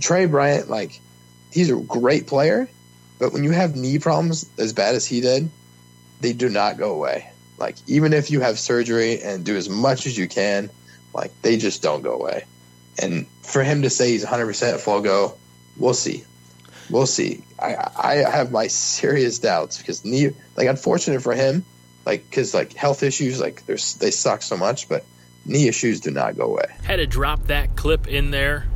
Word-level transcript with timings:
Tre 0.00 0.26
Bryant, 0.26 0.68
like 0.70 1.00
he's 1.50 1.70
a 1.70 1.76
great 1.76 2.26
player, 2.26 2.68
but 3.18 3.32
when 3.32 3.44
you 3.44 3.50
have 3.50 3.76
knee 3.76 3.98
problems 3.98 4.48
as 4.58 4.72
bad 4.72 4.94
as 4.94 5.06
he 5.06 5.20
did, 5.20 5.50
they 6.20 6.32
do 6.32 6.48
not 6.48 6.78
go 6.78 6.94
away. 6.94 7.30
Like 7.58 7.76
even 7.86 8.12
if 8.12 8.30
you 8.30 8.40
have 8.40 8.58
surgery 8.58 9.22
and 9.22 9.44
do 9.44 9.56
as 9.56 9.68
much 9.68 10.06
as 10.06 10.16
you 10.16 10.28
can, 10.28 10.70
like 11.14 11.30
they 11.42 11.56
just 11.56 11.82
don't 11.82 12.02
go 12.02 12.14
away. 12.14 12.44
And 13.00 13.26
for 13.42 13.62
him 13.62 13.82
to 13.82 13.90
say 13.90 14.10
he's 14.10 14.24
100% 14.24 14.80
full 14.80 15.00
go, 15.00 15.36
we'll 15.76 15.94
see. 15.94 16.24
We'll 16.90 17.06
see. 17.06 17.44
I 17.58 17.76
I 17.96 18.14
have 18.16 18.50
my 18.50 18.66
serious 18.66 19.38
doubts 19.38 19.78
because 19.78 20.04
knee 20.04 20.30
like 20.56 20.66
unfortunate 20.66 21.22
for 21.22 21.32
him, 21.32 21.64
like 22.04 22.28
because 22.28 22.54
like 22.54 22.74
health 22.74 23.02
issues 23.02 23.40
like 23.40 23.64
they 23.66 24.10
suck 24.10 24.42
so 24.42 24.56
much, 24.56 24.88
but 24.88 25.04
knee 25.46 25.68
issues 25.68 26.00
do 26.00 26.10
not 26.10 26.36
go 26.36 26.44
away. 26.46 26.66
Had 26.82 26.96
to 26.96 27.06
drop 27.06 27.46
that 27.46 27.76
clip 27.76 28.08
in 28.08 28.30
there 28.30 28.66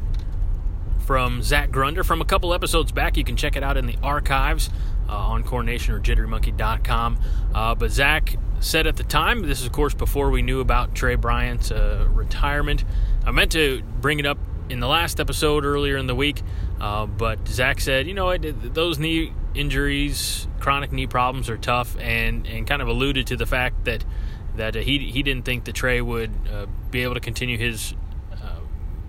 from 1.07 1.41
Zach 1.41 1.71
Grunder 1.71 2.05
from 2.05 2.21
a 2.21 2.25
couple 2.25 2.53
episodes 2.53 2.91
back. 2.91 3.17
You 3.17 3.23
can 3.23 3.37
check 3.37 3.55
it 3.55 3.63
out 3.63 3.77
in 3.77 3.87
the 3.87 3.97
archives 4.03 4.69
uh, 5.09 5.17
on 5.17 5.45
CornNation 5.45 5.91
or 5.91 6.01
JitteryMonkey.com. 6.01 7.19
Uh, 7.55 7.75
but 7.77 7.93
Zach 7.93 8.37
said 8.59 8.89
at 8.89 8.97
the 8.97 9.05
time, 9.05 9.43
this 9.43 9.61
is 9.61 9.67
of 9.67 9.73
course 9.73 9.95
before 9.95 10.31
we 10.31 10.43
knew 10.43 10.61
about 10.61 10.95
Tre 10.97 11.15
Bryant's 11.15 11.71
uh, 11.71 12.09
retirement. 12.11 12.85
I 13.25 13.31
meant 13.31 13.53
to 13.53 13.83
bring 14.01 14.19
it 14.19 14.27
up 14.27 14.39
in 14.69 14.81
the 14.81 14.89
last 14.89 15.21
episode 15.21 15.65
earlier 15.65 15.97
in 15.97 16.09
the 16.09 16.15
week, 16.15 16.43
uh, 16.81 17.07
but 17.07 17.47
Zach 17.47 17.81
said, 17.81 18.09
you 18.09 18.15
know, 18.15 18.37
those 18.37 18.99
knee 18.99 19.33
injuries, 19.55 20.49
chronic 20.59 20.91
knee 20.91 21.07
problems 21.07 21.49
are 21.49 21.57
tough, 21.57 21.97
and 22.01 22.47
and 22.49 22.67
kind 22.67 22.83
of 22.83 22.89
alluded 22.89 23.29
to 23.29 23.37
the 23.37 23.47
fact 23.47 23.85
that 23.85 24.05
that 24.57 24.75
he 24.75 24.99
he 24.99 25.23
didn't 25.23 25.45
think 25.45 25.65
that 25.65 25.75
Tre 25.77 26.01
would 26.01 26.33
uh, 26.53 26.67
be 26.91 27.03
able 27.05 27.15
to 27.15 27.21
continue 27.21 27.59
his 27.59 27.95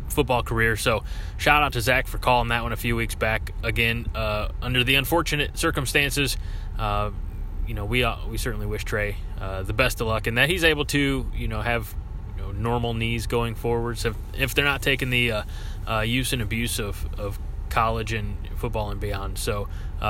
football 0.09 0.43
career. 0.43 0.75
So 0.75 1.03
shout 1.38 1.63
out 1.63 1.73
to 1.73 1.81
Zach 1.81 2.07
for 2.07 2.17
calling 2.17 2.49
that 2.49 2.63
one 2.63 2.71
a 2.71 2.77
few 2.77 2.95
weeks 2.95 3.16
back. 3.16 3.53
Again, 3.63 4.07
uh, 4.16 4.49
under 4.61 4.83
the 4.83 4.95
unfortunate 4.95 5.57
circumstances, 5.57 6.38
uh, 6.77 7.11
you 7.67 7.73
know, 7.73 7.86
we 7.86 8.03
uh, 8.03 8.16
we 8.30 8.38
certainly 8.38 8.66
wish 8.66 8.83
Tre 8.83 9.17
uh, 9.39 9.64
the 9.64 9.73
best 9.73 10.02
of 10.02 10.08
luck 10.08 10.27
and 10.27 10.38
that 10.38 10.49
he's 10.49 10.64
able 10.64 10.86
to, 10.86 11.30
you 11.36 11.47
know, 11.47 11.61
have 11.61 11.94
you 12.36 12.44
know, 12.44 12.52
normal 12.52 12.94
knees 12.94 13.27
going 13.27 13.55
forwards. 13.55 14.05
If, 14.05 14.16
if 14.33 14.55
they're 14.55 14.66
not 14.66 14.81
taking 14.81 15.09
the 15.09 15.44
uh, 15.88 16.02
use 16.02 16.33
and 16.33 16.42
abuse 16.42 16.80
of, 16.80 17.08
of 17.19 17.39
college 17.69 18.14
and 18.14 18.38
football 18.55 18.92
and 18.92 18.99
beyond. 18.99 19.38
So 19.38 19.67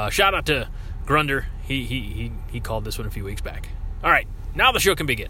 shout 0.10 0.34
out 0.34 0.46
to 0.48 0.70
Grunder. 1.06 1.46
He, 1.64 1.86
he, 1.86 2.02
he, 2.02 2.32
he 2.52 2.60
called 2.60 2.86
this 2.86 2.98
one 2.98 3.08
a 3.08 3.12
few 3.12 3.24
weeks 3.24 3.42
back. 3.42 3.70
All 4.04 4.12
right, 4.12 4.28
now 4.56 4.72
the 4.72 4.80
show 4.80 4.96
can 4.96 5.06
begin. 5.06 5.30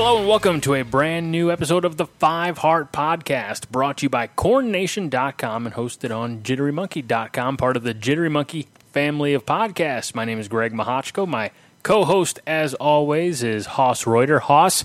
Hello 0.00 0.18
and 0.18 0.28
welcome 0.28 0.60
to 0.60 0.74
a 0.74 0.84
brand 0.84 1.32
new 1.32 1.50
episode 1.50 1.84
of 1.84 1.96
the 1.96 2.06
Five 2.06 2.58
Heart 2.58 2.92
Podcast, 2.92 3.68
brought 3.68 3.96
to 3.96 4.04
you 4.04 4.08
by 4.08 4.28
CornNation.com 4.28 5.66
and 5.66 5.74
hosted 5.74 6.16
on 6.16 6.38
JitteryMonkey.com, 6.38 7.56
part 7.56 7.76
of 7.76 7.82
the 7.82 7.94
Jittery 7.94 8.30
Monkey 8.30 8.68
family 8.92 9.34
of 9.34 9.44
podcasts. 9.44 10.14
My 10.14 10.24
name 10.24 10.38
is 10.38 10.46
Greg 10.46 10.72
Mahochko. 10.72 11.26
My 11.26 11.50
co-host, 11.82 12.38
as 12.46 12.74
always, 12.74 13.42
is 13.42 13.66
Hoss 13.66 14.06
Reuter. 14.06 14.38
Hoss, 14.38 14.84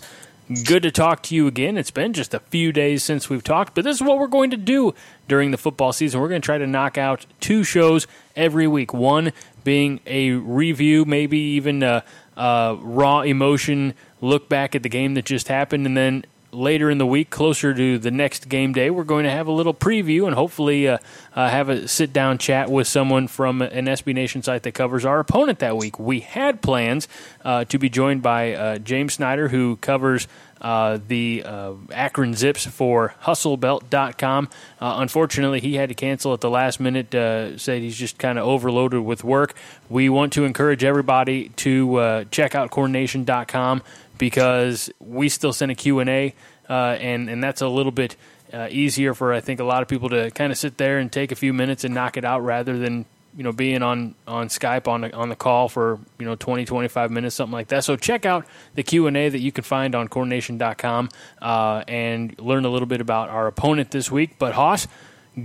good 0.65 0.81
to 0.81 0.89
talk 0.89 1.21
to 1.23 1.35
you 1.35 1.45
again. 1.45 1.77
It's 1.77 1.91
been 1.91 2.13
just 2.13 2.33
a 2.33 2.39
few 2.39 2.71
days 2.71 3.03
since 3.03 3.29
we've 3.29 3.43
talked, 3.43 3.75
but 3.75 3.83
this 3.83 3.97
is 3.97 4.01
what 4.01 4.17
we're 4.17 4.25
going 4.25 4.49
to 4.49 4.57
do 4.57 4.95
during 5.27 5.51
the 5.51 5.59
football 5.59 5.93
season. 5.93 6.21
We're 6.21 6.29
going 6.29 6.41
to 6.41 6.45
try 6.45 6.57
to 6.57 6.65
knock 6.65 6.97
out 6.97 7.27
two 7.39 7.63
shows 7.63 8.07
every 8.35 8.65
week. 8.65 8.95
One 8.95 9.31
being 9.63 9.99
a 10.07 10.31
review, 10.31 11.05
maybe 11.05 11.37
even 11.37 11.83
a, 11.83 12.03
a 12.37 12.77
raw 12.79 13.21
emotion 13.21 13.93
look 14.21 14.49
back 14.49 14.75
at 14.75 14.83
the 14.83 14.89
game 14.89 15.13
that 15.15 15.25
just 15.25 15.47
happened, 15.47 15.85
and 15.85 15.95
then 15.97 16.25
later 16.53 16.89
in 16.89 16.97
the 16.97 17.05
week, 17.05 17.29
closer 17.29 17.73
to 17.73 17.97
the 17.97 18.11
next 18.11 18.47
game 18.47 18.73
day, 18.73 18.89
we're 18.89 19.03
going 19.03 19.23
to 19.25 19.31
have 19.31 19.47
a 19.47 19.51
little 19.51 19.73
preview 19.73 20.25
and 20.25 20.35
hopefully 20.35 20.87
uh, 20.87 20.97
uh, 21.35 21.49
have 21.49 21.69
a 21.69 21.87
sit 21.87 22.13
down 22.13 22.37
chat 22.37 22.69
with 22.69 22.87
someone 22.87 23.27
from 23.27 23.61
an 23.61 23.85
SB 23.85 24.13
Nation 24.13 24.41
site 24.41 24.63
that 24.63 24.73
covers 24.73 25.05
our 25.05 25.19
opponent 25.19 25.59
that 25.59 25.75
week. 25.77 25.99
We 25.99 26.21
had 26.21 26.61
plans 26.61 27.07
uh, 27.43 27.65
to 27.65 27.77
be 27.77 27.89
joined 27.89 28.21
by 28.21 28.53
uh, 28.53 28.77
James 28.77 29.13
Snyder, 29.13 29.49
who 29.49 29.77
covers. 29.77 30.27
Uh, 30.61 30.97
the 31.09 31.43
uh, 31.45 31.73
Akron 31.91 32.35
Zips 32.35 32.65
for 32.65 33.15
HustleBelt.com. 33.23 34.47
unfortunately, 34.79 35.59
he 35.59 35.75
had 35.75 35.89
to 35.89 35.95
cancel 35.95 36.31
at 36.31 36.39
the 36.39 36.49
last 36.49 36.79
minute. 36.79 37.11
said 37.59 37.81
he's 37.81 37.97
just 37.97 38.17
kind 38.17 38.39
of 38.39 38.45
overloaded 38.45 39.01
with 39.01 39.25
work. 39.25 39.55
We 39.89 40.07
want 40.07 40.31
to 40.33 40.45
encourage 40.45 40.85
everybody 40.85 41.49
to 41.49 42.25
check 42.31 42.55
out 42.55 42.71
CornNation.com 42.71 43.81
because 44.17 44.89
we 44.99 45.29
still 45.29 45.53
send 45.53 45.71
a 45.71 45.75
Q&A, 45.75 46.33
uh, 46.69 46.73
and, 46.73 47.29
and 47.29 47.43
that's 47.43 47.61
a 47.61 47.67
little 47.67 47.91
bit 47.91 48.15
uh, 48.53 48.67
easier 48.69 49.13
for, 49.13 49.33
I 49.33 49.41
think, 49.41 49.59
a 49.59 49.63
lot 49.63 49.81
of 49.81 49.87
people 49.87 50.09
to 50.09 50.29
kind 50.31 50.51
of 50.51 50.57
sit 50.57 50.77
there 50.77 50.99
and 50.99 51.11
take 51.11 51.31
a 51.31 51.35
few 51.35 51.53
minutes 51.53 51.83
and 51.83 51.93
knock 51.93 52.17
it 52.17 52.23
out 52.23 52.43
rather 52.43 52.77
than, 52.77 53.05
you 53.35 53.43
know, 53.43 53.51
being 53.51 53.81
on, 53.81 54.13
on 54.27 54.47
Skype 54.47 54.87
on 54.87 55.01
the, 55.01 55.13
on 55.13 55.29
the 55.29 55.35
call 55.35 55.67
for, 55.69 55.99
you 56.19 56.25
know, 56.25 56.35
20, 56.35 56.65
25 56.65 57.11
minutes, 57.11 57.35
something 57.35 57.53
like 57.53 57.69
that. 57.69 57.83
So 57.83 57.95
check 57.95 58.25
out 58.25 58.45
the 58.75 58.83
Q&A 58.83 59.29
that 59.29 59.39
you 59.39 59.51
can 59.51 59.63
find 59.63 59.95
on 59.95 60.07
CornNation.com 60.07 61.09
uh, 61.41 61.83
and 61.87 62.39
learn 62.39 62.65
a 62.65 62.69
little 62.69 62.85
bit 62.85 63.01
about 63.01 63.29
our 63.29 63.47
opponent 63.47 63.91
this 63.91 64.11
week. 64.11 64.37
But, 64.37 64.53
Hoss, 64.53 64.87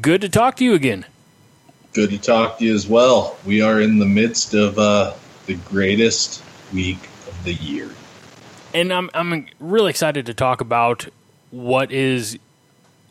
good 0.01 0.21
to 0.21 0.29
talk 0.29 0.57
to 0.57 0.65
you 0.65 0.75
again. 0.75 1.07
Good 1.95 2.11
to 2.11 2.19
talk 2.19 2.59
to 2.59 2.65
you 2.67 2.75
as 2.75 2.87
well. 2.87 3.39
We 3.47 3.63
are 3.63 3.81
in 3.81 3.99
the 3.99 4.07
midst 4.07 4.53
of 4.53 4.79
uh, 4.79 5.15
the 5.47 5.55
greatest 5.55 6.45
week 6.75 7.09
of 7.27 7.45
the 7.45 7.55
year 7.55 7.89
and 8.75 8.93
I'm 8.93 9.11
I'm 9.15 9.47
really 9.59 9.91
excited 9.91 10.27
to 10.27 10.35
talk 10.35 10.61
about 10.61 11.07
what 11.51 11.91
is 11.91 12.39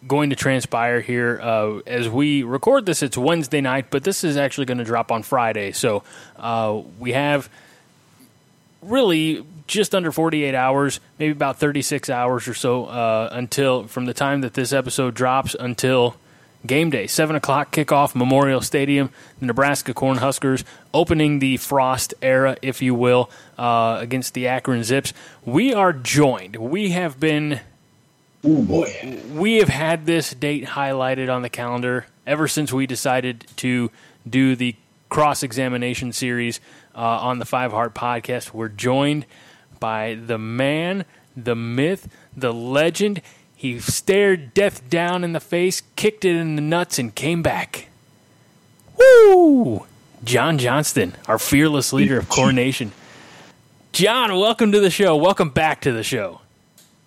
going 0.05 0.29
to 0.29 0.35
transpire 0.35 1.01
here 1.01 1.39
uh, 1.41 1.79
as 1.87 2.07
we 2.07 2.43
record 2.43 2.85
this. 2.85 3.01
It's 3.01 3.17
Wednesday 3.17 3.61
night, 3.61 3.87
but 3.89 4.03
this 4.03 4.23
is 4.23 4.37
actually 4.37 4.65
going 4.65 4.77
to 4.77 4.83
drop 4.83 5.11
on 5.11 5.23
Friday. 5.23 5.71
So 5.71 6.03
uh, 6.37 6.81
we 6.99 7.13
have 7.13 7.49
really 8.81 9.43
just 9.65 9.95
under 9.95 10.11
48 10.11 10.55
hours, 10.55 10.99
maybe 11.19 11.31
about 11.31 11.57
36 11.57 12.09
hours 12.09 12.47
or 12.47 12.53
so 12.53 12.85
uh, 12.85 13.29
until 13.31 13.87
from 13.87 14.05
the 14.05 14.13
time 14.13 14.41
that 14.41 14.53
this 14.53 14.71
episode 14.71 15.13
drops 15.13 15.55
until 15.59 16.15
game 16.67 16.89
day, 16.89 17.07
7 17.07 17.35
o'clock 17.35 17.71
kickoff, 17.71 18.13
Memorial 18.15 18.61
Stadium, 18.61 19.09
the 19.39 19.45
Nebraska 19.47 19.93
Cornhuskers 19.93 20.63
opening 20.93 21.39
the 21.39 21.57
Frost 21.57 22.13
era, 22.21 22.57
if 22.61 22.81
you 22.81 22.93
will, 22.93 23.29
uh, 23.57 23.97
against 23.99 24.33
the 24.33 24.47
Akron 24.47 24.83
Zips. 24.83 25.13
We 25.45 25.73
are 25.73 25.93
joined. 25.93 26.57
We 26.57 26.89
have 26.89 27.19
been. 27.19 27.61
Oh 28.43 28.61
boy. 28.61 29.19
We 29.33 29.55
have 29.55 29.69
had 29.69 30.05
this 30.05 30.33
date 30.33 30.65
highlighted 30.65 31.33
on 31.33 31.41
the 31.41 31.49
calendar 31.49 32.05
ever 32.25 32.47
since 32.47 32.71
we 32.71 32.85
decided 32.85 33.45
to 33.57 33.89
do 34.29 34.55
the 34.55 34.75
cross 35.09 35.43
examination 35.43 36.11
series 36.11 36.59
uh, 36.93 36.99
on 36.99 37.39
the 37.39 37.45
Five 37.45 37.71
Heart 37.71 37.95
podcast. 37.95 38.53
We're 38.53 38.67
joined 38.69 39.25
by 39.79 40.15
the 40.15 40.37
man, 40.37 41.05
the 41.35 41.55
myth, 41.55 42.09
the 42.35 42.53
legend. 42.53 43.21
He 43.57 43.79
stared 43.79 44.53
death 44.53 44.87
down 44.87 45.23
in 45.23 45.33
the 45.33 45.39
face, 45.39 45.81
kicked 45.95 46.23
it 46.23 46.35
in 46.35 46.55
the 46.55 46.61
nuts, 46.61 46.99
and 46.99 47.13
came 47.13 47.41
back. 47.41 47.87
Woo! 48.95 49.87
John 50.23 50.59
Johnston, 50.59 51.15
our 51.27 51.39
fearless 51.39 51.91
leader 51.91 52.19
of 52.19 52.29
CornNation. 52.29 52.91
John, 53.93 54.37
welcome 54.37 54.71
to 54.73 54.79
the 54.79 54.91
show. 54.91 55.15
Welcome 55.15 55.49
back 55.49 55.81
to 55.81 55.91
the 55.91 56.03
show. 56.03 56.41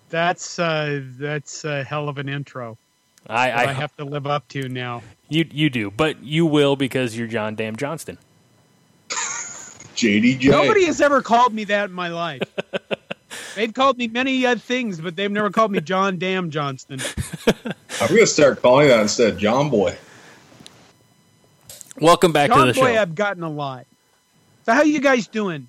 That's 0.09 0.59
uh, 0.59 1.01
that's 1.17 1.63
a 1.63 1.85
hell 1.85 2.09
of 2.09 2.17
an 2.17 2.27
intro. 2.27 2.77
I, 3.27 3.49
I, 3.51 3.63
I 3.69 3.71
have 3.71 3.95
to 3.95 4.03
live 4.03 4.27
up 4.27 4.45
to 4.49 4.67
now. 4.67 5.03
You 5.29 5.45
you 5.49 5.69
do, 5.69 5.89
but 5.89 6.21
you 6.21 6.45
will 6.45 6.75
because 6.75 7.17
you're 7.17 7.27
John 7.27 7.55
Damn 7.55 7.77
Johnston. 7.77 8.17
JDJ. 9.09 10.49
Nobody 10.49 10.85
has 10.85 10.99
ever 10.99 11.21
called 11.21 11.53
me 11.53 11.63
that 11.63 11.85
in 11.85 11.95
my 11.95 12.09
life. 12.09 12.41
They've 13.55 13.73
called 13.73 13.97
me 13.97 14.07
many 14.07 14.45
uh, 14.45 14.55
things, 14.55 15.01
but 15.01 15.15
they've 15.15 15.31
never 15.31 15.49
called 15.49 15.71
me 15.71 15.81
John 15.81 16.17
Damn 16.17 16.49
Johnston. 16.49 16.99
I'm 17.47 18.07
going 18.07 18.21
to 18.21 18.27
start 18.27 18.61
calling 18.61 18.87
that 18.87 18.99
instead 19.01 19.37
John 19.37 19.69
Boy. 19.69 19.97
Welcome 21.99 22.31
back 22.31 22.49
John 22.49 22.59
to 22.59 22.65
the 22.67 22.73
show. 22.73 22.81
John 22.81 22.89
Boy, 22.89 22.95
show. 22.95 23.01
I've 23.01 23.15
gotten 23.15 23.43
a 23.43 23.49
lot. 23.49 23.85
So 24.65 24.73
how 24.73 24.83
you 24.83 24.99
guys 24.99 25.27
doing? 25.27 25.67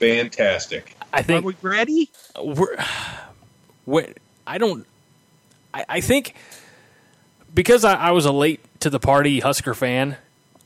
Fantastic. 0.00 0.96
I 1.12 1.22
think 1.22 1.44
Are 1.44 1.48
we 1.48 1.56
ready? 1.60 2.10
we're, 2.42 2.76
we're 3.84 4.14
I 4.46 4.58
don't 4.58 4.86
I, 5.74 5.84
I 5.88 6.00
think 6.00 6.34
because 7.54 7.84
I, 7.84 7.94
I 7.94 8.10
was 8.12 8.24
a 8.24 8.32
late 8.32 8.60
to 8.80 8.90
the 8.90 8.98
party 8.98 9.40
Husker 9.40 9.74
fan, 9.74 10.16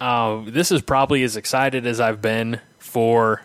uh, 0.01 0.43
this 0.47 0.71
is 0.71 0.83
probably 0.83 1.23
as 1.23 1.37
excited 1.37 1.87
as 1.87 2.01
I've 2.01 2.23
been 2.23 2.61
for 2.79 3.43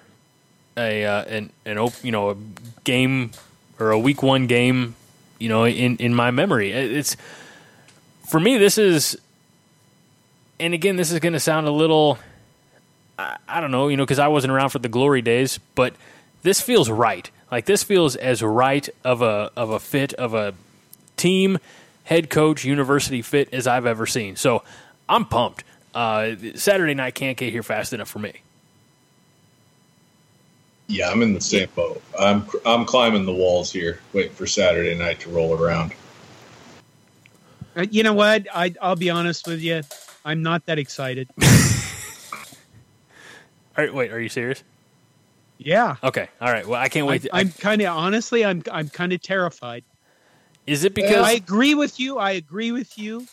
a 0.77 1.05
uh, 1.05 1.23
an 1.23 1.51
an 1.65 1.89
you 2.03 2.11
know 2.11 2.31
a 2.31 2.37
game 2.83 3.31
or 3.79 3.91
a 3.91 3.99
week 3.99 4.23
one 4.23 4.47
game 4.47 4.95
you 5.39 5.49
know 5.49 5.65
in 5.65 5.97
in 5.97 6.13
my 6.13 6.31
memory. 6.31 6.71
It's 6.71 7.17
for 8.29 8.39
me 8.39 8.57
this 8.57 8.77
is 8.77 9.17
and 10.59 10.73
again 10.73 10.95
this 10.95 11.11
is 11.11 11.19
going 11.19 11.33
to 11.33 11.39
sound 11.39 11.67
a 11.67 11.71
little 11.71 12.17
I, 13.17 13.37
I 13.47 13.61
don't 13.61 13.71
know 13.71 13.87
you 13.87 13.97
know 13.97 14.03
because 14.03 14.19
I 14.19 14.27
wasn't 14.27 14.53
around 14.53 14.69
for 14.69 14.79
the 14.79 14.89
glory 14.89 15.21
days, 15.21 15.59
but 15.75 15.93
this 16.43 16.61
feels 16.61 16.89
right. 16.89 17.29
Like 17.51 17.65
this 17.65 17.83
feels 17.83 18.15
as 18.15 18.41
right 18.41 18.87
of 19.03 19.21
a 19.21 19.51
of 19.55 19.71
a 19.71 19.79
fit 19.79 20.13
of 20.13 20.33
a 20.33 20.53
team, 21.17 21.59
head 22.03 22.29
coach, 22.29 22.63
university 22.63 23.21
fit 23.21 23.53
as 23.53 23.67
I've 23.67 23.85
ever 23.85 24.05
seen. 24.05 24.35
So 24.35 24.63
I'm 25.09 25.25
pumped. 25.25 25.63
Uh, 25.93 26.35
Saturday 26.55 26.93
night 26.93 27.15
can't 27.15 27.37
get 27.37 27.51
here 27.51 27.63
fast 27.63 27.91
enough 27.91 28.07
for 28.07 28.19
me. 28.19 28.41
Yeah, 30.87 31.09
I'm 31.09 31.21
in 31.21 31.33
the 31.33 31.41
same 31.41 31.69
boat. 31.75 32.01
I'm 32.19 32.45
I'm 32.65 32.85
climbing 32.85 33.25
the 33.25 33.33
walls 33.33 33.71
here, 33.71 33.99
waiting 34.13 34.33
for 34.33 34.45
Saturday 34.45 34.93
night 34.95 35.19
to 35.21 35.29
roll 35.29 35.53
around. 35.59 35.93
Uh, 37.75 37.85
You 37.89 38.03
know 38.03 38.13
what? 38.13 38.47
I, 38.53 38.73
I'll 38.81 38.97
be 38.97 39.09
honest 39.09 39.47
with 39.47 39.61
you. 39.61 39.81
I'm 40.25 40.43
not 40.43 40.65
that 40.65 40.77
excited. 40.79 41.29
All 43.77 43.85
right, 43.85 43.93
wait, 43.93 44.11
are 44.11 44.19
you 44.19 44.27
serious? 44.29 44.63
Yeah. 45.57 45.95
Okay, 46.03 46.27
all 46.41 46.51
right. 46.51 46.67
Well, 46.67 46.81
I 46.81 46.89
can't 46.89 47.05
I, 47.05 47.09
wait. 47.09 47.21
to- 47.21 47.35
I'm 47.35 47.51
kind 47.51 47.81
of 47.81 47.95
honestly, 47.95 48.43
I'm 48.43 48.63
I'm 48.71 48.89
kind 48.89 49.13
of 49.13 49.21
terrified. 49.21 49.83
is 50.67 50.83
it 50.83 50.93
because 50.95 51.25
I 51.25 51.33
agree 51.33 51.73
with 51.75 51.99
you. 51.99 52.17
I 52.17 52.31
agree 52.31 52.71
with 52.71 52.97
you. 52.97 53.27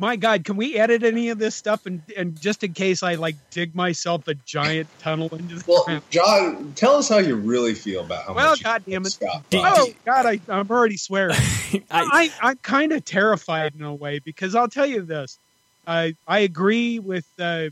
My 0.00 0.16
God, 0.16 0.44
can 0.44 0.56
we 0.56 0.78
edit 0.78 1.02
any 1.02 1.28
of 1.28 1.38
this 1.38 1.54
stuff 1.54 1.84
and 1.84 2.00
and 2.16 2.40
just 2.40 2.64
in 2.64 2.72
case 2.72 3.02
I 3.02 3.16
like 3.16 3.36
dig 3.50 3.74
myself 3.74 4.26
a 4.28 4.34
giant 4.34 4.88
tunnel 4.98 5.28
into 5.32 5.56
the 5.56 5.64
Well, 5.66 5.84
ground? 5.84 6.02
John, 6.10 6.72
tell 6.74 6.94
us 6.94 7.10
how 7.10 7.18
you 7.18 7.36
really 7.36 7.74
feel 7.74 8.00
about 8.00 8.24
how 8.24 8.32
Well, 8.32 8.50
much. 8.52 8.62
God 8.62 8.82
like 8.86 8.86
damn 8.86 9.04
it. 9.04 9.12
Scott 9.12 9.44
Oh 9.52 9.92
God, 10.06 10.24
I, 10.24 10.40
I'm 10.48 10.70
already 10.70 10.96
swearing. 10.96 11.36
I, 11.90 12.30
I, 12.40 12.48
I'm 12.48 12.56
kind 12.62 12.92
of 12.92 13.04
terrified 13.04 13.74
in 13.74 13.82
a 13.82 13.94
way 13.94 14.20
because 14.20 14.54
I'll 14.54 14.68
tell 14.68 14.86
you 14.86 15.02
this. 15.02 15.38
I 15.86 16.14
I 16.26 16.40
agree 16.40 16.98
with 16.98 17.26
uh, 17.38 17.66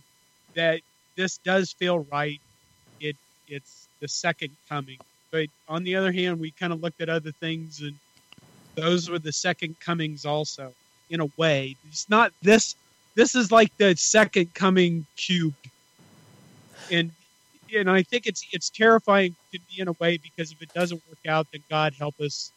that. 0.55 0.83
This 1.17 1.39
does 1.39 1.73
feel 1.73 2.01
right. 2.13 2.41
It 3.01 3.17
it's 3.47 3.89
the 4.03 4.09
second 4.09 4.55
coming, 4.69 4.99
but 5.33 5.47
on 5.67 5.83
the 5.83 5.97
other 5.97 6.13
hand, 6.13 6.39
we 6.41 6.51
kind 6.51 6.75
of 6.75 6.81
looked 6.83 7.01
at 7.01 7.09
other 7.09 7.33
things, 7.33 7.81
and 7.81 7.95
those 8.77 9.09
were 9.09 9.19
the 9.19 9.33
second 9.33 9.81
comings 9.81 10.27
also. 10.27 10.75
In 11.11 11.21
a 11.21 11.29
way, 11.37 11.77
it's 11.89 12.09
not 12.09 12.33
this. 12.43 12.75
This 13.15 13.35
is 13.35 13.51
like 13.51 13.77
the 13.79 13.97
second 13.97 14.55
coming 14.55 15.07
cube, 15.17 15.55
and 16.91 17.11
and 17.75 17.91
I 17.91 18.03
think 18.03 18.27
it's 18.27 18.45
it's 18.53 18.71
terrifying 18.71 19.35
to 19.53 19.59
me 19.59 19.81
in 19.81 19.89
a 19.89 19.93
way 19.93 20.19
because 20.19 20.53
if 20.53 20.61
it 20.63 20.73
doesn't 20.75 21.03
work 21.09 21.27
out, 21.27 21.47
then 21.53 21.63
God 21.71 21.95
help 21.99 22.21
us 22.21 22.53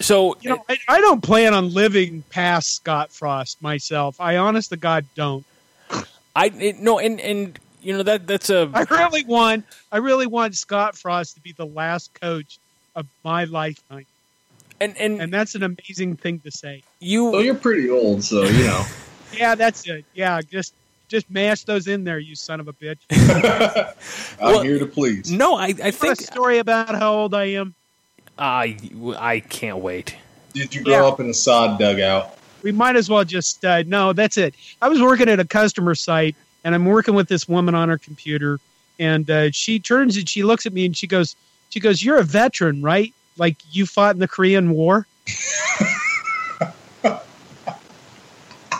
so 0.00 0.36
you 0.40 0.50
know, 0.50 0.64
I, 0.68 0.78
I 0.88 1.00
don't 1.00 1.22
plan 1.22 1.52
on 1.52 1.72
living 1.72 2.24
past 2.30 2.74
Scott 2.74 3.12
Frost 3.12 3.60
myself. 3.62 4.18
I 4.18 4.38
honest 4.38 4.70
to 4.70 4.76
God 4.76 5.04
don't. 5.14 5.44
I 6.34 6.46
it, 6.58 6.78
no, 6.78 6.98
and 6.98 7.20
and 7.20 7.58
you 7.82 7.92
know 7.96 8.02
that 8.02 8.26
that's 8.26 8.48
a 8.48 8.70
I 8.72 8.86
really 8.90 9.24
want 9.24 9.66
I 9.92 9.98
really 9.98 10.26
want 10.26 10.54
Scott 10.56 10.96
Frost 10.96 11.34
to 11.34 11.40
be 11.40 11.52
the 11.52 11.66
last 11.66 12.18
coach 12.18 12.58
of 12.96 13.06
my 13.24 13.44
lifetime. 13.44 14.06
And 14.80 14.96
and, 14.96 15.20
And 15.20 15.32
that's 15.32 15.54
an 15.54 15.62
amazing 15.62 16.16
thing 16.16 16.40
to 16.40 16.50
say. 16.50 16.82
you 17.00 17.26
Well, 17.30 17.42
you're 17.42 17.54
pretty 17.54 17.90
old, 17.90 18.24
so 18.24 18.44
you 18.44 18.64
know. 18.64 18.84
Yeah, 19.32 19.54
that's 19.54 19.86
it. 19.88 20.04
Yeah, 20.12 20.40
just 20.40 20.74
just 21.06 21.30
mash 21.30 21.62
those 21.62 21.86
in 21.86 22.02
there, 22.02 22.18
you 22.18 22.34
son 22.34 22.58
of 22.58 22.66
a 22.66 22.72
bitch. 22.72 22.98
I'm 24.40 24.52
Well, 24.54 24.62
here 24.62 24.78
to 24.80 24.86
please. 24.86 25.30
no, 25.30 25.54
I 25.54 25.66
I 25.66 25.66
Want 25.68 25.78
a 25.82 25.92
think 25.92 26.20
story 26.20 26.58
about 26.58 26.94
how 26.96 27.14
old 27.14 27.32
I 27.34 27.44
am? 27.44 27.74
I 28.38 28.76
I 29.18 29.38
can't 29.40 29.78
wait. 29.78 30.16
Did 30.52 30.74
you 30.74 30.82
grow 30.82 30.94
Yeah. 30.94 31.04
up 31.06 31.20
in 31.20 31.30
a 31.30 31.34
sod 31.34 31.78
dugout? 31.78 32.36
We 32.64 32.72
might 32.72 32.96
as 32.96 33.08
well 33.08 33.24
just 33.24 33.64
uh, 33.64 33.84
no. 33.86 34.12
That's 34.12 34.36
it. 34.36 34.54
I 34.82 34.88
was 34.88 35.00
working 35.00 35.28
at 35.28 35.38
a 35.38 35.44
customer 35.44 35.94
site, 35.94 36.34
and 36.64 36.74
I'm 36.74 36.84
working 36.84 37.14
with 37.14 37.28
this 37.28 37.48
woman 37.48 37.74
on 37.76 37.88
her 37.88 37.98
computer, 37.98 38.58
and 38.98 39.30
uh, 39.30 39.50
she 39.52 39.78
turns 39.78 40.16
and 40.16 40.28
she 40.28 40.42
looks 40.42 40.66
at 40.66 40.72
me 40.72 40.84
and 40.86 40.96
she 40.96 41.06
goes, 41.06 41.36
she 41.70 41.78
goes, 41.80 42.02
"You're 42.02 42.18
a 42.18 42.24
veteran, 42.24 42.82
right? 42.82 43.14
Like 43.40 43.56
you 43.72 43.86
fought 43.86 44.14
in 44.14 44.20
the 44.20 44.28
Korean 44.28 44.70
War." 44.70 45.06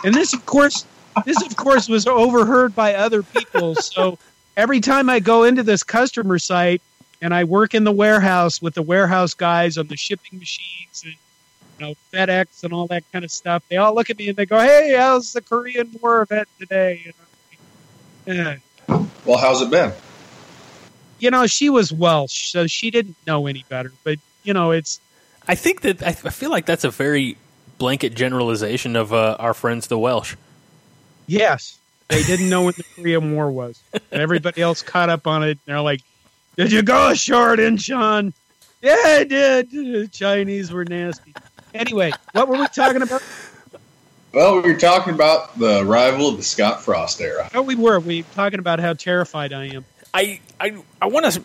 and 0.03 0.13
this, 0.13 0.33
of 0.33 0.45
course, 0.45 0.85
this 1.25 1.41
of 1.41 1.55
course 1.55 1.89
was 1.89 2.05
overheard 2.05 2.75
by 2.75 2.93
other 2.93 3.23
people. 3.23 3.73
So 3.73 4.19
every 4.55 4.79
time 4.79 5.09
I 5.09 5.19
go 5.19 5.45
into 5.45 5.63
this 5.63 5.81
customer 5.81 6.37
site 6.37 6.83
and 7.23 7.33
I 7.33 7.43
work 7.43 7.73
in 7.73 7.85
the 7.85 7.91
warehouse 7.91 8.61
with 8.61 8.75
the 8.75 8.83
warehouse 8.83 9.33
guys 9.33 9.79
on 9.79 9.87
the 9.87 9.97
shipping 9.97 10.37
machines 10.37 11.01
and 11.05 11.15
you 11.79 11.87
know 11.87 11.95
FedEx 12.13 12.63
and 12.63 12.71
all 12.71 12.85
that 12.87 13.03
kind 13.11 13.25
of 13.25 13.31
stuff, 13.31 13.63
they 13.67 13.77
all 13.77 13.95
look 13.95 14.11
at 14.11 14.19
me 14.19 14.29
and 14.29 14.37
they 14.37 14.45
go, 14.45 14.59
"Hey, 14.59 14.93
how's 14.95 15.33
the 15.33 15.41
Korean 15.41 15.89
War 15.99 16.21
event 16.21 16.47
today?" 16.59 17.11
You 18.27 18.33
know. 18.35 18.57
Well, 19.25 19.39
how's 19.39 19.63
it 19.63 19.71
been? 19.71 19.91
you 21.21 21.29
know, 21.29 21.47
she 21.47 21.69
was 21.69 21.93
Welsh, 21.93 22.51
so 22.51 22.67
she 22.67 22.91
didn't 22.91 23.15
know 23.27 23.45
any 23.47 23.63
better. 23.69 23.93
But 24.03 24.17
you 24.43 24.53
know, 24.53 24.71
it's 24.71 24.99
I 25.47 25.55
think 25.55 25.81
that 25.81 26.03
I 26.03 26.09
I 26.09 26.29
feel 26.29 26.49
like 26.51 26.65
that's 26.65 26.83
a 26.83 26.91
very 26.91 27.37
blanket 27.77 28.13
generalization 28.15 28.95
of 28.95 29.11
uh, 29.13 29.35
our 29.39 29.53
friends 29.53 29.87
the 29.87 29.97
Welsh. 29.97 30.35
yes, 31.27 31.79
they 32.09 32.23
didn't 32.23 32.49
know 32.49 32.61
what 32.61 32.75
the 32.75 32.83
Korean 32.95 33.33
War 33.35 33.51
was, 33.51 33.81
and 33.93 34.21
everybody 34.21 34.61
else 34.61 34.81
caught 34.81 35.09
up 35.09 35.27
on 35.27 35.43
it. 35.43 35.59
They're 35.65 35.81
like, 35.81 36.01
"Did 36.57 36.71
you 36.71 36.83
go 36.83 37.09
ashore 37.09 37.53
in 37.53 37.77
Incheon?" 37.77 38.33
Yeah, 38.81 38.95
I 39.05 39.23
did. 39.23 39.71
The 39.71 40.07
Chinese 40.11 40.71
were 40.71 40.85
nasty. 40.85 41.33
Anyway, 41.73 42.11
what 42.33 42.47
were 42.47 42.57
we 42.57 42.67
talking 42.67 43.01
about? 43.01 43.23
Well, 44.33 44.61
we 44.61 44.71
were 44.73 44.79
talking 44.79 45.13
about 45.13 45.57
the 45.59 45.81
arrival 45.81 46.29
of 46.29 46.37
the 46.37 46.43
Scott 46.43 46.81
Frost 46.81 47.19
era. 47.21 47.49
Oh, 47.53 47.61
we 47.61 47.75
were. 47.75 47.99
We 47.99 48.21
were 48.21 48.27
talking 48.33 48.59
about 48.59 48.79
how 48.79 48.93
terrified 48.93 49.53
I 49.53 49.65
am. 49.65 49.85
I 50.13 50.39
I 50.59 50.75
I 51.01 51.07
want 51.07 51.31
to 51.31 51.41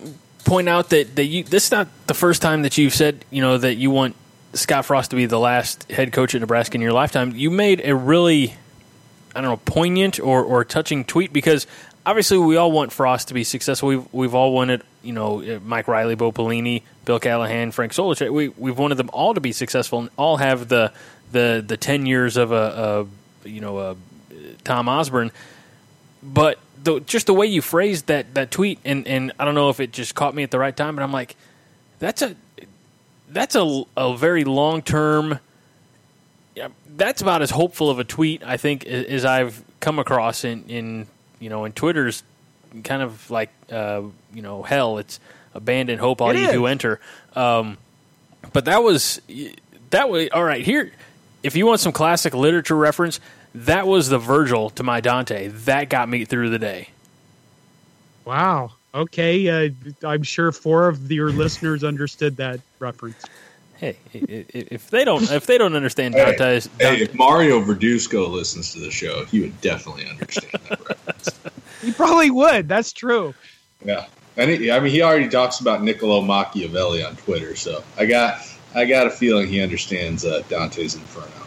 point 0.46 0.68
out 0.68 0.90
that 0.90 1.16
that 1.16 1.24
you 1.24 1.44
this 1.44 1.66
is 1.66 1.70
not 1.72 1.88
the 2.06 2.14
first 2.14 2.40
time 2.40 2.62
that 2.62 2.78
you've 2.78 2.94
said 2.94 3.24
you 3.30 3.42
know 3.42 3.58
that 3.58 3.74
you 3.74 3.90
want 3.90 4.16
Scott 4.54 4.86
Frost 4.86 5.10
to 5.10 5.16
be 5.16 5.26
the 5.26 5.38
last 5.38 5.90
head 5.90 6.12
coach 6.12 6.34
at 6.34 6.40
Nebraska 6.40 6.76
in 6.76 6.80
your 6.80 6.92
lifetime. 6.92 7.32
You 7.34 7.50
made 7.50 7.82
a 7.84 7.94
really 7.94 8.54
I 9.34 9.40
don't 9.40 9.50
know 9.50 9.56
poignant 9.58 10.18
or 10.18 10.42
or 10.42 10.64
touching 10.64 11.04
tweet 11.04 11.32
because 11.32 11.66
obviously 12.06 12.38
we 12.38 12.56
all 12.56 12.72
want 12.72 12.92
Frost 12.92 13.28
to 13.28 13.34
be 13.34 13.44
successful. 13.44 13.88
We've 13.88 14.12
we've 14.12 14.34
all 14.34 14.52
wanted 14.52 14.82
you 15.02 15.12
know 15.12 15.60
Mike 15.64 15.88
Riley, 15.88 16.14
Bo 16.14 16.32
Pelini, 16.32 16.82
Bill 17.04 17.18
Callahan, 17.18 17.72
Frank 17.72 17.92
Solich. 17.92 18.32
We 18.32 18.48
we've 18.48 18.78
wanted 18.78 18.94
them 18.94 19.10
all 19.12 19.34
to 19.34 19.40
be 19.40 19.52
successful 19.52 19.98
and 19.98 20.10
all 20.16 20.38
have 20.38 20.68
the 20.68 20.92
the 21.32 21.62
the 21.66 21.76
ten 21.76 22.06
years 22.06 22.36
of 22.36 22.52
a, 22.52 23.06
a 23.44 23.48
you 23.48 23.60
know 23.60 23.78
a 23.78 23.96
Tom 24.64 24.88
Osborne, 24.88 25.32
but 26.22 26.58
the, 26.86 27.00
just 27.00 27.26
the 27.26 27.34
way 27.34 27.46
you 27.46 27.60
phrased 27.60 28.06
that 28.06 28.34
that 28.34 28.50
tweet 28.50 28.78
and 28.84 29.06
and 29.06 29.32
I 29.38 29.44
don't 29.44 29.54
know 29.54 29.68
if 29.68 29.78
it 29.78 29.92
just 29.92 30.14
caught 30.14 30.34
me 30.34 30.42
at 30.42 30.50
the 30.50 30.58
right 30.58 30.74
time, 30.74 30.96
but 30.96 31.02
I'm 31.02 31.12
like, 31.12 31.36
that's 31.98 32.22
a 32.22 32.34
that's 33.28 33.54
a 33.54 33.84
a 33.96 34.16
very 34.16 34.44
long 34.44 34.80
term. 34.82 35.38
Yeah, 36.54 36.68
that's 36.96 37.20
about 37.20 37.42
as 37.42 37.50
hopeful 37.50 37.90
of 37.90 37.98
a 37.98 38.04
tweet 38.04 38.42
I 38.42 38.56
think 38.56 38.86
as 38.86 39.24
I've 39.26 39.62
come 39.80 39.98
across 39.98 40.44
in 40.44 40.64
in 40.68 41.06
you 41.38 41.50
know 41.50 41.66
in 41.66 41.72
Twitter's 41.72 42.22
kind 42.82 43.02
of 43.02 43.30
like 43.30 43.50
uh, 43.70 44.02
you 44.32 44.42
know 44.42 44.62
hell. 44.62 44.98
It's 44.98 45.20
abandon 45.54 45.98
hope 45.98 46.20
all 46.20 46.30
It 46.30 46.38
you 46.38 46.46
is. 46.48 46.52
who 46.52 46.66
enter. 46.66 47.00
Um, 47.34 47.78
but 48.52 48.64
that 48.66 48.82
was 48.82 49.20
that 49.90 50.08
was 50.08 50.28
all 50.32 50.44
right. 50.44 50.64
Here, 50.64 50.92
if 51.42 51.56
you 51.56 51.66
want 51.66 51.80
some 51.80 51.92
classic 51.92 52.34
literature 52.34 52.76
reference, 52.76 53.20
that 53.64 53.86
was 53.86 54.08
the 54.08 54.18
Virgil 54.18 54.70
to 54.70 54.82
my 54.82 55.00
Dante. 55.00 55.48
That 55.48 55.88
got 55.88 56.08
me 56.08 56.24
through 56.24 56.50
the 56.50 56.58
day. 56.58 56.88
Wow. 58.24 58.72
Okay. 58.94 59.66
Uh, 59.66 59.70
I'm 60.06 60.22
sure 60.22 60.52
four 60.52 60.88
of 60.88 61.10
your 61.10 61.30
listeners 61.30 61.84
understood 61.84 62.36
that 62.38 62.60
reference. 62.78 63.22
Hey, 63.78 63.96
i- 64.14 64.18
i- 64.18 64.46
if 64.52 64.88
they 64.90 65.04
don't 65.04 65.30
if 65.30 65.44
they 65.46 65.58
don't 65.58 65.74
understand 65.76 66.14
Hey, 66.14 66.24
Dante's, 66.24 66.68
Hey, 66.80 67.02
if 67.02 67.14
Mario 67.14 67.60
Verduzco 67.60 68.28
listens 68.30 68.72
to 68.72 68.80
the 68.80 68.90
show, 68.90 69.26
he 69.26 69.40
would 69.40 69.60
definitely 69.60 70.06
understand 70.08 70.52
that 70.68 70.80
reference. 70.88 71.30
He 71.82 71.92
probably 71.92 72.30
would. 72.30 72.68
That's 72.68 72.90
true. 72.92 73.34
Yeah, 73.84 74.06
and 74.38 74.50
he, 74.50 74.70
I 74.72 74.80
mean, 74.80 74.90
he 74.90 75.02
already 75.02 75.28
talks 75.28 75.60
about 75.60 75.82
Niccolo 75.84 76.22
Machiavelli 76.22 77.04
on 77.04 77.14
Twitter, 77.16 77.54
so 77.54 77.84
I 77.98 78.06
got 78.06 78.40
I 78.74 78.86
got 78.86 79.06
a 79.06 79.10
feeling 79.10 79.46
he 79.46 79.60
understands 79.60 80.24
uh, 80.24 80.42
Dante's 80.48 80.94
Inferno. 80.94 81.45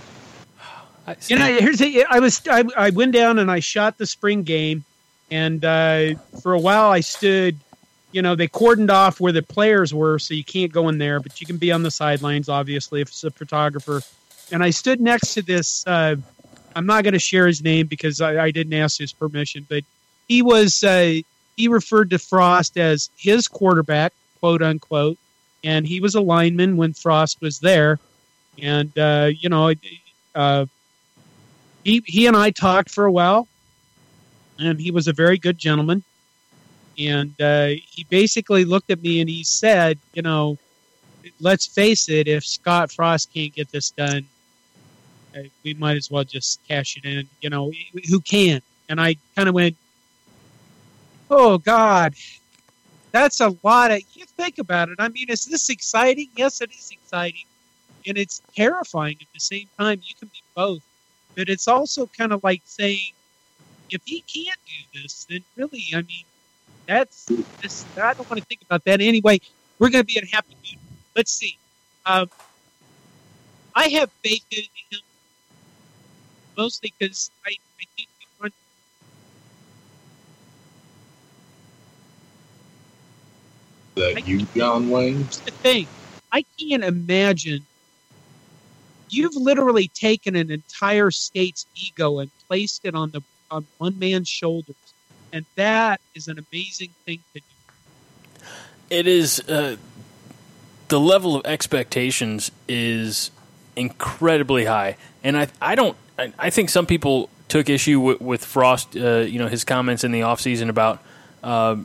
I, 1.10 1.16
You 1.28 1.40
know, 1.40 1.46
here's 1.46 1.80
the, 1.80 2.06
I 2.06 2.20
was 2.20 2.42
I, 2.48 2.64
I 2.78 2.90
went 2.92 3.14
down 3.14 3.40
and 3.40 3.50
I 3.50 3.60
shot 3.60 3.98
the 3.98 4.06
spring 4.06 4.44
game, 4.44 4.84
and 5.32 5.64
uh, 5.64 6.16
for 6.42 6.54
a 6.54 6.60
while 6.60 6.90
I 6.90 7.00
stood 7.00 7.58
you 8.12 8.22
know, 8.22 8.36
they 8.36 8.48
cordoned 8.48 8.90
off 8.90 9.20
where 9.20 9.32
the 9.32 9.44
players 9.44 9.94
were, 9.94 10.18
so 10.20 10.34
you 10.34 10.44
can't 10.44 10.72
go 10.72 10.90
in 10.90 10.98
there, 10.98 11.20
but 11.20 11.40
you 11.40 11.48
can 11.48 11.58
be 11.58 11.72
on 11.72 11.84
the 11.84 11.92
sidelines, 11.92 12.50
obviously, 12.50 13.02
if 13.02 13.10
it's 13.10 13.24
a 13.24 13.32
photographer. 13.32 14.02
And 14.52 14.64
I 14.64 14.72
stood 14.72 15.00
next 15.00 15.36
to 15.36 15.42
this. 15.42 15.86
Uh, 15.86 16.16
I'm 16.76 16.86
not 16.86 17.04
going 17.04 17.14
to 17.14 17.20
share 17.20 17.46
his 17.46 17.62
name 17.62 17.88
because 17.88 18.20
I, 18.20 18.46
I, 18.46 18.52
didn't 18.52 18.74
ask 18.74 18.98
his 18.98 19.14
permission, 19.14 19.66
but 19.70 19.84
he 20.28 20.42
was 20.42 20.84
uh, 20.84 21.20
he 21.56 21.68
referred 21.68 22.10
to 22.12 22.20
Frost 22.20 22.78
as 22.78 23.10
his 23.18 23.48
quarterback, 23.48 24.14
quote 24.40 24.62
unquote, 24.62 25.18
and 25.64 25.86
he 25.86 26.00
was 26.00 26.16
a 26.16 26.22
lineman 26.22 26.78
when 26.78 26.94
Frost 26.94 27.42
was 27.42 27.60
there, 27.60 28.00
and 28.60 28.98
uh, 28.98 29.30
you 29.32 29.50
know, 29.50 29.74
uh, 30.34 30.66
he 31.84 32.04
he 32.06 32.28
and 32.28 32.36
I 32.36 32.52
talked 32.52 32.90
for 32.90 33.06
a 33.06 33.12
while, 33.12 33.48
and 34.58 34.80
he 34.80 34.92
was 34.92 35.08
a 35.08 35.14
very 35.14 35.38
good 35.38 35.58
gentleman 35.58 36.04
and 37.00 37.40
uh, 37.42 37.68
he 37.68 38.06
basically 38.10 38.66
looked 38.66 38.90
at 38.90 39.02
me 39.02 39.22
and 39.22 39.30
he 39.30 39.44
said, 39.44 39.98
you 40.14 40.22
know, 40.22 40.58
let's 41.40 41.66
face 41.66 42.10
it, 42.10 42.28
if 42.28 42.46
Scott 42.46 42.92
Frost 42.92 43.34
can't 43.34 43.54
get 43.54 43.72
this 43.72 43.92
done, 43.92 44.28
uh, 45.36 45.44
we 45.64 45.74
might 45.76 45.96
as 45.96 46.12
well 46.12 46.24
just 46.24 46.60
cash 46.68 46.98
it 46.98 47.06
in. 47.06 47.28
You 47.42 47.50
know, 47.50 47.72
who 48.10 48.20
can? 48.20 48.62
And 48.90 49.00
I 49.00 49.16
kind 49.36 49.48
of 49.48 49.56
went, 49.56 49.78
oh 51.32 51.58
God, 51.58 52.16
that's 53.12 53.40
a 53.40 53.56
lot 53.64 53.92
of. 53.92 54.02
You 54.14 54.26
think 54.26 54.58
about 54.58 54.90
it. 54.90 54.96
I 55.00 55.08
mean, 55.08 55.28
is 55.30 55.46
this 55.46 55.70
exciting? 55.70 56.30
Yes, 56.36 56.62
it 56.62 56.72
is 56.72 56.92
exciting, 56.92 57.46
and 58.08 58.18
it's 58.18 58.42
terrifying 58.56 59.18
at 59.22 59.28
the 59.34 59.40
same 59.40 59.70
time. 59.78 60.02
You 60.04 60.16
can 60.20 60.28
be 60.28 60.42
both, 60.54 60.82
but 61.36 61.50
it's 61.50 61.68
also 61.68 62.08
kind 62.08 62.34
of 62.34 62.44
like 62.44 62.62
saying, 62.66 63.12
if 63.90 64.02
he 64.06 64.22
can't 64.22 64.60
do 64.66 65.02
this, 65.02 65.26
then 65.30 65.44
really, 65.56 65.86
I 65.94 66.02
mean, 66.02 66.26
that's 66.88 67.26
this. 67.62 67.86
I 67.98 68.14
don't 68.14 68.30
want 68.30 68.42
to 68.42 68.46
think 68.46 68.62
about 68.62 68.84
that 68.86 69.02
anyway. 69.02 69.40
We're 69.78 69.90
going 69.90 70.04
to 70.04 70.08
be 70.08 70.18
in 70.18 70.26
a 70.26 70.36
happy 70.36 70.56
mood. 70.56 70.80
Let's 71.16 71.32
see. 71.32 71.58
Um, 72.06 72.30
I 73.76 73.88
have 73.90 74.12
faith 74.24 74.46
in 74.52 74.64
him 74.90 75.02
mostly 76.58 76.94
because 76.98 77.32
I, 77.46 77.52
I 77.80 77.84
think 77.96 78.10
we. 78.42 78.50
That 83.96 84.28
you, 84.28 84.46
John 84.56 84.90
Wayne. 84.90 85.16
Here's 85.24 85.40
the 85.40 85.52
thing. 85.52 85.88
I 86.32 86.44
can't 86.58 86.84
imagine. 86.84 87.66
You've 89.10 89.36
literally 89.36 89.88
taken 89.88 90.36
an 90.36 90.52
entire 90.52 91.12
state's 91.12 91.66
ego 91.76 92.20
and 92.20 92.30
placed 92.48 92.86
it 92.86 92.96
on 92.96 93.12
the 93.12 93.22
on 93.52 93.66
one 93.80 93.98
man's 93.98 94.30
shoulders 94.30 94.76
and 95.32 95.46
that 95.56 96.02
is 96.16 96.28
an 96.28 96.44
amazing 96.52 96.90
thing 97.06 97.20
to 97.34 97.40
do. 97.40 98.46
It 98.90 99.08
is. 99.08 99.40
Uh, 99.48 99.78
the 100.88 101.00
level 101.00 101.36
of 101.36 101.46
expectations 101.46 102.52
is 102.68 103.32
incredibly 103.76 104.66
high, 104.66 104.98
and 105.24 105.38
I 105.38 105.48
I 105.62 105.76
don't 105.76 105.96
I, 106.18 106.34
I 106.40 106.50
think 106.50 106.70
some 106.70 106.86
people 106.86 107.30
took 107.48 107.70
issue 107.70 108.00
with, 108.00 108.22
with 108.22 108.46
Frost. 108.46 108.96
Uh, 108.96 109.20
you 109.20 109.40
know 109.40 109.48
his 109.48 109.64
comments 109.64 110.04
in 110.04 110.12
the 110.12 110.22
offseason 110.22 110.70
about 110.70 111.02
uh, 111.44 111.76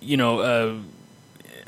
you 0.00 0.16
know. 0.16 0.40
Uh, 0.40 0.78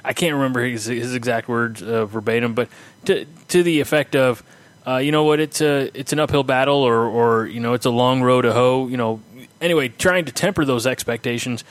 I 0.07 0.13
can't 0.13 0.35
remember 0.35 0.63
his, 0.63 0.85
his 0.85 1.15
exact 1.15 1.49
words 1.49 1.83
uh, 1.83 2.05
verbatim, 2.05 2.53
but 2.53 2.69
to 3.07 3.25
to 3.49 3.63
the 3.63 3.81
effect 3.81 4.15
of, 4.15 4.43
uh, 4.87 4.97
you 4.99 5.13
know 5.13 5.25
what, 5.25 5.41
it's 5.41 5.61
a 5.61 5.91
it's 5.99 6.13
an 6.13 6.21
uphill 6.21 6.43
battle, 6.43 6.77
or 6.77 7.07
or 7.07 7.47
you 7.47 7.61
know 7.61 7.73
it's 7.73 7.87
a 7.87 7.91
long 7.91 8.23
road 8.23 8.43
to 8.43 8.53
hoe. 8.53 8.87
You 8.87 8.97
know, 8.97 9.21
anyway, 9.61 9.89
trying 9.89 10.27
to 10.27 10.33
temper 10.33 10.65
those 10.65 10.87
expectations, 10.87 11.65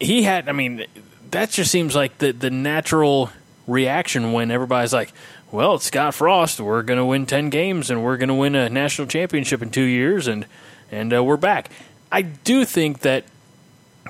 he 0.00 0.24
had. 0.24 0.48
I 0.48 0.52
mean, 0.52 0.84
that 1.30 1.50
just 1.50 1.70
seems 1.70 1.94
like 1.94 2.18
the 2.18 2.32
the 2.32 2.50
natural 2.50 3.30
reaction 3.68 4.32
when 4.32 4.50
everybody's 4.50 4.92
like, 4.92 5.12
"Well, 5.52 5.74
it's 5.76 5.84
Scott 5.84 6.14
Frost. 6.14 6.60
We're 6.60 6.82
going 6.82 6.98
to 6.98 7.04
win 7.04 7.24
ten 7.24 7.50
games, 7.50 7.90
and 7.90 8.02
we're 8.02 8.16
going 8.16 8.28
to 8.28 8.34
win 8.34 8.56
a 8.56 8.68
national 8.68 9.06
championship 9.06 9.62
in 9.62 9.70
two 9.70 9.82
years, 9.82 10.26
and 10.26 10.44
and 10.90 11.14
uh, 11.14 11.22
we're 11.22 11.36
back." 11.36 11.70
I 12.10 12.22
do 12.22 12.64
think 12.64 13.00
that 13.00 13.24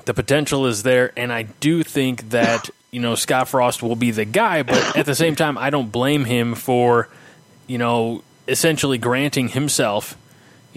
the 0.07 0.15
potential 0.15 0.67
is 0.67 0.83
there, 0.83 1.13
and 1.15 1.31
I 1.31 1.43
do 1.43 1.83
think 1.83 2.31
that 2.31 2.71
you 2.91 3.01
know 3.01 3.15
Scott 3.17 3.49
Frost 3.49 3.83
will 3.83 3.97
be 3.97 4.13
the 4.13 4.25
guy. 4.25 4.63
But 4.63 4.97
at 4.97 5.05
the 5.05 5.15
same 5.15 5.37
time, 5.37 5.59
I 5.59 5.69
don't 5.69 5.93
blame 5.93 6.25
him 6.25 6.55
for 6.55 7.11
you 7.69 7.79
know 7.79 8.25
essentially 8.49 8.99
granting 8.99 9.49
himself 9.49 10.17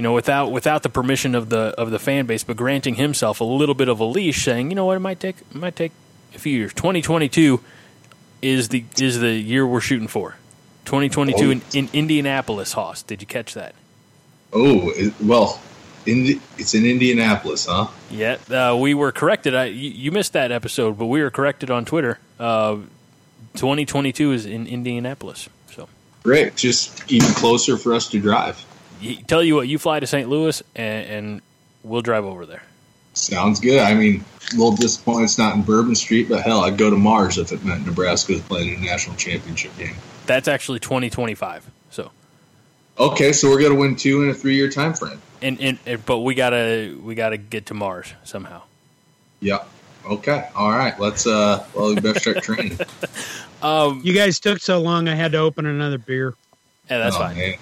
you 0.01 0.03
know, 0.03 0.13
without 0.13 0.51
without 0.51 0.83
the 0.83 0.89
permission 0.89 1.35
of 1.35 1.49
the 1.49 1.75
of 1.77 1.91
the 1.91 1.99
fan 1.99 2.25
base, 2.25 2.43
but 2.43 2.57
granting 2.57 2.95
himself 2.95 3.39
a 3.39 3.43
little 3.43 3.75
bit 3.75 3.87
of 3.87 3.99
a 3.99 4.03
leash, 4.03 4.43
saying, 4.43 4.71
you 4.71 4.75
know 4.75 4.85
what, 4.85 4.97
it 4.97 5.01
might 5.01 5.19
take 5.19 5.41
it 5.41 5.55
might 5.55 5.75
take 5.75 5.91
a 6.33 6.39
few 6.39 6.57
years. 6.57 6.73
Twenty 6.73 7.01
twenty 7.01 7.29
two 7.29 7.61
is 8.41 8.69
the 8.69 8.85
is 8.99 9.19
the 9.19 9.33
year 9.33 9.67
we're 9.67 9.81
shooting 9.81 10.07
for. 10.07 10.37
Twenty 10.85 11.09
twenty 11.09 11.33
two 11.33 11.51
in, 11.51 11.61
in 11.73 11.89
Indianapolis, 11.93 12.73
Hoss. 12.73 13.03
Did 13.03 13.21
you 13.21 13.27
catch 13.27 13.53
that? 13.53 13.75
Oh 14.53 14.91
well, 15.21 15.61
in, 16.05 16.41
it's 16.57 16.73
in 16.73 16.85
Indianapolis, 16.85 17.67
huh? 17.69 17.87
Yeah, 18.09 18.37
uh, 18.49 18.75
we 18.75 18.93
were 18.93 19.11
corrected. 19.11 19.53
I, 19.53 19.65
you, 19.65 19.91
you, 19.91 20.11
missed 20.11 20.33
that 20.33 20.51
episode, 20.51 20.97
but 20.97 21.05
we 21.05 21.21
were 21.21 21.29
corrected 21.29 21.69
on 21.69 21.85
Twitter. 21.85 22.17
Uh, 22.39 22.77
2022 23.53 24.31
is 24.31 24.45
in 24.45 24.65
Indianapolis. 24.65 25.47
Great, 26.23 26.55
just 26.55 27.11
even 27.11 27.29
closer 27.29 27.77
for 27.77 27.93
us 27.93 28.07
to 28.09 28.19
drive 28.19 28.63
tell 29.27 29.43
you 29.43 29.55
what, 29.55 29.67
you 29.67 29.77
fly 29.77 29.99
to 29.99 30.07
St. 30.07 30.29
Louis 30.29 30.61
and, 30.75 31.07
and 31.07 31.41
we'll 31.83 32.01
drive 32.01 32.25
over 32.25 32.45
there. 32.45 32.63
Sounds 33.13 33.59
good. 33.59 33.79
I 33.79 33.93
mean, 33.93 34.23
a 34.53 34.55
little 34.55 34.75
disappointed 34.75 35.25
it's 35.25 35.37
not 35.37 35.55
in 35.55 35.63
Bourbon 35.63 35.95
Street, 35.95 36.29
but 36.29 36.43
hell, 36.43 36.61
I'd 36.61 36.77
go 36.77 36.89
to 36.89 36.95
Mars 36.95 37.37
if 37.37 37.51
it 37.51 37.63
meant 37.65 37.85
Nebraska 37.85 38.33
was 38.33 38.41
playing 38.41 38.75
a 38.75 38.79
national 38.79 39.17
championship 39.17 39.77
game. 39.77 39.95
That's 40.27 40.47
actually 40.47 40.79
2025. 40.79 41.69
So. 41.89 42.11
Okay, 42.97 43.33
so 43.33 43.49
we're 43.49 43.61
gonna 43.61 43.75
win 43.75 43.95
two 43.95 44.23
in 44.23 44.29
a 44.29 44.33
three-year 44.33 44.69
time 44.69 44.93
frame. 44.93 45.21
And, 45.41 45.59
and, 45.59 45.79
and 45.85 46.05
but 46.05 46.19
we 46.19 46.35
gotta 46.35 46.97
we 47.03 47.15
gotta 47.15 47.37
get 47.37 47.65
to 47.67 47.73
Mars 47.73 48.13
somehow. 48.23 48.61
Yeah. 49.41 49.63
Okay. 50.05 50.47
All 50.55 50.71
right. 50.71 50.97
Let's 50.99 51.27
uh. 51.27 51.65
Well, 51.73 51.89
we 51.89 51.95
better 51.95 52.19
start 52.19 52.43
training. 52.43 52.79
um, 53.61 54.01
you 54.03 54.13
guys 54.13 54.39
took 54.39 54.59
so 54.59 54.79
long, 54.79 55.07
I 55.07 55.15
had 55.15 55.31
to 55.33 55.39
open 55.39 55.65
another 55.65 55.97
beer. 55.97 56.35
Yeah, 56.89 56.99
that's 56.99 57.15
oh, 57.15 57.19
fine. 57.19 57.37
Man. 57.37 57.55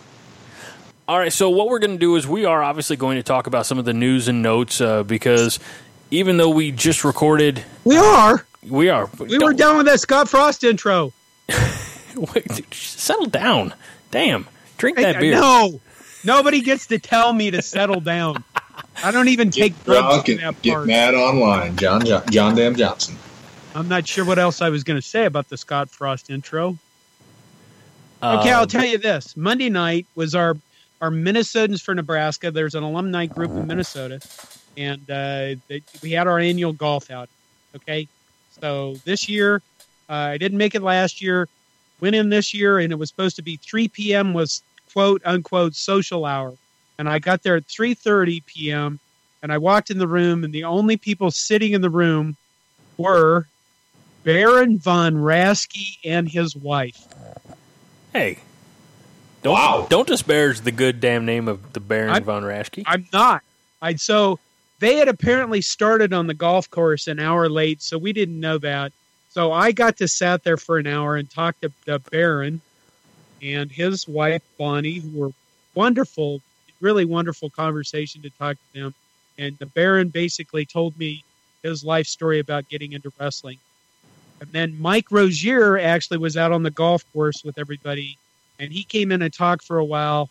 All 1.07 1.17
right, 1.17 1.33
so 1.33 1.49
what 1.49 1.69
we're 1.69 1.79
going 1.79 1.93
to 1.93 1.97
do 1.97 2.15
is 2.17 2.27
we 2.27 2.45
are 2.45 2.61
obviously 2.61 2.95
going 2.95 3.17
to 3.17 3.23
talk 3.23 3.47
about 3.47 3.65
some 3.65 3.79
of 3.79 3.85
the 3.85 3.93
news 3.93 4.27
and 4.27 4.43
notes 4.43 4.79
uh, 4.79 5.01
because 5.01 5.59
even 6.11 6.37
though 6.37 6.51
we 6.51 6.71
just 6.71 7.03
recorded, 7.03 7.63
we 7.83 7.97
are, 7.97 8.45
we 8.67 8.89
are, 8.89 9.09
we 9.17 9.39
were 9.39 9.53
done 9.53 9.77
with 9.77 9.87
that 9.87 9.99
Scott 9.99 10.29
Frost 10.29 10.63
intro. 10.63 11.11
Wait, 12.15 12.73
settle 12.73 13.25
down. 13.25 13.73
Damn, 14.11 14.47
drink 14.77 14.97
that 14.97 15.15
I, 15.15 15.19
beer. 15.19 15.33
No, 15.33 15.81
nobody 16.23 16.61
gets 16.61 16.85
to 16.87 16.99
tell 16.99 17.33
me 17.33 17.49
to 17.51 17.61
settle 17.63 18.01
down. 18.01 18.43
I 19.03 19.11
don't 19.11 19.29
even 19.29 19.49
get 19.49 19.61
take 19.61 19.83
drugs. 19.85 20.23
Get, 20.23 20.61
get 20.61 20.85
mad 20.85 21.15
online, 21.15 21.75
John 21.75 22.05
John, 22.05 22.23
John 22.29 22.55
Damn 22.55 22.75
Johnson. 22.75 23.15
I'm 23.79 23.87
not 23.87 24.05
sure 24.05 24.25
what 24.25 24.37
else 24.37 24.61
I 24.61 24.67
was 24.69 24.83
going 24.83 24.99
to 24.99 25.07
say 25.07 25.23
about 25.23 25.47
the 25.47 25.55
Scott 25.55 25.89
Frost 25.89 26.29
intro. 26.29 26.77
Okay, 28.21 28.51
I'll 28.51 28.63
um, 28.63 28.67
tell 28.67 28.83
you 28.83 28.97
this. 28.97 29.37
Monday 29.37 29.69
night 29.69 30.05
was 30.15 30.35
our 30.35 30.57
are 30.99 31.09
Minnesotans 31.09 31.81
for 31.81 31.95
Nebraska. 31.95 32.51
There's 32.51 32.75
an 32.75 32.83
alumni 32.83 33.25
group 33.25 33.55
in 33.55 33.65
Minnesota, 33.65 34.19
and 34.75 35.09
uh, 35.09 35.55
they, 35.69 35.81
we 36.03 36.11
had 36.11 36.27
our 36.27 36.39
annual 36.39 36.73
golf 36.73 37.09
out. 37.09 37.29
Okay, 37.73 38.09
so 38.49 38.97
this 39.05 39.29
year 39.29 39.61
uh, 40.09 40.13
I 40.13 40.37
didn't 40.37 40.57
make 40.57 40.75
it 40.75 40.81
last 40.81 41.21
year. 41.21 41.47
Went 42.01 42.15
in 42.15 42.27
this 42.27 42.53
year, 42.53 42.79
and 42.79 42.91
it 42.91 42.97
was 42.97 43.07
supposed 43.07 43.37
to 43.37 43.43
be 43.43 43.55
3 43.63 43.87
p.m. 43.87 44.33
was 44.33 44.61
quote 44.91 45.21
unquote 45.23 45.73
social 45.73 46.25
hour, 46.25 46.53
and 46.97 47.07
I 47.07 47.19
got 47.19 47.43
there 47.43 47.55
at 47.55 47.67
3:30 47.67 48.45
p.m. 48.45 48.99
And 49.41 49.53
I 49.53 49.57
walked 49.57 49.89
in 49.89 49.99
the 49.99 50.07
room, 50.07 50.43
and 50.43 50.53
the 50.53 50.65
only 50.65 50.97
people 50.97 51.31
sitting 51.31 51.71
in 51.71 51.79
the 51.79 51.89
room 51.89 52.35
were 52.97 53.47
Baron 54.29 54.77
von 54.77 55.15
Raschke 55.15 55.97
and 56.05 56.29
his 56.29 56.55
wife. 56.55 57.07
Hey, 58.13 58.37
don't, 59.41 59.53
wow. 59.53 59.87
Don't 59.89 60.07
disparage 60.07 60.61
the 60.61 60.71
good 60.71 60.99
damn 60.99 61.25
name 61.25 61.47
of 61.47 61.73
the 61.73 61.79
Baron 61.79 62.11
I'm, 62.11 62.23
von 62.23 62.43
Raschke. 62.43 62.83
I'm 62.85 63.07
not. 63.11 63.41
I 63.81 63.95
so 63.95 64.37
they 64.77 64.97
had 64.97 65.07
apparently 65.07 65.61
started 65.61 66.13
on 66.13 66.27
the 66.27 66.35
golf 66.35 66.69
course 66.69 67.07
an 67.07 67.19
hour 67.19 67.49
late, 67.49 67.81
so 67.81 67.97
we 67.97 68.13
didn't 68.13 68.39
know 68.39 68.59
that. 68.59 68.93
So 69.29 69.51
I 69.51 69.71
got 69.71 69.97
to 69.97 70.07
sat 70.07 70.43
there 70.43 70.57
for 70.57 70.77
an 70.77 70.85
hour 70.85 71.15
and 71.15 71.27
talk 71.27 71.59
to 71.61 71.71
the 71.85 71.97
Baron 71.97 72.61
and 73.41 73.71
his 73.71 74.07
wife 74.07 74.43
Bonnie, 74.59 74.99
who 74.99 75.19
were 75.19 75.31
wonderful, 75.73 76.39
really 76.81 77.05
wonderful 77.05 77.49
conversation 77.49 78.21
to 78.21 78.29
talk 78.29 78.57
to 78.57 78.79
them. 78.79 78.93
And 79.39 79.57
the 79.57 79.65
Baron 79.65 80.09
basically 80.09 80.67
told 80.67 80.99
me 80.99 81.23
his 81.63 81.83
life 81.83 82.05
story 82.05 82.37
about 82.37 82.69
getting 82.69 82.93
into 82.93 83.11
wrestling. 83.19 83.57
And 84.41 84.51
then 84.51 84.79
Mike 84.79 85.11
Rozier 85.11 85.77
actually 85.77 86.17
was 86.17 86.37
out 86.37 86.51
on 86.51 86.63
the 86.63 86.71
golf 86.71 87.03
course 87.11 87.43
with 87.43 87.57
everybody 87.57 88.17
and 88.59 88.71
he 88.71 88.83
came 88.83 89.11
in 89.11 89.21
and 89.21 89.33
talked 89.33 89.63
for 89.63 89.77
a 89.77 89.85
while, 89.85 90.29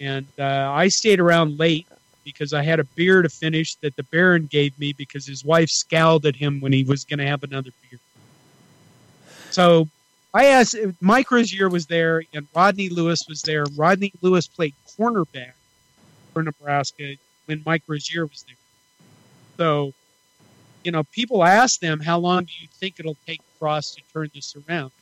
and 0.00 0.26
uh, 0.38 0.70
I 0.72 0.88
stayed 0.88 1.20
around 1.20 1.58
late 1.58 1.86
because 2.24 2.52
I 2.52 2.62
had 2.62 2.80
a 2.80 2.84
beer 2.84 3.22
to 3.22 3.28
finish 3.28 3.76
that 3.76 3.94
the 3.96 4.02
Baron 4.04 4.46
gave 4.46 4.76
me 4.78 4.92
because 4.92 5.26
his 5.26 5.44
wife 5.44 5.70
scowled 5.70 6.26
at 6.26 6.34
him 6.34 6.60
when 6.60 6.72
he 6.72 6.82
was 6.82 7.04
going 7.04 7.18
to 7.18 7.26
have 7.26 7.44
another 7.44 7.70
beer. 7.82 8.00
So 9.50 9.88
I 10.34 10.46
asked, 10.46 10.74
Mike 11.00 11.30
Rozier 11.30 11.68
was 11.68 11.86
there 11.86 12.24
and 12.34 12.48
Rodney 12.54 12.88
Lewis 12.88 13.26
was 13.28 13.42
there. 13.42 13.64
Rodney 13.76 14.12
Lewis 14.22 14.48
played 14.48 14.74
cornerback 14.98 15.52
for 16.32 16.42
Nebraska 16.42 17.14
when 17.44 17.62
Mike 17.64 17.84
Rozier 17.86 18.26
was 18.26 18.42
there. 18.42 18.56
So, 19.56 19.92
you 20.82 20.90
know, 20.90 21.04
people 21.04 21.44
ask 21.44 21.78
them, 21.78 22.00
how 22.00 22.18
long 22.18 22.44
do 22.44 22.52
you 22.60 22.66
think 22.72 22.98
it'll 22.98 23.16
take 23.24 23.40
Frost 23.58 23.96
to 23.96 24.02
turn 24.12 24.30
this 24.34 24.54
around? 24.68 24.92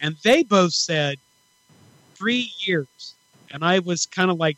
And 0.00 0.16
they 0.22 0.42
both 0.42 0.72
said 0.72 1.18
three 2.14 2.52
years. 2.60 3.14
And 3.50 3.64
I 3.64 3.78
was 3.78 4.06
kind 4.06 4.30
of 4.30 4.38
like, 4.38 4.56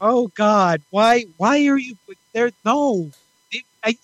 oh 0.00 0.28
God, 0.28 0.82
why, 0.90 1.24
why 1.36 1.66
are 1.66 1.78
you 1.78 1.96
there? 2.32 2.50
No, 2.64 3.10
it, 3.50 3.64
I, 3.82 3.96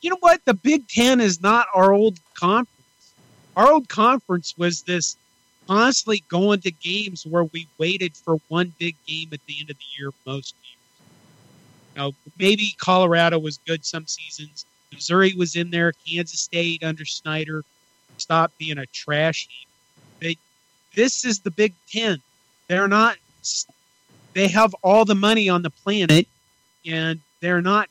you 0.00 0.10
know 0.10 0.18
what? 0.20 0.44
The 0.44 0.54
Big 0.54 0.88
Ten 0.88 1.20
is 1.20 1.42
not 1.42 1.66
our 1.74 1.92
old 1.92 2.18
conference. 2.34 2.70
Our 3.56 3.72
old 3.72 3.88
conference 3.88 4.54
was 4.58 4.82
this 4.82 5.16
constantly 5.66 6.22
going 6.28 6.60
to 6.60 6.70
games 6.70 7.26
where 7.26 7.44
we 7.44 7.66
waited 7.78 8.16
for 8.16 8.36
one 8.48 8.72
big 8.78 8.96
game 9.06 9.30
at 9.32 9.40
the 9.46 9.56
end 9.60 9.70
of 9.70 9.76
the 9.76 9.84
year 9.98 10.10
most 10.26 10.54
years. 10.62 10.76
Now, 11.96 12.12
maybe 12.38 12.74
Colorado 12.78 13.38
was 13.38 13.58
good 13.66 13.84
some 13.84 14.06
seasons. 14.06 14.66
Missouri 14.96 15.34
was 15.36 15.56
in 15.56 15.70
there. 15.70 15.92
Kansas 16.06 16.40
State 16.40 16.82
under 16.82 17.04
Snyder 17.04 17.64
stopped 18.16 18.58
being 18.58 18.78
a 18.78 18.86
trash 18.86 19.46
heap. 19.48 19.68
They, 20.20 20.38
this 20.94 21.24
is 21.24 21.40
the 21.40 21.50
Big 21.50 21.74
Ten. 21.88 22.20
They're 22.66 22.88
not. 22.88 23.16
They 24.32 24.48
have 24.48 24.74
all 24.82 25.04
the 25.04 25.14
money 25.14 25.48
on 25.48 25.62
the 25.62 25.70
planet, 25.70 26.26
and 26.84 27.20
they're 27.40 27.62
not. 27.62 27.88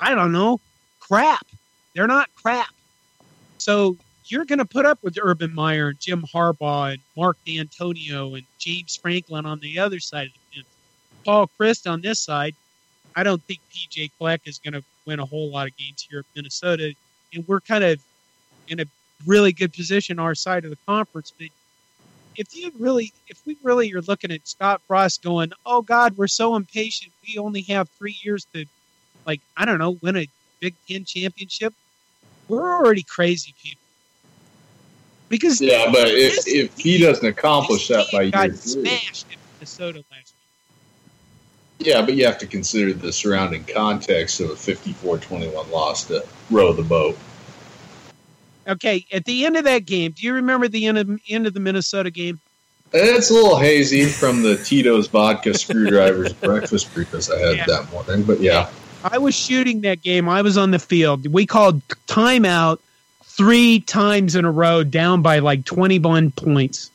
I 0.00 0.14
don't 0.14 0.32
know, 0.32 0.58
crap. 0.98 1.46
They're 1.94 2.06
not 2.06 2.28
crap. 2.34 2.70
So 3.58 3.96
you're 4.26 4.46
going 4.46 4.58
to 4.58 4.64
put 4.64 4.86
up 4.86 4.98
with 5.02 5.18
Urban 5.20 5.54
Meyer 5.54 5.88
and 5.88 6.00
Jim 6.00 6.22
Harbaugh 6.22 6.94
and 6.94 7.02
Mark 7.16 7.36
Dantonio 7.46 8.36
and 8.36 8.46
James 8.58 8.96
Franklin 8.96 9.46
on 9.46 9.60
the 9.60 9.78
other 9.78 10.00
side 10.00 10.28
of 10.28 10.32
the 10.32 10.56
fence. 10.56 10.66
Paul 11.24 11.50
Chryst 11.58 11.88
on 11.88 12.00
this 12.00 12.18
side. 12.18 12.56
I 13.14 13.22
don't 13.22 13.42
think 13.44 13.60
PJ 13.70 14.10
Fleck 14.18 14.40
is 14.46 14.58
going 14.58 14.72
to 14.72 14.82
win 15.06 15.20
a 15.20 15.24
whole 15.24 15.50
lot 15.50 15.66
of 15.66 15.76
games 15.76 16.06
here 16.08 16.20
at 16.20 16.26
Minnesota, 16.34 16.94
and 17.34 17.46
we're 17.46 17.60
kind 17.60 17.84
of 17.84 18.00
in 18.68 18.80
a 18.80 18.84
really 19.26 19.52
good 19.52 19.72
position 19.72 20.18
our 20.18 20.34
side 20.34 20.64
of 20.64 20.70
the 20.70 20.78
conference. 20.86 21.32
But 21.38 21.48
if 22.36 22.56
you 22.56 22.72
really, 22.78 23.12
if 23.28 23.40
we 23.46 23.56
really 23.62 23.92
are 23.94 24.00
looking 24.02 24.30
at 24.30 24.46
Scott 24.46 24.80
Frost 24.86 25.22
going, 25.22 25.52
oh 25.66 25.82
God, 25.82 26.16
we're 26.16 26.28
so 26.28 26.56
impatient. 26.56 27.12
We 27.26 27.38
only 27.38 27.62
have 27.62 27.88
three 27.90 28.18
years 28.22 28.46
to, 28.54 28.64
like, 29.26 29.40
I 29.56 29.64
don't 29.64 29.78
know, 29.78 29.98
win 30.02 30.16
a 30.16 30.28
Big 30.60 30.74
Ten 30.88 31.04
championship. 31.04 31.74
We're 32.48 32.76
already 32.76 33.02
crazy 33.02 33.54
people. 33.62 33.78
Because 35.28 35.60
yeah, 35.60 35.90
but 35.90 36.08
if, 36.08 36.46
if 36.46 36.76
he 36.78 36.98
doesn't 36.98 37.24
accomplish 37.24 37.88
that 37.88 38.06
by 38.12 38.28
got 38.28 38.50
year 38.50 38.56
smashed 38.56 39.26
in 39.30 39.38
Minnesota 39.58 40.04
last. 40.10 40.31
Yeah, 41.78 42.02
but 42.02 42.14
you 42.14 42.24
have 42.26 42.38
to 42.38 42.46
consider 42.46 42.92
the 42.92 43.12
surrounding 43.12 43.64
context 43.64 44.40
of 44.40 44.50
a 44.50 44.54
54-21 44.54 45.70
loss 45.70 46.04
to 46.04 46.24
row 46.50 46.72
the 46.72 46.82
boat. 46.82 47.18
Okay, 48.68 49.04
at 49.12 49.24
the 49.24 49.44
end 49.44 49.56
of 49.56 49.64
that 49.64 49.84
game, 49.86 50.12
do 50.12 50.24
you 50.24 50.34
remember 50.34 50.68
the 50.68 50.86
end 50.86 50.98
of, 50.98 51.20
end 51.28 51.46
of 51.46 51.54
the 51.54 51.60
Minnesota 51.60 52.10
game? 52.10 52.38
It's 52.92 53.30
a 53.30 53.34
little 53.34 53.58
hazy 53.58 54.04
from 54.04 54.42
the 54.42 54.56
Tito's 54.56 55.08
vodka 55.08 55.54
screwdrivers 55.58 56.32
breakfast 56.34 56.92
breakfast 56.94 57.30
I 57.32 57.38
had 57.38 57.56
Yeah. 57.56 57.66
that 57.66 57.90
morning, 57.90 58.22
but 58.22 58.40
yeah. 58.40 58.68
I 59.02 59.18
was 59.18 59.34
shooting 59.34 59.80
that 59.80 60.02
game. 60.02 60.28
I 60.28 60.42
was 60.42 60.56
on 60.56 60.70
the 60.70 60.78
field. 60.78 61.26
We 61.26 61.44
called 61.46 61.82
timeout 62.06 62.78
three 63.24 63.80
times 63.80 64.36
in 64.36 64.44
a 64.44 64.50
row, 64.50 64.84
down 64.84 65.22
by 65.22 65.40
like 65.40 65.64
21 65.64 66.30
points. 66.32 66.90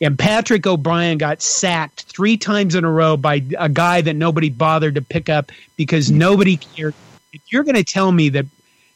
And 0.00 0.18
Patrick 0.18 0.66
O'Brien 0.66 1.18
got 1.18 1.42
sacked 1.42 2.02
three 2.02 2.36
times 2.36 2.74
in 2.74 2.84
a 2.84 2.90
row 2.90 3.16
by 3.16 3.42
a 3.58 3.68
guy 3.68 4.00
that 4.00 4.14
nobody 4.14 4.48
bothered 4.48 4.94
to 4.94 5.02
pick 5.02 5.28
up 5.28 5.50
because 5.76 6.10
nobody 6.10 6.56
cared. 6.56 6.94
If 7.32 7.40
you're 7.52 7.64
going 7.64 7.74
to 7.74 7.84
tell 7.84 8.12
me 8.12 8.28
that 8.30 8.46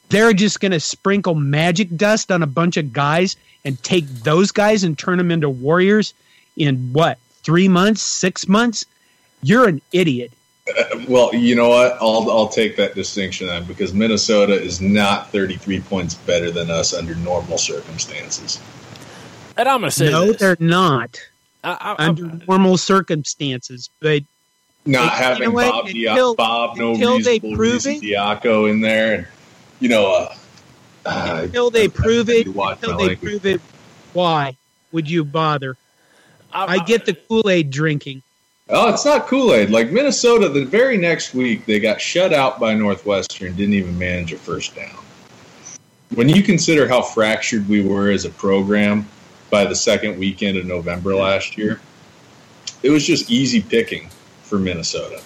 they're 0.09 0.33
just 0.33 0.61
going 0.61 0.73
to 0.73 0.81
sprinkle 0.81 1.35
magic 1.35 1.97
dust 1.97 2.31
on 2.31 2.43
a 2.43 2.47
bunch 2.47 2.77
of 2.77 2.93
guys 2.93 3.37
and 3.65 3.83
take 3.83 4.07
those 4.07 4.53
guys 4.53 4.85
and 4.85 4.97
turn 4.97 5.19
them 5.19 5.31
into 5.31 5.49
warriors 5.49 6.15
in 6.57 6.93
what, 6.93 7.19
three 7.43 7.69
months, 7.69 8.03
six 8.03 8.47
months? 8.47 8.85
You're 9.43 9.69
an 9.69 9.81
idiot. 9.93 10.33
Well, 11.09 11.35
you 11.35 11.57
know 11.57 11.69
what? 11.69 11.99
I'll 12.01 12.31
I'll 12.31 12.49
take 12.49 12.77
that 12.77 12.95
distinction 12.95 13.65
because 13.65 13.93
Minnesota 13.93 14.53
is 14.53 14.81
not 14.81 15.33
33 15.33 15.81
points 15.81 16.15
better 16.15 16.53
than 16.53 16.71
us 16.71 16.95
under 16.95 17.17
normal 17.17 17.59
circumstances. 17.59 18.61
And 19.57 19.69
I'm 19.69 19.81
going 19.81 19.91
to 19.91 19.97
say 19.97 20.11
no, 20.11 20.27
this. 20.27 20.39
they're 20.39 20.57
not 20.61 21.21
I, 21.65 21.95
I, 21.99 22.07
under 22.09 22.27
normal 22.49 22.77
circumstances. 22.77 23.91
But 24.01 24.23
Not 24.87 25.05
You 25.05 25.09
having 25.11 25.53
know? 25.53 25.71
Bob, 25.71 25.87
Dia- 25.87 26.11
Until- 26.11 26.35
Bob, 26.35 26.77
no 26.77 26.93
until 26.93 27.19
they 27.21 27.33
reasonable 27.39 27.57
prove 27.57 27.73
reason 27.85 27.93
it- 27.97 28.03
Diaco 28.03 28.71
in 28.71 28.81
there, 28.81 29.15
and 29.15 29.27
you 29.81 29.89
know, 29.89 30.07
uh, 30.13 30.35
uh, 31.07 31.41
until 31.45 31.71
they 31.71 31.89
prove 31.89 32.29
it, 32.31 32.47
you 32.47 32.53
watch 32.53 32.79
until 32.79 32.93
my 32.93 32.97
they 32.99 33.07
language. 33.09 33.31
prove 33.31 33.47
it, 33.47 33.61
why 34.13 34.57
would 34.93 35.09
you 35.11 35.25
bother? 35.25 35.77
I, 36.53 36.77
I 36.77 36.79
get 36.85 37.05
the 37.07 37.15
Kool 37.15 37.49
Aid 37.49 37.71
drinking. 37.71 38.23
Oh, 38.69 38.93
it's 38.93 39.05
not 39.05 39.27
Kool 39.27 39.53
Aid. 39.55 39.71
Like 39.71 39.91
Minnesota, 39.91 40.49
the 40.49 40.65
very 40.65 40.97
next 40.97 41.35
week 41.35 41.67
they 41.67 41.81
got 41.81 42.01
shut 42.01 42.33
out 42.33 42.61
by 42.61 42.75
Northwestern, 42.75 43.55
didn't 43.57 43.75
even 43.75 43.99
manage 43.99 44.33
a 44.33 44.37
first 44.37 44.75
down. 44.77 44.95
When 46.15 46.29
you 46.29 46.43
consider 46.43 46.87
how 46.87 47.03
fractured 47.03 47.69
we 47.69 47.83
were 47.83 48.11
as 48.11 48.25
a 48.25 48.31
program 48.31 49.09
by 49.53 49.67
the 49.67 49.75
second 49.77 50.19
weekend 50.19 50.57
of 50.57 50.65
November 50.65 51.15
last 51.15 51.59
year, 51.59 51.79
it 52.83 52.89
was 52.89 53.07
just 53.07 53.31
easy 53.31 53.61
picking 53.61 54.09
for 54.45 54.59
Minnesota. 54.59 55.23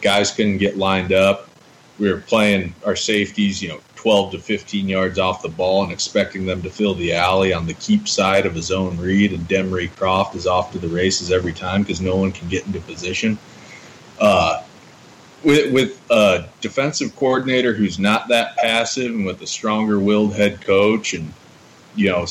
Guys 0.00 0.32
couldn't 0.32 0.56
get 0.56 0.78
lined 0.78 1.12
up. 1.12 1.50
We 1.98 2.10
were 2.10 2.20
playing 2.20 2.74
our 2.86 2.96
safeties, 2.96 3.62
you 3.62 3.68
know, 3.68 3.80
12 3.96 4.32
to 4.32 4.38
15 4.38 4.88
yards 4.88 5.18
off 5.18 5.42
the 5.42 5.50
ball 5.50 5.82
and 5.82 5.92
expecting 5.92 6.46
them 6.46 6.62
to 6.62 6.70
fill 6.70 6.94
the 6.94 7.12
alley 7.12 7.52
on 7.52 7.66
the 7.66 7.74
keep 7.74 8.08
side 8.08 8.46
of 8.46 8.56
a 8.56 8.62
zone 8.62 8.96
read, 8.96 9.32
and 9.32 9.46
Demry 9.46 9.94
Croft 9.96 10.34
is 10.34 10.46
off 10.46 10.72
to 10.72 10.78
the 10.78 10.88
races 10.88 11.30
every 11.30 11.52
time 11.52 11.82
because 11.82 12.00
no 12.00 12.16
one 12.16 12.32
can 12.32 12.48
get 12.48 12.64
into 12.66 12.80
position. 12.80 13.36
Uh, 14.18 14.62
with 15.44 15.72
with 15.72 16.10
a 16.10 16.48
defensive 16.60 17.14
coordinator 17.16 17.74
who's 17.74 17.98
not 17.98 18.28
that 18.28 18.56
passive, 18.56 19.12
and 19.12 19.26
with 19.26 19.42
a 19.42 19.46
stronger 19.46 19.98
willed 19.98 20.34
head 20.34 20.60
coach, 20.60 21.12
and 21.12 21.32
you 21.96 22.08
know 22.08 22.24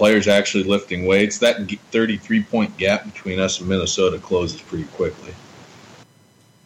players 0.00 0.28
actually 0.28 0.64
lifting 0.64 1.04
weights, 1.04 1.36
that 1.40 1.70
33 1.90 2.42
point 2.44 2.74
gap 2.78 3.04
between 3.04 3.38
us 3.38 3.60
and 3.60 3.68
Minnesota 3.68 4.18
closes 4.18 4.58
pretty 4.62 4.84
quickly. 4.84 5.34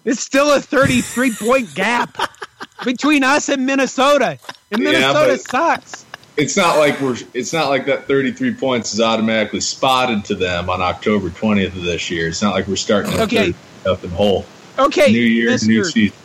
It's 0.05 0.21
still 0.21 0.55
a 0.55 0.61
33 0.61 1.33
point 1.33 1.75
gap 1.75 2.17
between 2.85 3.25
us 3.25 3.49
and 3.49 3.67
Minnesota. 3.67 4.39
And 4.71 4.85
Minnesota 4.85 5.33
but- 5.33 5.41
sucks. 5.41 6.07
it's 6.37 6.57
not 6.57 6.79
like 6.79 7.01
we're 7.01 7.17
it's 7.35 7.53
not 7.53 7.71
like 7.71 7.87
that 7.87 8.07
33 8.07 8.55
points 8.55 8.95
is 8.95 9.01
automatically 9.01 9.61
spotted 9.61 10.25
to 10.27 10.37
them 10.37 10.71
on 10.71 10.81
October 10.81 11.29
20th 11.29 11.75
of 11.75 11.83
this 11.83 12.09
year. 12.13 12.29
It's 12.29 12.41
not 12.41 12.55
like 12.55 12.69
we're 12.69 12.77
starting 12.77 13.19
Okay. 13.21 13.51
30 13.51 13.55
nothing 13.85 14.11
hole. 14.11 14.47
Okay, 14.79 15.11
new 15.11 15.19
year, 15.19 15.51
Mr. 15.51 15.67
new 15.67 15.85
season. 15.85 16.17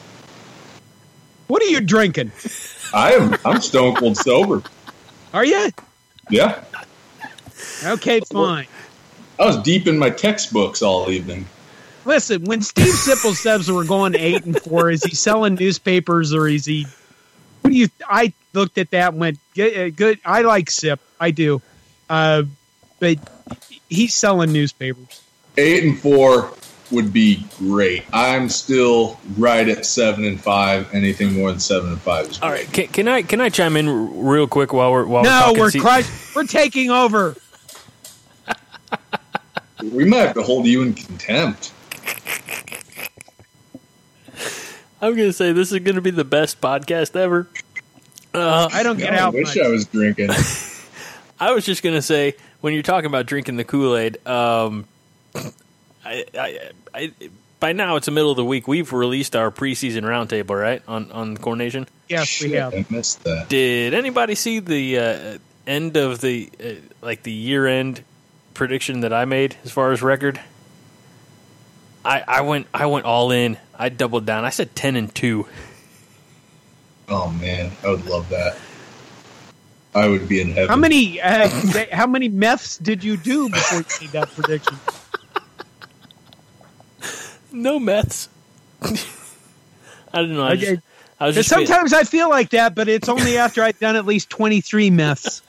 What 1.48 1.64
are 1.64 1.68
you 1.70 1.82
drinking? 1.82 2.32
I 2.94 3.14
am 3.14 3.36
I'm 3.44 3.62
stone 3.62 3.96
cold 3.96 4.16
sober. 4.18 4.62
Are 5.34 5.44
you? 5.46 5.70
Yeah, 6.30 6.64
Okay, 7.84 8.20
fine. 8.22 8.68
I 9.40 9.46
was 9.46 9.58
deep 9.58 9.88
in 9.88 9.98
my 9.98 10.10
textbooks 10.10 10.82
all 10.82 11.10
evening. 11.10 11.46
Listen, 12.06 12.44
when 12.46 12.62
Steve 12.62 12.94
Sipple 12.94 13.34
says 13.36 13.72
we're 13.72 13.86
going 13.86 14.16
eight 14.16 14.44
and 14.46 14.60
four, 14.62 14.90
is 14.90 15.04
he 15.04 15.16
selling 15.16 15.56
newspapers 15.56 16.34
or 16.34 16.48
is 16.48 16.66
he? 16.66 16.86
What 17.62 17.72
do 17.72 17.78
you? 17.78 17.88
I 18.08 18.34
looked 18.54 18.78
at 18.78 18.92
that 18.92 19.12
and 19.12 19.20
went, 19.20 19.38
good. 19.54 19.78
uh, 19.78 19.90
good. 19.96 20.20
I 20.26 20.42
like 20.42 20.70
Sip, 20.70 21.00
I 21.20 21.32
do, 21.32 21.62
uh, 22.10 22.44
but 23.00 23.18
he's 23.90 24.16
selling 24.16 24.52
newspapers. 24.52 25.22
Eight 25.58 25.84
and 25.84 26.00
four 26.00 26.52
would 26.92 27.14
be 27.14 27.46
great. 27.58 28.06
I'm 28.14 28.50
still 28.50 29.20
right 29.38 29.68
at 29.68 29.86
seven 29.86 30.26
and 30.26 30.40
five. 30.42 30.94
Anything 30.94 31.34
more 31.34 31.52
than 31.52 31.60
seven 31.60 31.92
and 31.92 32.02
five 32.02 32.28
is 32.28 32.38
great. 32.38 32.44
All 32.44 32.52
right, 32.52 32.72
can, 32.74 32.88
can 32.88 33.08
I 33.08 33.22
can 33.22 33.42
I 33.42 33.50
chime 33.50 33.78
in 33.78 33.88
r- 33.88 33.94
real 33.96 34.48
quick 34.48 34.74
while 34.74 34.92
we're 34.92 35.06
while 35.06 35.24
no, 35.24 35.54
we're 35.56 35.70
talking? 35.70 35.84
we're 35.84 36.02
See- 36.02 36.34
We're 36.36 36.44
taking 36.46 36.90
over. 36.90 37.36
We 39.84 40.06
might 40.06 40.20
have 40.20 40.34
to 40.36 40.44
hold 40.44 40.66
you 40.66 40.82
in 40.82 40.94
contempt. 40.94 41.72
I'm 45.02 45.16
gonna 45.16 45.34
say 45.34 45.54
this 45.54 45.72
is 45.72 45.80
gonna 45.80 46.02
be 46.02 46.12
the 46.12 46.26
best 46.26 46.60
podcast 46.60 47.16
ever. 47.16 47.48
Uh, 48.34 48.70
I 48.72 48.84
don't 48.84 48.98
get 48.98 49.14
I 49.14 49.20
out 49.20 49.34
wish 49.34 49.56
much. 49.56 49.66
I 49.66 49.70
was 49.70 49.86
drinking. 49.86 50.30
I 51.40 51.52
was 51.52 51.66
just 51.66 51.82
gonna 51.82 52.02
say 52.02 52.36
when 52.62 52.74
you're 52.74 52.84
talking 52.84 53.06
about 53.06 53.26
drinking 53.26 53.56
the 53.56 53.64
Kool 53.64 53.96
Aid, 53.96 54.26
um, 54.28 54.86
I, 56.06 56.26
I, 56.38 56.72
I, 56.94 57.14
by 57.62 57.72
now 57.72 57.96
it's 57.96 58.08
the 58.08 58.12
middle 58.12 58.32
of 58.32 58.38
the 58.38 58.44
week. 58.46 58.68
We've 58.68 58.92
released 58.92 59.36
our 59.36 59.52
preseason 59.52 60.02
roundtable, 60.02 60.60
right? 60.60 60.82
On 60.88 61.10
on 61.12 61.38
CornNation. 61.38 61.88
Yes, 62.10 62.42
we 62.42 62.52
have. 62.52 62.74
I 62.74 62.86
missed 62.90 63.24
that. 63.24 63.48
Did 63.48 63.94
anybody 63.94 64.36
see 64.36 64.60
the 64.60 65.00
uh, 65.00 65.38
end 65.66 65.96
of 65.96 66.20
the 66.20 66.50
uh, 66.62 66.72
like 67.02 67.24
the 67.24 67.32
year 67.32 67.68
end 67.68 68.04
prediction 68.60 69.00
that 69.00 69.14
I 69.14 69.24
made 69.24 69.56
as 69.64 69.72
far 69.72 69.94
as 69.94 70.02
record? 70.04 70.38
I 72.04 72.22
I 72.28 72.42
went 72.42 72.68
I 72.74 72.86
went 72.88 73.06
all 73.06 73.32
in. 73.32 73.58
I 73.74 73.88
doubled 73.88 74.26
down. 74.26 74.44
I 74.44 74.50
said 74.50 74.76
ten 74.76 74.98
and 74.98 75.16
two. 75.16 75.48
Oh 77.08 77.32
man, 77.32 77.72
I 77.84 77.88
would 77.90 78.06
love 78.06 78.28
that. 78.30 78.58
I 79.96 80.10
would 80.10 80.28
be 80.28 80.42
in 80.42 80.50
heaven. 80.50 80.68
How 80.68 80.76
many 80.76 81.22
uh, 81.22 81.50
how 81.92 82.06
many 82.06 82.28
meths 82.28 82.78
did 82.78 83.02
you 83.02 83.16
do 83.16 83.50
before 83.50 83.80
you 83.80 83.86
made 84.02 84.10
that 84.12 84.28
prediction? 84.30 84.78
No 87.52 87.80
meths. 87.80 88.28
I 90.14 90.18
don't 90.22 90.34
know. 90.34 90.44
I, 90.44 90.56
just, 90.56 90.82
I 91.20 91.28
was 91.28 91.36
Because 91.36 91.48
just 91.48 91.56
being- 91.56 91.68
sometimes 91.68 91.94
I 91.94 92.04
feel 92.04 92.30
like 92.30 92.50
that, 92.50 92.76
but 92.76 92.88
it's 92.90 93.08
only 93.10 93.38
after 93.38 93.64
I've 93.64 93.80
done 93.80 93.96
at 93.96 94.06
least 94.06 94.30
twenty 94.30 94.60
three 94.60 94.90
meths. 94.92 95.42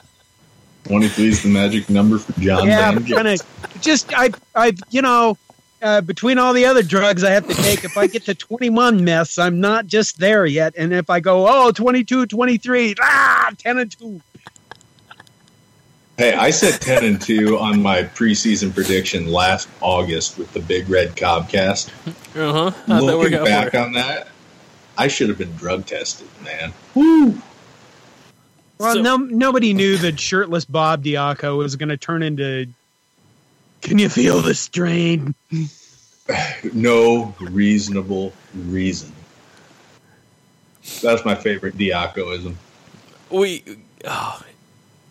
Twenty-three 0.85 1.29
is 1.29 1.43
the 1.43 1.49
magic 1.49 1.89
number 1.91 2.19
for 2.19 2.39
John. 2.41 2.67
yeah, 2.67 2.89
I'm 2.89 3.01
Van 3.01 3.07
trying 3.07 3.37
to 3.37 3.45
just 3.81 4.13
I 4.17 4.31
I 4.55 4.73
you 4.91 5.03
know 5.03 5.37
uh, 5.83 6.01
between 6.01 6.39
all 6.39 6.53
the 6.53 6.67
other 6.67 6.83
drugs 6.83 7.25
I 7.25 7.31
have 7.31 7.49
to 7.49 7.55
take, 7.55 7.85
if 7.85 7.97
I 7.97 8.07
get 8.07 8.25
to 8.27 8.35
21 8.35 9.03
meths, 9.03 9.39
I'm 9.39 9.61
not 9.61 9.87
just 9.87 10.19
there 10.19 10.45
yet. 10.45 10.75
And 10.77 10.93
if 10.93 11.09
I 11.09 11.21
go, 11.21 11.49
oh, 11.49 11.71
22, 11.73 12.27
23, 12.27 12.95
ah, 13.01 13.51
10 13.57 13.79
and 13.79 13.99
2. 13.99 14.21
Hey, 16.19 16.35
I 16.35 16.51
said 16.51 16.83
ten 16.83 17.03
and 17.03 17.19
two 17.19 17.59
on 17.59 17.81
my 17.81 18.03
preseason 18.03 18.75
prediction 18.75 19.27
last 19.27 19.71
August 19.81 20.37
with 20.37 20.53
the 20.53 20.61
Big 20.61 20.87
Red 20.91 21.17
Cobcast. 21.17 21.89
Uh 22.37 22.53
huh. 22.53 22.71
How'd 22.87 23.09
that 23.09 23.17
work 23.17 23.31
Looking 23.31 23.43
back 23.43 23.75
on 23.75 23.93
that, 23.95 24.29
I 24.99 25.09
should 25.09 25.31
have 25.31 25.39
been 25.39 25.55
drug 25.55 25.87
tested, 25.87 26.29
man. 26.45 26.75
Well, 28.81 28.95
So- 28.95 29.03
no, 29.03 29.17
nobody 29.19 29.75
knew 29.75 29.99
that 29.99 30.19
shirtless 30.19 30.65
Bob 30.65 31.05
Diaco 31.05 31.59
was 31.59 31.77
going 31.77 31.91
to 31.91 31.99
turn 31.99 32.23
into. 32.23 32.67
Can 33.83 33.99
you 33.99 34.09
feel 34.09 34.41
the 34.41 34.55
strain? 34.55 35.35
No 36.73 37.35
reasonable 37.41 38.33
reason. 38.55 39.13
That's 41.03 41.25
my 41.25 41.35
favorite 41.35 41.77
Diacoism. 41.77 42.55
We. 43.31 43.65
Oh, 44.05 44.41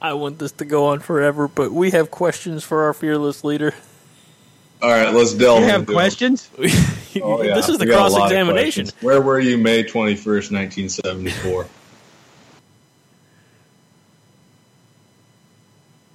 I 0.02 0.14
want 0.14 0.40
this 0.40 0.54
to 0.54 0.66
go 0.66 0.86
on 0.86 1.00
forever, 1.02 1.50
but 1.50 1.74
we 1.74 1.92
have 1.92 2.10
questions 2.10 2.64
for 2.64 2.84
our 2.86 2.94
fearless 2.94 3.44
leader. 3.44 3.74
All 4.82 4.92
right, 4.92 5.14
let's 5.14 5.34
delve 5.34 5.60
You 5.64 5.66
have 5.68 5.82
into 5.82 5.92
questions? 5.94 6.50
Oh, 7.22 7.42
yeah. 7.42 7.56
This 7.56 7.68
is 7.68 7.80
the 7.80 7.86
We 7.86 7.92
got 7.92 8.08
a 8.08 8.12
lot 8.14 8.18
cross 8.20 8.32
examination. 8.32 8.86
questions. 8.86 9.04
Where 9.04 9.20
were 9.20 9.40
you 9.42 9.58
May 9.58 9.84
21st, 9.84 10.52
1974? 10.54 11.68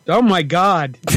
Oh 0.06 0.20
my 0.20 0.42
God! 0.42 0.98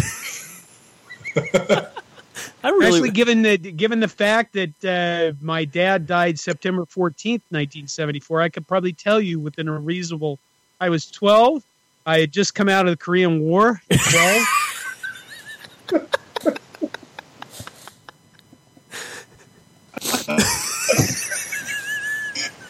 I 2.63 2.69
really. 2.69 2.85
Actually, 2.85 3.11
given 3.11 3.41
the 3.41 3.57
given 3.57 3.99
the 3.99 4.07
fact 4.07 4.53
that 4.53 4.85
uh, 4.85 5.33
my 5.41 5.65
dad 5.65 6.07
died 6.07 6.39
September 6.39 6.85
fourteenth, 6.85 7.43
nineteen 7.51 7.87
seventy 7.87 8.19
four, 8.19 8.41
I 8.41 8.49
could 8.49 8.67
probably 8.67 8.93
tell 8.93 9.19
you 9.19 9.39
within 9.39 9.67
a 9.67 9.77
reasonable. 9.77 10.39
I 10.79 10.89
was 10.89 11.11
twelve. 11.11 11.63
I 12.05 12.19
had 12.19 12.31
just 12.31 12.55
come 12.55 12.69
out 12.69 12.85
of 12.85 12.91
the 12.91 12.97
Korean 12.97 13.41
War. 13.41 13.81
Twelve. 13.89 14.43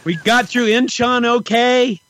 we 0.03 0.15
got 0.15 0.47
through 0.47 0.67
Incheon 0.67 1.25
okay, 1.25 2.01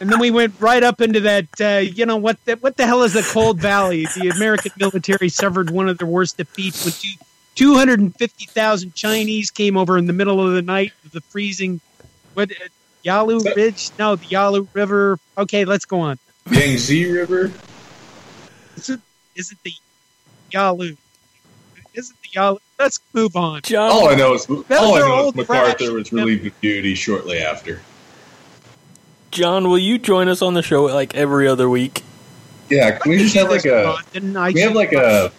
and 0.00 0.10
then 0.10 0.18
we 0.18 0.30
went 0.30 0.54
right 0.60 0.82
up 0.82 1.00
into 1.00 1.20
that. 1.20 1.46
Uh, 1.60 1.78
you 1.78 2.06
know 2.06 2.16
what? 2.16 2.42
The, 2.44 2.54
what 2.56 2.76
the 2.76 2.86
hell 2.86 3.02
is 3.02 3.12
the 3.12 3.22
Cold 3.22 3.60
Valley? 3.60 4.06
The 4.16 4.28
American 4.28 4.72
military 4.76 5.28
suffered 5.28 5.70
one 5.70 5.88
of 5.88 5.98
their 5.98 6.06
worst 6.06 6.36
defeats 6.36 6.84
when 6.84 6.92
two, 6.92 7.24
250,000 7.54 8.94
Chinese 8.94 9.50
came 9.50 9.76
over 9.76 9.96
in 9.98 10.06
the 10.06 10.12
middle 10.12 10.44
of 10.44 10.52
the 10.54 10.62
night 10.62 10.92
of 11.04 11.12
the 11.12 11.20
freezing. 11.20 11.80
What? 12.34 12.50
Uh, 12.50 12.68
Yalu 13.02 13.40
Ridge? 13.54 13.90
No, 13.98 14.16
the 14.16 14.26
Yalu 14.26 14.66
River. 14.72 15.18
Okay, 15.36 15.64
let's 15.64 15.84
go 15.84 16.00
on. 16.00 16.18
Yangtze 16.50 17.06
River? 17.10 17.52
Is 18.76 18.90
it, 18.90 19.00
is 19.36 19.52
it 19.52 19.58
the 19.62 19.72
Yalu? 20.50 20.96
Is 21.94 22.10
it 22.10 22.16
the 22.22 22.28
Yalu? 22.32 22.58
Let's 22.78 22.98
move 23.12 23.36
on. 23.36 23.60
John, 23.62 23.90
All 23.90 24.08
I 24.08 24.14
know 24.14 24.34
is 24.34 24.48
all 24.48 24.64
I 24.70 25.00
know 25.00 25.28
is 25.28 25.34
MacArthur 25.34 25.92
was 25.92 26.12
relieved 26.12 26.46
of 26.46 26.60
duty 26.60 26.94
shortly 26.94 27.38
after. 27.38 27.80
John, 29.34 29.68
will 29.68 29.78
you 29.78 29.98
join 29.98 30.28
us 30.28 30.42
on 30.42 30.54
the 30.54 30.62
show 30.62 30.84
like 30.84 31.16
every 31.16 31.48
other 31.48 31.68
week? 31.68 32.02
Yeah, 32.70 32.92
can 32.98 33.10
we 33.10 33.18
just 33.18 33.34
have 33.34 33.50
like 33.50 33.64
a 33.64 33.96
we 34.14 34.60
have 34.60 34.74
like 34.74 34.92
a 34.92 35.32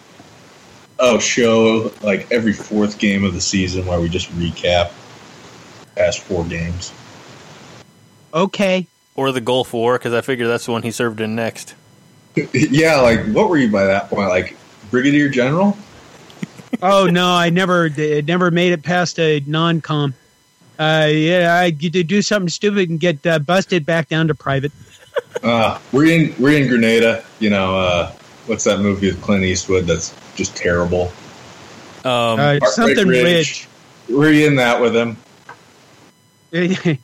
oh 0.98 1.18
show 1.18 1.90
like 2.02 2.30
every 2.30 2.52
fourth 2.52 2.98
game 2.98 3.24
of 3.24 3.32
the 3.32 3.40
season 3.40 3.86
where 3.86 3.98
we 3.98 4.10
just 4.10 4.30
recap 4.32 4.92
past 5.96 6.20
four 6.20 6.44
games. 6.44 6.92
okay. 8.32 8.86
Or 9.14 9.32
the 9.32 9.40
Gulf 9.40 9.72
War, 9.72 9.96
because 9.96 10.12
I 10.12 10.20
figure 10.20 10.46
that's 10.46 10.66
the 10.66 10.72
one 10.72 10.82
he 10.82 10.90
served 10.90 11.22
in 11.22 11.34
next. 11.34 11.74
yeah, 12.52 13.00
like 13.00 13.24
what 13.28 13.48
were 13.48 13.56
you 13.56 13.70
by 13.70 13.84
that 13.86 14.10
point? 14.10 14.28
Like 14.28 14.54
brigadier 14.90 15.30
general? 15.30 15.74
Oh 16.82 17.06
no, 17.06 17.32
I 17.32 17.48
never, 17.48 17.88
d- 17.88 18.20
never 18.20 18.50
made 18.50 18.72
it 18.72 18.82
past 18.82 19.18
a 19.18 19.42
non-com. 19.46 20.12
Uh, 20.78 21.08
yeah, 21.10 21.54
I 21.54 21.70
get 21.70 21.92
to 21.94 22.04
do 22.04 22.20
something 22.22 22.48
stupid 22.48 22.90
and 22.90 23.00
get 23.00 23.26
uh, 23.26 23.38
busted 23.38 23.86
back 23.86 24.08
down 24.08 24.28
to 24.28 24.34
private. 24.34 24.72
Uh, 25.42 25.78
we're 25.92 26.06
in 26.06 26.34
we're 26.38 26.60
in 26.60 26.68
Grenada. 26.68 27.24
You 27.40 27.50
know, 27.50 27.78
uh, 27.78 28.12
what's 28.46 28.64
that 28.64 28.80
movie 28.80 29.06
with 29.08 29.20
Clint 29.22 29.44
Eastwood 29.44 29.86
that's 29.86 30.14
just 30.34 30.54
terrible? 30.56 31.12
Um, 32.04 32.38
Uh, 32.38 32.60
something 32.66 33.08
Ridge. 33.08 33.24
Ridge. 33.24 33.68
We're 34.08 34.46
in 34.46 34.56
that 34.56 34.80
with 34.80 34.94
him. 34.94 35.16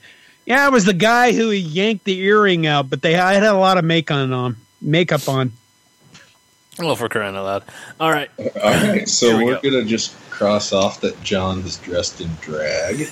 yeah, 0.47 0.67
it 0.67 0.73
was 0.73 0.85
the 0.85 0.93
guy 0.93 1.33
who 1.33 1.51
yanked 1.51 2.05
the 2.05 2.19
earring 2.21 2.67
out, 2.67 2.89
but 2.91 3.03
they 3.03 3.17
I 3.17 3.35
had 3.35 3.43
a 3.45 3.55
lot 3.55 3.79
of 3.79 3.85
make 3.85 4.11
on 4.11 4.33
on 4.33 4.57
makeup 4.81 5.29
on. 5.29 5.53
well, 6.79 6.95
for 6.97 7.09
crying 7.09 7.35
out 7.37 7.45
loud. 7.45 7.65
All 8.01 8.11
right. 8.11 8.31
All 8.39 8.71
right, 8.71 9.09
so 9.09 9.37
we 9.39 9.45
we're 9.45 9.61
go. 9.61 9.71
gonna 9.71 9.85
just 9.85 10.15
cross 10.31 10.73
off 10.73 11.01
that 11.01 11.23
John 11.23 11.61
is 11.61 11.77
dressed 11.79 12.21
in 12.21 12.31
drag. 12.41 13.09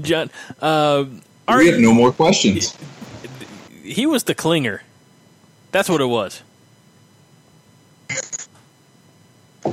John, 0.00 0.30
um, 0.60 1.22
are 1.46 1.58
we 1.58 1.68
have 1.68 1.80
no 1.80 1.92
more 1.92 2.12
questions. 2.12 2.76
he 3.82 4.06
was 4.06 4.24
the 4.24 4.34
Klinger. 4.34 4.82
That's 5.72 5.88
what 5.88 6.00
it 6.00 6.06
was. 6.06 6.42
All 9.64 9.72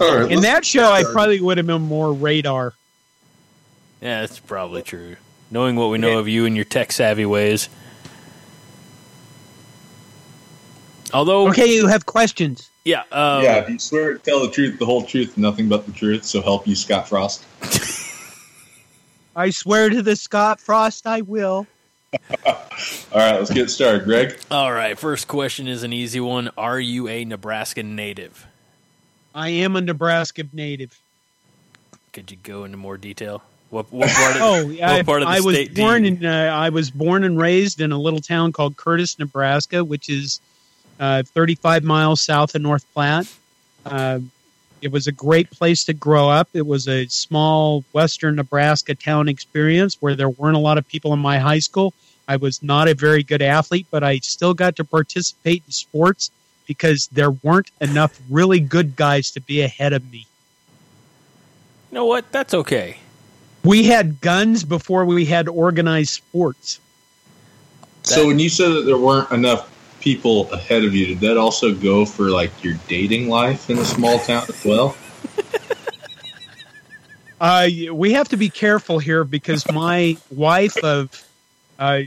right, 0.00 0.30
In 0.30 0.42
that 0.42 0.64
show, 0.64 0.90
I 0.92 1.02
probably 1.04 1.40
would 1.40 1.56
have 1.56 1.66
been 1.66 1.82
more 1.82 2.12
radar. 2.12 2.74
Yeah, 4.00 4.20
that's 4.20 4.38
probably 4.38 4.82
true. 4.82 5.16
Knowing 5.50 5.76
what 5.76 5.88
we 5.90 5.98
know 5.98 6.18
of 6.18 6.28
you 6.28 6.44
and 6.44 6.54
your 6.54 6.66
tech 6.66 6.92
savvy 6.92 7.24
ways. 7.24 7.68
Although, 11.14 11.48
Okay, 11.48 11.74
you 11.74 11.86
have 11.86 12.04
questions. 12.04 12.68
yeah, 12.84 13.00
um, 13.10 13.42
yeah, 13.42 13.56
if 13.56 13.70
you 13.70 13.78
swear 13.78 14.18
tell 14.18 14.40
the 14.46 14.50
truth, 14.50 14.78
the 14.78 14.84
whole 14.84 15.02
truth, 15.02 15.38
nothing 15.38 15.66
but 15.68 15.86
the 15.86 15.92
truth, 15.92 16.24
so 16.24 16.42
help 16.42 16.68
you, 16.68 16.76
Scott 16.76 17.08
Frost. 17.08 17.44
I 19.38 19.50
swear 19.50 19.88
to 19.88 20.02
the 20.02 20.16
Scott 20.16 20.58
Frost, 20.60 21.06
I 21.06 21.20
will. 21.20 21.68
All 22.44 22.54
right, 23.14 23.38
let's 23.38 23.52
get 23.52 23.70
started, 23.70 24.02
Greg. 24.04 24.36
All 24.50 24.72
right, 24.72 24.98
first 24.98 25.28
question 25.28 25.68
is 25.68 25.84
an 25.84 25.92
easy 25.92 26.18
one. 26.18 26.50
Are 26.58 26.80
you 26.80 27.06
a 27.06 27.24
Nebraska 27.24 27.84
native? 27.84 28.46
I 29.32 29.50
am 29.50 29.76
a 29.76 29.80
Nebraska 29.80 30.42
native. 30.52 30.98
Could 32.12 32.32
you 32.32 32.36
go 32.42 32.64
into 32.64 32.76
more 32.78 32.96
detail? 32.96 33.42
What, 33.70 33.92
what 33.92 34.08
part 34.10 34.34
of, 34.36 34.42
Oh, 34.42 34.66
what 34.66 34.82
I, 34.82 35.02
part 35.04 35.22
of 35.22 35.28
the 35.28 35.34
I 35.34 35.40
was 35.40 35.54
state 35.54 35.74
do 35.74 35.82
born 35.82 36.04
you- 36.04 36.10
in. 36.16 36.26
Uh, 36.26 36.30
I 36.52 36.70
was 36.70 36.90
born 36.90 37.22
and 37.22 37.38
raised 37.38 37.80
in 37.80 37.92
a 37.92 37.98
little 37.98 38.20
town 38.20 38.50
called 38.50 38.76
Curtis, 38.76 39.20
Nebraska, 39.20 39.84
which 39.84 40.08
is 40.08 40.40
uh, 40.98 41.22
35 41.22 41.84
miles 41.84 42.20
south 42.20 42.56
of 42.56 42.62
North 42.62 42.84
Platte. 42.92 43.32
Uh, 43.86 44.18
it 44.80 44.92
was 44.92 45.06
a 45.06 45.12
great 45.12 45.50
place 45.50 45.84
to 45.84 45.92
grow 45.92 46.28
up. 46.28 46.48
It 46.54 46.66
was 46.66 46.88
a 46.88 47.06
small 47.06 47.84
western 47.92 48.36
Nebraska 48.36 48.94
town 48.94 49.28
experience 49.28 49.96
where 50.00 50.14
there 50.14 50.28
weren't 50.28 50.56
a 50.56 50.60
lot 50.60 50.78
of 50.78 50.86
people 50.86 51.12
in 51.12 51.18
my 51.18 51.38
high 51.38 51.58
school. 51.58 51.94
I 52.26 52.36
was 52.36 52.62
not 52.62 52.88
a 52.88 52.94
very 52.94 53.22
good 53.22 53.42
athlete, 53.42 53.86
but 53.90 54.04
I 54.04 54.18
still 54.18 54.54
got 54.54 54.76
to 54.76 54.84
participate 54.84 55.62
in 55.66 55.72
sports 55.72 56.30
because 56.66 57.08
there 57.08 57.30
weren't 57.30 57.70
enough 57.80 58.20
really 58.28 58.60
good 58.60 58.94
guys 58.94 59.30
to 59.32 59.40
be 59.40 59.62
ahead 59.62 59.92
of 59.92 60.10
me. 60.12 60.26
You 61.90 61.94
know 61.94 62.04
what? 62.04 62.30
That's 62.30 62.52
okay. 62.52 62.98
We 63.64 63.84
had 63.84 64.20
guns 64.20 64.64
before 64.64 65.04
we 65.04 65.24
had 65.24 65.48
organized 65.48 66.10
sports. 66.10 66.80
So 68.02 68.26
when 68.26 68.38
you 68.38 68.48
said 68.48 68.68
that 68.68 68.82
there 68.82 68.98
weren't 68.98 69.30
enough 69.30 69.70
people 70.00 70.50
ahead 70.52 70.84
of 70.84 70.94
you, 70.94 71.06
did 71.06 71.20
that 71.20 71.36
also 71.36 71.74
go 71.74 72.04
for 72.04 72.30
like 72.30 72.62
your 72.62 72.74
dating 72.88 73.28
life 73.28 73.70
in 73.70 73.78
a 73.78 73.84
small 73.84 74.18
town 74.18 74.44
as 74.48 74.64
well? 74.64 74.96
Uh, 77.40 77.68
we 77.92 78.12
have 78.12 78.28
to 78.28 78.36
be 78.36 78.48
careful 78.48 78.98
here 78.98 79.22
because 79.22 79.70
my 79.70 80.16
wife 80.30 80.76
of 80.82 81.24
uh, 81.78 82.00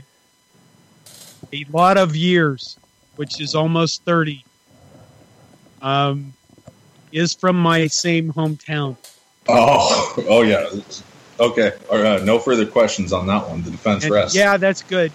a 1.52 1.64
lot 1.70 1.96
of 1.96 2.14
years, 2.14 2.76
which 3.16 3.40
is 3.40 3.54
almost 3.54 4.04
30, 4.04 4.44
um, 5.80 6.32
is 7.12 7.34
from 7.34 7.56
my 7.56 7.86
same 7.86 8.32
hometown. 8.32 8.96
Oh, 9.48 10.14
oh 10.28 10.42
yeah. 10.42 10.68
Okay. 11.40 11.72
Right. 11.90 12.22
No 12.22 12.38
further 12.38 12.66
questions 12.66 13.12
on 13.12 13.26
that 13.26 13.48
one. 13.48 13.62
The 13.62 13.70
defense 13.70 14.04
And 14.04 14.12
rests. 14.12 14.36
yeah, 14.36 14.56
that's 14.56 14.82
good. 14.82 15.12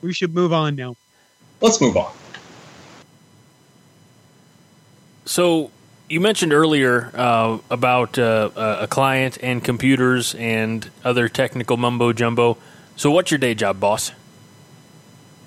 We 0.00 0.12
should 0.12 0.34
move 0.34 0.52
on 0.52 0.76
now. 0.76 0.96
Let's 1.60 1.80
move 1.80 1.96
on. 1.96 2.12
So 5.26 5.70
you 6.08 6.20
mentioned 6.20 6.52
earlier 6.52 7.10
uh, 7.14 7.58
about 7.70 8.18
uh, 8.18 8.50
a 8.56 8.86
client 8.88 9.38
and 9.42 9.62
computers 9.62 10.34
and 10.34 10.90
other 11.04 11.28
technical 11.28 11.76
mumbo 11.76 12.12
jumbo. 12.12 12.56
So 12.96 13.10
what's 13.10 13.30
your 13.30 13.38
day 13.38 13.54
job, 13.54 13.78
boss? 13.78 14.12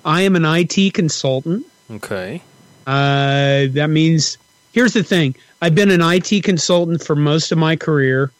I 0.04 0.22
am 0.22 0.36
an 0.36 0.44
IT 0.44 0.94
consultant. 0.94 1.66
Okay. 1.90 2.42
Uh, 2.86 3.66
that 3.70 3.88
means 3.90 4.38
here's 4.72 4.92
the 4.92 5.02
thing: 5.02 5.34
I've 5.60 5.74
been 5.74 5.90
an 5.90 6.00
IT 6.02 6.44
consultant 6.44 7.02
for 7.02 7.16
most 7.16 7.52
of 7.52 7.58
my 7.58 7.76
career, 7.76 8.30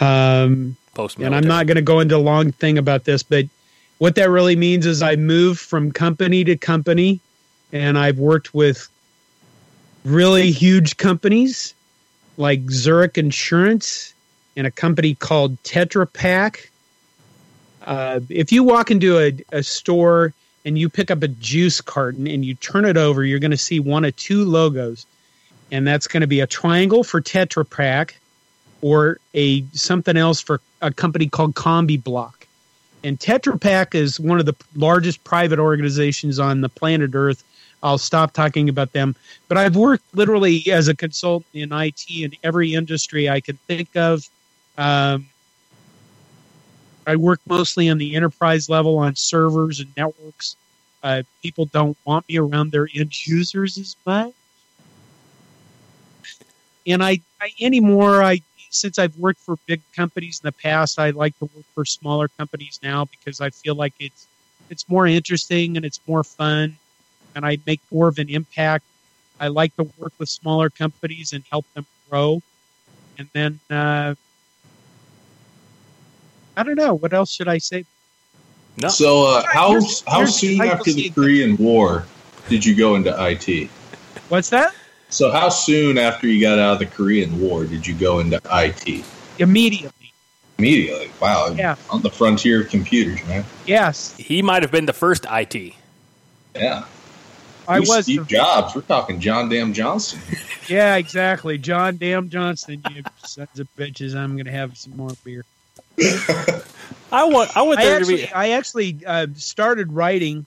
um, 0.00 0.76
Post 0.94 1.18
and 1.18 1.34
I'm 1.34 1.46
not 1.46 1.66
going 1.66 1.76
to 1.76 1.82
go 1.82 2.00
into 2.00 2.16
a 2.16 2.18
long 2.18 2.52
thing 2.52 2.76
about 2.76 3.04
this, 3.04 3.22
but 3.22 3.44
what 3.98 4.14
that 4.14 4.30
really 4.30 4.56
means 4.56 4.86
is 4.86 5.02
I 5.02 5.16
moved 5.16 5.60
from 5.60 5.92
company 5.92 6.44
to 6.44 6.56
company, 6.56 7.20
and 7.72 7.98
I've 7.98 8.18
worked 8.18 8.54
with 8.54 8.88
really 10.04 10.50
huge 10.50 10.96
companies 10.96 11.74
like 12.36 12.70
Zurich 12.70 13.18
Insurance 13.18 14.14
and 14.56 14.66
a 14.66 14.70
company 14.70 15.14
called 15.14 15.60
Tetra 15.64 16.10
Pak. 16.10 16.70
Uh, 17.84 18.20
if 18.28 18.52
you 18.52 18.62
walk 18.62 18.90
into 18.90 19.18
a, 19.18 19.36
a 19.52 19.62
store 19.62 20.32
and 20.64 20.78
you 20.78 20.88
pick 20.88 21.10
up 21.10 21.22
a 21.22 21.28
juice 21.28 21.80
carton 21.80 22.26
and 22.26 22.44
you 22.44 22.54
turn 22.54 22.84
it 22.84 22.96
over, 22.96 23.24
you're 23.24 23.38
going 23.38 23.50
to 23.50 23.56
see 23.56 23.80
one 23.80 24.04
of 24.04 24.14
two 24.16 24.44
logos, 24.44 25.06
and 25.72 25.86
that's 25.86 26.06
going 26.06 26.20
to 26.20 26.26
be 26.26 26.40
a 26.40 26.46
triangle 26.46 27.02
for 27.02 27.20
Tetra 27.20 27.68
Pak 27.68 28.18
or 28.80 29.18
a 29.34 29.64
something 29.72 30.16
else 30.16 30.40
for 30.40 30.60
a 30.80 30.92
company 30.92 31.28
called 31.28 31.54
Combibloc. 31.54 32.37
And 33.04 33.18
Tetra 33.18 33.60
Pak 33.60 33.94
is 33.94 34.18
one 34.18 34.40
of 34.40 34.46
the 34.46 34.54
largest 34.74 35.22
private 35.24 35.58
organizations 35.58 36.38
on 36.38 36.60
the 36.60 36.68
planet 36.68 37.12
Earth. 37.14 37.44
I'll 37.82 37.98
stop 37.98 38.32
talking 38.32 38.68
about 38.68 38.92
them. 38.92 39.14
But 39.46 39.56
I've 39.56 39.76
worked 39.76 40.04
literally 40.14 40.64
as 40.70 40.88
a 40.88 40.96
consultant 40.96 41.46
in 41.54 41.72
IT 41.72 42.04
in 42.10 42.32
every 42.42 42.74
industry 42.74 43.28
I 43.28 43.40
can 43.40 43.56
think 43.68 43.96
of. 43.96 44.28
Um, 44.76 45.28
I 47.06 47.16
work 47.16 47.40
mostly 47.46 47.88
on 47.88 47.98
the 47.98 48.16
enterprise 48.16 48.68
level 48.68 48.98
on 48.98 49.14
servers 49.14 49.80
and 49.80 49.90
networks. 49.96 50.56
Uh, 51.02 51.22
people 51.42 51.66
don't 51.66 51.96
want 52.04 52.28
me 52.28 52.38
around 52.38 52.72
their 52.72 52.88
end 52.94 53.26
users 53.26 53.78
as 53.78 53.96
much. 54.04 54.32
And 56.86 57.02
I, 57.02 57.20
I 57.40 57.52
anymore, 57.60 58.22
I 58.22 58.40
since 58.70 58.98
I've 58.98 59.16
worked 59.16 59.40
for 59.40 59.56
big 59.66 59.80
companies 59.94 60.40
in 60.42 60.46
the 60.48 60.52
past, 60.52 60.98
I 60.98 61.10
like 61.10 61.38
to 61.38 61.46
work 61.46 61.64
for 61.74 61.84
smaller 61.84 62.28
companies 62.28 62.78
now 62.82 63.04
because 63.06 63.40
I 63.40 63.50
feel 63.50 63.74
like 63.74 63.94
it's 63.98 64.26
it's 64.70 64.88
more 64.88 65.06
interesting 65.06 65.76
and 65.76 65.84
it's 65.86 66.00
more 66.06 66.22
fun, 66.22 66.76
and 67.34 67.44
I 67.46 67.58
make 67.66 67.80
more 67.90 68.08
of 68.08 68.18
an 68.18 68.28
impact. 68.28 68.84
I 69.40 69.48
like 69.48 69.74
to 69.76 69.84
work 69.98 70.12
with 70.18 70.28
smaller 70.28 70.68
companies 70.68 71.32
and 71.32 71.42
help 71.50 71.64
them 71.74 71.86
grow, 72.10 72.42
and 73.18 73.28
then 73.32 73.60
uh, 73.70 74.14
I 76.56 76.62
don't 76.62 76.74
know 76.76 76.94
what 76.94 77.12
else 77.12 77.32
should 77.32 77.48
I 77.48 77.58
say. 77.58 77.84
No. 78.80 78.88
So, 78.88 79.26
uh, 79.26 79.42
how 79.52 79.70
Here's- 79.70 80.02
how 80.06 80.18
here's- 80.18 80.36
soon 80.38 80.60
after 80.60 80.92
the 80.92 81.10
Korean 81.10 81.56
War 81.56 82.06
did 82.48 82.64
you 82.64 82.74
go 82.74 82.94
into 82.94 83.10
IT? 83.18 83.70
What's 84.28 84.50
that? 84.50 84.74
So, 85.10 85.30
how 85.30 85.48
soon 85.48 85.96
after 85.98 86.26
you 86.26 86.40
got 86.40 86.58
out 86.58 86.74
of 86.74 86.78
the 86.80 86.86
Korean 86.86 87.40
War 87.40 87.64
did 87.64 87.86
you 87.86 87.94
go 87.94 88.18
into 88.20 88.40
IT? 88.50 89.04
Immediately, 89.38 90.12
Immediately. 90.58 91.10
Wow. 91.20 91.54
Yeah. 91.56 91.76
On 91.90 92.02
the 92.02 92.10
frontier 92.10 92.62
of 92.62 92.68
computers, 92.68 93.24
man. 93.28 93.44
yes, 93.66 94.16
He 94.16 94.42
might 94.42 94.62
have 94.62 94.72
been 94.72 94.86
the 94.86 94.92
first 94.92 95.24
IT. 95.30 95.72
Yeah. 96.56 96.84
I 97.68 97.78
Who's 97.78 97.88
was. 97.88 98.04
Steve 98.04 98.26
Jobs. 98.26 98.74
We're 98.74 98.80
talking 98.82 99.20
John 99.20 99.48
Damn 99.48 99.72
Johnson. 99.72 100.20
Yeah, 100.68 100.96
exactly. 100.96 101.56
John 101.56 101.96
Damn 101.96 102.28
Johnson. 102.28 102.82
you 102.94 103.02
sons 103.24 103.58
of 103.58 103.74
bitches. 103.74 104.14
I'm 104.14 104.34
going 104.34 104.44
to 104.44 104.50
have 104.52 104.76
some 104.76 104.94
more 104.98 105.12
beer. 105.24 105.46
I 107.10 107.24
want. 107.24 107.56
I 107.56 107.62
want 107.62 107.78
I 107.78 107.84
there 107.84 107.94
to 107.94 108.00
actually, 108.04 108.16
be. 108.16 108.32
I 108.32 108.48
actually 108.50 108.98
uh, 109.06 109.28
started 109.34 109.90
writing 109.92 110.44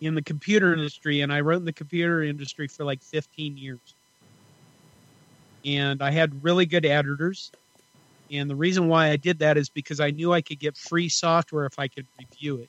in 0.00 0.14
the 0.14 0.22
computer 0.22 0.72
industry, 0.72 1.20
and 1.20 1.32
I 1.32 1.40
wrote 1.40 1.58
in 1.58 1.64
the 1.64 1.72
computer 1.72 2.22
industry 2.22 2.68
for 2.68 2.84
like 2.84 3.02
15 3.02 3.56
years. 3.56 3.94
And 5.64 6.02
I 6.02 6.10
had 6.10 6.42
really 6.42 6.66
good 6.66 6.86
editors. 6.86 7.50
And 8.30 8.48
the 8.48 8.54
reason 8.54 8.88
why 8.88 9.08
I 9.08 9.16
did 9.16 9.40
that 9.40 9.56
is 9.56 9.68
because 9.68 10.00
I 10.00 10.10
knew 10.10 10.32
I 10.32 10.40
could 10.40 10.60
get 10.60 10.76
free 10.76 11.08
software 11.08 11.66
if 11.66 11.78
I 11.78 11.88
could 11.88 12.06
review 12.18 12.58
it. 12.58 12.68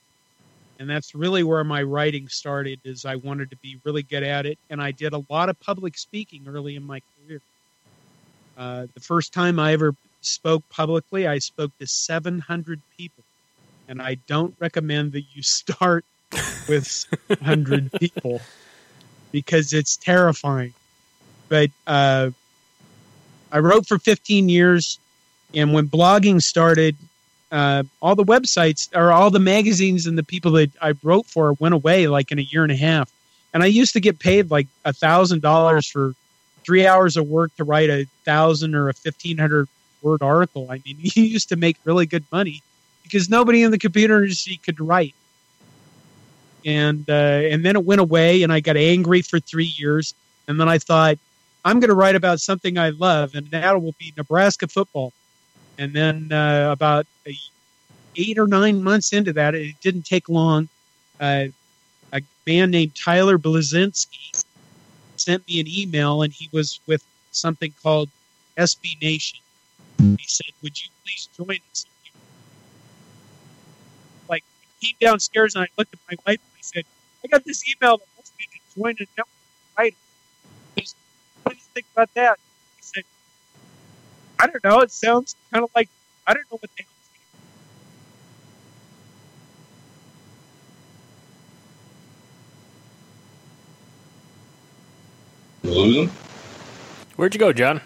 And 0.78 0.88
that's 0.88 1.14
really 1.14 1.42
where 1.42 1.62
my 1.62 1.82
writing 1.82 2.26
started 2.28 2.80
is 2.84 3.04
I 3.04 3.16
wanted 3.16 3.50
to 3.50 3.56
be 3.56 3.78
really 3.84 4.02
good 4.02 4.22
at 4.22 4.46
it. 4.46 4.58
And 4.70 4.80
I 4.82 4.92
did 4.92 5.12
a 5.12 5.22
lot 5.28 5.50
of 5.50 5.60
public 5.60 5.98
speaking 5.98 6.44
early 6.48 6.74
in 6.74 6.82
my 6.82 7.02
career. 7.26 7.40
Uh, 8.56 8.86
the 8.94 9.00
first 9.00 9.32
time 9.32 9.58
I 9.58 9.74
ever 9.74 9.94
spoke 10.22 10.66
publicly, 10.70 11.26
I 11.26 11.38
spoke 11.38 11.76
to 11.78 11.86
700 11.86 12.80
people. 12.96 13.24
And 13.88 14.00
I 14.00 14.14
don't 14.26 14.54
recommend 14.58 15.12
that 15.12 15.24
you 15.34 15.42
start 15.42 16.04
with 16.68 17.06
100 17.28 17.92
people 18.00 18.40
because 19.32 19.72
it's 19.72 19.96
terrifying. 19.96 20.74
But 21.48 21.70
uh, 21.86 22.30
I 23.52 23.58
wrote 23.58 23.86
for 23.86 23.98
15 23.98 24.48
years. 24.48 24.98
And 25.52 25.72
when 25.72 25.88
blogging 25.88 26.40
started, 26.40 26.96
uh, 27.50 27.82
all 28.00 28.14
the 28.14 28.24
websites 28.24 28.88
or 28.94 29.12
all 29.12 29.30
the 29.30 29.40
magazines 29.40 30.06
and 30.06 30.16
the 30.16 30.22
people 30.22 30.52
that 30.52 30.70
I 30.80 30.94
wrote 31.02 31.26
for 31.26 31.54
went 31.54 31.74
away 31.74 32.06
like 32.06 32.30
in 32.30 32.38
a 32.38 32.42
year 32.42 32.62
and 32.62 32.72
a 32.72 32.76
half. 32.76 33.10
And 33.52 33.62
I 33.62 33.66
used 33.66 33.92
to 33.94 34.00
get 34.00 34.20
paid 34.20 34.50
like 34.50 34.68
a 34.84 34.92
thousand 34.92 35.42
dollars 35.42 35.88
for 35.88 36.14
three 36.64 36.86
hours 36.86 37.16
of 37.16 37.28
work 37.28 37.54
to 37.56 37.64
write 37.64 37.90
a 37.90 38.06
thousand 38.24 38.76
or 38.76 38.88
a 38.88 38.94
fifteen 38.94 39.38
hundred 39.38 39.66
word 40.02 40.22
article. 40.22 40.68
I 40.70 40.80
mean, 40.84 40.96
you 41.00 41.24
used 41.24 41.48
to 41.48 41.56
make 41.56 41.76
really 41.84 42.06
good 42.06 42.24
money 42.30 42.62
because 43.02 43.28
nobody 43.28 43.62
in 43.62 43.72
the 43.72 43.78
computer 43.78 44.22
industry 44.22 44.60
could 44.62 44.80
write. 44.80 45.14
And 46.64 47.08
uh, 47.08 47.12
and 47.12 47.64
then 47.64 47.76
it 47.76 47.84
went 47.84 48.00
away, 48.00 48.42
and 48.42 48.52
I 48.52 48.60
got 48.60 48.76
angry 48.76 49.22
for 49.22 49.40
three 49.40 49.72
years. 49.78 50.14
And 50.48 50.60
then 50.60 50.68
I 50.68 50.78
thought, 50.78 51.18
I'm 51.64 51.80
going 51.80 51.88
to 51.88 51.94
write 51.94 52.16
about 52.16 52.40
something 52.40 52.78
I 52.78 52.90
love, 52.90 53.34
and 53.34 53.46
that 53.50 53.80
will 53.82 53.94
be 53.98 54.12
Nebraska 54.16 54.66
football. 54.66 55.12
And 55.78 55.94
then 55.94 56.32
uh, 56.32 56.70
about 56.72 57.06
eight 58.16 58.38
or 58.38 58.46
nine 58.46 58.82
months 58.82 59.12
into 59.12 59.32
that, 59.34 59.54
it 59.54 59.76
didn't 59.80 60.04
take 60.04 60.28
long. 60.28 60.68
Uh, 61.18 61.46
a 62.12 62.20
man 62.46 62.70
named 62.70 62.94
Tyler 62.94 63.38
Bleszinski 63.38 64.44
sent 65.16 65.46
me 65.46 65.60
an 65.60 65.66
email, 65.68 66.22
and 66.22 66.32
he 66.32 66.48
was 66.52 66.80
with 66.86 67.04
something 67.30 67.72
called 67.82 68.08
SB 68.56 69.00
Nation. 69.00 69.38
He 69.98 70.24
said, 70.26 70.46
"Would 70.62 70.82
you 70.82 70.90
please 71.04 71.28
join 71.36 71.58
us?" 71.70 71.86
Like, 74.28 74.44
I 74.62 74.86
came 74.86 74.96
downstairs 75.00 75.54
and 75.54 75.64
I 75.64 75.68
looked 75.76 75.94
at 75.94 76.00
my 76.10 76.16
wife 76.26 76.40
said, 76.72 76.84
"I 77.24 77.28
got 77.28 77.44
this 77.44 77.62
email 77.68 77.98
that 77.98 78.06
wants 78.16 78.32
me 78.38 78.46
to 78.52 78.78
join 78.78 78.90
a 79.00 79.06
network 79.16 79.26
of 79.28 79.78
writers. 79.78 79.98
Just, 80.78 80.96
What 81.42 81.52
do 81.52 81.58
you 81.58 81.64
think 81.74 81.86
about 81.94 82.12
that?" 82.14 82.38
He 82.76 82.82
said, 82.82 83.04
"I 84.38 84.46
don't 84.46 84.64
know. 84.64 84.80
It 84.80 84.90
sounds 84.92 85.36
kind 85.52 85.64
of 85.64 85.70
like 85.74 85.88
I 86.26 86.34
don't 86.34 86.44
know 86.50 86.58
what 86.58 86.70
the 86.76 86.82
hell." 86.82 86.86
You 95.62 95.70
lose 95.72 95.96
him? 95.96 96.08
Where'd 97.16 97.34
you 97.34 97.40
go, 97.40 97.52
John? 97.52 97.80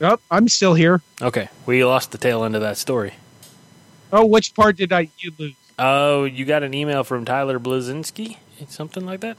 Oh, 0.00 0.18
I'm 0.30 0.48
still 0.48 0.74
here. 0.74 1.02
Okay, 1.20 1.48
we 1.66 1.84
lost 1.84 2.10
the 2.10 2.18
tail 2.18 2.44
end 2.44 2.56
of 2.56 2.62
that 2.62 2.76
story. 2.78 3.14
Oh, 4.12 4.24
which 4.24 4.54
part 4.54 4.76
did 4.76 4.92
I 4.92 5.08
you 5.18 5.32
lose? 5.38 5.54
Oh, 5.84 6.22
you 6.22 6.44
got 6.44 6.62
an 6.62 6.74
email 6.74 7.02
from 7.02 7.24
Tyler 7.24 7.58
Bleszinski, 7.58 8.36
something 8.68 9.04
like 9.04 9.18
that. 9.22 9.36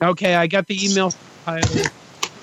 Okay, 0.00 0.36
I 0.36 0.46
got 0.46 0.68
the 0.68 0.78
email 0.86 1.10
from 1.10 1.60
Tyler, 1.60 1.90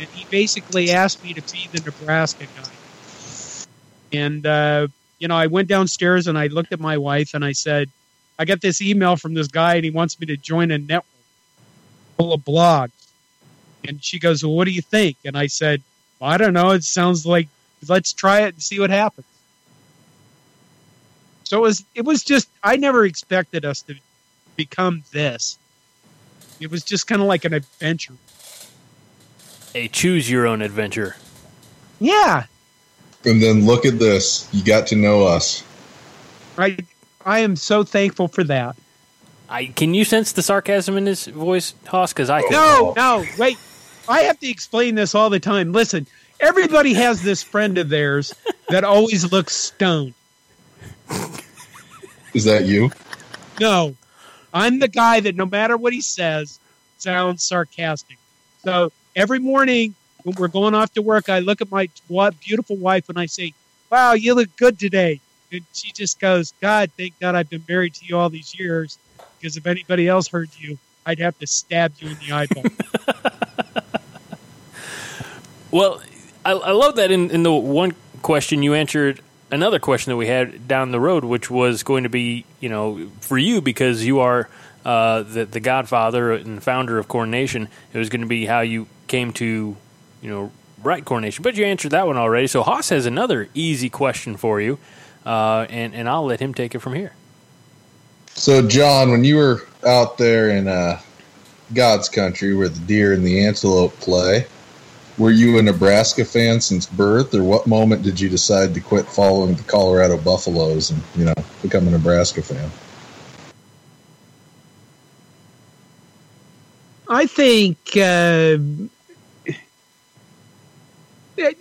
and 0.02 0.10
he 0.10 0.26
basically 0.30 0.92
asked 0.92 1.24
me 1.24 1.34
to 1.34 1.42
be 1.54 1.70
the 1.72 1.80
Nebraska 1.80 2.44
guy. 2.44 3.70
And 4.12 4.46
uh, 4.46 4.88
you 5.18 5.30
know, 5.30 5.36
I 5.38 5.48
went 5.48 5.70
downstairs 5.70 6.28
and 6.28 6.38
I 6.38 6.48
looked 6.48 6.74
at 6.74 6.82
my 6.82 6.98
wife 6.98 7.34
and 7.36 7.46
I 7.46 7.54
said, 7.54 7.90
"I 8.38 8.44
got 8.44 8.60
this 8.60 8.82
email 8.82 9.16
from 9.16 9.34
this 9.34 9.48
guy, 9.48 9.76
and 9.76 9.86
he 9.86 9.90
wants 9.90 10.20
me 10.20 10.26
to 10.26 10.36
join 10.36 10.70
a 10.70 10.78
network 10.78 11.06
full 12.18 12.34
of 12.34 12.42
blogs." 12.42 12.92
And 13.88 14.04
she 14.04 14.20
goes, 14.20 14.44
"Well, 14.44 14.56
what 14.56 14.66
do 14.66 14.72
you 14.72 14.82
think?" 14.82 15.16
And 15.24 15.38
I 15.38 15.48
said, 15.48 15.82
well, 16.20 16.32
"I 16.32 16.36
don't 16.36 16.54
know. 16.54 16.72
It 16.72 16.84
sounds 16.84 17.26
like 17.26 17.48
let's 17.88 18.12
try 18.12 18.42
it 18.42 18.56
and 18.56 18.62
see 18.62 18.82
what 18.82 18.90
happens. 18.90 19.26
So 21.54 21.60
it 21.60 21.62
was 21.62 21.86
it 21.94 22.04
was 22.04 22.24
just 22.24 22.50
I 22.64 22.78
never 22.78 23.06
expected 23.06 23.64
us 23.64 23.84
to 23.84 23.94
become 24.56 25.04
this. 25.12 25.60
It 26.60 26.72
was 26.72 26.84
just 26.84 27.06
kind 27.06 27.22
of 27.22 27.28
like 27.28 27.46
an 27.46 27.54
adventure. 27.54 28.16
A 29.76 29.88
choose 29.88 30.28
your 30.28 30.48
own 30.48 30.64
adventure. 30.64 31.16
Yeah, 32.00 32.46
And 33.24 33.40
then 33.40 33.68
look 33.68 33.86
at 33.86 34.00
this. 34.00 34.50
You 34.52 34.64
got 34.64 34.88
to 34.88 34.96
know 34.96 35.28
us. 35.28 35.64
I 36.58 36.76
I 37.24 37.42
am 37.42 37.56
so 37.56 37.84
thankful 37.84 38.30
for 38.30 38.44
that. 38.46 38.76
I 39.48 39.68
can 39.68 39.94
you 39.94 40.06
sense 40.06 40.32
the 40.32 40.42
sarcasm 40.42 40.98
in 40.98 41.06
his 41.06 41.28
voice, 41.28 41.76
Hoss? 41.86 42.14
Because 42.14 42.32
I 42.32 42.42
can. 42.42 42.52
No, 42.52 42.94
no, 42.98 43.26
wait. 43.38 43.60
I 44.10 44.22
have 44.22 44.40
to 44.40 44.50
explain 44.50 44.96
this 44.96 45.14
all 45.14 45.30
the 45.30 45.40
time. 45.40 45.72
Listen, 45.72 46.08
everybody 46.40 46.96
has 46.96 47.22
this 47.22 47.44
friend 47.44 47.78
of 47.78 47.90
theirs 47.90 48.34
that 48.70 48.84
always 48.84 49.32
looks 49.32 49.56
stoned. 49.56 50.16
Is 52.34 52.46
that 52.46 52.66
you? 52.66 52.92
No, 53.60 53.96
I'm 54.54 54.80
the 54.80 54.88
guy 54.88 55.20
that 55.20 55.36
no 55.36 55.46
matter 55.46 55.78
what 55.78 55.94
he 55.94 56.02
says, 56.02 56.60
sounds 56.98 57.44
sarcastic. 57.44 58.18
So 58.64 58.92
every 59.16 59.40
morning 59.40 59.96
when 60.24 60.36
we're 60.38 60.48
going 60.48 60.74
off 60.74 60.94
to 60.94 61.02
work, 61.02 61.30
I 61.30 61.40
look 61.40 61.62
at 61.62 61.70
my 61.72 61.90
beautiful 62.42 62.78
wife 62.78 63.10
and 63.10 63.20
I 63.20 63.26
say, 63.26 63.54
Wow, 63.92 64.14
you 64.14 64.34
look 64.34 64.56
good 64.58 64.80
today. 64.80 65.20
And 65.52 65.62
she 65.74 65.92
just 65.92 66.20
goes, 66.20 66.54
God, 66.62 66.90
thank 66.98 67.20
God 67.20 67.36
I've 67.36 67.50
been 67.50 67.64
married 67.70 67.94
to 67.96 68.06
you 68.06 68.18
all 68.18 68.30
these 68.30 68.58
years 68.58 68.98
because 69.40 69.56
if 69.56 69.68
anybody 69.68 70.08
else 70.08 70.28
heard 70.28 70.50
you, 70.58 70.80
I'd 71.06 71.20
have 71.20 71.38
to 71.40 71.48
stab 71.48 71.94
you 72.00 72.10
in 72.10 72.18
the 72.26 72.32
eyeball. 72.32 72.64
Well, 75.74 76.04
I, 76.46 76.52
I 76.52 76.72
love 76.72 76.98
that 76.98 77.10
in, 77.10 77.32
in 77.32 77.42
the 77.42 77.52
one 77.52 77.96
question 78.22 78.62
you 78.62 78.76
answered 78.76 79.22
another 79.54 79.80
question 79.80 80.12
that 80.12 80.18
we 80.18 80.28
had 80.28 80.68
down 80.68 80.92
the 80.92 81.00
road, 81.00 81.24
which 81.24 81.50
was 81.50 81.84
going 81.84 82.04
to 82.04 82.10
be, 82.10 82.46
you 82.60 82.70
know, 82.70 83.10
for 83.22 83.38
you 83.38 83.62
because 83.62 84.06
you 84.06 84.20
are 84.20 84.50
uh, 84.84 85.24
the 85.24 85.46
the 85.46 85.60
godfather 85.60 86.34
and 86.34 86.62
founder 86.62 86.98
of 86.98 87.08
CornNation. 87.08 87.68
It 87.94 87.98
was 87.98 88.10
going 88.10 88.22
to 88.22 88.28
be 88.28 88.46
how 88.46 88.62
you 88.62 88.88
came 89.08 89.32
to, 89.34 89.78
you 90.22 90.30
know, 90.30 90.52
write 90.82 91.06
CornNation. 91.06 91.44
But 91.44 91.56
you 91.56 91.66
answered 91.66 91.92
that 91.92 92.08
one 92.08 92.18
already. 92.18 92.48
So 92.48 92.64
Hoss 92.64 92.90
has 92.90 93.06
another 93.06 93.48
easy 93.54 93.90
question 93.90 94.36
for 94.36 94.60
you, 94.60 94.80
uh, 95.26 95.68
and 95.70 95.94
and 95.94 96.10
I'll 96.10 96.26
let 96.26 96.40
him 96.40 96.54
take 96.54 96.76
it 96.76 96.80
from 96.80 96.94
here. 96.94 97.14
So, 98.36 98.68
John, 98.68 99.12
when 99.12 99.24
you 99.24 99.36
were 99.36 99.62
out 99.86 100.18
there 100.18 100.50
in 100.50 100.68
uh, 100.68 101.00
God's 101.74 102.10
country 102.10 102.56
where 102.56 102.68
the 102.70 102.80
deer 102.80 103.14
and 103.14 103.24
the 103.24 103.46
antelope 103.46 103.96
play, 104.00 104.48
were 105.18 105.32
you 105.32 105.60
a 105.60 105.62
Nebraska 105.62 106.26
fan 106.26 106.60
since 106.62 106.86
birth, 106.86 107.34
or 107.36 107.44
what 107.44 107.68
moment 107.68 108.04
did 108.04 108.20
you 108.20 108.30
decide 108.30 108.74
to 108.74 108.80
quit 108.80 109.06
following 109.06 109.56
the 109.56 109.64
Colorado 109.64 110.18
Buffaloes 110.18 110.90
and 110.90 111.02
you 111.16 111.26
know 111.26 111.34
become 111.62 111.88
a 111.88 111.92
Nebraska 111.92 112.42
fan? 112.42 112.70
I 117.08 117.28
think 117.28 117.78
uh, 117.96 118.58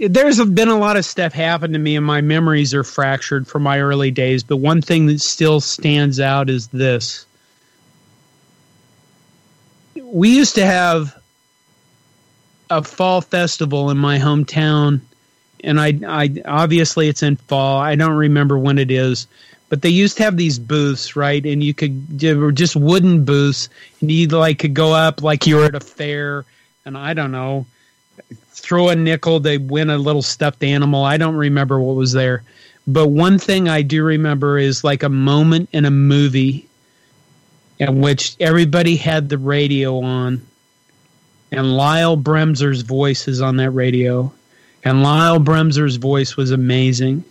there's 0.00 0.42
been 0.46 0.68
a 0.68 0.78
lot 0.78 0.96
of 0.96 1.04
stuff 1.04 1.32
happen 1.32 1.72
to 1.72 1.78
me, 1.78 1.96
and 1.96 2.06
my 2.06 2.22
memories 2.22 2.72
are 2.72 2.84
fractured 2.84 3.46
from 3.46 3.62
my 3.62 3.80
early 3.80 4.10
days. 4.10 4.42
But 4.42 4.58
one 4.58 4.80
thing 4.80 5.06
that 5.06 5.20
still 5.20 5.60
stands 5.60 6.20
out 6.20 6.48
is 6.48 6.68
this: 6.68 7.26
we 10.02 10.34
used 10.34 10.54
to 10.54 10.64
have 10.64 11.21
a 12.72 12.82
fall 12.82 13.20
festival 13.20 13.90
in 13.90 13.98
my 13.98 14.18
hometown, 14.18 15.00
and 15.62 15.78
I, 15.78 15.98
I 16.06 16.34
obviously 16.46 17.08
it's 17.08 17.22
in 17.22 17.36
fall. 17.36 17.78
I 17.78 17.94
don't 17.94 18.16
remember 18.16 18.58
when 18.58 18.78
it 18.78 18.90
is, 18.90 19.26
but 19.68 19.82
they 19.82 19.90
used 19.90 20.16
to 20.16 20.24
have 20.24 20.36
these 20.36 20.58
booths, 20.58 21.14
right? 21.14 21.44
And 21.44 21.62
you 21.62 21.74
could 21.74 22.22
were 22.22 22.52
just 22.52 22.74
wooden 22.74 23.24
booths, 23.24 23.68
and 24.00 24.10
you 24.10 24.26
like 24.28 24.58
could 24.58 24.74
go 24.74 24.92
up 24.92 25.22
like 25.22 25.46
you 25.46 25.56
were 25.56 25.66
at 25.66 25.74
a 25.74 25.80
fair, 25.80 26.44
and 26.84 26.96
I 26.96 27.14
don't 27.14 27.32
know, 27.32 27.66
throw 28.50 28.88
a 28.88 28.96
nickel 28.96 29.38
they 29.38 29.58
win 29.58 29.90
a 29.90 29.98
little 29.98 30.22
stuffed 30.22 30.64
animal. 30.64 31.04
I 31.04 31.18
don't 31.18 31.36
remember 31.36 31.78
what 31.78 31.96
was 31.96 32.12
there, 32.12 32.42
but 32.86 33.08
one 33.08 33.38
thing 33.38 33.68
I 33.68 33.82
do 33.82 34.02
remember 34.02 34.58
is 34.58 34.82
like 34.82 35.02
a 35.02 35.08
moment 35.08 35.68
in 35.72 35.84
a 35.84 35.90
movie 35.90 36.68
in 37.78 38.00
which 38.00 38.36
everybody 38.40 38.96
had 38.96 39.28
the 39.28 39.38
radio 39.38 40.00
on 40.00 40.46
and 41.52 41.76
Lyle 41.76 42.16
Bremser's 42.16 42.80
voice 42.80 43.28
is 43.28 43.42
on 43.42 43.56
that 43.58 43.70
radio. 43.70 44.32
And 44.84 45.02
Lyle 45.02 45.38
Bremser's 45.38 45.96
voice 45.96 46.36
was 46.36 46.50
amazing. 46.50 47.24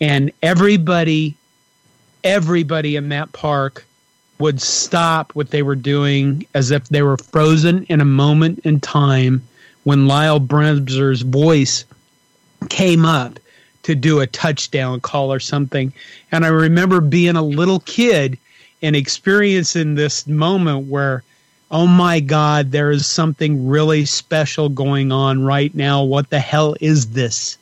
And 0.00 0.30
everybody, 0.42 1.34
everybody 2.22 2.94
in 2.94 3.08
that 3.08 3.32
park 3.32 3.86
would 4.38 4.60
stop 4.60 5.34
what 5.34 5.50
they 5.50 5.62
were 5.62 5.76
doing 5.76 6.46
as 6.54 6.70
if 6.70 6.88
they 6.88 7.02
were 7.02 7.16
frozen 7.16 7.84
in 7.84 8.00
a 8.00 8.04
moment 8.04 8.58
in 8.60 8.80
time 8.80 9.42
when 9.84 10.06
Lyle 10.06 10.40
Bremser's 10.40 11.22
voice 11.22 11.86
came 12.68 13.04
up 13.04 13.38
to 13.84 13.94
do 13.94 14.20
a 14.20 14.26
touchdown 14.26 15.00
call 15.00 15.32
or 15.32 15.40
something. 15.40 15.92
And 16.30 16.44
I 16.44 16.48
remember 16.48 17.00
being 17.00 17.36
a 17.36 17.42
little 17.42 17.80
kid 17.80 18.38
and 18.82 18.94
experiencing 18.94 19.94
this 19.94 20.26
moment 20.26 20.86
where 20.86 21.24
oh 21.72 21.86
my 21.86 22.20
God, 22.20 22.70
there 22.70 22.90
is 22.90 23.06
something 23.06 23.66
really 23.66 24.04
special 24.04 24.68
going 24.68 25.10
on 25.10 25.42
right 25.42 25.74
now. 25.74 26.04
What 26.04 26.28
the 26.28 26.38
hell 26.38 26.76
is 26.80 27.12
this? 27.12 27.56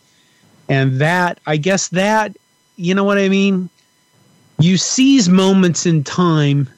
And 0.69 1.01
that, 1.01 1.39
I 1.47 1.57
guess 1.57 1.89
that, 1.89 2.37
you 2.77 2.95
know 2.95 3.05
what 3.05 3.19
I 3.19 3.29
mean? 3.29 3.71
You 4.59 4.77
seize 4.77 5.29
moments 5.29 5.87
in 5.87 6.03
time 6.05 6.69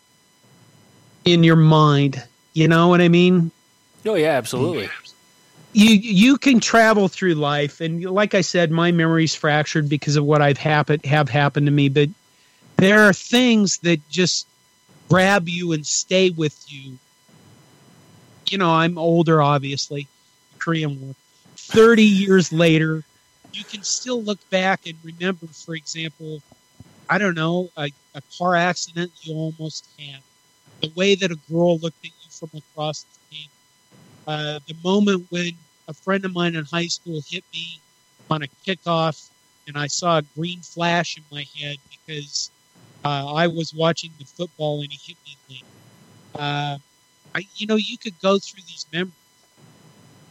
in 1.24 1.42
your 1.42 1.56
mind. 1.56 2.22
You 2.52 2.68
know 2.68 2.88
what 2.88 3.00
I 3.00 3.08
mean? 3.08 3.50
Oh 4.04 4.14
yeah, 4.14 4.32
absolutely. 4.32 4.90
You 5.72 5.90
you 5.94 6.36
can 6.36 6.60
travel 6.60 7.08
through 7.08 7.34
life, 7.34 7.80
and 7.80 8.04
like 8.04 8.34
I 8.34 8.42
said, 8.42 8.70
my 8.70 8.92
memory's 8.92 9.34
fractured 9.34 9.88
because 9.88 10.16
of 10.16 10.24
what 10.24 10.42
I've 10.42 10.58
happened 10.58 11.04
have 11.06 11.30
happened 11.30 11.66
to 11.66 11.72
me. 11.72 11.88
But 11.88 12.10
there 12.76 13.00
are 13.08 13.14
things 13.14 13.78
that 13.78 14.06
just 14.10 14.46
grab 15.08 15.48
you 15.48 15.72
and 15.72 15.86
stay 15.86 16.30
with 16.30 16.62
you 16.70 16.98
you 18.50 18.58
know, 18.58 18.70
I'm 18.70 18.98
older, 18.98 19.42
obviously, 19.42 20.06
Korean 20.58 21.00
War. 21.00 21.14
30 21.56 22.02
years 22.02 22.52
later, 22.52 23.02
you 23.52 23.64
can 23.64 23.82
still 23.82 24.22
look 24.22 24.38
back 24.50 24.86
and 24.86 24.96
remember, 25.04 25.46
for 25.46 25.74
example, 25.74 26.40
I 27.08 27.18
don't 27.18 27.34
know, 27.34 27.68
a, 27.76 27.90
a 28.14 28.22
car 28.38 28.54
accident 28.56 29.12
you 29.20 29.34
almost 29.34 29.88
had, 29.98 30.20
the 30.80 30.90
way 30.96 31.14
that 31.14 31.30
a 31.30 31.36
girl 31.50 31.78
looked 31.78 32.04
at 32.04 32.10
you 32.10 32.30
from 32.30 32.50
across 32.54 33.04
the 33.04 33.36
table, 33.36 33.52
uh, 34.26 34.60
the 34.66 34.74
moment 34.82 35.26
when 35.30 35.52
a 35.88 35.94
friend 35.94 36.24
of 36.24 36.32
mine 36.32 36.54
in 36.54 36.64
high 36.64 36.86
school 36.86 37.20
hit 37.28 37.44
me 37.52 37.80
on 38.30 38.42
a 38.42 38.48
kickoff 38.66 39.30
and 39.66 39.76
I 39.76 39.86
saw 39.86 40.18
a 40.18 40.22
green 40.36 40.60
flash 40.60 41.16
in 41.16 41.24
my 41.30 41.44
head 41.60 41.76
because 41.90 42.50
uh, 43.04 43.32
I 43.34 43.46
was 43.46 43.74
watching 43.74 44.10
the 44.18 44.24
football 44.24 44.80
and 44.80 44.90
he 44.90 44.98
hit 45.06 45.16
me 45.26 45.36
late. 45.50 45.64
Uh, 46.34 46.78
I, 47.34 47.46
you 47.56 47.66
know, 47.66 47.76
you 47.76 47.98
could 47.98 48.18
go 48.20 48.38
through 48.38 48.62
these 48.66 48.86
memories. 48.92 49.14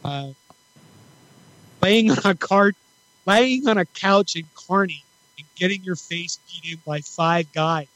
Uh, 0.04 0.28
laying 1.80 2.10
on 2.10 2.18
a 2.24 2.34
cart, 2.34 2.76
laying 3.26 3.68
on 3.68 3.78
a 3.78 3.84
couch 3.84 4.36
in 4.36 4.44
Kearney 4.68 5.04
and 5.38 5.46
getting 5.56 5.82
your 5.82 5.96
face 5.96 6.38
beat 6.48 6.72
in 6.72 6.78
by 6.86 7.00
five 7.00 7.52
guys. 7.52 7.86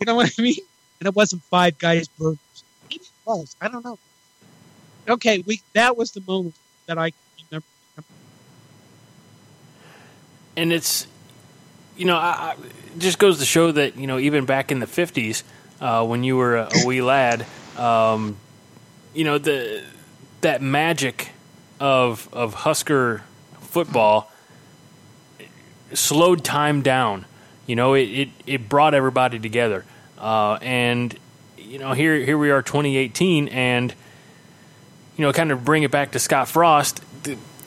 You 0.00 0.06
know 0.06 0.14
what 0.14 0.32
I 0.38 0.42
mean? 0.42 0.56
And 1.00 1.06
it 1.06 1.14
wasn't 1.14 1.42
five 1.44 1.78
guys 1.78 2.08
burgers. 2.08 2.38
Maybe 2.90 3.02
it 3.04 3.10
was. 3.24 3.56
I 3.60 3.68
don't 3.68 3.84
know. 3.84 3.98
Okay, 5.08 5.42
we 5.46 5.60
that 5.74 5.96
was 5.96 6.12
the 6.12 6.22
moment 6.26 6.54
that 6.86 6.98
I 6.98 7.12
remember. 7.50 7.66
and 10.56 10.72
it's 10.72 11.06
you 11.96 12.04
know 12.04 12.16
I, 12.16 12.30
I, 12.30 12.56
it 12.94 12.98
just 12.98 13.18
goes 13.18 13.38
to 13.38 13.44
show 13.44 13.72
that 13.72 13.96
you 13.96 14.06
know 14.06 14.18
even 14.18 14.44
back 14.44 14.70
in 14.70 14.80
the 14.80 14.86
50s 14.86 15.42
uh, 15.80 16.04
when 16.04 16.22
you 16.24 16.36
were 16.36 16.56
a, 16.56 16.68
a 16.72 16.86
wee 16.86 17.02
lad 17.02 17.46
um, 17.76 18.36
you 19.14 19.24
know 19.24 19.38
the 19.38 19.82
that 20.40 20.62
magic 20.62 21.30
of 21.78 22.28
of 22.32 22.54
Husker 22.54 23.22
football 23.60 24.30
slowed 25.92 26.44
time 26.44 26.82
down 26.82 27.26
you 27.66 27.76
know 27.76 27.94
it, 27.94 28.02
it, 28.02 28.28
it 28.46 28.68
brought 28.68 28.94
everybody 28.94 29.38
together 29.38 29.84
uh, 30.18 30.58
and 30.62 31.16
you 31.56 31.78
know 31.78 31.92
here 31.92 32.16
here 32.16 32.38
we 32.38 32.50
are 32.50 32.62
2018 32.62 33.48
and 33.48 33.94
you 35.16 35.24
know 35.24 35.32
kind 35.32 35.52
of 35.52 35.64
bring 35.64 35.82
it 35.82 35.90
back 35.90 36.12
to 36.12 36.18
Scott 36.18 36.48
Frost 36.48 37.02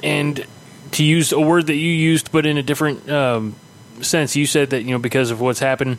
and 0.02 0.46
to 0.94 1.04
use 1.04 1.32
a 1.32 1.40
word 1.40 1.68
that 1.68 1.76
you 1.76 1.90
used, 1.90 2.32
but 2.32 2.46
in 2.46 2.58
a 2.58 2.64
different 2.64 3.10
um, 3.10 3.56
sense. 4.02 4.36
You 4.36 4.46
said 4.46 4.72
that 4.72 4.84
you 4.84 4.92
know 4.92 5.00
because 5.00 5.32
of 5.32 5.42
what's 5.42 5.60
happened, 5.60 5.98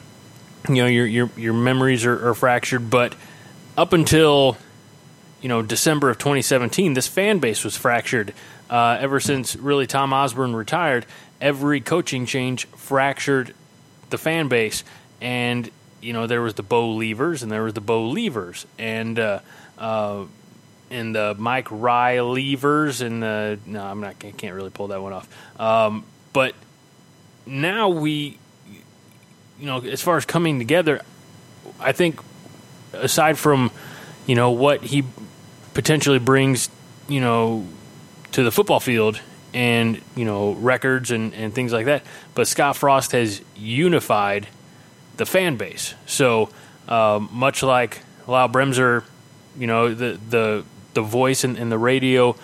you 0.69 0.77
know 0.77 0.87
your 0.87 1.07
your 1.07 1.31
your 1.37 1.53
memories 1.53 2.05
are, 2.05 2.29
are 2.29 2.35
fractured. 2.35 2.91
But 2.91 3.15
up 3.77 3.93
until 3.93 4.57
you 5.45 5.49
know 5.49 5.61
December 5.61 6.09
of 6.09 6.17
2017, 6.17 6.95
this 6.95 7.07
fan 7.07 7.39
base 7.39 7.65
was 7.65 7.77
fractured. 7.77 8.33
Uh, 8.71 8.97
ever 8.99 9.21
since 9.21 9.55
really 9.55 9.87
Tom 9.87 10.15
Osborne 10.15 10.57
retired, 10.57 11.05
every 11.39 11.83
coaching 11.83 12.25
change 12.25 12.65
fractured 12.69 13.53
the 14.09 14.17
fan 14.17 14.49
base, 14.49 14.85
and 15.21 15.71
you 16.01 16.15
know 16.15 16.27
there 16.27 16.41
was 16.41 16.55
the 16.55 16.63
Bo 16.63 16.89
Leavers 16.89 17.43
and 17.43 17.53
there 17.53 17.63
was 17.63 17.75
the 17.75 17.83
Bo 17.83 18.11
Leavers, 18.11 18.65
and 18.79 19.19
uh, 19.19 19.41
uh, 19.77 20.25
and 20.91 21.15
the 21.15 21.37
Mike 21.39 21.71
Rye 21.71 22.17
Leavers, 22.17 23.03
and 23.03 23.23
the 23.23 23.59
no, 23.67 23.85
I'm 23.85 24.01
not, 24.01 24.15
I 24.25 24.31
can't 24.31 24.55
really 24.55 24.71
pull 24.71 24.89
that 24.89 25.03
one 25.03 25.13
off. 25.13 25.61
Um, 25.61 26.07
but 26.33 26.55
now 27.45 27.91
we, 27.91 28.39
you 29.61 29.67
know, 29.67 29.83
as 29.83 30.01
far 30.01 30.17
as 30.17 30.25
coming 30.25 30.59
together, 30.59 31.03
I 31.79 31.93
think 31.93 32.19
aside 32.95 33.37
from 33.37 33.71
you 34.27 34.35
know 34.35 34.51
what 34.51 34.83
he 34.85 35.05
potentially 35.75 36.19
brings, 36.19 36.71
you 37.09 37.21
know, 37.21 37.67
to 38.33 38.43
the 38.43 38.51
football 38.51 38.81
field 38.81 39.21
and 39.53 40.01
you 40.17 40.25
know 40.25 40.53
records 40.55 41.13
and, 41.13 41.33
and 41.35 41.55
things 41.55 41.73
like 41.73 41.87
that. 41.87 42.03
But 42.35 42.49
Scott 42.49 42.77
Frost 42.77 43.13
has 43.13 43.41
unified 43.57 44.49
the 45.17 45.27
fan 45.27 45.57
base. 45.57 45.95
So 46.07 46.49
um, 46.89 47.29
much 47.33 47.63
like 47.63 48.01
Lyle 48.27 48.49
Bremser, 48.49 49.05
you 49.57 49.67
know 49.67 49.95
the 49.95 50.19
the 50.29 50.65
the 50.95 51.03
voice 51.03 51.45
and, 51.45 51.57
and 51.57 51.71
the 51.71 51.79
radio 51.79 52.35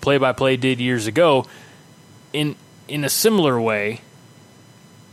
play 0.00 0.18
by 0.18 0.32
play 0.32 0.56
did 0.56 0.80
years 0.80 1.06
ago. 1.06 1.46
In 2.32 2.56
in 2.88 3.04
a 3.04 3.10
similar 3.10 3.60
way, 3.60 4.00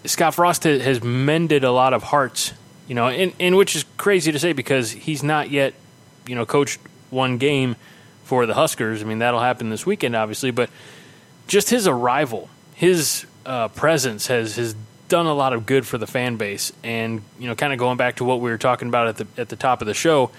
Scott 0.06 0.36
Frost 0.36 0.64
has 0.64 1.04
mended 1.04 1.64
a 1.64 1.72
lot 1.72 1.94
of 1.94 2.04
hearts. 2.04 2.54
You 2.88 2.96
know, 2.96 3.10
and, 3.10 3.34
and 3.38 3.58
which 3.58 3.76
is 3.76 3.84
crazy 3.98 4.32
to 4.32 4.40
say 4.40 4.54
because 4.54 4.92
he's 4.92 5.22
not 5.22 5.52
yet, 5.52 5.74
you 6.26 6.36
know, 6.36 6.46
coached 6.46 6.80
one 7.10 7.38
game 7.38 7.76
for 8.24 8.46
the 8.46 8.54
Huskers. 8.54 9.02
I 9.02 9.06
mean, 9.06 9.20
that'll 9.20 9.40
happen 9.40 9.70
this 9.70 9.86
weekend, 9.86 10.16
obviously, 10.16 10.52
but 10.52 10.70
just 11.48 11.70
his 11.70 11.88
arrival, 11.88 12.50
his 12.76 13.26
uh, 13.46 13.70
presence 13.70 14.28
has 14.28 14.56
has 14.58 14.76
done 15.08 15.26
a 15.26 15.34
lot 15.34 15.54
of 15.54 15.66
good 15.66 15.88
for 15.88 15.98
the 15.98 16.08
fan 16.08 16.36
base. 16.36 16.72
And 16.84 17.22
you 17.40 17.48
know, 17.48 17.56
kind 17.56 17.74
of 17.74 17.80
going 17.80 17.98
back 17.98 18.18
to 18.18 18.24
what 18.24 18.42
we 18.42 18.50
were 18.50 18.58
talking 18.58 18.88
about 18.90 19.08
at 19.08 19.18
the 19.18 19.28
at 19.42 19.50
the 19.50 19.56
top 19.56 19.82
of 19.82 19.88
the 19.88 19.94
show, 19.94 20.32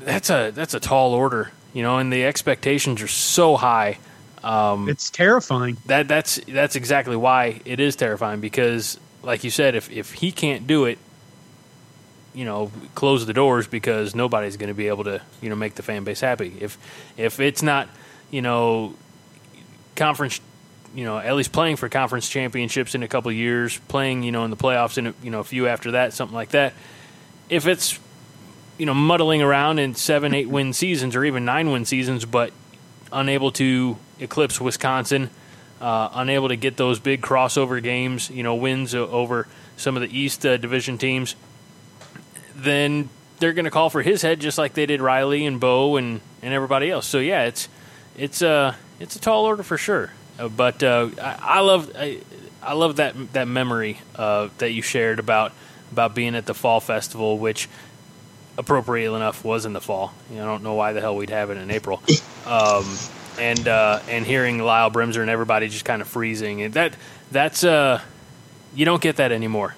that's 0.00 0.30
a 0.30 0.50
that's 0.50 0.74
a 0.74 0.80
tall 0.80 1.14
order, 1.14 1.50
you 1.72 1.82
know, 1.82 1.98
and 1.98 2.12
the 2.12 2.24
expectations 2.24 3.00
are 3.02 3.08
so 3.08 3.56
high. 3.56 3.98
Um, 4.42 4.88
it's 4.88 5.10
terrifying. 5.10 5.76
That 5.86 6.08
that's 6.08 6.40
that's 6.48 6.76
exactly 6.76 7.16
why 7.16 7.60
it 7.64 7.78
is 7.78 7.94
terrifying 7.94 8.40
because, 8.40 8.98
like 9.22 9.44
you 9.44 9.50
said, 9.50 9.76
if 9.76 9.90
if 9.90 10.12
he 10.12 10.32
can't 10.32 10.66
do 10.66 10.84
it, 10.86 10.98
you 12.34 12.44
know, 12.44 12.70
close 12.94 13.26
the 13.26 13.32
doors 13.32 13.66
because 13.66 14.14
nobody's 14.14 14.56
going 14.56 14.68
to 14.68 14.74
be 14.74 14.88
able 14.88 15.04
to 15.04 15.20
you 15.40 15.48
know 15.48 15.56
make 15.56 15.74
the 15.74 15.82
fan 15.82 16.04
base 16.04 16.20
happy. 16.20 16.54
If 16.60 16.78
if 17.16 17.40
it's 17.40 17.62
not 17.62 17.88
you 18.30 18.42
know 18.42 18.94
conference 19.96 20.40
you 20.94 21.04
know 21.04 21.18
at 21.18 21.34
least 21.34 21.52
playing 21.52 21.76
for 21.76 21.88
conference 21.88 22.28
championships 22.28 22.94
in 22.94 23.02
a 23.02 23.08
couple 23.08 23.30
of 23.30 23.36
years, 23.36 23.78
playing 23.88 24.22
you 24.22 24.32
know 24.32 24.44
in 24.44 24.50
the 24.50 24.56
playoffs 24.56 24.98
in 24.98 25.08
a, 25.08 25.14
you 25.22 25.30
know 25.30 25.40
a 25.40 25.44
few 25.44 25.66
after 25.68 25.92
that, 25.92 26.12
something 26.12 26.34
like 26.34 26.50
that. 26.50 26.74
If 27.48 27.66
it's 27.66 27.98
you 28.78 28.86
know 28.86 28.94
muddling 28.94 29.42
around 29.42 29.78
in 29.78 29.94
seven, 29.94 30.34
eight 30.34 30.48
win 30.48 30.72
seasons 30.72 31.16
or 31.16 31.24
even 31.24 31.44
nine 31.44 31.70
win 31.70 31.84
seasons, 31.84 32.24
but 32.24 32.52
unable 33.12 33.52
to 33.52 33.96
eclipse 34.18 34.60
Wisconsin, 34.60 35.30
uh, 35.80 36.08
unable 36.14 36.48
to 36.48 36.56
get 36.56 36.76
those 36.76 36.98
big 36.98 37.20
crossover 37.20 37.82
games, 37.82 38.30
you 38.30 38.42
know 38.42 38.54
wins 38.54 38.94
over 38.94 39.46
some 39.76 39.96
of 39.96 40.02
the 40.02 40.18
East 40.18 40.44
uh, 40.46 40.56
Division 40.56 40.98
teams, 40.98 41.34
then 42.62 43.08
they're 43.38 43.52
going 43.52 43.64
to 43.64 43.70
call 43.70 43.90
for 43.90 44.02
his 44.02 44.22
head 44.22 44.40
just 44.40 44.56
like 44.56 44.74
they 44.74 44.86
did 44.86 45.00
Riley 45.00 45.44
and 45.44 45.58
Bo 45.58 45.96
and, 45.96 46.20
and 46.42 46.54
everybody 46.54 46.90
else. 46.90 47.06
So 47.06 47.18
yeah, 47.18 47.44
it's 47.44 47.68
it's 48.16 48.40
a 48.40 48.48
uh, 48.48 48.74
it's 49.00 49.16
a 49.16 49.20
tall 49.20 49.44
order 49.44 49.62
for 49.62 49.76
sure. 49.76 50.12
Uh, 50.38 50.48
but 50.48 50.82
uh, 50.82 51.10
I, 51.20 51.38
I, 51.40 51.60
love 51.60 51.92
I, 51.96 52.20
I, 52.62 52.74
love 52.74 52.96
that 52.96 53.32
that 53.32 53.48
memory 53.48 54.00
uh, 54.14 54.48
that 54.58 54.70
you 54.70 54.80
shared 54.80 55.18
about 55.18 55.52
about 55.90 56.14
being 56.14 56.34
at 56.36 56.46
the 56.46 56.54
fall 56.54 56.80
festival, 56.80 57.36
which 57.38 57.68
appropriately 58.56 59.16
enough 59.16 59.44
was 59.44 59.66
in 59.66 59.72
the 59.72 59.80
fall. 59.80 60.14
You 60.30 60.36
know, 60.36 60.42
I 60.42 60.46
don't 60.46 60.62
know 60.62 60.74
why 60.74 60.92
the 60.92 61.00
hell 61.00 61.16
we'd 61.16 61.30
have 61.30 61.50
it 61.50 61.58
in 61.58 61.70
April. 61.70 62.00
Um, 62.46 62.84
and 63.40 63.66
and 63.66 64.24
hearing 64.26 64.58
Lyle 64.58 64.90
Bremser 64.90 65.20
and 65.20 65.30
everybody 65.30 65.68
just 65.68 65.84
kind 65.84 66.02
of 66.02 66.08
freezing 66.08 66.62
and 66.62 66.74
that 66.74 66.94
that's 67.30 67.64
uh 67.64 67.98
you 68.74 68.84
don't 68.84 69.00
get 69.00 69.16
that 69.16 69.32
anymore 69.32 69.74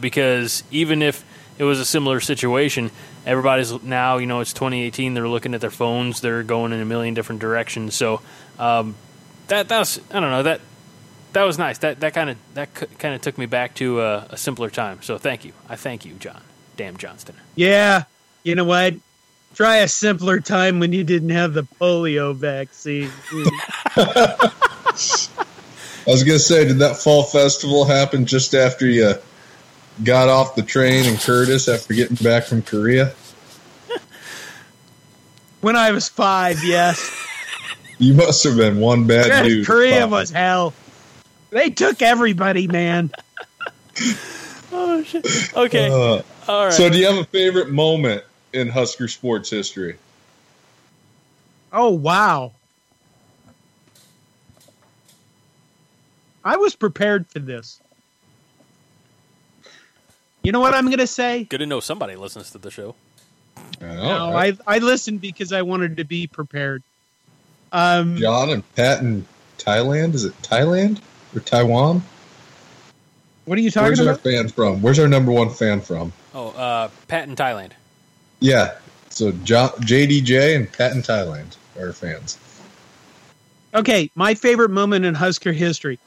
because 0.00 0.64
even 0.72 1.00
if 1.00 1.24
it 1.60 1.64
was 1.64 1.78
a 1.78 1.84
similar 1.84 2.20
situation. 2.20 2.90
Everybody's 3.26 3.82
now, 3.82 4.16
you 4.16 4.24
know, 4.26 4.40
it's 4.40 4.54
2018. 4.54 5.12
They're 5.12 5.28
looking 5.28 5.54
at 5.54 5.60
their 5.60 5.70
phones. 5.70 6.22
They're 6.22 6.42
going 6.42 6.72
in 6.72 6.80
a 6.80 6.86
million 6.86 7.12
different 7.12 7.42
directions. 7.42 7.94
So 7.94 8.22
um, 8.58 8.94
that 9.48 9.68
that 9.68 9.78
was 9.78 10.00
I 10.10 10.20
don't 10.20 10.30
know 10.30 10.42
that 10.44 10.62
that 11.34 11.42
was 11.42 11.58
nice. 11.58 11.76
That 11.78 12.00
that 12.00 12.14
kind 12.14 12.30
of 12.30 12.38
that 12.54 12.72
kind 12.98 13.14
of 13.14 13.20
took 13.20 13.36
me 13.36 13.44
back 13.44 13.74
to 13.74 14.00
a, 14.00 14.28
a, 14.30 14.36
simpler 14.38 14.70
time. 14.70 15.02
So 15.02 15.18
thank 15.18 15.44
you. 15.44 15.52
I 15.68 15.76
thank 15.76 16.06
you, 16.06 16.14
John. 16.14 16.40
Damn 16.78 16.96
Johnston. 16.96 17.36
Yeah, 17.56 18.04
you 18.42 18.54
know 18.54 18.64
what? 18.64 18.94
Try 19.54 19.76
a 19.78 19.88
simpler 19.88 20.40
time 20.40 20.80
when 20.80 20.94
you 20.94 21.04
didn't 21.04 21.28
have 21.28 21.52
the 21.52 21.64
polio 21.64 22.34
vaccine. 22.34 23.10
I 23.96 24.50
was 26.06 26.24
gonna 26.24 26.38
say, 26.38 26.66
did 26.66 26.78
that 26.78 26.96
fall 26.96 27.24
festival 27.24 27.84
happen 27.84 28.24
just 28.24 28.54
after 28.54 28.86
you 28.86 29.14
got 30.04 30.28
off 30.28 30.54
the 30.54 30.62
train 30.62 31.06
in 31.06 31.16
Curtis 31.16 31.68
after 31.68 31.94
getting 31.94 32.16
back 32.16 32.44
from 32.44 32.62
Korea? 32.62 33.12
When 35.60 35.76
I 35.76 35.90
was 35.90 36.08
five, 36.08 36.64
yes. 36.64 37.26
You 37.98 38.14
must 38.14 38.42
have 38.44 38.56
been 38.56 38.80
one 38.80 39.06
bad 39.06 39.44
dude. 39.44 39.66
Korea 39.66 40.08
was 40.08 40.30
hell. 40.30 40.72
They 41.50 41.68
took 41.68 42.00
everybody, 42.00 42.66
man. 42.66 43.10
oh 44.72 45.02
shit. 45.02 45.54
Okay. 45.54 45.90
Uh, 45.90 46.22
All 46.48 46.64
right. 46.64 46.72
So, 46.72 46.88
do 46.88 46.96
you 46.96 47.06
have 47.06 47.18
a 47.18 47.24
favorite 47.24 47.68
moment 47.68 48.24
in 48.54 48.68
Husker 48.68 49.06
sports 49.06 49.50
history? 49.50 49.98
Oh 51.74 51.90
wow. 51.90 52.52
I 56.42 56.56
was 56.56 56.74
prepared 56.74 57.28
for 57.28 57.38
this. 57.38 57.80
You 60.42 60.52
know 60.52 60.60
what 60.60 60.74
I'm 60.74 60.86
going 60.86 60.98
to 60.98 61.06
say? 61.06 61.44
Good 61.44 61.58
to 61.58 61.66
know 61.66 61.80
somebody 61.80 62.16
listens 62.16 62.50
to 62.52 62.58
the 62.58 62.70
show. 62.70 62.94
I 63.80 63.84
no, 63.84 64.32
right? 64.32 64.58
I 64.66 64.76
I 64.76 64.78
listened 64.78 65.20
because 65.20 65.52
I 65.52 65.62
wanted 65.62 65.96
to 65.98 66.04
be 66.04 66.26
prepared. 66.26 66.82
Um, 67.72 68.16
John 68.16 68.50
and 68.50 68.74
Pat 68.74 69.00
in 69.00 69.26
Thailand. 69.58 70.14
Is 70.14 70.24
it 70.24 70.40
Thailand 70.42 71.00
or 71.34 71.40
Taiwan? 71.40 72.02
What 73.44 73.58
are 73.58 73.60
you 73.60 73.70
talking 73.70 73.88
Where's 73.88 74.00
about? 74.00 74.24
Where's 74.24 74.36
our 74.36 74.44
fan 74.44 74.48
from? 74.48 74.82
Where's 74.82 74.98
our 74.98 75.08
number 75.08 75.32
one 75.32 75.50
fan 75.50 75.80
from? 75.80 76.12
Oh, 76.34 76.48
uh, 76.50 76.90
Pat 77.08 77.28
in 77.28 77.36
Thailand. 77.36 77.72
Yeah. 78.40 78.76
So 79.10 79.32
John, 79.44 79.70
JDJ 79.70 80.56
and 80.56 80.72
Pat 80.72 80.92
in 80.92 81.02
Thailand 81.02 81.56
are 81.78 81.92
fans. 81.92 82.38
Okay, 83.74 84.10
my 84.14 84.34
favorite 84.34 84.70
moment 84.70 85.04
in 85.04 85.14
Husker 85.14 85.52
history. 85.52 85.98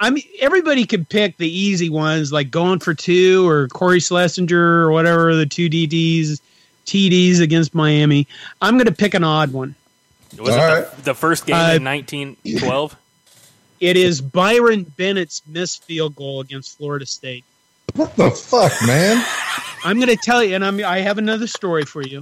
I 0.00 0.08
mean, 0.08 0.24
everybody 0.40 0.86
could 0.86 1.08
pick 1.08 1.36
the 1.36 1.48
easy 1.48 1.90
ones 1.90 2.32
like 2.32 2.50
going 2.50 2.78
for 2.78 2.94
two 2.94 3.46
or 3.46 3.68
Cory 3.68 4.00
Schlesinger 4.00 4.86
or 4.86 4.90
whatever 4.90 5.34
the 5.36 5.44
two 5.44 5.68
DDs, 5.68 6.40
TDs 6.86 7.40
against 7.40 7.74
Miami. 7.74 8.26
I'm 8.62 8.74
going 8.74 8.86
to 8.86 8.92
pick 8.92 9.12
an 9.12 9.24
odd 9.24 9.52
one. 9.52 9.74
Was 10.38 10.48
All 10.48 10.54
it 10.54 10.58
right. 10.58 10.96
the, 10.96 11.02
the, 11.02 11.14
first 11.14 11.44
game 11.44 11.56
uh, 11.56 11.74
in 11.74 11.84
1912? 11.84 12.96
It 13.80 13.96
is 13.96 14.20
Byron 14.20 14.82
Bennett's 14.84 15.40
missed 15.46 15.84
field 15.84 16.14
goal 16.14 16.42
against 16.42 16.76
Florida 16.76 17.06
State. 17.06 17.46
What 17.94 18.14
the 18.14 18.30
fuck, 18.30 18.72
man? 18.86 19.24
I'm 19.84 19.96
going 19.96 20.14
to 20.14 20.16
tell 20.22 20.44
you, 20.44 20.54
and 20.54 20.62
I'm, 20.62 20.84
I 20.84 20.98
have 20.98 21.16
another 21.16 21.46
story 21.46 21.86
for 21.86 22.02
you. 22.02 22.20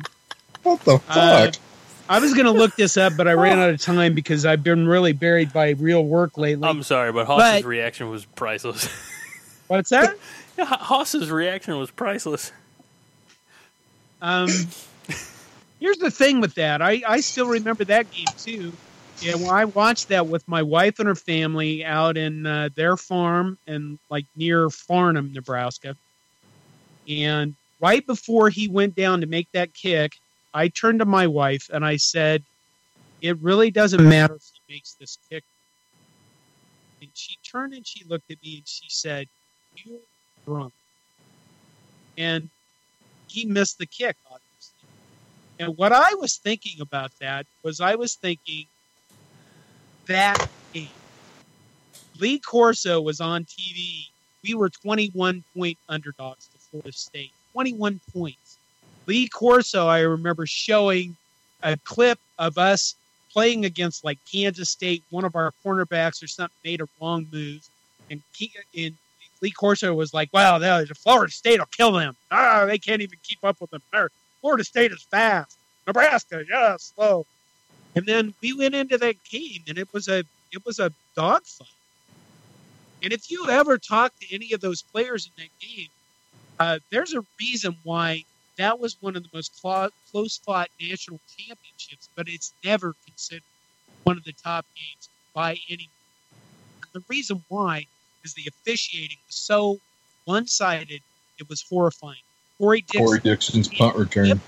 What 0.63 0.81
the 0.83 1.01
fuck? 1.01 1.17
Uh, 1.17 1.51
I 2.09 2.21
was 2.21 2.33
going 2.33 2.47
to 2.47 2.53
look 2.53 2.75
this 2.77 2.97
up, 2.97 3.17
but 3.17 3.29
I 3.29 3.33
ran 3.33 3.59
out 3.59 3.71
of 3.71 3.81
time 3.81 4.15
because 4.15 4.47
I've 4.47 4.63
been 4.63 4.87
really 4.89 5.13
buried 5.13 5.53
by 5.53 5.71
real 5.71 6.05
work 6.05 6.39
lately. 6.39 6.67
I'm 6.67 6.83
sorry, 6.83 7.13
but 7.13 7.27
Hoss's 7.27 7.63
but, 7.63 7.69
reaction 7.69 8.09
was 8.09 8.25
priceless. 8.25 8.89
What's 9.69 9.91
that? 9.91 10.17
yeah, 10.59 10.65
Hoss's 10.65 11.31
reaction 11.31 11.79
was 11.79 11.91
priceless. 11.91 12.53
Um, 14.23 14.49
here's 15.81 15.99
the 15.99 16.11
thing 16.11 16.41
with 16.41 16.55
that. 16.55 16.81
I, 16.81 17.03
I 17.07 17.21
still 17.21 17.49
remember 17.49 17.85
that 17.85 18.11
game 18.11 18.27
too. 18.39 18.73
Yeah, 19.21 19.35
well, 19.35 19.51
I 19.51 19.65
watched 19.65 20.09
that 20.09 20.29
with 20.29 20.47
my 20.47 20.63
wife 20.63 21.01
and 21.01 21.09
her 21.09 21.15
family 21.15 21.85
out 21.85 22.17
in 22.17 22.47
uh, 22.47 22.69
their 22.75 22.97
farm 22.97 23.59
and 23.67 23.99
like 24.11 24.27
near 24.37 24.69
Farnam, 24.69 25.35
Nebraska. 25.35 25.97
And 27.09 27.55
right 27.81 28.07
before 28.07 28.49
he 28.49 28.69
went 28.69 28.95
down 28.95 29.21
to 29.21 29.27
make 29.27 29.51
that 29.53 29.75
kick, 29.75 30.13
I 30.55 30.69
turned 30.69 31.01
to 31.01 31.05
my 31.05 31.27
wife 31.27 31.71
and 31.73 31.85
I 31.85 31.97
said, 31.97 32.43
It 33.21 33.39
really 33.39 33.71
doesn't 33.71 34.01
mm. 34.01 34.09
matter 34.09 34.35
if 34.35 34.51
he 34.67 34.75
makes 34.75 34.95
this 34.95 35.19
kick. 35.31 35.45
And 37.01 37.11
she 37.15 37.37
turned 37.45 37.75
and 37.75 37.87
she 37.87 38.05
looked 38.05 38.31
at 38.31 38.43
me 38.43 38.57
and 38.57 38.67
she 38.69 38.87
said, 38.89 39.29
You're 39.77 39.99
drunk. 40.47 40.73
And 42.17 42.49
he 43.29 43.45
missed 43.45 43.79
the 43.79 43.87
kick, 43.87 44.17
obviously. 44.27 44.89
And 45.61 45.77
what 45.77 45.93
I 45.93 46.15
was 46.15 46.37
thinking 46.37 46.81
about 46.81 47.13
that 47.21 47.47
was 47.63 47.81
I 47.81 47.95
was 47.95 48.15
thinking 48.15 48.67
that 50.07 50.49
game. 50.73 50.89
Lee 52.19 52.39
Corso 52.39 53.01
was 53.01 53.21
on 53.21 53.45
TV. 53.45 54.09
We 54.43 54.55
were 54.55 54.69
21 54.69 55.45
point 55.55 55.79
underdogs 55.89 56.49
to 56.49 56.59
Florida 56.59 56.93
State. 56.93 57.33
21 57.53 58.01
points. 58.13 58.48
Lee 59.09 59.27
Corso, 59.27 59.87
I 59.87 60.01
remember 60.01 60.45
showing 60.45 61.17
a 61.63 61.79
clip 61.79 62.21
of 62.39 62.59
us 62.59 62.95
playing 63.33 63.65
against 63.65 64.05
like 64.05 64.19
Kansas 64.31 64.69
State. 64.69 65.03
One 65.09 65.25
of 65.25 65.35
our 65.35 65.53
cornerbacks 65.65 66.23
or 66.23 66.27
something 66.27 66.55
made 66.63 66.83
a 66.83 66.87
wrong 67.01 67.27
move, 67.33 67.67
and, 68.11 68.23
and 68.77 68.95
Lee 69.41 69.51
Corso 69.51 69.95
was 69.95 70.13
like, 70.13 70.29
"Wow, 70.33 70.59
the 70.59 70.95
Florida 70.95 71.33
State 71.33 71.59
will 71.59 71.67
kill 71.67 71.93
them. 71.93 72.15
Ah, 72.31 72.67
they 72.67 72.79
can't 72.79 73.01
even 73.01 73.19
keep 73.23 73.39
up 73.43 73.57
with 73.63 73.71
them. 73.71 73.83
Florida 74.43 74.63
State 74.63 74.93
is 74.93 75.03
fast. 75.03 75.57
Nebraska, 75.87 76.45
yeah, 76.49 76.77
slow." 76.79 77.25
And 77.97 78.05
then 78.05 78.35
we 78.43 78.53
went 78.53 78.75
into 78.75 78.99
that 78.99 79.17
game, 79.25 79.65
and 79.69 79.79
it 79.79 79.89
was 79.95 80.09
a 80.09 80.23
it 80.53 80.65
was 80.67 80.79
a 80.81 80.93
dogfight. 81.17 81.67
And 83.03 83.13
if 83.13 83.31
you 83.31 83.49
ever 83.49 83.79
talk 83.79 84.13
to 84.21 84.35
any 84.35 84.53
of 84.53 84.61
those 84.61 84.83
players 84.83 85.27
in 85.27 85.45
that 85.45 85.67
game, 85.67 85.89
uh, 86.61 86.79
there's 86.91 87.15
a 87.15 87.25
reason 87.41 87.75
why 87.85 88.25
that 88.59 88.79
was 88.79 88.97
one 89.01 89.17
of 89.17 89.23
the 89.23 89.31
most 89.33 89.61
cl- 89.61 89.91
close 90.11 90.39
fought 90.39 90.69
national 90.81 91.21
championships, 91.27 92.11
but 92.17 92.27
it's 92.29 92.55
never 92.65 92.95
considered 93.07 93.43
one 94.05 94.17
of 94.17 94.25
the 94.25 94.33
top 94.33 94.67
games 94.77 95.09
by 95.35 95.57
anyone. 95.69 95.91
The 96.95 97.05
reason 97.09 97.45
why 97.49 97.87
is 98.25 98.35
the 98.35 98.49
officiating 98.49 99.19
was 99.27 99.37
so 99.37 99.79
one 100.25 100.47
sided, 100.47 101.03
it 101.39 101.49
was 101.49 101.65
horrifying. 101.69 102.21
Corey 102.59 102.83
Dixon, 102.83 103.07
Corey 103.07 103.21
Dixon's 103.21 103.69
punt 103.69 103.97
return. 103.97 104.41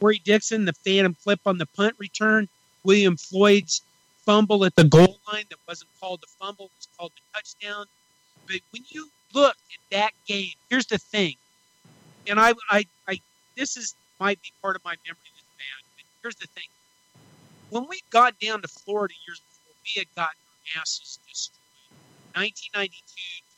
Corey 0.00 0.20
Dixon, 0.24 0.64
the 0.64 0.72
phantom 0.84 1.14
flip 1.14 1.40
on 1.46 1.58
the 1.58 1.66
punt 1.76 1.94
return. 1.98 2.48
William 2.84 3.16
Floyd's 3.16 3.82
fumble 4.26 4.64
at 4.64 4.74
the 4.74 4.84
goal 4.84 5.20
line 5.32 5.44
that 5.50 5.58
wasn't 5.68 5.90
called 6.00 6.22
a 6.24 6.44
fumble, 6.44 6.66
it 6.66 6.72
was 6.76 6.88
called 6.98 7.12
a 7.16 7.36
touchdown. 7.36 7.86
But 8.48 8.60
when 8.70 8.82
you 8.90 9.08
look 9.32 9.56
at 9.72 9.80
that 9.92 10.12
game, 10.26 10.52
here's 10.68 10.86
the 10.86 10.98
thing. 10.98 11.36
And 12.26 12.38
I, 12.38 12.54
I, 12.70 12.84
I 13.08 13.20
this 13.56 13.76
is 13.76 13.94
might 14.20 14.40
be 14.42 14.52
part 14.62 14.76
of 14.76 14.84
my 14.84 14.94
memory 15.06 15.30
that's 15.34 15.54
bad, 15.58 15.80
but 15.96 16.04
here's 16.22 16.36
the 16.36 16.46
thing. 16.54 16.68
When 17.70 17.88
we 17.88 18.02
got 18.10 18.38
down 18.38 18.62
to 18.62 18.68
Florida 18.68 19.14
years 19.26 19.40
before, 19.40 19.74
we 19.82 20.00
had 20.00 20.08
gotten 20.14 20.38
our 20.76 20.82
asses 20.82 21.18
destroyed. 21.26 21.58
1992, 22.34 22.96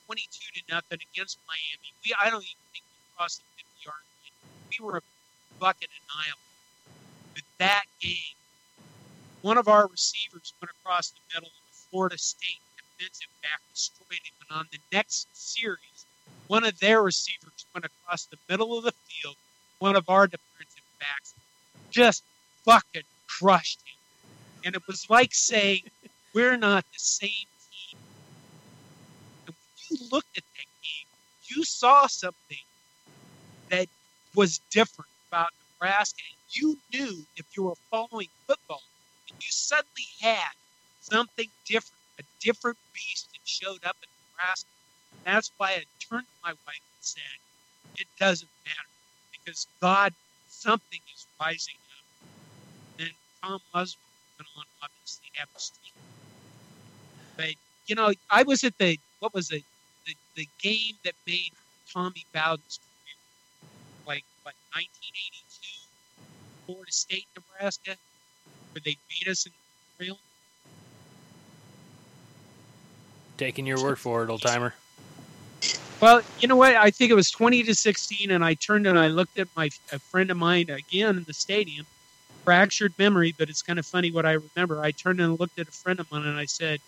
22 0.07 0.25
to 0.57 0.63
nothing 0.73 0.99
against 1.13 1.39
Miami. 1.47 1.93
We, 2.03 2.15
I 2.17 2.31
don't 2.31 2.43
even 2.43 2.65
think 2.73 2.85
we 2.89 3.17
crossed 3.17 3.43
the 3.45 3.63
50 3.63 3.85
yard 3.85 4.03
line. 4.03 4.37
We 4.73 4.79
were 4.85 4.97
a 4.99 5.05
bucket 5.61 5.91
annihilated. 5.93 6.45
But 7.35 7.45
that 7.59 7.85
game, 8.01 8.39
one 9.43 9.59
of 9.59 9.69
our 9.69 9.87
receivers 9.87 10.55
went 10.61 10.73
across 10.81 11.11
the 11.11 11.23
middle 11.35 11.53
of 11.53 11.63
the 11.71 11.77
Florida 11.91 12.19
State 12.19 12.63
defensive 12.99 13.31
back, 13.43 13.61
destroyed 13.73 14.23
him. 14.25 14.35
And 14.49 14.59
on 14.59 14.67
the 14.73 14.79
next 14.93 15.29
series, 15.35 15.94
one 16.49 16.65
of 16.65 16.79
their 16.81 17.03
receivers 17.03 17.67
went 17.75 17.87
across 17.87 18.27
the 18.27 18.37
middle 18.49 18.77
of 18.77 18.85
the 18.85 18.93
field. 19.09 19.37
One 19.79 19.97
of 19.97 20.09
our 20.09 20.27
defensive 20.27 20.83
backs 21.01 21.35
just 21.91 22.23
fucking 22.65 23.03
crushed 23.27 23.81
him. 23.81 23.97
And 24.67 24.75
it 24.75 24.87
was 24.87 25.09
like 25.11 25.35
saying, 25.35 25.83
we're 26.35 26.57
not 26.57 26.85
the 26.93 26.99
same 26.99 27.31
team. 27.31 27.99
And 29.47 29.55
when 29.55 29.99
you 29.99 30.09
looked 30.11 30.37
at 30.37 30.45
that 30.57 30.67
game, 30.83 31.07
you 31.47 31.65
saw 31.65 32.07
something 32.07 32.59
that 33.71 33.89
was 34.35 34.61
different 34.71 35.11
about 35.29 35.51
Nebraska. 35.73 36.23
You 36.51 36.79
knew 36.93 37.25
if 37.37 37.47
you 37.57 37.65
were 37.65 37.75
following 37.91 38.29
football, 38.47 38.83
and 39.29 39.37
you 39.41 39.51
suddenly 39.51 40.07
had 40.21 40.53
something 41.01 41.49
different, 41.67 42.01
a 42.19 42.23
different 42.41 42.79
beast 42.93 43.29
that 43.33 43.41
showed 43.45 43.85
up 43.85 43.97
in 44.03 44.09
Nebraska. 44.33 44.71
That's 45.25 45.51
why 45.57 45.71
I 45.71 45.85
turned 45.99 46.27
to 46.27 46.39
my 46.43 46.51
wife 46.51 46.59
and 46.67 47.01
said, 47.01 47.23
It 47.97 48.07
doesn't 48.21 48.51
matter 48.67 48.89
because 49.33 49.67
God, 49.81 50.13
something 50.49 51.01
is 51.15 51.27
rising 51.41 51.75
up. 51.91 53.01
And 53.01 53.11
Tom 53.43 53.61
Musgrove 53.75 54.01
went 54.39 54.49
on, 54.57 54.65
obviously, 54.83 55.27
have 55.35 55.49
a 55.55 55.61
streak. 55.61 55.93
But, 57.37 57.55
you 57.87 57.95
know, 57.95 58.13
I 58.31 58.43
was 58.43 58.65
at 58.65 58.77
the, 58.79 58.99
what 59.21 59.35
was 59.35 59.51
it, 59.51 59.65
the, 60.07 60.15
the 60.37 60.49
game 60.61 60.95
that 61.05 61.15
made 61.27 61.53
Tommy 61.93 62.25
Bowden's 62.33 62.79
career, 62.79 64.17
like, 64.17 64.25
what, 64.43 64.55
1982, 64.73 65.75
Florida 66.67 66.93
State, 66.93 67.27
Nebraska, 67.37 67.97
where 68.73 68.83
they 68.85 68.97
beat 69.09 69.29
us 69.29 69.47
in 69.47 69.53
the 69.99 70.05
real. 70.05 70.19
Taking 73.37 73.67
your 73.67 73.83
word 73.83 73.99
for 73.99 74.23
it, 74.23 74.31
old 74.31 74.43
timer. 74.43 74.75
Well, 76.05 76.21
you 76.39 76.49
know 76.49 76.57
what? 76.57 76.77
I 76.77 76.91
think 76.91 77.11
it 77.11 77.15
was 77.15 77.31
20 77.31 77.63
to 77.63 77.75
16, 77.75 78.31
and 78.31 78.45
I 78.45 78.53
turned 78.53 78.87
and 78.87 78.99
I 78.99 79.07
looked 79.07 79.39
at 79.39 79.49
my 79.57 79.71
a 79.91 79.99
friend 79.99 80.31
of 80.31 80.37
mine 80.37 80.69
again 80.69 81.17
in 81.17 81.25
the 81.25 81.33
stadium. 81.33 81.87
Fractured 82.45 82.93
memory, 82.99 83.35
but 83.39 83.49
it's 83.49 83.63
kind 83.63 83.79
of 83.79 83.87
funny 83.87 84.11
what 84.11 84.27
I 84.27 84.33
remember. 84.33 84.83
I 84.83 84.91
turned 84.91 85.19
and 85.23 85.41
looked 85.41 85.59
at 85.59 85.67
a 85.67 85.73
friend 85.73 85.99
of 85.99 86.13
mine 86.13 86.27
and 86.27 86.39
I 86.39 86.45
said, 86.45 86.81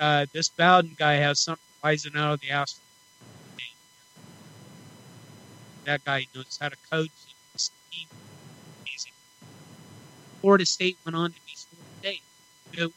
uh, 0.00 0.26
"This 0.32 0.48
Bowden 0.48 0.96
guy 0.98 1.12
has 1.12 1.38
something 1.38 1.62
rising 1.84 2.16
out 2.16 2.32
of 2.32 2.40
the 2.40 2.50
asphalt. 2.50 2.82
That 5.84 6.04
guy 6.04 6.26
knows 6.34 6.58
how 6.60 6.70
to 6.70 6.76
coach 6.90 7.10
his 7.52 7.70
team. 7.92 8.08
Amazing. 8.80 9.12
Florida 10.40 10.66
State 10.66 10.98
went 11.04 11.14
on 11.14 11.30
to 11.30 11.40
be 11.46 11.52
Florida 11.54 11.88
State. 12.00 12.22
You 12.72 12.80
know, 12.80 12.92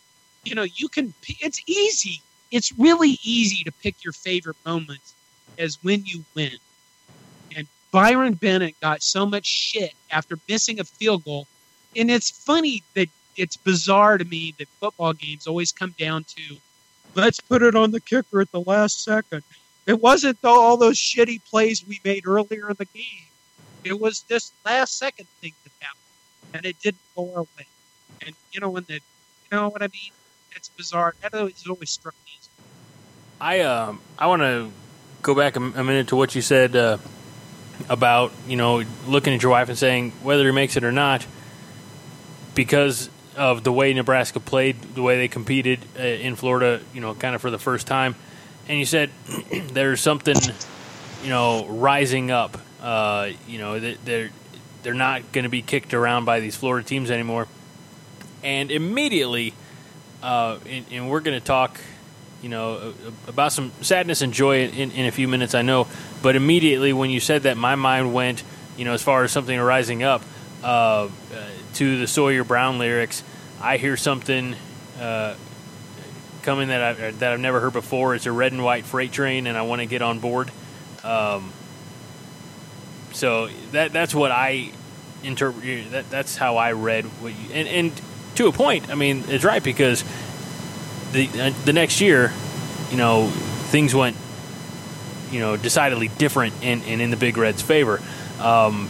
you 0.46 0.56
know, 0.56 0.64
you 0.64 0.88
can. 0.90 1.14
It's 1.28 1.62
easy. 1.68 2.24
It's 2.50 2.72
really 2.80 3.20
easy 3.22 3.64
to 3.66 3.72
pick 3.72 4.04
your 4.04 4.14
favorite 4.14 4.58
moments 4.66 5.14
as 5.58 5.80
when 5.82 6.06
you 6.06 6.24
win. 6.36 6.58
And 7.56 7.68
Byron 7.92 8.34
Bennett 8.34 8.80
got 8.82 9.02
so 9.02 9.26
much 9.26 9.46
shit 9.46 9.94
after 10.12 10.38
missing 10.48 10.80
a 10.80 10.84
field 10.84 11.24
goal. 11.26 11.48
And 11.96 12.12
it's 12.12 12.30
funny 12.30 12.84
that 12.96 13.10
it's 13.36 13.58
bizarre 13.58 14.18
to 14.18 14.26
me 14.26 14.54
that 14.58 14.68
football 14.80 15.14
games 15.14 15.48
always 15.48 15.72
come 15.72 15.94
down 15.98 16.24
to 16.26 16.58
let's 17.16 17.40
put 17.40 17.62
it 17.62 17.76
on 17.76 17.92
the 17.92 18.00
kicker 18.00 18.42
at 18.42 18.52
the 18.52 18.62
last 18.62 19.04
second. 19.04 19.44
It 19.86 20.02
wasn't 20.02 20.42
though 20.42 20.60
all 20.62 20.78
those 20.78 20.98
shitty 20.98 21.44
plays 21.46 21.86
we 21.88 22.00
made 22.04 22.28
earlier 22.28 22.70
in 22.70 22.76
the 22.78 22.86
game. 22.86 23.28
It 23.84 24.00
was 24.00 24.24
this 24.24 24.52
last 24.66 24.98
second 24.98 25.28
thing 25.40 25.54
that 25.64 25.72
happened, 25.80 26.54
and 26.54 26.66
it 26.66 26.80
didn't 26.82 27.02
go 27.16 27.34
our 27.36 27.44
way. 27.44 27.68
And 28.26 28.36
you 28.52 28.60
know 28.60 28.70
when 28.70 28.84
the, 28.88 28.96
you 28.96 29.00
know 29.52 29.70
what 29.70 29.82
I 29.82 29.88
mean? 29.88 30.12
It's 30.56 30.70
bizarre. 30.70 31.16
That 31.22 31.34
always, 31.34 31.66
always 31.68 31.90
struck 31.90 32.16
me. 32.26 32.34
As 32.40 32.50
I 33.40 33.60
um 33.62 34.02
I 34.18 34.28
want 34.28 34.42
to 34.42 34.72
go 35.22 35.36
back 35.36 35.56
a, 35.56 35.60
a, 35.60 35.84
minute 35.84 36.10
to 36.10 36.16
what 36.16 36.36
you 36.36 36.42
said 36.42 36.76
uh, 36.76 36.98
about 37.90 38.32
you 38.48 38.58
know 38.58 38.84
looking 39.08 39.34
at 39.34 39.42
your 39.42 39.52
wife 39.52 39.70
and 39.70 39.78
saying 39.78 40.12
whether 40.24 40.46
he 40.46 40.52
makes 40.52 40.78
it 40.78 40.84
or 40.84 40.92
not 40.92 41.26
because 42.56 43.10
of 43.36 43.64
the 43.64 43.72
way 43.72 43.94
Nebraska 43.94 44.40
played, 44.40 44.82
the 44.96 45.04
way 45.04 45.18
they 45.18 45.28
competed 45.28 45.80
uh, 45.98 46.02
in 46.02 46.36
Florida, 46.36 46.82
you 46.94 47.02
know, 47.02 47.14
kind 47.14 47.36
of 47.36 47.42
for 47.42 47.52
the 47.52 47.60
first 47.60 47.86
time. 47.86 48.16
And 48.68 48.80
you 48.80 48.86
said 48.86 49.12
there's 49.72 50.02
something, 50.02 50.36
you 51.24 51.30
know, 51.30 51.68
rising 51.68 52.32
up. 52.32 52.58
Uh, 52.82 53.30
you 53.48 53.60
know, 53.60 53.80
they're 53.80 54.32
they're 54.84 54.94
not 54.94 55.32
going 55.32 55.44
to 55.44 55.50
be 55.50 55.62
kicked 55.62 55.94
around 55.94 56.26
by 56.26 56.40
these 56.40 56.56
Florida 56.56 56.88
teams 56.88 57.12
anymore. 57.12 57.48
And 58.44 58.72
immediately, 58.72 59.54
uh, 60.24 60.60
and, 60.68 60.86
and, 60.92 61.10
we're 61.10 61.20
going 61.20 61.38
to 61.38 61.46
talk, 61.46 61.80
you 62.42 62.50
know, 62.50 62.94
about 63.28 63.52
some 63.52 63.72
sadness 63.82 64.22
and 64.22 64.34
joy 64.34 64.66
in, 64.66 64.92
in 64.92 65.06
a 65.06 65.12
few 65.12 65.28
minutes, 65.28 65.56
I 65.56 65.62
know. 65.62 65.88
But 66.22 66.36
immediately 66.36 66.94
when 66.94 67.10
you 67.10 67.20
said 67.20 67.44
that, 67.44 67.58
my 67.58 67.76
mind 67.76 68.14
went, 68.14 68.44
you 68.78 68.86
know, 68.86 68.94
as 68.94 69.02
far 69.02 69.24
as 69.24 69.32
something 69.32 69.60
rising 69.60 70.04
up 70.04 70.22
uh, 70.64 71.10
to 71.76 72.00
the 72.00 72.08
Sawyer 72.08 72.44
Brown 72.44 72.80
lyrics. 72.80 73.24
I 73.62 73.78
hear 73.78 73.98
something 73.98 74.56
uh, 75.00 75.36
coming 76.44 76.70
that 76.70 76.82
I 76.82 77.12
that 77.12 77.34
I've 77.34 77.40
never 77.40 77.60
heard 77.60 77.74
before. 77.74 78.16
It's 78.16 78.26
a 78.26 78.32
red 78.32 78.52
and 78.52 78.64
white 78.64 78.86
freight 78.86 79.12
train, 79.12 79.48
and 79.48 79.58
I 79.58 79.64
want 79.64 79.82
to 79.82 79.86
get 79.86 80.02
on 80.02 80.20
board. 80.20 80.52
Um, 81.04 81.52
so 83.14 83.50
that 83.72 83.94
that's 83.94 84.14
what 84.14 84.32
I 84.32 84.72
interpret. 85.24 85.92
That 85.92 86.10
that's 86.10 86.38
how 86.38 86.58
I 86.58 86.74
read 86.74 87.06
what 87.06 87.34
you, 87.34 87.54
and 87.54 87.68
and 87.68 88.02
to 88.36 88.48
a 88.48 88.52
point. 88.52 88.90
I 88.90 88.96
mean, 88.96 89.24
it's 89.28 89.44
right 89.44 89.64
because 89.64 90.04
the 91.12 91.30
uh, 91.40 91.50
the 91.66 91.74
next 91.74 92.02
year, 92.02 92.34
you 92.92 92.98
know, 92.98 93.28
things 93.70 93.94
went, 93.94 94.16
you 95.32 95.40
know, 95.40 95.58
decidedly 95.58 96.08
different 96.08 96.54
and 96.62 96.84
in, 96.84 96.90
in, 96.90 97.02
in 97.02 97.12
the 97.12 97.18
Big 97.18 97.38
Red's 97.38 97.62
favor. 97.62 98.02
Um, 98.40 98.90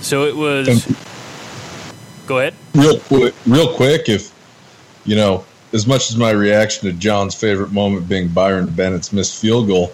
so 0.00 0.24
it 0.24 0.36
was. 0.36 0.86
Go 2.26 2.38
ahead. 2.38 2.54
Real 2.74 2.98
quick, 2.98 3.34
real 3.46 3.74
quick. 3.74 4.08
If 4.08 4.32
you 5.04 5.14
know, 5.16 5.44
as 5.72 5.86
much 5.86 6.10
as 6.10 6.16
my 6.16 6.30
reaction 6.30 6.88
to 6.88 6.92
John's 6.92 7.34
favorite 7.34 7.72
moment 7.72 8.08
being 8.08 8.28
Byron 8.28 8.66
Bennett's 8.66 9.12
missed 9.12 9.40
field 9.40 9.68
goal, 9.68 9.92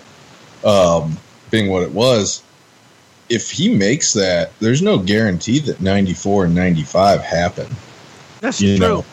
um, 0.64 1.18
being 1.50 1.70
what 1.70 1.82
it 1.82 1.92
was, 1.92 2.42
if 3.28 3.50
he 3.50 3.74
makes 3.74 4.12
that, 4.14 4.58
there's 4.60 4.80
no 4.82 4.98
guarantee 4.98 5.58
that 5.60 5.80
94 5.80 6.46
and 6.46 6.54
95 6.54 7.20
happen. 7.20 7.66
That's 8.40 8.60
You 8.60 8.78
true. 8.78 8.86
know, 8.86 9.04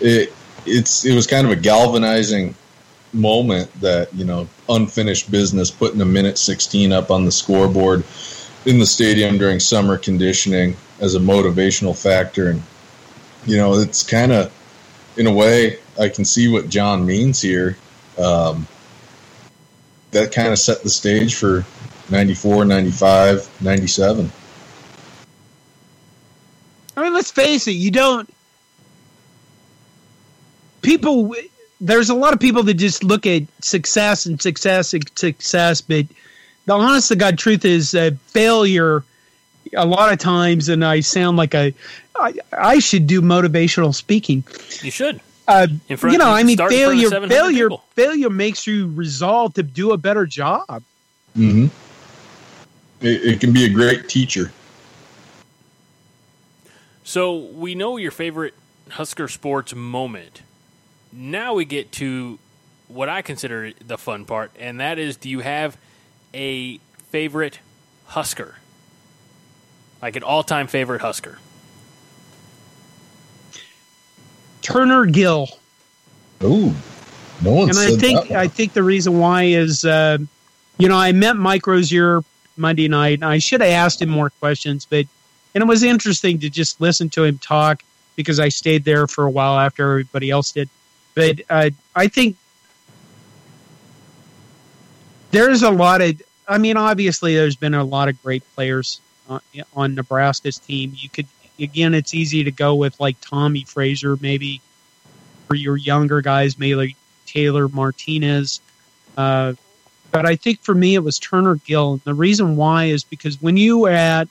it 0.00 0.32
it's 0.66 1.04
it 1.04 1.14
was 1.14 1.26
kind 1.26 1.46
of 1.46 1.52
a 1.52 1.56
galvanizing 1.56 2.54
moment 3.12 3.72
that 3.80 4.12
you 4.14 4.24
know 4.24 4.48
unfinished 4.68 5.30
business 5.30 5.70
putting 5.70 6.00
a 6.00 6.04
minute 6.04 6.38
16 6.38 6.92
up 6.92 7.10
on 7.10 7.24
the 7.24 7.32
scoreboard 7.32 8.04
in 8.64 8.78
the 8.78 8.86
stadium 8.86 9.38
during 9.38 9.60
summer 9.60 9.96
conditioning 9.96 10.76
as 11.00 11.14
a 11.14 11.18
motivational 11.18 11.96
factor 11.96 12.50
and 12.50 12.62
you 13.46 13.56
know 13.56 13.74
it's 13.74 14.02
kind 14.02 14.32
of 14.32 14.52
in 15.16 15.26
a 15.26 15.32
way 15.32 15.78
i 15.98 16.08
can 16.08 16.24
see 16.24 16.48
what 16.48 16.68
john 16.68 17.06
means 17.06 17.40
here 17.40 17.76
um, 18.18 18.66
that 20.10 20.32
kind 20.32 20.48
of 20.48 20.58
set 20.58 20.82
the 20.82 20.90
stage 20.90 21.34
for 21.34 21.64
94 22.10 22.64
95 22.64 23.62
97 23.62 24.30
I 26.96 27.02
mean, 27.02 27.12
let's 27.12 27.30
face 27.30 27.68
it. 27.68 27.72
You 27.72 27.90
don't. 27.90 28.32
People, 30.86 31.34
there's 31.80 32.10
a 32.10 32.14
lot 32.14 32.32
of 32.32 32.40
people 32.40 32.62
that 32.62 32.74
just 32.74 33.02
look 33.02 33.26
at 33.26 33.42
success 33.60 34.24
and 34.26 34.40
success 34.40 34.94
and 34.94 35.04
success, 35.18 35.80
but 35.80 36.06
the 36.66 36.74
honest 36.74 37.08
to 37.08 37.16
God 37.16 37.38
truth 37.38 37.64
is 37.64 37.94
uh, 37.94 38.12
failure. 38.28 39.04
A 39.76 39.84
lot 39.84 40.12
of 40.12 40.20
times, 40.20 40.68
and 40.68 40.84
I 40.84 41.00
sound 41.00 41.36
like 41.36 41.52
a, 41.52 41.74
I, 42.14 42.34
I 42.56 42.78
should 42.78 43.08
do 43.08 43.20
motivational 43.20 43.92
speaking. 43.92 44.44
You 44.80 44.92
should. 44.92 45.20
Uh, 45.48 45.66
In 45.88 45.96
front- 45.96 46.12
you 46.12 46.18
know, 46.18 46.30
I 46.30 46.44
mean, 46.44 46.56
start 46.56 46.72
in 46.72 46.84
front 46.84 47.02
of 47.02 47.10
failure, 47.10 47.28
failure, 47.28 47.68
people. 47.68 47.84
failure 47.94 48.30
makes 48.30 48.66
you 48.66 48.92
resolve 48.94 49.54
to 49.54 49.64
do 49.64 49.90
a 49.90 49.96
better 49.96 50.24
job. 50.24 50.82
mm-hmm. 51.36 51.66
it, 53.04 53.24
it 53.24 53.40
can 53.40 53.52
be 53.52 53.64
a 53.64 53.68
great 53.68 54.08
teacher 54.08 54.52
So 57.02 57.36
we 57.36 57.74
know 57.74 57.96
your 57.96 58.10
favorite 58.10 58.54
Husker 58.90 59.28
sports 59.28 59.74
moment. 59.74 60.42
Now 61.16 61.54
we 61.54 61.64
get 61.64 61.92
to 61.92 62.38
what 62.88 63.08
I 63.08 63.22
consider 63.22 63.72
the 63.84 63.96
fun 63.96 64.26
part, 64.26 64.52
and 64.58 64.80
that 64.80 64.98
is 64.98 65.16
do 65.16 65.30
you 65.30 65.40
have 65.40 65.78
a 66.34 66.78
favorite 67.08 67.60
Husker? 68.06 68.56
Like 70.02 70.16
an 70.16 70.22
all 70.22 70.42
time 70.42 70.66
favorite 70.66 71.00
Husker? 71.00 71.38
Turner 74.60 75.06
Gill. 75.06 75.48
Ooh. 76.42 76.74
no 77.40 77.52
one 77.52 77.68
and 77.68 77.74
said 77.76 77.94
I 77.94 77.96
think 77.96 78.20
that 78.20 78.30
one. 78.30 78.38
I 78.38 78.48
think 78.48 78.74
the 78.74 78.82
reason 78.82 79.18
why 79.18 79.44
is, 79.44 79.86
uh, 79.86 80.18
you 80.76 80.88
know, 80.88 80.96
I 80.96 81.12
met 81.12 81.36
Mike 81.36 81.66
Rozier 81.66 82.22
Monday 82.58 82.88
night, 82.88 83.14
and 83.14 83.24
I 83.24 83.38
should 83.38 83.62
have 83.62 83.70
asked 83.70 84.02
him 84.02 84.10
more 84.10 84.28
questions, 84.28 84.86
but 84.88 85.06
and 85.54 85.62
it 85.62 85.66
was 85.66 85.82
interesting 85.82 86.38
to 86.40 86.50
just 86.50 86.78
listen 86.78 87.08
to 87.10 87.24
him 87.24 87.38
talk 87.38 87.82
because 88.16 88.38
I 88.38 88.50
stayed 88.50 88.84
there 88.84 89.06
for 89.06 89.24
a 89.24 89.30
while 89.30 89.58
after 89.58 89.90
everybody 89.90 90.30
else 90.30 90.52
did. 90.52 90.68
But 91.16 91.40
uh, 91.50 91.70
I 91.96 92.06
think 92.06 92.36
there's 95.32 95.62
a 95.62 95.70
lot 95.70 96.00
of. 96.00 96.22
I 96.46 96.58
mean, 96.58 96.76
obviously, 96.76 97.34
there's 97.34 97.56
been 97.56 97.74
a 97.74 97.82
lot 97.82 98.08
of 98.08 98.22
great 98.22 98.44
players 98.54 99.00
uh, 99.28 99.40
on 99.74 99.96
Nebraska's 99.96 100.58
team. 100.58 100.92
You 100.94 101.08
could 101.08 101.26
again, 101.58 101.92
it's 101.94 102.14
easy 102.14 102.44
to 102.44 102.52
go 102.52 102.76
with 102.76 103.00
like 103.00 103.20
Tommie 103.20 103.64
Frazier, 103.64 104.16
maybe 104.20 104.60
for 105.48 105.56
your 105.56 105.76
younger 105.76 106.20
guys, 106.20 106.56
maybe 106.58 106.76
like 106.76 106.96
Taylor 107.24 107.66
Martinez. 107.66 108.60
Uh, 109.16 109.54
but 110.12 110.26
I 110.26 110.36
think 110.36 110.60
for 110.60 110.74
me, 110.74 110.94
it 110.94 111.02
was 111.02 111.18
Turner 111.18 111.56
Gill. 111.56 112.00
The 112.04 112.14
reason 112.14 112.54
why 112.54 112.84
is 112.84 113.02
because 113.02 113.42
when 113.42 113.56
you 113.56 113.80
were 113.80 113.90
at 113.90 114.28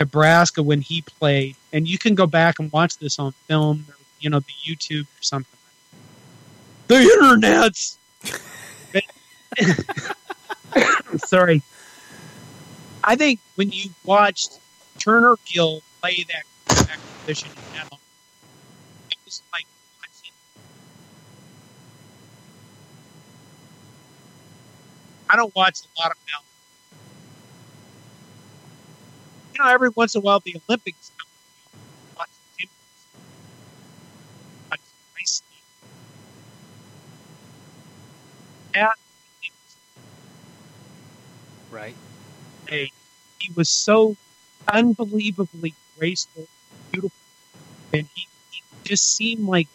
Nebraska 0.00 0.62
when 0.62 0.80
he 0.80 1.02
played, 1.02 1.56
and 1.72 1.86
you 1.86 1.98
can 1.98 2.14
go 2.14 2.26
back 2.26 2.58
and 2.58 2.70
watch 2.72 2.98
this 2.98 3.18
on 3.18 3.32
film, 3.46 3.86
or, 3.88 3.94
you 4.20 4.30
know, 4.30 4.40
the 4.40 4.52
YouTube 4.64 5.04
or 5.04 5.22
something. 5.22 5.58
The 6.88 6.96
internets. 6.96 7.96
Sorry. 11.26 11.62
I 13.02 13.16
think 13.16 13.40
when 13.56 13.70
you 13.70 13.90
watched 14.04 14.58
Turner 14.98 15.36
Gill 15.46 15.82
play 16.00 16.24
that 16.28 16.44
position 17.26 17.48
it 19.10 19.18
was 19.24 19.42
like 19.52 19.66
watching 20.00 20.32
I 25.30 25.36
don't 25.36 25.54
watch 25.54 25.80
a 25.80 26.00
lot 26.00 26.10
of. 26.10 26.16
You 29.54 29.62
know, 29.64 29.70
every 29.70 29.90
once 29.90 30.14
in 30.14 30.18
a 30.18 30.22
while 30.22 30.40
the 30.40 30.56
Olympics 30.68 31.12
come. 31.16 31.28
I 32.16 32.20
Watch 32.20 32.28
the 32.30 32.62
gymnasts. 32.62 33.06
Watch 34.70 34.80
ice 35.20 35.42
skating. 35.42 35.62
That 38.74 38.92
Right. 41.70 41.96
Hey, 42.68 42.90
he 43.40 43.52
was 43.54 43.68
so 43.68 44.16
unbelievably 44.72 45.74
graceful, 45.98 46.46
beautiful, 46.92 47.16
and 47.92 48.08
he, 48.14 48.28
he 48.50 48.62
just 48.84 49.16
seemed 49.16 49.46
like 49.46 49.68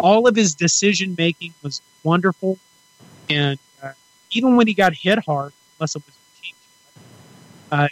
all 0.00 0.26
of 0.28 0.36
his 0.36 0.54
decision 0.54 1.14
making 1.18 1.54
was 1.62 1.82
wonderful. 2.04 2.58
And 3.30 3.58
uh, 3.82 3.92
even 4.32 4.56
when 4.56 4.66
he 4.66 4.74
got 4.74 4.94
hit 4.94 5.18
hard, 5.26 5.52
unless 5.78 5.96
it 5.96 6.02
was 6.06 6.14
a 7.72 7.74
uh, 7.74 7.88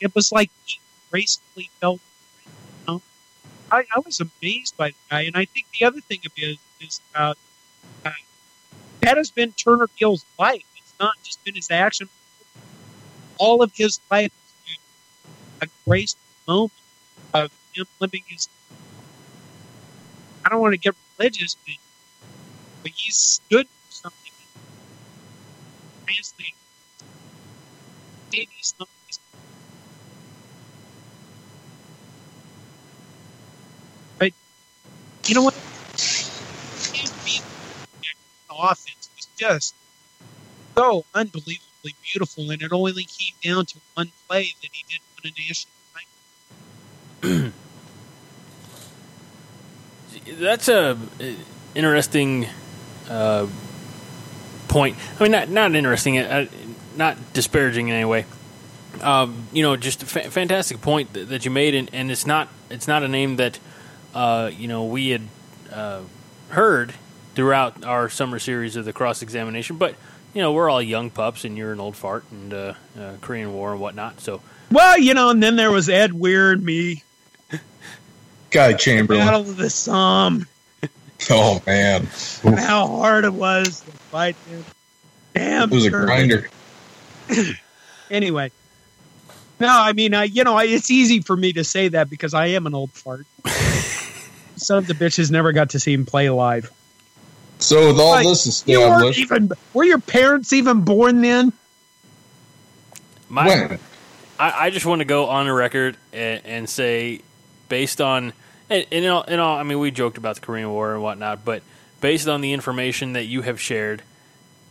it 0.00 0.14
was 0.14 0.32
like 0.32 0.50
he 0.64 0.80
gracefully 1.10 1.70
felt. 1.80 2.00
You 2.88 2.94
know? 2.94 3.02
I, 3.70 3.84
I 3.94 4.00
was 4.04 4.20
amazed 4.20 4.76
by 4.76 4.90
the 4.90 4.96
guy, 5.10 5.22
and 5.22 5.36
I 5.36 5.46
think 5.46 5.66
the 5.78 5.86
other 5.86 6.00
thing 6.00 6.20
of 6.26 6.32
is 6.36 6.58
is 6.80 7.00
uh, 7.14 7.20
uh, 7.30 7.34
that 9.02 9.16
has 9.16 9.30
been 9.30 9.52
Turner 9.52 9.88
Gill's 9.96 10.24
life. 10.38 10.64
It's 10.76 10.94
not 11.00 11.14
just 11.22 11.42
been 11.44 11.54
his 11.54 11.70
action 11.70 12.08
all 13.38 13.62
of 13.62 13.72
his 13.74 14.00
life 14.10 14.32
has 14.32 14.76
been 15.60 15.68
a 15.68 15.88
graceful 15.88 16.20
moment 16.46 16.72
of 17.34 17.52
him 17.72 17.86
living 18.00 18.22
his. 18.26 18.48
I 20.44 20.48
don't 20.48 20.60
want 20.60 20.74
to 20.74 20.78
get 20.78 20.94
religious, 21.18 21.56
but, 21.66 21.74
but 22.82 22.92
he 22.92 23.10
stood 23.10 23.66
for 23.66 23.92
something. 23.92 24.32
Translated. 26.06 26.54
Maybe 28.32 28.48
something. 28.60 28.88
You 35.26 35.34
know 35.34 35.42
what? 35.42 35.67
Offense 38.58 39.08
was 39.16 39.28
just 39.36 39.74
so 40.76 41.04
unbelievably 41.14 41.94
beautiful, 42.02 42.50
and 42.50 42.60
it 42.62 42.72
only 42.72 43.04
came 43.04 43.34
down 43.42 43.66
to 43.66 43.78
one 43.94 44.10
play 44.28 44.54
that 44.62 44.70
he 44.72 44.84
didn't 44.88 45.04
win 45.22 45.32
a 45.36 45.40
national 45.48 45.72
title. 47.22 47.52
That's 50.40 50.68
a 50.68 50.90
uh, 50.90 50.96
interesting 51.74 52.46
uh, 53.08 53.46
point. 54.68 54.96
I 55.18 55.22
mean, 55.22 55.32
not 55.32 55.48
not 55.48 55.74
interesting, 55.74 56.18
uh, 56.18 56.46
not 56.96 57.32
disparaging 57.32 57.88
in 57.88 57.94
any 57.94 58.04
way. 58.04 58.26
Um, 59.00 59.46
you 59.52 59.62
know, 59.62 59.76
just 59.76 60.02
a 60.02 60.06
fa- 60.06 60.30
fantastic 60.30 60.80
point 60.80 61.12
that, 61.12 61.28
that 61.28 61.44
you 61.44 61.50
made, 61.50 61.74
and, 61.74 61.90
and 61.92 62.10
it's 62.10 62.26
not 62.26 62.48
it's 62.70 62.88
not 62.88 63.02
a 63.02 63.08
name 63.08 63.36
that 63.36 63.58
uh, 64.14 64.50
you 64.52 64.68
know 64.68 64.84
we 64.84 65.10
had 65.10 65.22
uh, 65.72 66.02
heard 66.50 66.94
throughout 67.38 67.84
our 67.84 68.08
summer 68.08 68.40
series 68.40 68.74
of 68.74 68.84
the 68.84 68.92
cross 68.92 69.22
examination, 69.22 69.76
but 69.76 69.94
you 70.34 70.42
know 70.42 70.52
we're 70.52 70.68
all 70.68 70.82
young 70.82 71.08
pups, 71.08 71.44
and 71.44 71.56
you're 71.56 71.72
an 71.72 71.78
old 71.78 71.94
fart, 71.94 72.24
and 72.32 72.52
uh, 72.52 72.74
uh, 72.98 73.12
Korean 73.20 73.52
War 73.52 73.70
and 73.70 73.80
whatnot. 73.80 74.20
So 74.20 74.40
Well, 74.72 74.98
you 74.98 75.14
know, 75.14 75.30
and 75.30 75.40
then 75.40 75.54
there 75.54 75.70
was 75.70 75.88
Ed 75.88 76.12
Weir 76.14 76.50
and 76.50 76.64
me, 76.64 77.04
Guy 78.50 78.72
Chamberlin 78.72 79.24
Battle 79.24 79.42
of 79.42 79.56
the 79.56 79.70
Somme, 79.70 80.48
oh 81.30 81.62
man 81.64 82.08
and 82.42 82.58
how 82.58 82.88
hard 82.88 83.24
it 83.24 83.32
was 83.32 83.82
to 83.82 83.92
fight 83.92 84.34
him. 84.50 84.64
Damn, 85.36 85.70
it 85.70 85.74
was 85.76 85.86
a 85.86 85.90
grinder 85.90 86.48
Anyway, 88.10 88.50
no, 89.60 89.68
I 89.70 89.92
mean, 89.92 90.12
I 90.12 90.24
you 90.24 90.42
know, 90.42 90.56
I, 90.56 90.64
it's 90.64 90.90
easy 90.90 91.20
for 91.20 91.36
me 91.36 91.52
to 91.52 91.62
say 91.62 91.86
that 91.86 92.10
because 92.10 92.34
I 92.34 92.46
am 92.46 92.66
an 92.66 92.74
old 92.74 92.90
fart. 92.90 93.26
Son 94.56 94.78
of 94.78 94.88
the 94.88 94.94
bitches 94.94 95.30
never 95.30 95.52
got 95.52 95.70
to 95.70 95.78
see 95.78 95.92
him 95.92 96.04
play 96.04 96.30
live. 96.30 96.72
So 97.58 97.88
with 97.88 98.00
all 98.00 98.12
Like, 98.12 98.24
this 98.26 98.64
You 98.66 98.80
weren't 98.80 98.94
established 98.94 99.18
even. 99.20 99.52
Were 99.74 99.84
your 99.84 99.98
parents 99.98 100.52
even 100.52 100.82
born 100.82 101.20
then? 101.20 101.52
my 103.28 103.46
when 103.46 103.78
I, 104.38 104.66
I 104.66 104.70
just 104.70 104.86
want 104.86 105.00
to 105.00 105.04
go 105.04 105.26
on 105.26 105.46
the 105.46 105.52
record 105.52 105.96
and, 106.12 106.42
and 106.44 106.70
say, 106.70 107.20
based 107.68 108.00
on, 108.00 108.32
and, 108.70 108.86
and, 108.92 109.04
in 109.04 109.10
all, 109.10 109.22
in 109.22 109.40
all, 109.40 109.56
I 109.58 109.62
mean, 109.64 109.78
we 109.78 109.90
joked 109.90 110.16
about 110.16 110.36
the 110.36 110.40
Korean 110.40 110.70
War 110.70 110.94
and 110.94 111.02
whatnot, 111.02 111.44
but 111.44 111.62
based 112.00 112.28
on 112.28 112.40
the 112.40 112.52
information 112.52 113.14
that 113.14 113.24
you 113.24 113.42
have 113.42 113.60
shared, 113.60 114.02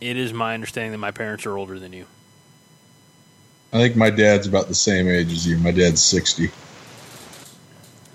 it 0.00 0.16
is 0.16 0.32
my 0.32 0.54
understanding 0.54 0.92
that 0.92 0.98
my 0.98 1.10
parents 1.10 1.44
are 1.44 1.56
older 1.56 1.78
than 1.78 1.92
you. 1.92 2.06
I 3.72 3.78
think 3.78 3.96
my 3.96 4.08
dad's 4.08 4.46
about 4.46 4.68
the 4.68 4.74
same 4.74 5.08
age 5.08 5.30
as 5.30 5.46
you. 5.46 5.58
My 5.58 5.72
dad's 5.72 6.02
60. 6.02 6.50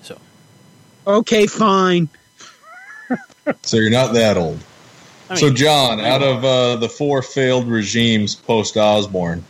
So 0.01 0.19
Okay, 1.05 1.45
fine. 1.45 2.09
So 3.63 3.77
you're 3.77 3.89
not 3.89 4.13
that 4.13 4.37
old. 4.37 4.59
I 5.29 5.35
so, 5.35 5.47
mean, 5.47 5.55
John, 5.55 5.99
out 5.99 6.21
of 6.23 6.43
uh, 6.45 6.75
the 6.77 6.89
four 6.89 7.21
failed 7.21 7.67
regimes 7.67 8.35
post 8.35 8.77
Osborne, 8.77 9.43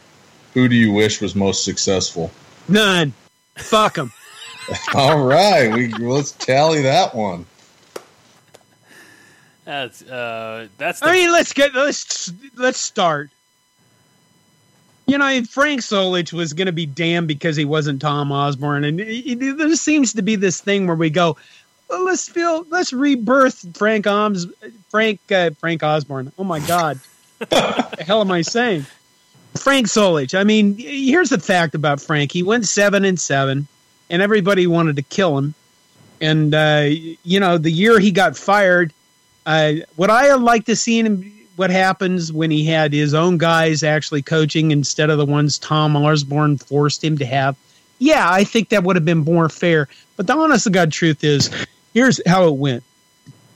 who 0.54 0.68
do 0.68 0.76
you 0.76 0.92
wish 0.92 1.20
was 1.22 1.36
most 1.36 1.64
successful? 1.66 2.32
None. 2.68 3.14
Fuck 3.56 3.96
them. 3.96 4.12
All 4.94 5.24
right, 5.24 5.74
we 5.74 5.90
let's 5.90 6.32
tally 6.32 6.82
that 6.84 7.14
one. 7.14 7.46
that's 9.66 10.02
uh, 10.04 10.68
that's 10.78 11.00
the, 11.00 11.08
I 11.08 11.12
mean, 11.14 11.32
let's 11.32 11.54
get 11.54 11.74
let's 11.74 12.32
let's 12.56 12.80
start. 12.80 13.30
You 15.06 15.18
know, 15.18 15.44
Frank 15.44 15.82
Solich 15.82 16.32
was 16.32 16.54
going 16.54 16.68
to 16.68 16.72
be 16.72 16.86
damned 16.86 17.28
because 17.28 17.58
he 17.58 17.66
wasn't 17.66 18.02
Tom 18.02 18.32
Osborne, 18.32 18.86
and 18.86 19.00
it, 19.02 19.42
it- 19.42 19.58
there 19.58 19.76
seems 19.76 20.14
to 20.14 20.22
be 20.22 20.36
this 20.38 20.62
thing 20.62 20.88
where 20.88 20.96
we 20.96 21.10
go, 21.10 21.36
let's 22.02 22.28
feel, 22.28 22.66
let's 22.70 22.94
rebirth 22.94 23.78
Frank 23.78 24.06
Oms, 24.06 24.52
Frank 24.90 25.20
uh, 25.32 25.52
Frank 25.52 25.84
Osborne. 25.84 26.32
Oh 26.38 26.44
my 26.44 26.60
God, 26.60 27.00
what 27.38 27.50
the 27.50 28.04
hell 28.04 28.22
am 28.22 28.32
I 28.32 28.42
saying? 28.42 28.86
Frank 29.56 29.88
Solich. 29.88 30.38
I 30.38 30.44
mean, 30.44 30.76
here's 30.78 31.30
the 31.30 31.40
fact 31.40 31.76
about 31.76 32.02
Frank: 32.02 32.32
he 32.32 32.44
went 32.44 32.66
seven 32.66 33.06
and 33.06 33.20
seven, 33.20 33.68
and 34.10 34.22
everybody 34.22 34.68
wanted 34.68 34.96
to 34.96 35.02
kill 35.04 35.38
him. 35.38 35.54
And 36.22 36.54
uh, 36.54 36.90
you 37.24 37.40
know, 37.40 37.58
the 37.58 37.72
year 37.72 38.00
he 38.00 38.12
got 38.12 38.38
fired, 38.38 38.94
uh, 39.46 39.74
would 39.98 40.10
I 40.10 40.34
like 40.36 40.66
to 40.66 40.76
see 40.76 41.00
him? 41.00 41.30
What 41.56 41.70
happens 41.70 42.34
when 42.34 42.50
he 42.50 42.66
had 42.66 42.94
his 42.94 43.14
own 43.14 43.38
guys 43.38 43.84
actually 43.84 44.24
coaching 44.24 44.72
instead 44.72 45.12
of 45.12 45.20
the 45.20 45.26
ones 45.26 45.60
Tom 45.60 45.96
Osborne 45.96 46.58
forced 46.58 47.04
him 47.04 47.18
to 47.20 47.26
have? 47.26 47.56
Yeah, 48.00 48.28
I 48.30 48.44
think 48.44 48.70
that 48.70 48.84
would 48.84 48.96
have 48.96 49.06
been 49.06 49.20
more 49.20 49.50
fair. 49.50 49.88
But 50.18 50.28
the 50.28 50.36
honest 50.36 50.64
to 50.64 50.72
God 50.72 50.92
truth 50.92 51.24
is, 51.24 51.52
here's 51.94 52.20
how 52.28 52.48
it 52.48 52.56
went: 52.56 52.84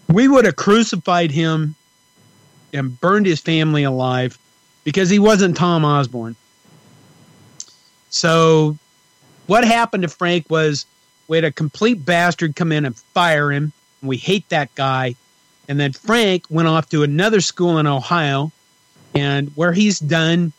we 0.07 0.27
would 0.27 0.45
have 0.45 0.55
crucified 0.55 1.31
him 1.31 1.75
and 2.73 2.99
burned 2.99 3.25
his 3.25 3.39
family 3.39 3.83
alive 3.83 4.37
because 4.83 5.09
he 5.09 5.19
wasn't 5.19 5.57
Tom 5.57 5.83
Osborne. 5.85 6.35
So, 8.09 8.77
what 9.47 9.65
happened 9.65 10.03
to 10.03 10.09
Frank 10.09 10.49
was 10.49 10.85
we 11.27 11.37
had 11.37 11.43
a 11.43 11.51
complete 11.51 12.05
bastard 12.05 12.55
come 12.55 12.71
in 12.71 12.85
and 12.85 12.95
fire 12.95 13.51
him. 13.51 13.73
And 14.01 14.09
we 14.09 14.17
hate 14.17 14.47
that 14.49 14.73
guy. 14.75 15.15
And 15.67 15.79
then 15.79 15.91
Frank 15.91 16.45
went 16.49 16.67
off 16.67 16.89
to 16.89 17.03
another 17.03 17.41
school 17.41 17.77
in 17.77 17.87
Ohio, 17.87 18.53
and 19.13 19.51
where 19.55 19.73
he's 19.73 19.99
done, 19.99 20.53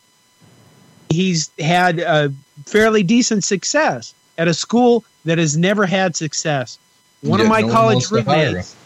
he's 1.08 1.50
had 1.58 1.98
a 1.98 2.32
fairly 2.66 3.02
decent 3.02 3.44
success 3.44 4.12
at 4.36 4.48
a 4.48 4.54
school 4.54 5.04
that 5.24 5.38
has 5.38 5.56
never 5.56 5.86
had 5.86 6.14
success. 6.14 6.78
One 7.22 7.40
of 7.40 7.48
my 7.48 7.62
no 7.62 7.72
college 7.72 7.94
wants 7.94 8.08
to 8.10 8.22
hire 8.22 8.46
roommates, 8.46 8.76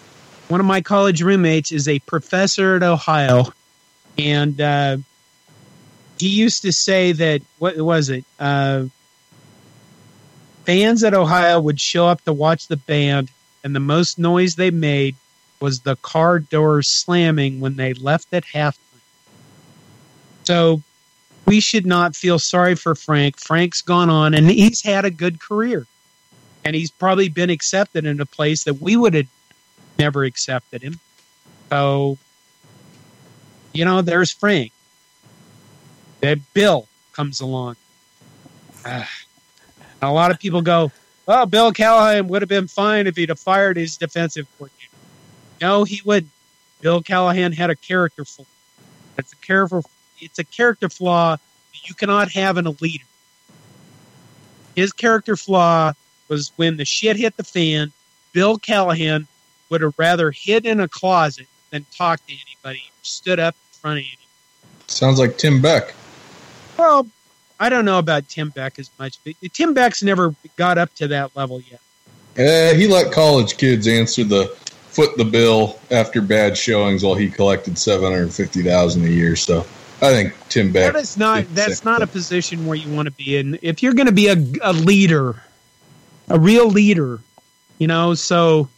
one 0.49 0.61
of 0.61 0.66
my 0.66 0.80
college 0.80 1.22
roommates 1.22 1.72
is 1.72 1.89
a 1.89 1.99
professor 2.01 2.76
at 2.76 2.83
Ohio, 2.83 3.53
and 4.18 4.61
uh, 4.61 4.97
he 6.18 6.28
used 6.28 6.62
to 6.62 6.72
say 6.72 7.12
that 7.12 7.43
what 7.59 7.76
was 7.76 8.09
it? 8.09 8.24
Uh, 8.39 8.85
fans 10.64 11.05
at 11.05 11.14
Ohio 11.14 11.61
would 11.61 11.80
show 11.80 12.07
up 12.07 12.22
to 12.22 12.33
watch 12.33 12.68
the 12.68 12.76
band, 12.76 13.30
and 13.64 13.74
the 13.74 13.80
most 13.80 14.18
noise 14.18 14.57
they 14.57 14.70
made 14.70 15.16
was 15.61 15.80
the 15.80 15.97
car 15.97 16.39
doors 16.39 16.89
slamming 16.89 17.61
when 17.61 17.76
they 17.76 17.95
left 17.95 18.33
at 18.33 18.45
halftime. 18.45 18.78
So 20.45 20.83
we 21.47 21.61
should 21.61 21.87
not 21.87 22.16
feel 22.16 22.39
sorry 22.39 22.74
for 22.74 22.95
Frank. 22.95 23.39
Frank's 23.39 23.83
gone 23.83 24.11
on, 24.11 24.35
and 24.35 24.51
he's 24.51 24.83
had 24.83 25.05
a 25.05 25.11
good 25.11 25.41
career, 25.41 25.87
and 26.65 26.77
he's 26.77 26.91
probably 26.91 27.29
been 27.29 27.51
accepted 27.51 28.05
in 28.05 28.21
a 28.21 28.27
place 28.27 28.65
that 28.65 28.75
we 28.75 28.97
would 28.97 29.15
have 29.15 29.29
never 29.99 30.25
accepted 30.25 30.83
him. 30.83 31.01
So, 31.71 32.19
you 33.73 33.85
know, 33.85 34.03
there's 34.03 34.31
Frank. 34.31 34.73
That 36.21 36.39
Bill 36.55 36.89
comes 37.13 37.41
along. 37.41 37.77
And 38.85 39.07
a 40.01 40.13
lot 40.13 40.31
of 40.31 40.39
people 40.39 40.63
go, 40.63 40.93
well, 41.27 41.47
Bill 41.47 41.73
Callahan 41.73 42.29
would 42.29 42.43
have 42.43 42.49
been 42.49 42.69
fine 42.69 43.07
if 43.07 43.17
he'd 43.17 43.29
have 43.29 43.41
fired 43.41 43.77
his 43.77 43.97
defensive 43.97 44.47
coordinator. 44.59 44.89
No, 45.61 45.85
he 45.85 46.01
wouldn't. 46.05 46.33
Bill 46.81 47.01
Callahan 47.01 47.53
had 47.53 47.71
a 47.71 47.77
character 47.77 48.25
flaw. 48.25 48.45
It's 49.17 49.33
a 49.33 49.37
character. 49.37 49.83
It's 50.21 50.39
a 50.39 50.45
character 50.45 50.89
flaw 50.89 51.37
that 51.37 51.89
you 51.89 51.95
cannot 51.95 52.33
have 52.33 52.59
in 52.59 52.67
a 52.67 52.75
leader. 52.81 53.05
His 54.75 54.93
character 54.93 55.37
flaw 55.37 55.93
was 56.33 56.51
when 56.57 56.78
the 56.78 56.85
shit 56.87 57.16
hit 57.18 57.37
the 57.37 57.45
fan. 57.45 57.93
Bill 58.33 58.57
Callahan 58.57 59.26
would 59.68 59.83
have 59.83 59.93
rather 59.99 60.30
hid 60.30 60.64
in 60.64 60.80
a 60.80 60.89
closet 60.89 61.47
than 61.70 61.85
talk 61.95 62.24
to 62.26 62.33
anybody. 62.33 62.80
Or 62.80 63.05
stood 63.05 63.39
up 63.39 63.55
in 63.55 63.78
front 63.80 63.99
of 63.99 64.05
anybody. 64.05 64.18
Sounds 64.87 65.18
like 65.18 65.37
Tim 65.37 65.61
Beck. 65.61 65.95
Well, 66.78 67.07
I 67.61 67.68
don't 67.68 67.85
know 67.85 67.99
about 67.99 68.28
Tim 68.30 68.49
Beck 68.49 68.78
as 68.78 68.91
much, 68.99 69.18
but 69.24 69.35
Tim 69.53 69.74
Beck's 69.74 70.03
never 70.03 70.35
got 70.57 70.78
up 70.78 70.95
to 70.95 71.09
that 71.09 71.37
level 71.37 71.61
yet. 71.61 71.80
Eh, 72.37 72.74
he 72.74 72.89
let 72.89 73.12
college 73.12 73.59
kids 73.59 73.87
answer 73.87 74.24
the 74.24 74.47
foot 74.47 75.16
the 75.18 75.24
bill 75.24 75.78
after 75.91 76.22
bad 76.22 76.57
showings 76.57 77.05
while 77.05 77.14
he 77.14 77.28
collected 77.28 77.76
seven 77.76 78.11
hundred 78.11 78.33
fifty 78.33 78.62
thousand 78.62 79.05
a 79.05 79.09
year. 79.09 79.37
So 79.37 79.66
I 80.01 80.11
think 80.11 80.35
Tim 80.49 80.72
Beck. 80.72 80.95
That 80.95 80.99
is 80.99 81.18
not 81.18 81.45
that's 81.55 81.85
not 81.85 82.01
a 82.01 82.07
position 82.07 82.66
where 82.66 82.76
you 82.76 82.91
want 82.91 83.07
to 83.07 83.12
be 83.12 83.37
in. 83.37 83.59
If 83.61 83.83
you're 83.83 83.93
going 83.93 84.07
to 84.07 84.12
be 84.12 84.28
a, 84.28 84.37
a 84.62 84.72
leader, 84.72 85.43
a 86.33 86.39
real 86.41 86.68
leader, 86.68 87.20
you 87.78 87.87
know. 87.87 88.14
So, 88.14 88.68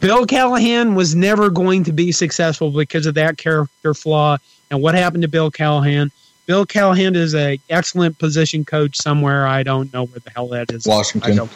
Bill 0.00 0.26
Callahan 0.26 0.94
was 0.94 1.14
never 1.14 1.50
going 1.50 1.82
to 1.84 1.92
be 1.92 2.12
successful 2.12 2.70
because 2.70 3.06
of 3.06 3.14
that 3.14 3.38
character 3.38 3.94
flaw. 3.94 4.36
And 4.70 4.80
what 4.80 4.94
happened 4.94 5.22
to 5.22 5.28
Bill 5.28 5.50
Callahan? 5.50 6.12
Bill 6.46 6.64
Callahan 6.64 7.16
is 7.16 7.34
a 7.34 7.58
excellent 7.68 8.18
position 8.18 8.64
coach 8.64 8.96
somewhere. 8.96 9.46
I 9.46 9.62
don't 9.62 9.92
know 9.92 10.04
where 10.04 10.20
the 10.20 10.30
hell 10.30 10.48
that 10.48 10.70
is. 10.70 10.86
I 10.86 10.90
Washington. 10.90 11.36
don't. 11.36 11.50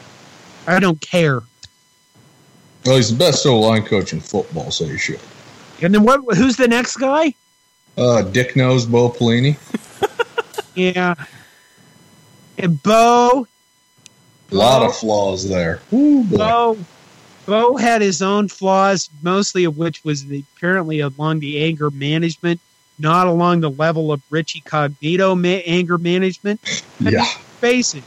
I 0.66 0.80
don't 0.80 1.00
care. 1.00 1.40
Well, 2.84 2.96
he's 2.96 3.10
the 3.10 3.16
best 3.16 3.46
O 3.46 3.60
line 3.60 3.84
coach 3.84 4.12
in 4.12 4.20
football, 4.20 4.70
so 4.70 4.84
you 4.84 4.98
should. 4.98 5.20
And 5.80 5.94
then 5.94 6.02
what? 6.04 6.20
Who's 6.36 6.56
the 6.56 6.68
next 6.68 6.96
guy? 6.96 7.34
Uh, 7.96 8.22
Dick 8.22 8.56
knows 8.56 8.86
Bo 8.86 9.08
Pelini. 9.10 9.56
Yeah. 10.74 11.14
And 12.56 12.82
Bo. 12.82 13.46
A 14.52 14.54
lot 14.54 14.82
of 14.82 14.94
flaws 14.96 15.48
there. 15.48 15.80
Ooh. 15.92 16.24
Bo, 16.24 16.76
Bo 17.46 17.76
had 17.76 18.02
his 18.02 18.20
own 18.22 18.48
flaws, 18.48 19.08
mostly 19.22 19.64
of 19.64 19.78
which 19.78 20.04
was 20.04 20.26
the, 20.26 20.44
apparently 20.56 21.00
along 21.00 21.40
the 21.40 21.62
anger 21.64 21.90
management, 21.90 22.60
not 22.98 23.26
along 23.26 23.60
the 23.60 23.70
level 23.70 24.12
of 24.12 24.20
Richie 24.30 24.58
Incognito 24.64 25.34
ma- 25.34 25.48
anger 25.48 25.96
management. 25.98 26.60
I 27.00 27.04
mean, 27.04 27.14
Yeah. 27.14 27.24
face 27.60 27.94
it, 27.94 28.04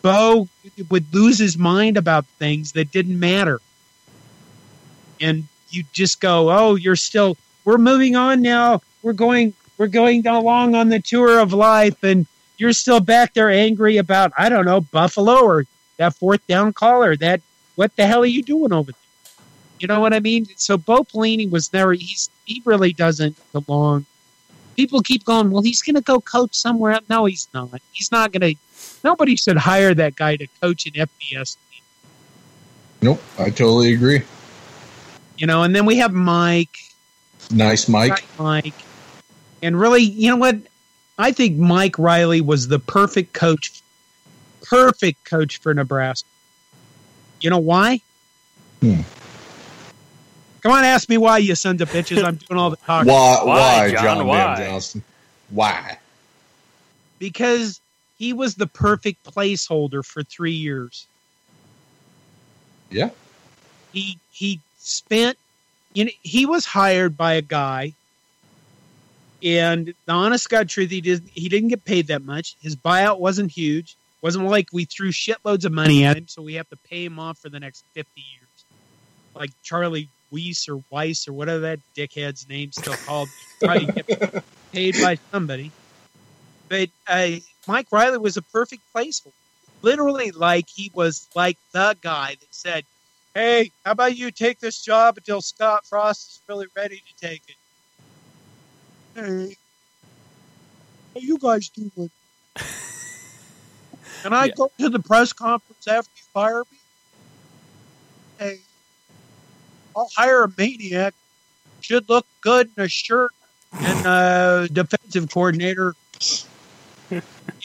Bo 0.00 0.48
would 0.88 1.12
lose 1.14 1.38
his 1.38 1.58
mind 1.58 1.96
about 1.96 2.24
things 2.38 2.72
that 2.72 2.90
didn't 2.90 3.20
matter, 3.20 3.60
and 5.20 5.44
you 5.70 5.84
just 5.92 6.20
go, 6.20 6.50
"Oh, 6.50 6.74
you're 6.74 6.96
still. 6.96 7.36
We're 7.64 7.78
moving 7.78 8.16
on 8.16 8.42
now. 8.42 8.80
We're 9.02 9.12
going. 9.12 9.54
We're 9.78 9.86
going 9.88 10.26
along 10.26 10.74
on 10.74 10.88
the 10.88 11.00
tour 11.00 11.38
of 11.38 11.52
life, 11.52 12.02
and 12.02 12.26
you're 12.58 12.72
still 12.72 13.00
back 13.00 13.34
there 13.34 13.50
angry 13.50 13.96
about 13.98 14.32
I 14.36 14.48
don't 14.48 14.64
know 14.64 14.80
Buffalo 14.80 15.36
or 15.42 15.64
that 15.96 16.14
fourth 16.14 16.46
down 16.46 16.72
caller, 16.72 17.16
that. 17.16 17.40
What 17.74 17.96
the 17.96 18.06
hell 18.06 18.20
are 18.20 18.26
you 18.26 18.42
doing 18.42 18.70
over 18.70 18.92
there? 18.92 18.98
You 19.80 19.88
know 19.88 19.98
what 19.98 20.12
I 20.12 20.20
mean? 20.20 20.46
So 20.56 20.76
Bo 20.76 21.04
Pelini 21.04 21.50
was 21.50 21.72
never. 21.72 21.94
He's 21.94 22.30
he 22.44 22.62
really 22.64 22.92
doesn't 22.92 23.36
belong. 23.52 24.06
People 24.76 25.00
keep 25.00 25.24
going. 25.24 25.50
Well, 25.50 25.62
he's 25.62 25.82
going 25.82 25.96
to 25.96 26.02
go 26.02 26.20
coach 26.20 26.54
somewhere. 26.54 26.92
else." 26.92 27.04
No, 27.08 27.24
he's 27.24 27.48
not. 27.52 27.70
He's 27.92 28.12
not 28.12 28.30
going 28.30 28.42
to. 28.42 28.60
Nobody 29.02 29.36
should 29.36 29.56
hire 29.56 29.94
that 29.94 30.16
guy 30.16 30.36
to 30.36 30.46
coach 30.60 30.86
an 30.86 30.92
FBS 30.92 31.56
team. 31.70 31.82
Nope, 33.00 33.22
I 33.38 33.50
totally 33.50 33.92
agree. 33.92 34.22
You 35.38 35.46
know, 35.48 35.64
and 35.64 35.74
then 35.74 35.86
we 35.86 35.96
have 35.96 36.12
Mike. 36.12 36.76
Nice, 37.50 37.88
Mike. 37.88 38.24
Mike. 38.38 38.74
And 39.62 39.78
really, 39.78 40.02
you 40.02 40.28
know 40.28 40.36
what? 40.36 40.56
I 41.18 41.32
think 41.32 41.58
Mike 41.58 41.98
Riley 41.98 42.40
was 42.40 42.68
the 42.68 42.78
perfect 42.78 43.32
coach, 43.32 43.81
perfect 44.72 45.24
coach 45.24 45.58
for 45.58 45.74
Nebraska. 45.74 46.28
You 47.40 47.50
know 47.50 47.58
why? 47.58 48.00
Hmm. 48.80 49.02
Come 50.62 50.72
on, 50.72 50.84
ask 50.84 51.08
me 51.08 51.18
why, 51.18 51.38
you 51.38 51.54
sons 51.54 51.82
of 51.82 51.90
bitches. 51.90 52.24
I'm 52.24 52.36
doing 52.36 52.58
all 52.58 52.70
the 52.70 52.76
talking. 52.76 53.12
Why, 53.12 53.40
Why, 53.44 53.44
why, 53.44 53.90
John, 53.90 54.04
John, 54.04 54.26
why? 54.26 54.56
Van 54.56 54.66
Johnston? 54.66 55.04
Why? 55.50 55.98
Because 57.18 57.80
he 58.18 58.32
was 58.32 58.54
the 58.56 58.66
perfect 58.66 59.24
placeholder 59.24 60.04
for 60.04 60.22
three 60.22 60.52
years. 60.52 61.06
Yeah. 62.90 63.10
He 63.92 64.18
he 64.32 64.60
spent 64.78 65.38
you 65.94 66.06
know 66.06 66.10
he 66.22 66.46
was 66.46 66.64
hired 66.64 67.16
by 67.16 67.34
a 67.34 67.42
guy 67.42 67.94
And 69.42 69.94
the 70.06 70.12
honest 70.12 70.48
God 70.48 70.68
truth, 70.68 70.90
he 70.90 71.00
didn't 71.00 71.28
he 71.34 71.48
didn't 71.48 71.68
get 71.68 71.84
paid 71.84 72.08
that 72.08 72.24
much. 72.24 72.56
His 72.62 72.76
buyout 72.76 73.18
wasn't 73.18 73.50
huge. 73.50 73.96
Wasn't 74.22 74.46
like 74.46 74.68
we 74.72 74.84
threw 74.84 75.10
shitloads 75.10 75.64
of 75.64 75.72
money 75.72 76.04
at 76.04 76.16
him, 76.16 76.28
so 76.28 76.42
we 76.42 76.54
have 76.54 76.68
to 76.70 76.76
pay 76.76 77.04
him 77.04 77.18
off 77.18 77.38
for 77.38 77.48
the 77.48 77.60
next 77.60 77.84
fifty 77.92 78.22
years. 78.32 78.64
Like 79.34 79.50
Charlie 79.62 80.08
Weiss 80.30 80.68
or 80.68 80.82
Weiss 80.90 81.26
or 81.26 81.32
whatever 81.32 81.60
that 81.60 81.80
dickhead's 81.96 82.48
name 82.48 82.72
still 82.72 82.94
called. 83.04 83.28
Probably 83.60 83.86
get 83.86 84.44
paid 84.72 84.96
by 85.00 85.18
somebody. 85.30 85.72
But 86.68 86.88
uh, 87.06 87.30
Mike 87.66 87.88
Riley 87.90 88.18
was 88.18 88.36
a 88.36 88.42
perfect 88.42 88.82
place 88.92 89.20
for 89.20 89.28
him. 89.28 89.34
Literally, 89.82 90.30
like 90.30 90.68
he 90.68 90.90
was 90.94 91.28
like 91.34 91.58
the 91.72 91.96
guy 92.00 92.36
that 92.38 92.54
said, 92.54 92.84
"Hey, 93.34 93.72
how 93.84 93.92
about 93.92 94.16
you 94.16 94.30
take 94.30 94.60
this 94.60 94.82
job 94.82 95.18
until 95.18 95.42
Scott 95.42 95.84
Frost 95.84 96.30
is 96.30 96.40
really 96.48 96.68
ready 96.76 96.96
to 96.96 97.26
take 97.26 97.42
it?" 97.48 97.56
Hey, 99.14 99.56
how 101.14 101.20
you 101.20 101.38
guys 101.38 101.68
doing? 101.68 102.10
Can 104.22 104.32
I 104.32 104.46
Yeah. 104.46 104.52
go 104.56 104.70
to 104.78 104.88
the 104.88 105.00
press 105.00 105.32
conference 105.32 105.86
after 105.88 106.10
you 106.16 106.22
fire 106.32 106.62
me? 106.70 106.78
Hey, 108.38 108.60
I'll 109.96 110.08
hire 110.16 110.44
a 110.44 110.48
maniac. 110.56 111.14
Should 111.80 112.08
look 112.08 112.26
good 112.40 112.70
in 112.76 112.84
a 112.84 112.88
shirt 112.88 113.32
and 113.80 114.06
a 114.06 114.68
defensive 114.72 115.28
coordinator. 115.30 115.94
You 117.10 117.20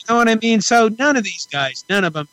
know 0.09 0.15
what 0.17 0.27
I 0.29 0.35
mean? 0.35 0.61
So 0.61 0.89
none 0.89 1.15
of 1.15 1.23
these 1.23 1.47
guys, 1.51 1.85
none 1.89 2.03
of 2.03 2.13
them. 2.13 2.27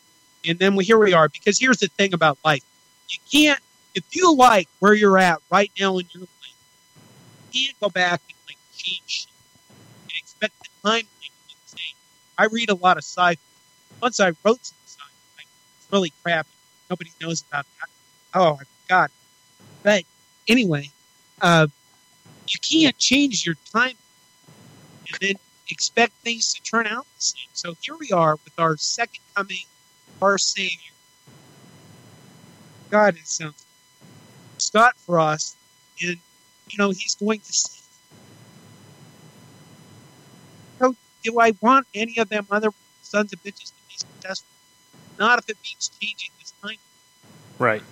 And 0.46 0.58
then 0.58 0.74
we, 0.76 0.84
here 0.84 0.98
we 0.98 1.12
are. 1.12 1.28
Because 1.28 1.58
here's 1.58 1.78
the 1.78 1.88
thing 1.88 2.14
about 2.14 2.38
life: 2.44 2.62
you 3.10 3.18
can't, 3.30 3.60
if 3.94 4.04
you 4.16 4.34
like 4.34 4.68
where 4.78 4.94
you're 4.94 5.18
at 5.18 5.40
right 5.50 5.70
now 5.78 5.98
in 5.98 6.06
your 6.12 6.22
life, 6.22 6.56
you 7.52 7.66
can't 7.66 7.80
go 7.80 7.88
back 7.90 8.22
and 8.28 8.36
like 8.48 8.58
change 8.76 9.02
shit 9.06 9.28
and 10.08 10.12
expect 10.16 10.54
the 10.62 10.88
timeline 10.88 11.00
to 11.00 11.06
be 11.20 11.30
the 11.48 11.76
same. 11.78 11.96
I 12.38 12.46
read 12.46 12.70
a 12.70 12.74
lot 12.74 12.96
of 12.96 13.04
sci. 13.04 13.36
Once 14.04 14.20
I 14.20 14.32
wrote 14.44 14.62
some 14.62 14.76
sci, 14.84 15.02
like, 15.38 15.46
it's 15.78 15.90
really 15.90 16.12
crappy. 16.22 16.50
Nobody 16.90 17.10
knows 17.22 17.42
about 17.48 17.64
that. 17.80 17.88
Oh, 18.34 18.58
I 18.60 18.64
forgot. 18.82 19.10
But 19.82 20.04
anyway, 20.46 20.90
uh, 21.40 21.68
you 22.46 22.58
can't 22.60 22.98
change 22.98 23.46
your 23.46 23.54
time 23.72 23.94
and 25.08 25.18
then 25.22 25.34
expect 25.70 26.12
things 26.16 26.52
to 26.52 26.62
turn 26.62 26.86
out 26.86 27.06
the 27.16 27.22
same. 27.22 27.48
So 27.54 27.72
here 27.80 27.96
we 27.98 28.10
are 28.10 28.36
with 28.44 28.52
our 28.58 28.76
second 28.76 29.22
coming, 29.34 29.64
our 30.20 30.36
Savior. 30.36 30.92
God, 32.90 33.14
it 33.16 33.26
sounds 33.26 33.64
Scott 34.58 34.98
Frost, 34.98 35.56
and 36.02 36.18
you 36.68 36.76
know 36.76 36.90
he's 36.90 37.14
going 37.14 37.40
to. 37.40 37.52
see. 37.54 37.80
So, 40.78 40.94
do 41.22 41.40
I 41.40 41.52
want 41.62 41.86
any 41.94 42.18
of 42.18 42.28
them 42.28 42.46
other 42.50 42.68
sons 43.00 43.32
of 43.32 43.42
bitches 43.42 43.72
to 43.72 43.83
successful? 44.24 44.48
Not 45.18 45.38
if 45.38 45.48
it 45.48 45.56
means 45.62 45.90
changing 46.00 46.30
this 46.40 46.52
time. 46.62 46.76
Right. 47.58 47.82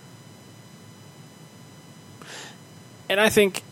And 3.08 3.20
I 3.20 3.28
think, 3.28 3.62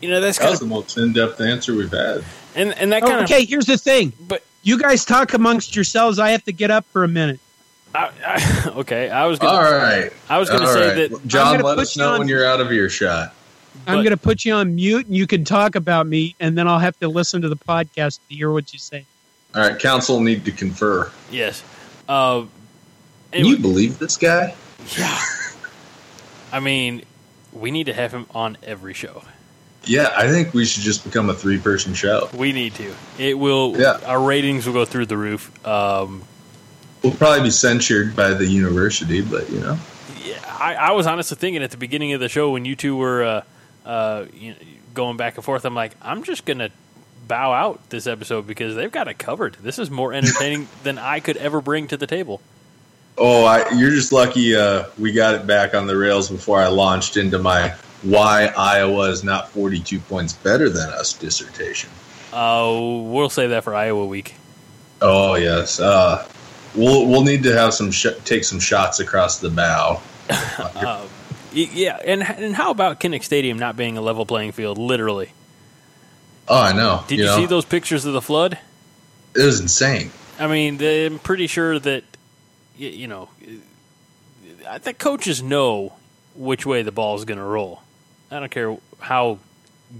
you 0.00 0.10
know, 0.10 0.20
that's 0.20 0.38
That 0.38 0.44
kind 0.44 0.54
of, 0.54 0.60
the 0.60 0.66
most 0.66 0.96
in-depth 0.98 1.40
answer 1.40 1.74
we've 1.74 1.90
had. 1.90 2.22
and, 2.54 2.72
and 2.78 2.92
that 2.92 3.02
kind 3.02 3.24
okay, 3.24 3.44
here's 3.44 3.66
the 3.66 3.78
thing. 3.78 4.12
but, 4.20 4.42
You 4.62 4.78
guys 4.78 5.04
talk 5.04 5.34
amongst 5.34 5.74
yourselves. 5.74 6.18
I 6.18 6.30
have 6.30 6.44
to 6.44 6.52
get 6.52 6.70
up 6.70 6.84
for 6.92 7.04
a 7.04 7.08
minute. 7.08 7.40
I, 7.94 8.10
I, 8.26 8.70
okay, 8.80 9.08
I 9.08 9.26
was 9.26 9.38
gonna, 9.38 9.70
right. 9.70 10.12
I 10.28 10.38
was 10.38 10.48
going 10.50 10.62
to 10.62 10.68
say 10.68 10.88
right. 10.88 11.10
that, 11.10 11.26
John, 11.26 11.54
gonna 11.54 11.64
let 11.64 11.76
put 11.76 11.82
us 11.82 11.96
you 11.96 12.02
know 12.02 12.12
on- 12.12 12.18
when 12.20 12.28
you're 12.28 12.46
out 12.46 12.60
of 12.60 12.70
earshot. 12.70 13.34
I'm 13.88 13.96
going 13.96 14.10
to 14.10 14.16
put 14.16 14.44
you 14.44 14.54
on 14.54 14.76
mute, 14.76 15.06
and 15.06 15.16
you 15.16 15.26
can 15.26 15.44
talk 15.44 15.74
about 15.74 16.06
me, 16.06 16.36
and 16.38 16.56
then 16.56 16.68
I'll 16.68 16.78
have 16.78 16.96
to 17.00 17.08
listen 17.08 17.42
to 17.42 17.48
the 17.48 17.56
podcast 17.56 18.20
to 18.28 18.34
hear 18.34 18.52
what 18.52 18.72
you 18.72 18.78
say. 18.78 19.04
All 19.54 19.62
right, 19.62 19.78
council 19.78 20.20
need 20.20 20.44
to 20.46 20.52
confer. 20.52 21.10
yes. 21.30 21.62
Uh, 22.08 22.40
Can 22.40 22.48
anyway, 23.32 23.50
you 23.50 23.58
believe 23.58 23.98
this 23.98 24.16
guy? 24.16 24.54
yeah. 24.98 25.18
I 26.52 26.60
mean, 26.60 27.04
we 27.52 27.70
need 27.70 27.84
to 27.86 27.94
have 27.94 28.12
him 28.12 28.26
on 28.34 28.56
every 28.62 28.94
show. 28.94 29.22
Yeah, 29.84 30.12
I 30.16 30.28
think 30.28 30.54
we 30.54 30.64
should 30.64 30.82
just 30.82 31.04
become 31.04 31.28
a 31.30 31.34
three-person 31.34 31.94
show. 31.94 32.28
We 32.34 32.52
need 32.52 32.74
to. 32.76 32.94
It 33.18 33.38
will, 33.38 33.78
Yeah. 33.78 34.00
our 34.06 34.20
ratings 34.20 34.66
will 34.66 34.72
go 34.72 34.84
through 34.84 35.06
the 35.06 35.16
roof. 35.16 35.50
Um, 35.66 36.22
We'll 37.02 37.12
probably 37.12 37.42
be 37.42 37.50
censured 37.50 38.16
by 38.16 38.32
the 38.32 38.46
university, 38.46 39.20
but 39.20 39.50
you 39.50 39.60
know, 39.60 39.78
Yeah, 40.24 40.36
I, 40.58 40.74
I 40.74 40.90
was 40.92 41.06
honestly 41.06 41.36
thinking 41.36 41.62
at 41.62 41.70
the 41.70 41.76
beginning 41.76 42.14
of 42.14 42.20
the 42.20 42.30
show 42.30 42.50
when 42.50 42.64
you 42.64 42.74
two 42.76 42.96
were 42.96 43.22
uh, 43.22 43.42
uh, 43.84 44.24
you 44.32 44.52
know, 44.52 44.56
going 44.94 45.18
back 45.18 45.36
and 45.36 45.44
forth, 45.44 45.66
I'm 45.66 45.74
like, 45.74 45.92
I'm 46.00 46.22
just 46.22 46.46
gonna 46.46 46.70
bow 47.28 47.52
out 47.52 47.90
this 47.90 48.06
episode 48.06 48.46
because 48.46 48.74
they've 48.74 48.92
got 48.92 49.08
it 49.08 49.18
covered. 49.18 49.54
This 49.62 49.78
is 49.78 49.90
more 49.90 50.12
entertaining 50.12 50.68
than 50.82 50.98
I 50.98 51.20
could 51.20 51.36
ever 51.36 51.60
bring 51.60 51.88
to 51.88 51.96
the 51.96 52.06
table. 52.06 52.40
oh, 53.18 53.44
I, 53.44 53.70
you're 53.74 53.90
just 53.90 54.12
lucky. 54.12 54.56
Uh, 54.56 54.86
we 54.98 55.12
got 55.12 55.34
it 55.34 55.46
back 55.46 55.74
on 55.74 55.86
the 55.86 55.96
rails 55.96 56.28
before 56.30 56.60
I 56.60 56.66
launched 56.68 57.16
into 57.16 57.38
my 57.38 57.74
why 58.02 58.52
Iowa 58.56 59.08
is 59.10 59.24
not 59.24 59.48
42 59.50 59.98
points 60.00 60.32
better 60.34 60.68
than 60.68 60.90
us 60.90 61.12
dissertation. 61.14 61.90
Uh, 62.32 62.68
we'll 63.04 63.30
save 63.30 63.50
that 63.50 63.64
for 63.64 63.74
Iowa 63.74 64.04
week. 64.06 64.34
Oh 65.00 65.34
yes, 65.36 65.78
uh, 65.80 66.26
we'll 66.74 67.06
we'll 67.06 67.22
need 67.24 67.42
to 67.44 67.52
have 67.56 67.72
some 67.74 67.90
sh- 67.92 68.06
take 68.24 68.44
some 68.44 68.58
shots 68.60 68.98
across 69.00 69.38
the 69.38 69.50
bow. 69.50 70.00
Y- 71.54 71.68
Yeah, 71.72 71.98
and 72.04 72.22
and 72.22 72.54
how 72.54 72.70
about 72.72 72.98
Kinnick 73.00 73.22
Stadium 73.22 73.58
not 73.58 73.76
being 73.76 73.96
a 73.96 74.00
level 74.00 74.26
playing 74.26 74.52
field? 74.52 74.76
Literally, 74.78 75.30
Oh, 76.48 76.60
I 76.60 76.72
know. 76.72 77.04
did 77.08 77.18
you, 77.18 77.24
know, 77.24 77.36
see 77.36 77.46
those 77.46 77.64
pictures 77.64 78.04
of 78.04 78.12
the 78.12 78.20
flood? 78.22 78.58
It 79.34 79.42
was 79.44 79.60
insane. 79.60 80.10
I 80.38 80.46
mean, 80.46 80.76
they- 80.78 81.06
I'm 81.06 81.18
pretty 81.18 81.46
sure 81.46 81.78
that 81.78 82.04
y- 82.78 82.86
you 82.86 83.06
know 83.08 83.28
uh, 84.68 84.78
the 84.78 84.92
coaches 84.94 85.42
know 85.42 85.92
which 86.34 86.66
way 86.66 86.82
the 86.82 86.92
ball 86.92 87.16
is 87.16 87.24
going 87.24 87.38
to 87.38 87.44
roll. 87.44 87.82
I 88.30 88.40
don't 88.40 88.50
care 88.50 88.76
how 88.98 89.38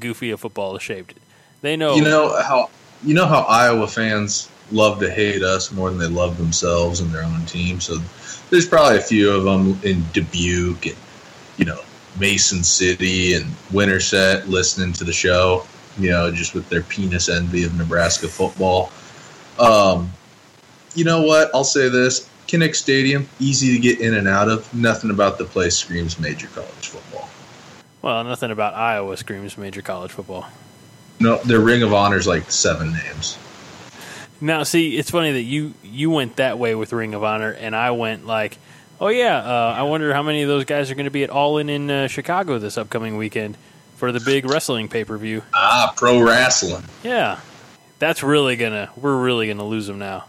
goofy 0.00 0.30
a 0.32 0.36
football 0.36 0.76
is 0.76 0.82
shaped. 0.82 1.14
They 1.62 1.76
know. 1.76 1.94
You 1.96 2.02
know 2.04 2.40
how 2.42 2.70
you 3.04 3.14
know 3.14 3.26
how 3.26 3.40
Iowa 3.42 3.86
fans 3.86 4.48
love 4.72 4.98
to 5.00 5.10
hate 5.10 5.42
us 5.42 5.70
more 5.70 5.90
than 5.90 5.98
they 5.98 6.06
love 6.08 6.36
themselves 6.38 7.00
and 7.00 7.10
their 7.12 7.22
own 7.22 7.44
team. 7.46 7.80
So 7.80 7.98
there's 8.50 8.66
probably 8.66 8.98
a 8.98 9.02
few 9.02 9.30
of 9.30 9.44
them 9.44 9.78
in 9.82 10.04
Dubuque 10.12 10.86
and 10.86 10.96
you 11.58 11.64
know 11.64 11.80
Mason 12.18 12.64
City 12.64 13.34
and 13.34 13.46
Winterset 13.72 14.48
listening 14.48 14.92
to 14.94 15.04
the 15.04 15.12
show. 15.12 15.64
You 15.98 16.10
know, 16.10 16.30
just 16.30 16.54
with 16.54 16.68
their 16.68 16.82
penis 16.82 17.28
envy 17.28 17.64
of 17.64 17.76
Nebraska 17.76 18.28
football. 18.28 18.90
Um, 19.58 20.12
you 20.94 21.04
know 21.04 21.22
what? 21.22 21.50
I'll 21.54 21.64
say 21.64 21.88
this: 21.88 22.28
Kinnick 22.46 22.74
Stadium, 22.74 23.28
easy 23.40 23.72
to 23.74 23.78
get 23.78 24.00
in 24.00 24.14
and 24.14 24.28
out 24.28 24.48
of. 24.48 24.72
Nothing 24.74 25.10
about 25.10 25.38
the 25.38 25.44
place 25.44 25.76
screams 25.76 26.18
major 26.18 26.48
college 26.48 26.88
football. 26.88 27.28
well, 28.02 28.24
nothing 28.24 28.50
about 28.50 28.74
Iowa 28.74 29.16
screams 29.16 29.56
major 29.56 29.82
college 29.82 30.12
football. 30.12 30.46
No, 31.20 31.36
their 31.38 31.60
Ring 31.60 31.82
of 31.82 31.92
Honor's 31.92 32.26
like 32.26 32.50
seven 32.50 32.92
names. 32.92 33.38
Now, 34.40 34.64
see, 34.64 34.96
it's 34.96 35.10
funny 35.10 35.32
that 35.32 35.42
you 35.42 35.74
you 35.82 36.10
went 36.10 36.36
that 36.36 36.58
way 36.58 36.74
with 36.74 36.92
Ring 36.92 37.14
of 37.14 37.22
Honor, 37.22 37.52
and 37.52 37.74
I 37.74 37.92
went 37.92 38.26
like, 38.26 38.58
oh 39.00 39.08
yeah, 39.08 39.38
uh, 39.38 39.74
I 39.76 39.82
wonder 39.82 40.12
how 40.12 40.22
many 40.22 40.42
of 40.42 40.48
those 40.48 40.64
guys 40.64 40.90
are 40.90 40.94
going 40.94 41.04
to 41.04 41.10
be 41.10 41.22
at 41.22 41.30
All 41.30 41.58
In 41.58 41.68
in 41.68 41.90
uh, 41.90 42.08
Chicago 42.08 42.58
this 42.58 42.76
upcoming 42.76 43.16
weekend 43.16 43.56
for 44.04 44.12
the 44.12 44.20
big 44.20 44.44
wrestling 44.44 44.86
pay 44.86 45.02
per 45.02 45.16
view. 45.16 45.42
Ah, 45.54 45.94
pro 45.96 46.20
wrestling. 46.20 46.84
Yeah, 47.02 47.40
that's 47.98 48.22
really 48.22 48.54
gonna 48.56 48.90
we're 48.96 49.16
really 49.16 49.46
gonna 49.48 49.64
lose 49.64 49.86
them 49.86 49.98
now. 49.98 50.26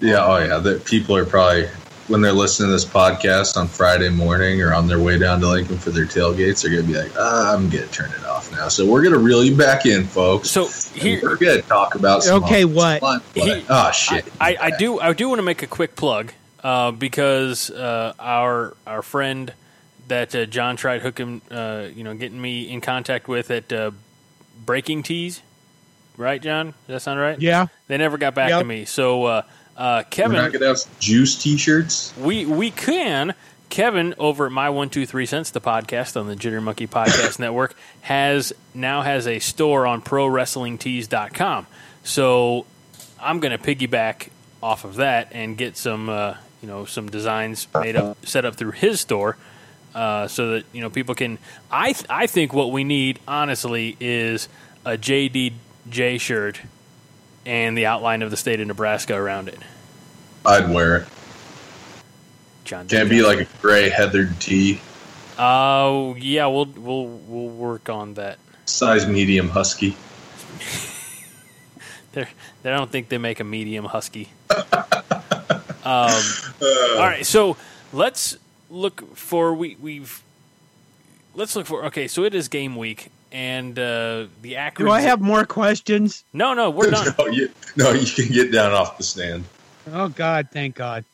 Yeah, 0.00 0.22
oh 0.26 0.36
yeah. 0.36 0.58
That 0.58 0.84
people 0.84 1.16
are 1.16 1.24
probably 1.24 1.66
when 2.08 2.20
they're 2.20 2.32
listening 2.32 2.68
to 2.68 2.72
this 2.72 2.84
podcast 2.84 3.56
on 3.56 3.68
Friday 3.68 4.10
morning 4.10 4.60
or 4.60 4.74
on 4.74 4.86
their 4.86 4.98
way 4.98 5.16
down 5.18 5.40
to 5.40 5.48
Lincoln 5.48 5.78
for 5.78 5.90
their 5.90 6.04
tailgates, 6.04 6.60
they're 6.62 6.72
gonna 6.72 6.82
be 6.92 6.98
like, 6.98 7.12
ah, 7.18 7.54
"I'm 7.54 7.70
gonna 7.70 7.86
turn 7.86 8.10
it 8.10 8.24
off 8.26 8.52
now." 8.52 8.68
So 8.68 8.84
we're 8.84 9.02
gonna 9.02 9.16
reel 9.16 9.42
you 9.42 9.56
back 9.56 9.86
in, 9.86 10.04
folks. 10.04 10.50
So 10.50 10.66
here, 10.92 11.20
we're 11.22 11.36
gonna 11.36 11.62
talk 11.62 11.94
about 11.94 12.22
some 12.22 12.44
Okay, 12.44 12.66
what? 12.66 13.00
line 13.00 13.20
play. 13.34 13.60
He- 13.60 13.66
oh 13.70 13.74
I, 13.74 13.90
shit! 13.92 14.26
I, 14.38 14.56
I 14.60 14.70
do 14.76 15.00
I 15.00 15.14
do 15.14 15.26
want 15.30 15.38
to 15.38 15.42
make 15.44 15.62
a 15.62 15.66
quick 15.66 15.96
plug 15.96 16.32
uh, 16.62 16.90
because 16.90 17.70
uh, 17.70 18.12
our 18.18 18.76
our 18.86 19.00
friend 19.00 19.54
that 20.10 20.34
uh, 20.34 20.46
John 20.46 20.76
tried 20.76 21.00
hooking 21.00 21.40
uh, 21.50 21.88
you 21.92 22.04
know 22.04 22.14
getting 22.14 22.40
me 22.40 22.70
in 22.70 22.80
contact 22.80 23.26
with 23.26 23.50
at 23.50 23.72
uh, 23.72 23.90
Breaking 24.64 25.02
Tees, 25.02 25.42
right, 26.16 26.40
John? 26.40 26.66
Does 26.66 26.74
that 26.88 27.00
sound 27.00 27.18
right? 27.18 27.40
Yeah. 27.40 27.66
They 27.88 27.96
never 27.96 28.18
got 28.18 28.34
back 28.34 28.50
to 28.50 28.64
me. 28.64 28.84
So 28.84 29.24
uh, 29.24 29.42
uh, 29.76 30.02
We're 30.04 30.10
Kevin, 30.10 30.36
not 30.36 30.52
gonna 30.52 30.66
have 30.66 31.00
juice 31.00 31.42
T-shirts. 31.42 32.14
we 32.18 32.44
we 32.46 32.70
can. 32.70 33.34
Kevin 33.70 34.14
over 34.18 34.46
at 34.46 34.52
my 34.52 34.68
one 34.68 34.90
two 34.90 35.06
three 35.06 35.26
cents, 35.26 35.50
the 35.52 35.60
podcast 35.60 36.20
on 36.20 36.26
the 36.26 36.34
Jitter 36.34 36.60
Monkey 36.62 36.88
Podcast 36.88 37.38
Network, 37.38 37.76
has 38.02 38.52
now 38.74 39.02
has 39.02 39.28
a 39.28 39.38
store 39.38 39.86
on 39.86 40.02
ProWrestlingTees.com. 40.02 41.66
So 42.02 42.66
I'm 43.20 43.38
going 43.38 43.56
to 43.56 43.58
piggyback 43.58 44.30
off 44.62 44.84
of 44.84 44.96
that 44.96 45.28
and 45.32 45.56
get 45.56 45.76
some 45.76 46.08
uh, 46.08 46.34
you 46.60 46.68
know 46.68 46.84
some 46.84 47.08
designs 47.10 47.68
made 47.72 47.94
up 47.94 48.26
set 48.26 48.44
up 48.44 48.56
through 48.56 48.72
his 48.72 49.00
store, 49.00 49.36
uh, 49.94 50.28
so 50.28 50.52
that 50.52 50.64
you 50.72 50.80
know 50.80 50.90
people 50.90 51.14
can. 51.14 51.38
I 51.70 51.92
th- 51.92 52.06
I 52.08 52.26
think 52.26 52.52
what 52.52 52.70
we 52.72 52.84
need 52.84 53.18
honestly 53.26 53.96
is 54.00 54.48
a 54.84 54.96
JD 54.96 55.52
J 55.88 56.18
shirt 56.18 56.60
and 57.46 57.76
the 57.76 57.86
outline 57.86 58.22
of 58.22 58.30
the 58.30 58.36
state 58.36 58.60
of 58.60 58.66
Nebraska 58.66 59.14
around 59.14 59.48
it. 59.48 59.58
I'd 60.44 60.70
wear 60.70 60.96
it. 60.98 61.08
John. 62.64 62.86
Can't 62.88 63.10
be 63.10 63.22
like 63.22 63.40
a 63.40 63.46
gray 63.60 63.90
heathered 63.90 64.38
tee, 64.40 64.80
Oh 65.38 66.14
yeah, 66.16 66.46
we'll 66.46 66.66
we'll 66.66 67.06
we'll 67.06 67.48
work 67.48 67.88
on 67.88 68.14
that. 68.14 68.38
size 68.66 69.06
medium 69.06 69.48
husky. 69.48 69.96
They 72.12 72.26
don't 72.64 72.90
think 72.90 73.08
they 73.08 73.18
make 73.18 73.38
a 73.40 73.44
medium 73.44 73.84
husky. 73.84 74.30
um, 74.50 74.60
all 75.84 76.12
right, 76.98 77.24
so 77.24 77.56
let's 77.92 78.36
look 78.70 79.16
for 79.16 79.52
we 79.52 79.76
we've 79.80 80.22
let's 81.34 81.54
look 81.56 81.66
for 81.66 81.84
okay. 81.86 82.08
So 82.08 82.24
it 82.24 82.34
is 82.34 82.48
game 82.48 82.76
week, 82.76 83.10
and 83.32 83.78
uh, 83.78 84.26
the 84.42 84.56
Akron. 84.56 84.86
Do 84.86 84.92
I 84.92 85.00
have 85.00 85.20
more 85.20 85.44
questions? 85.44 86.24
No, 86.32 86.54
no, 86.54 86.70
we're 86.70 86.90
done. 86.90 87.14
no, 87.18 87.26
you, 87.26 87.50
no, 87.76 87.90
you 87.90 88.06
can 88.06 88.32
get 88.32 88.52
down 88.52 88.72
off 88.72 88.96
the 88.96 89.04
stand. 89.04 89.44
Oh 89.92 90.08
God, 90.08 90.48
thank 90.52 90.74
God. 90.74 91.04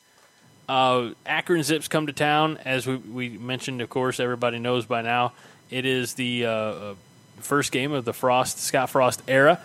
Uh, 0.69 1.11
Akron 1.25 1.63
Zips 1.63 1.87
come 1.87 2.09
to 2.09 2.13
town, 2.13 2.59
as 2.65 2.87
we, 2.87 2.97
we 2.97 3.29
mentioned. 3.39 3.81
Of 3.81 3.89
course, 3.89 4.19
everybody 4.19 4.59
knows 4.59 4.85
by 4.85 5.03
now. 5.03 5.33
It 5.71 5.87
is 5.87 6.15
the 6.15 6.47
uh, 6.47 6.51
uh, 6.51 6.95
first 7.39 7.71
game 7.73 7.93
of 7.93 8.05
the 8.05 8.13
Frost 8.13 8.59
Scott 8.59 8.91
Frost 8.91 9.23
era, 9.29 9.61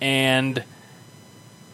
and 0.00 0.62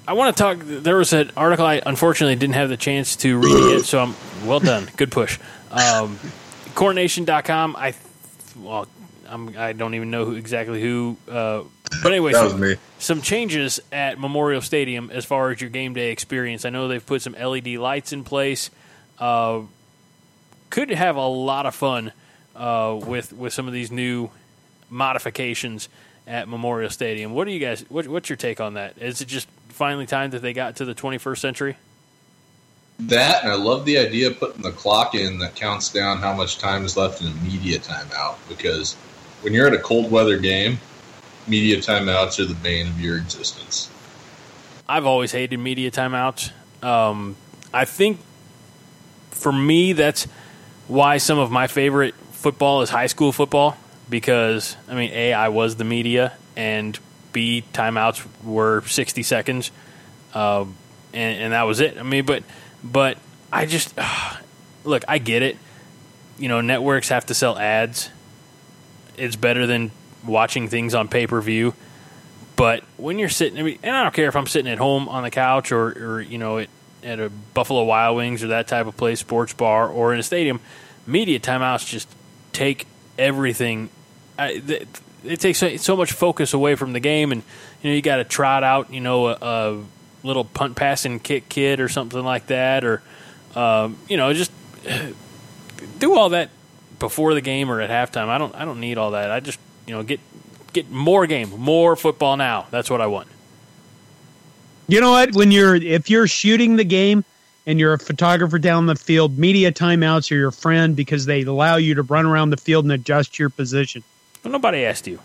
I 0.09 0.13
want 0.13 0.37
to 0.37 0.43
talk. 0.43 0.59
There 0.61 0.97
was 0.97 1.13
an 1.13 1.31
article 1.37 1.67
I 1.67 1.83
unfortunately 1.85 2.37
didn't 2.37 2.55
have 2.55 2.69
the 2.69 2.77
chance 2.77 3.17
to 3.17 3.39
read 3.39 3.73
yet, 3.73 3.85
so 3.85 3.99
I'm 4.01 4.15
well 4.47 4.61
done. 4.61 4.89
Good 4.97 5.11
push. 5.11 5.39
Um, 5.71 6.19
CornNation.com. 6.75 7.77
I 7.77 7.95
well, 8.63 8.87
I'm, 9.29 9.57
I 9.59 9.73
don't 9.73 9.95
even 9.95 10.11
know 10.11 10.25
who, 10.25 10.35
exactly 10.37 10.81
who. 10.81 11.17
Uh, 11.29 11.63
but 12.03 12.13
anyway, 12.13 12.33
That 12.33 12.39
so- 12.39 12.45
was 12.45 12.55
me. 12.57 12.77
some 12.99 13.21
changes 13.23 13.81
at 13.91 14.19
Memorial 14.21 14.61
Stadium 14.61 15.11
as 15.13 15.25
far 15.25 15.51
as 15.51 15.61
your 15.61 15.71
game 15.71 15.95
day 15.95 16.11
experience. 16.13 16.65
I 16.65 16.71
know 16.71 16.87
they've 16.89 17.05
put 17.05 17.23
some 17.23 17.33
LED 17.33 17.67
lights 17.77 18.13
in 18.13 18.23
place. 18.25 18.71
Uh, 19.19 19.63
could 20.71 20.91
have 20.91 21.17
a 21.17 21.27
lot 21.27 21.67
of 21.67 21.75
fun 21.75 22.13
uh, 22.55 22.99
with 23.05 23.33
with 23.33 23.53
some 23.53 23.67
of 23.67 23.73
these 23.73 23.91
new 23.91 24.31
modifications 24.91 25.89
at 26.27 26.49
Memorial 26.49 26.91
Stadium. 26.91 27.33
What 27.33 27.47
do 27.47 27.53
you 27.53 27.61
guys? 27.61 27.85
What, 27.89 28.07
what's 28.09 28.29
your 28.29 28.37
take 28.37 28.61
on 28.61 28.75
that? 28.75 28.99
Is 28.99 29.21
it 29.21 29.27
just 29.29 29.49
finally 29.77 30.07
time 30.07 30.31
that 30.31 30.43
they 30.43 30.53
got 30.53 30.77
to 30.77 30.85
the 30.85 30.95
21st 30.95 31.39
century? 31.39 31.77
That, 32.99 33.43
and 33.43 33.53
I 33.53 33.57
love 33.57 33.85
the 33.85 33.99
idea 33.99 34.29
of 34.29 34.41
putting 34.41 34.62
the 34.62 34.72
clock 34.72 35.14
in 35.14 35.39
that 35.41 35.55
counts 35.55 35.93
down 35.93 36.18
how 36.18 36.33
much 36.33 36.59
time 36.59 36.85
is 36.85 36.97
left 36.97 37.20
in 37.20 37.29
a 37.29 37.35
media 37.35 37.79
timeout. 37.79 38.37
Because 38.49 38.95
when 39.43 39.53
you're 39.53 39.66
at 39.66 39.74
a 39.74 39.79
cold 39.79 40.11
weather 40.11 40.39
game, 40.39 40.79
media 41.47 41.77
timeouts 41.77 42.41
are 42.41 42.47
the 42.47 42.55
bane 42.55 42.89
of 42.89 43.01
your 43.01 43.18
existence. 43.18 43.91
I've 44.89 45.05
always 45.05 45.33
hated 45.33 45.59
media 45.59 45.91
timeouts. 45.91 46.53
Um, 46.83 47.37
I 47.74 47.85
think 47.85 48.18
for 49.31 49.53
me, 49.53 49.93
that's 49.93 50.27
why 50.89 51.18
some 51.18 51.39
of 51.39 51.51
my 51.51 51.66
favorite 51.66 52.14
football 52.33 52.83
is 52.83 52.91
high 52.91 53.09
school 53.09 53.33
football 53.33 53.77
because, 54.09 54.77
I 54.89 54.95
mean, 54.95 55.11
A, 55.12 55.33
I 55.33 55.49
was 55.49 55.77
the 55.77 55.85
media, 55.85 56.33
and 56.55 56.99
Timeouts 57.72 58.26
were 58.45 58.82
60 58.82 59.22
seconds, 59.22 59.70
um, 60.34 60.74
and, 61.12 61.43
and 61.43 61.53
that 61.53 61.62
was 61.62 61.80
it. 61.80 61.99
I 61.99 62.03
mean, 62.03 62.24
but, 62.24 62.43
but 62.82 63.18
I 63.53 63.66
just, 63.66 63.95
look, 64.84 65.05
I 65.09 65.18
get 65.18 65.43
it. 65.43 65.57
You 66.39 66.49
know, 66.49 66.61
networks 66.61 67.09
have 67.09 67.26
to 67.26 67.34
sell 67.34 67.59
ads. 67.59 68.11
It's 69.16 69.37
better 69.37 69.66
than 69.66 69.91
watching 70.26 70.68
things 70.68 70.95
on 70.95 71.09
pay 71.09 71.26
per 71.26 71.41
view. 71.41 71.74
But 72.57 72.84
when 72.97 73.18
you're 73.18 73.28
sitting, 73.28 73.59
I 73.59 73.62
mean, 73.62 73.78
and 73.82 73.95
I 73.95 74.03
don't 74.03 74.14
care 74.14 74.28
if 74.28 74.37
I'm 74.37 74.47
sitting 74.47 74.70
at 74.70 74.78
home 74.78 75.09
on 75.09 75.22
the 75.22 75.30
couch 75.30 75.72
or, 75.72 76.16
or 76.16 76.20
you 76.20 76.39
know, 76.39 76.59
at, 76.59 76.68
at 77.03 77.20
a 77.20 77.28
Buffalo 77.28 77.84
Wild 77.84 78.16
Wings 78.16 78.43
or 78.43 78.49
that 78.49 78.66
type 78.66 78.87
of 78.87 78.97
place, 78.97 79.20
sports 79.20 79.53
bar, 79.53 79.89
or 79.89 80.14
in 80.14 80.18
a 80.20 80.22
stadium, 80.22 80.61
media 81.07 81.39
timeouts 81.39 81.87
just 81.87 82.09
take 82.53 82.87
everything. 83.18 83.91
I, 84.39 84.59
th- 84.59 84.89
it 85.27 85.41
takes 85.41 85.62
so, 85.83 85.97
much 85.97 86.12
focus 86.12 86.55
away 86.55 86.74
from 86.74 86.93
the 86.93 87.01
game, 87.01 87.33
and 87.33 87.43
you 87.83 87.91
know 87.91 87.97
you 87.97 88.03
got 88.03 88.16
to 88.16 88.24
trot 88.24 88.64
out, 88.64 88.93
you 88.93 89.01
know, 89.01 89.29
a, 89.29 89.35
a 89.41 89.85
little 90.22 90.45
punt, 90.45 90.77
passing 90.77 91.20
kick 91.20 91.49
kid 91.49 91.81
or 91.81 91.89
something 91.89 92.24
like 92.24 92.47
that, 92.49 92.85
or 92.85 93.03
um, 93.55 93.99
you 94.09 94.16
know, 94.16 94.33
just 94.33 94.53
do 95.99 96.16
all 96.16 96.31
that 96.31 96.51
before 96.99 97.35
the 97.35 97.41
game 97.41 97.70
or 97.70 97.81
at 97.81 97.91
halftime. 97.91 98.29
I 98.29 98.39
don't, 98.39 98.55
I 98.55 98.64
don't 98.64 98.81
need 98.81 98.99
all 98.99 99.12
that. 99.12 99.31
I 99.31 99.41
just, 99.41 99.59
you 99.87 99.95
know, 99.95 100.03
get 100.03 100.20
get 100.72 100.91
more 100.91 101.27
game, 101.27 101.51
more 101.59 101.97
football 101.97 102.37
now. 102.37 102.66
That's 102.70 102.91
what 102.91 103.01
I 103.01 103.07
want. 103.07 103.29
You 104.89 105.01
know 105.01 105.11
what? 105.11 105.35
When 105.35 105.51
you're 105.51 105.74
if 105.74 106.11
you're 106.11 106.27
shooting 106.27 106.77
the 106.77 106.85
game 106.85 107.24
and 107.66 107.81
you're 107.81 107.95
a 107.95 107.99
photographer 107.99 108.59
down 108.59 108.87
the 108.87 108.95
field, 108.95 109.39
media 109.39 109.72
timeouts 109.72 110.31
are 110.31 110.37
your 110.37 110.53
friend 110.53 110.95
because 110.95 111.27
they 111.27 111.43
allow 111.43 111.77
you 111.77 111.95
to 111.95 112.03
run 112.03 112.27
around 112.27 112.51
the 112.51 112.57
field 112.57 112.85
and 112.85 112.93
adjust 112.93 113.39
your 113.39 113.51
position. 113.51 114.05
Well, 114.47 114.53
nobody 114.53 114.85
asked 114.85 115.09
you. 115.09 115.19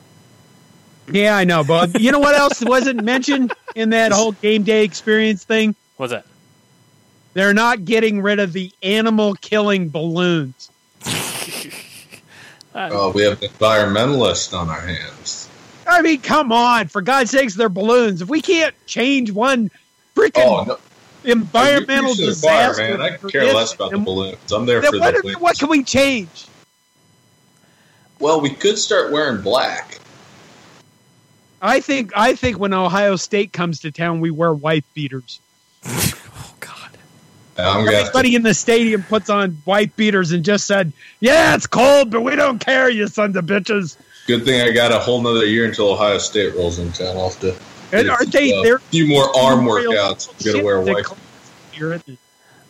Yeah, 1.11 1.37
I 1.37 1.43
know, 1.43 1.63
but 1.63 2.01
you 2.01 2.11
know 2.11 2.17
what 2.17 2.33
else 2.33 2.59
wasn't 2.59 3.03
mentioned 3.03 3.53
in 3.75 3.91
that 3.91 4.11
whole 4.11 4.31
game 4.31 4.63
day 4.63 4.83
experience 4.83 5.43
thing? 5.43 5.75
What's 5.97 6.09
that? 6.11 6.25
They're 7.33 7.53
not 7.53 7.85
getting 7.85 8.23
rid 8.23 8.39
of 8.39 8.51
the 8.51 8.71
animal 8.81 9.35
killing 9.35 9.89
balloons. 9.89 10.71
Uh, 12.73 12.87
oh, 12.93 13.11
we 13.11 13.21
have 13.23 13.33
an 13.43 13.49
environmentalist 13.49 14.57
on 14.57 14.69
our 14.69 14.79
hands. 14.79 15.49
I 15.85 16.01
mean, 16.01 16.21
come 16.21 16.53
on, 16.53 16.87
for 16.87 17.01
God's 17.01 17.29
sakes, 17.29 17.53
they're 17.53 17.67
balloons. 17.67 18.21
If 18.21 18.29
we 18.29 18.41
can't 18.41 18.73
change 18.85 19.29
one 19.29 19.69
freaking 20.15 20.31
Oh, 20.45 20.63
no. 20.63 20.77
environmental 21.25 22.11
You 22.11 22.15
preach 22.15 22.15
to 22.15 22.21
the 22.21 22.27
disaster, 22.31 22.97
man. 22.97 23.01
I 23.01 23.17
care 23.29 23.53
less 23.53 23.73
about 23.75 23.91
the 23.91 23.97
balloons. 23.97 24.53
I'm 24.53 24.65
there 24.65 24.81
for 24.81 24.99
what, 24.99 25.21
the 25.21 25.27
is- 25.31 25.37
what 25.37 25.59
can 25.59 25.67
we 25.67 25.83
change? 25.83 26.45
Well, 28.21 28.39
we 28.39 28.51
could 28.51 28.77
start 28.77 29.11
wearing 29.11 29.41
black. 29.41 29.97
I 31.61 31.79
think 31.79 32.11
I 32.15 32.35
think 32.35 32.57
when 32.59 32.73
Ohio 32.73 33.15
State 33.15 33.51
comes 33.53 33.79
to 33.81 33.91
town, 33.91 34.19
we 34.21 34.31
wear 34.31 34.53
white 34.53 34.85
beaters. 34.93 35.39
Oh 36.33 36.53
God. 36.59 36.89
I'm 37.57 37.83
gonna 37.85 37.97
Everybody 37.97 38.35
in 38.35 38.43
the 38.43 38.53
stadium 38.53 39.03
puts 39.03 39.29
on 39.29 39.51
white 39.65 39.95
beaters 39.95 40.31
and 40.31 40.43
just 40.45 40.65
said, 40.65 40.93
"Yeah, 41.19 41.53
it's 41.55 41.67
cold, 41.67 42.09
but 42.09 42.21
we 42.21 42.35
don't 42.35 42.59
care, 42.59 42.89
you 42.89 43.07
sons 43.07 43.35
of 43.35 43.45
bitches." 43.45 43.97
good 44.27 44.45
thing 44.45 44.61
I 44.61 44.71
got 44.71 44.91
a 44.91 44.99
whole 44.99 45.21
nother 45.21 45.45
year 45.45 45.65
until 45.65 45.89
Ohio 45.91 46.17
State 46.19 46.55
rolls 46.55 46.79
in 46.79 46.91
town. 46.93 47.17
I'll 47.17 47.29
have 47.29 47.39
to 47.41 47.55
And 47.91 48.09
aren't 48.09 48.31
they? 48.31 48.51
a 48.51 48.61
They're 48.63 48.79
few 48.79 49.07
more 49.07 49.35
arm 49.37 49.65
workouts. 49.65 50.29
I'm 50.47 50.53
gonna 50.53 50.63
wear 50.65 50.79
white. 50.81 51.05
that 51.05 51.17
you're 51.73 51.93
at 51.93 52.05
the- 52.05 52.17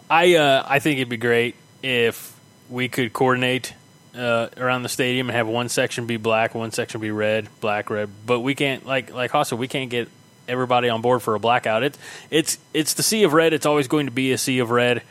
I 0.09 0.35
uh, 0.35 0.65
I 0.67 0.79
think 0.79 0.97
it'd 0.97 1.09
be 1.09 1.17
great 1.17 1.55
if 1.83 2.33
we 2.69 2.89
could 2.89 3.13
coordinate 3.13 3.73
uh, 4.15 4.49
around 4.57 4.83
the 4.83 4.89
stadium 4.89 5.29
and 5.29 5.35
have 5.35 5.47
one 5.47 5.69
section 5.69 6.05
be 6.05 6.17
black, 6.17 6.53
one 6.55 6.71
section 6.71 7.01
be 7.01 7.11
red, 7.11 7.47
black, 7.59 7.89
red. 7.89 8.09
But 8.25 8.41
we 8.41 8.55
can't 8.55 8.85
like 8.85 9.13
like 9.13 9.31
Hossa, 9.31 9.57
we 9.57 9.67
can't 9.67 9.89
get 9.89 10.09
everybody 10.47 10.89
on 10.89 11.01
board 11.01 11.21
for 11.21 11.35
a 11.35 11.39
blackout. 11.39 11.83
It's 11.83 11.97
it's 12.29 12.57
it's 12.73 12.93
the 12.93 13.03
sea 13.03 13.23
of 13.23 13.33
red. 13.33 13.53
It's 13.53 13.65
always 13.65 13.87
going 13.87 14.07
to 14.07 14.11
be 14.11 14.31
a 14.31 14.37
sea 14.37 14.59
of 14.59 14.71
red. 14.71 15.03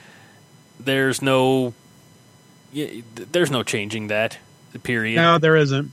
There's 0.78 1.22
no 1.22 1.74
there's 2.72 3.50
no 3.50 3.62
changing 3.62 4.08
that. 4.08 4.38
Period. 4.82 5.16
No, 5.16 5.38
there 5.38 5.56
isn't. 5.56 5.90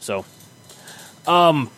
So, 0.00 0.24
um, 1.26 1.70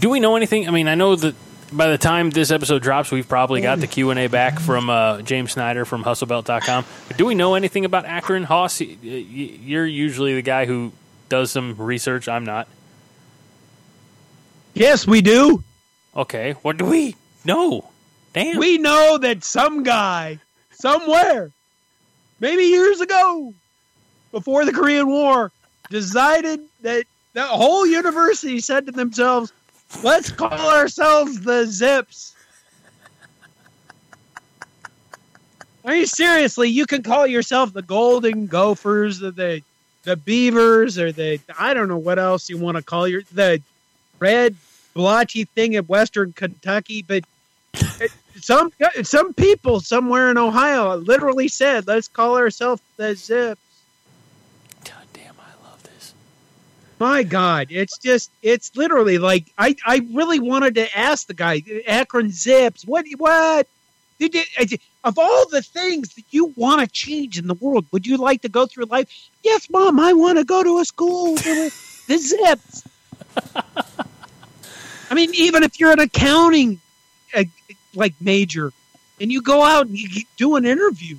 do 0.00 0.10
we 0.10 0.18
know 0.18 0.34
anything? 0.34 0.66
I 0.66 0.72
mean, 0.72 0.88
I 0.88 0.96
know 0.96 1.14
that 1.14 1.36
by 1.76 1.88
the 1.88 1.98
time 1.98 2.30
this 2.30 2.50
episode 2.50 2.82
drops, 2.82 3.10
we've 3.10 3.28
probably 3.28 3.60
got 3.60 3.80
the 3.80 3.86
Q 3.86 4.10
and 4.10 4.18
A 4.18 4.26
back 4.28 4.60
from 4.60 4.88
uh, 4.90 5.22
James 5.22 5.52
Snyder 5.52 5.84
from 5.84 6.04
HustleBelt.com. 6.04 6.84
But 7.08 7.16
do 7.16 7.26
we 7.26 7.34
know 7.34 7.54
anything 7.54 7.84
about 7.84 8.04
Akron 8.04 8.44
Hoss? 8.44 8.80
Y- 8.80 8.96
y- 9.02 9.08
You're 9.10 9.86
usually 9.86 10.34
the 10.34 10.42
guy 10.42 10.66
who 10.66 10.92
does 11.28 11.50
some 11.50 11.76
research. 11.76 12.28
I'm 12.28 12.44
not. 12.44 12.68
Yes, 14.74 15.06
we 15.06 15.20
do. 15.20 15.62
Okay, 16.16 16.52
what 16.62 16.76
do 16.76 16.84
we 16.84 17.16
know? 17.44 17.88
Damn. 18.32 18.58
We 18.58 18.78
know 18.78 19.18
that 19.18 19.44
some 19.44 19.82
guy 19.84 20.38
somewhere, 20.72 21.50
maybe 22.40 22.64
years 22.64 23.00
ago, 23.00 23.54
before 24.32 24.64
the 24.64 24.72
Korean 24.72 25.06
War, 25.08 25.52
decided 25.90 26.60
that 26.82 27.04
the 27.32 27.44
whole 27.44 27.86
university 27.86 28.60
said 28.60 28.86
to 28.86 28.92
themselves, 28.92 29.52
"Let's 30.02 30.30
call 30.30 30.52
ourselves 30.52 31.40
the 31.40 31.66
Zips." 31.66 32.34
I 35.84 35.92
mean, 35.92 36.06
seriously, 36.06 36.70
you 36.70 36.86
can 36.86 37.02
call 37.02 37.26
yourself 37.26 37.72
the 37.72 37.82
Golden 37.82 38.46
Gophers, 38.46 39.22
or 39.22 39.30
the 39.30 39.62
the 40.04 40.16
Beavers, 40.16 40.98
or 40.98 41.12
the 41.12 41.40
I 41.58 41.74
don't 41.74 41.88
know 41.88 41.98
what 41.98 42.18
else 42.18 42.48
you 42.48 42.58
want 42.58 42.76
to 42.76 42.82
call 42.82 43.06
your 43.06 43.22
the 43.32 43.60
red 44.18 44.56
blotchy 44.94 45.44
thing 45.44 45.76
of 45.76 45.88
Western 45.88 46.32
Kentucky, 46.32 47.02
but 47.02 47.24
some 48.40 48.72
some 49.02 49.34
people 49.34 49.80
somewhere 49.80 50.30
in 50.30 50.38
Ohio 50.38 50.96
literally 50.96 51.48
said, 51.48 51.86
"Let's 51.86 52.08
call 52.08 52.36
ourselves 52.36 52.82
the 52.96 53.14
Zips." 53.14 53.60
God 54.84 55.06
damn, 55.12 55.34
I 55.38 55.66
love 55.66 55.82
this. 55.82 56.14
My 57.00 57.22
God, 57.22 57.68
it's 57.70 57.98
just 57.98 58.30
it's 58.42 58.76
literally 58.76 59.18
like 59.18 59.52
I 59.58 59.74
I 59.84 60.06
really 60.12 60.38
wanted 60.38 60.76
to 60.76 60.96
ask 60.96 61.26
the 61.26 61.34
guy 61.34 61.62
Akron 61.86 62.30
Zips 62.30 62.86
what 62.86 63.04
what 63.16 63.66
did 64.18 64.34
you, 64.34 64.78
of 65.02 65.18
all 65.18 65.48
the 65.48 65.60
things 65.60 66.14
that 66.14 66.24
you 66.30 66.52
want 66.56 66.80
to 66.80 66.86
change 66.86 67.38
in 67.38 67.46
the 67.46 67.54
world, 67.54 67.84
would 67.90 68.06
you 68.06 68.16
like 68.16 68.42
to 68.42 68.48
go 68.48 68.64
through 68.66 68.84
life? 68.84 69.08
Yes, 69.42 69.68
mom, 69.68 69.98
I 69.98 70.12
want 70.12 70.38
to 70.38 70.44
go 70.44 70.62
to 70.62 70.78
a 70.78 70.84
school 70.84 71.32
with 71.34 72.06
the 72.06 72.18
Zips. 72.18 72.86
I 75.10 75.14
mean, 75.14 75.30
even 75.34 75.62
if 75.62 75.78
you're 75.80 75.92
an 75.92 76.00
accounting 76.00 76.80
uh, 77.34 77.44
like 77.94 78.14
major, 78.20 78.72
and 79.20 79.30
you 79.30 79.42
go 79.42 79.62
out 79.62 79.86
and 79.86 79.98
you 79.98 80.22
do 80.36 80.56
an 80.56 80.64
interview, 80.64 81.16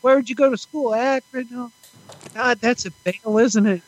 where'd 0.00 0.28
you 0.28 0.34
go 0.34 0.50
to 0.50 0.56
school? 0.56 0.94
Akron. 0.94 1.48
Oh, 1.52 1.70
God, 2.34 2.58
that's 2.60 2.86
a 2.86 2.90
fail, 2.90 3.38
isn't 3.38 3.66
it? 3.66 3.82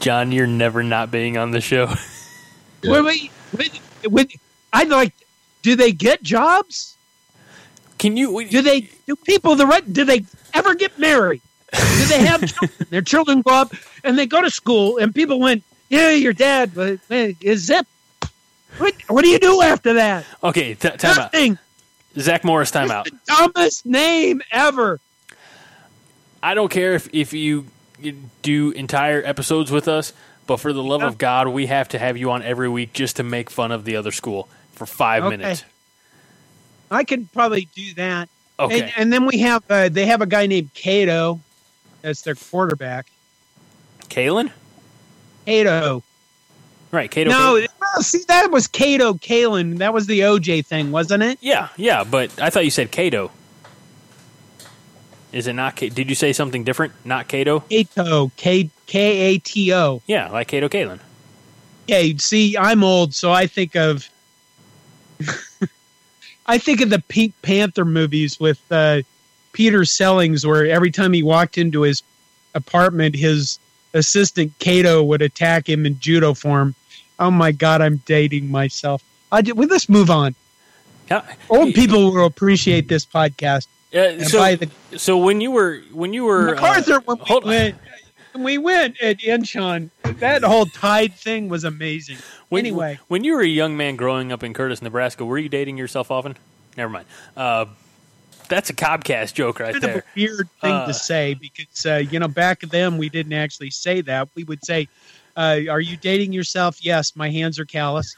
John, 0.00 0.32
you're 0.32 0.46
never 0.46 0.82
not 0.82 1.10
being 1.10 1.36
on 1.38 1.50
the 1.52 1.60
show. 1.60 1.92
Yeah. 2.82 2.90
Wait, 2.90 3.02
wait, 3.04 3.30
wait, 3.56 3.80
wait, 4.10 4.40
I'd 4.72 4.88
like. 4.88 5.14
Do 5.62 5.76
they 5.76 5.92
get 5.92 6.22
jobs? 6.24 6.96
Can 7.98 8.16
you? 8.16 8.44
Do 8.48 8.62
they? 8.62 8.88
Do 9.06 9.14
people 9.14 9.54
the 9.54 9.66
right? 9.66 9.92
Do 9.92 10.04
they 10.04 10.24
ever 10.54 10.74
get 10.74 10.98
married? 10.98 11.40
Do 11.72 12.04
they 12.06 12.24
have 12.24 12.40
children? 12.44 12.86
Their 12.90 13.02
children 13.02 13.42
go 13.42 13.52
up 13.52 13.72
and 14.02 14.18
they 14.18 14.26
go 14.26 14.42
to 14.42 14.50
school, 14.50 14.98
and 14.98 15.14
people 15.14 15.38
went, 15.38 15.62
"Yeah, 15.88 16.10
your 16.10 16.32
dad 16.32 16.72
but 16.74 16.98
is 17.08 17.60
zip." 17.66 17.86
What, 18.78 18.94
what 19.08 19.22
do 19.22 19.28
you 19.28 19.38
do 19.38 19.62
after 19.62 19.92
that? 19.94 20.24
Okay, 20.42 20.74
t- 20.74 20.88
time 20.90 21.16
Nothing. 21.16 21.52
out. 21.52 21.58
Zach 22.22 22.42
Morris, 22.42 22.70
time 22.72 22.90
out. 22.90 23.08
dumbest 23.26 23.86
name 23.86 24.42
ever. 24.50 24.98
I 26.42 26.54
don't 26.54 26.70
care 26.70 26.94
if 26.94 27.08
if 27.12 27.32
you 27.32 27.66
do 28.42 28.70
entire 28.72 29.22
episodes 29.24 29.70
with 29.70 29.86
us, 29.86 30.12
but 30.46 30.58
for 30.58 30.72
the 30.72 30.82
love 30.82 31.02
of 31.02 31.18
God, 31.18 31.48
we 31.48 31.66
have 31.66 31.88
to 31.90 31.98
have 31.98 32.16
you 32.16 32.30
on 32.30 32.42
every 32.42 32.68
week 32.68 32.92
just 32.92 33.16
to 33.16 33.22
make 33.22 33.48
fun 33.48 33.70
of 33.70 33.84
the 33.84 33.96
other 33.96 34.10
school 34.10 34.48
for 34.72 34.86
five 34.86 35.22
okay. 35.24 35.36
minutes. 35.36 35.64
I 36.90 37.04
can 37.04 37.26
probably 37.26 37.68
do 37.74 37.94
that. 37.94 38.28
Okay. 38.58 38.82
And, 38.82 38.92
and 38.96 39.12
then 39.12 39.24
we 39.24 39.38
have 39.38 39.62
uh, 39.70 39.88
they 39.88 40.06
have 40.06 40.20
a 40.20 40.26
guy 40.26 40.46
named 40.46 40.74
Kato 40.74 41.40
as 42.02 42.22
their 42.22 42.34
quarterback. 42.34 43.06
Kalen. 44.08 44.50
Cato. 45.46 46.02
Right, 46.90 47.10
Cato. 47.10 47.30
No, 47.30 47.66
well, 47.80 48.02
see 48.02 48.22
that 48.28 48.50
was 48.50 48.66
Kato 48.66 49.14
Kaelin. 49.14 49.78
That 49.78 49.94
was 49.94 50.06
the 50.06 50.20
OJ 50.20 50.66
thing, 50.66 50.92
wasn't 50.92 51.22
it? 51.22 51.38
Yeah, 51.40 51.68
yeah, 51.76 52.04
but 52.04 52.38
I 52.40 52.50
thought 52.50 52.64
you 52.64 52.70
said 52.70 52.90
Cato. 52.90 53.30
Is 55.32 55.46
it 55.46 55.54
not? 55.54 55.76
Did 55.76 56.08
you 56.08 56.14
say 56.14 56.32
something 56.32 56.62
different? 56.62 56.92
Not 57.04 57.28
Cato. 57.28 57.60
Cato. 57.60 58.30
K 58.36 58.70
K 58.86 59.34
A 59.34 59.38
T 59.38 59.72
O. 59.72 60.02
Yeah, 60.06 60.30
like 60.30 60.48
Kato 60.48 60.68
Kaelin. 60.68 61.00
Yeah, 61.88 62.12
see, 62.18 62.56
I'm 62.56 62.84
old, 62.84 63.14
so 63.14 63.32
I 63.32 63.46
think 63.46 63.74
of. 63.74 64.08
I 66.46 66.58
think 66.58 66.80
of 66.80 66.90
the 66.90 66.98
Pink 66.98 67.34
Panther 67.42 67.84
movies 67.84 68.38
with 68.38 68.60
uh, 68.70 69.02
Peter 69.52 69.84
Sellers, 69.84 70.46
where 70.46 70.66
every 70.66 70.90
time 70.90 71.12
he 71.12 71.22
walked 71.22 71.56
into 71.56 71.82
his 71.82 72.02
apartment, 72.54 73.14
his 73.14 73.58
assistant 73.94 74.52
Cato 74.58 75.02
would 75.02 75.22
attack 75.22 75.68
him 75.68 75.86
in 75.86 75.98
judo 75.98 76.34
form. 76.34 76.74
Oh 77.18 77.30
my 77.30 77.52
God, 77.52 77.80
I'm 77.80 77.98
dating 78.06 78.50
myself. 78.50 79.02
I 79.30 79.42
did, 79.42 79.56
well, 79.56 79.68
let's 79.68 79.88
move 79.88 80.10
on. 80.10 80.34
Yeah. 81.10 81.22
Old 81.48 81.74
people 81.74 82.12
will 82.12 82.26
appreciate 82.26 82.88
this 82.88 83.04
podcast. 83.06 83.66
Uh, 83.94 84.24
so, 84.24 84.56
the, 84.56 84.70
so 84.96 85.18
when 85.18 85.40
you 85.40 85.50
were 85.50 85.82
when 85.92 86.14
you 86.14 86.24
were 86.24 86.54
MacArthur, 86.54 87.02
uh, 87.06 87.16
when 87.16 87.18
we 87.18 87.48
went, 87.48 87.76
when 88.32 88.44
we 88.44 88.58
went 88.58 89.00
at 89.02 89.18
Incheon, 89.18 89.90
that 90.02 90.42
whole 90.42 90.64
tide 90.66 91.12
thing 91.14 91.48
was 91.50 91.64
amazing. 91.64 92.16
When, 92.48 92.64
anyway, 92.64 92.98
when 93.08 93.22
you 93.24 93.34
were 93.34 93.42
a 93.42 93.46
young 93.46 93.76
man 93.76 93.96
growing 93.96 94.32
up 94.32 94.42
in 94.42 94.54
Curtis, 94.54 94.80
Nebraska, 94.80 95.24
were 95.24 95.38
you 95.38 95.50
dating 95.50 95.76
yourself 95.76 96.10
often? 96.10 96.36
Never 96.76 96.90
mind. 96.90 97.06
Uh, 97.36 97.66
that's 98.48 98.70
a 98.70 98.74
Cobcast 98.74 99.34
joke 99.34 99.60
right 99.60 99.72
kind 99.72 99.82
there. 99.82 99.98
Of 99.98 100.04
a 100.04 100.04
weird 100.16 100.48
thing 100.60 100.70
to 100.70 100.76
uh, 100.76 100.92
say 100.92 101.34
because 101.34 101.86
uh, 101.86 101.96
you 101.96 102.18
know 102.18 102.28
back 102.28 102.60
then 102.60 102.98
we 102.98 103.08
didn't 103.08 103.34
actually 103.34 103.70
say 103.70 104.00
that. 104.02 104.28
We 104.34 104.44
would 104.44 104.64
say, 104.64 104.88
uh, 105.36 105.60
"Are 105.70 105.80
you 105.80 105.96
dating 105.98 106.32
yourself?" 106.32 106.84
Yes, 106.84 107.14
my 107.14 107.30
hands 107.30 107.58
are 107.58 107.66
callous. 107.66 108.16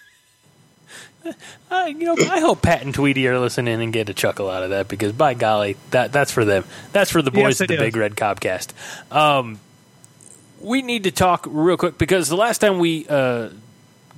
Uh, 1.70 1.86
you 1.86 2.04
know, 2.04 2.16
I 2.30 2.40
hope 2.40 2.62
Pat 2.62 2.82
and 2.82 2.94
Tweety 2.94 3.26
are 3.28 3.38
listening 3.38 3.82
and 3.82 3.92
get 3.92 4.08
a 4.08 4.14
chuckle 4.14 4.48
out 4.48 4.62
of 4.62 4.70
that 4.70 4.88
because, 4.88 5.12
by 5.12 5.34
golly, 5.34 5.76
that 5.90 6.12
that's 6.12 6.30
for 6.30 6.44
them. 6.44 6.64
That's 6.92 7.10
for 7.10 7.22
the 7.22 7.30
boys 7.30 7.60
yes, 7.60 7.60
at 7.62 7.68
the 7.68 7.74
is. 7.74 7.80
Big 7.80 7.96
Red 7.96 8.14
Cobcast. 8.14 8.72
Um, 9.10 9.58
we 10.60 10.82
need 10.82 11.04
to 11.04 11.10
talk 11.10 11.46
real 11.48 11.76
quick 11.76 11.98
because 11.98 12.28
the 12.28 12.36
last 12.36 12.58
time 12.58 12.78
we 12.78 13.06
uh, 13.08 13.50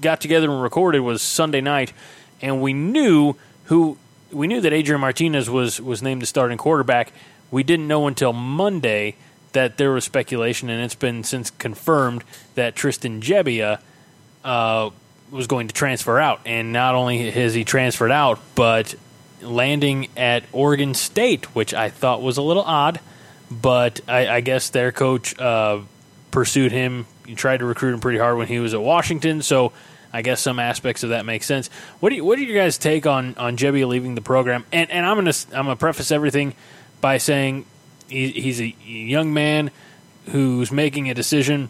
got 0.01 0.21
together 0.21 0.51
and 0.51 0.63
recorded 0.63 1.01
was 1.01 1.23
Sunday 1.23 1.61
night, 1.61 1.93
and 2.41 2.61
we 2.61 2.73
knew 2.73 3.35
who 3.65 3.99
we 4.33 4.47
knew 4.47 4.61
that 4.61 4.73
Adrian 4.73 5.01
Martinez 5.01 5.49
was 5.49 5.81
was 5.81 6.03
named 6.03 6.23
the 6.23 6.27
starting 6.27 6.59
quarterback. 6.59 7.13
We 7.51 7.63
didn't 7.63 7.89
know 7.89 8.07
until 8.07 8.33
Monday 8.33 9.17
that 9.53 9.79
there 9.79 9.93
was 9.93 10.05
speculation, 10.05 10.69
and 10.69 10.83
it's 10.83 10.95
been 10.95 11.25
since 11.25 11.51
confirmed 11.51 12.25
that 12.55 12.77
Tristan 12.77 13.21
Gebbia 13.21 13.81
uh, 14.45 14.91
was 15.31 15.47
going 15.47 15.69
to 15.69 15.75
transfer 15.75 16.19
out. 16.19 16.41
And 16.47 16.73
not 16.73 16.95
only 16.95 17.31
has 17.31 17.55
he 17.55 17.65
transferred 17.65 18.13
out, 18.13 18.41
but 18.55 18.95
landing 19.41 20.09
at 20.17 20.45
Oregon 20.53 20.95
State, 20.95 21.55
which 21.55 21.75
I 21.75 21.91
thought 21.91 22.23
was 22.23 22.37
a 22.37 22.43
little 22.43 22.63
odd. 22.63 23.01
But 23.51 24.01
I, 24.09 24.29
I 24.29 24.41
guess 24.41 24.71
their 24.71 24.91
coach 24.93 25.39
uh, 25.39 25.81
pursued 26.31 26.73
him. 26.73 27.07
He 27.27 27.35
tried 27.35 27.59
to 27.59 27.65
recruit 27.65 27.95
him 27.95 28.01
pretty 28.01 28.19
hard 28.19 28.37
when 28.39 28.49
he 28.49 28.59
was 28.59 28.75
at 28.75 28.83
Washington. 28.83 29.43
So 29.43 29.73
I 30.13 30.23
guess 30.23 30.41
some 30.41 30.59
aspects 30.59 31.03
of 31.03 31.11
that 31.11 31.25
make 31.27 31.43
sense. 31.43 31.69
What 32.01 32.11
do 32.11 32.17
you, 32.17 32.25
what 32.25 32.37
do 32.37 32.45
you 32.45 32.55
guys 32.55 32.79
take 32.79 33.07
on 33.07 33.35
on 33.37 33.57
Gebbia 33.57 33.87
leaving 33.87 34.15
the 34.15 34.21
program? 34.21 34.65
And 34.73 34.91
and 34.91 35.05
I'm 35.05 35.17
gonna 35.17 35.33
I'm 35.53 35.67
gonna 35.67 35.77
preface 35.77 36.11
everything 36.11 36.55
by 37.01 37.19
saying 37.19 37.67
he, 38.09 38.31
he's 38.31 38.61
a 38.61 38.75
young 38.85 39.35
man 39.35 39.71
who's 40.31 40.73
making 40.73 41.11
a 41.11 41.15
decision 41.15 41.69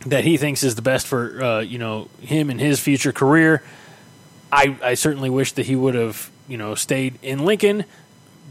that 0.00 0.24
he 0.24 0.36
thinks 0.36 0.62
is 0.62 0.74
the 0.74 0.82
best 0.82 1.06
for 1.06 1.42
uh, 1.42 1.60
you 1.60 1.78
know 1.78 2.08
him 2.20 2.50
and 2.50 2.60
his 2.60 2.80
future 2.80 3.12
career. 3.12 3.62
I 4.52 4.76
I 4.82 4.94
certainly 4.94 5.30
wish 5.30 5.52
that 5.52 5.66
he 5.66 5.76
would 5.76 5.94
have 5.94 6.30
you 6.48 6.58
know 6.58 6.74
stayed 6.74 7.18
in 7.22 7.44
Lincoln, 7.44 7.84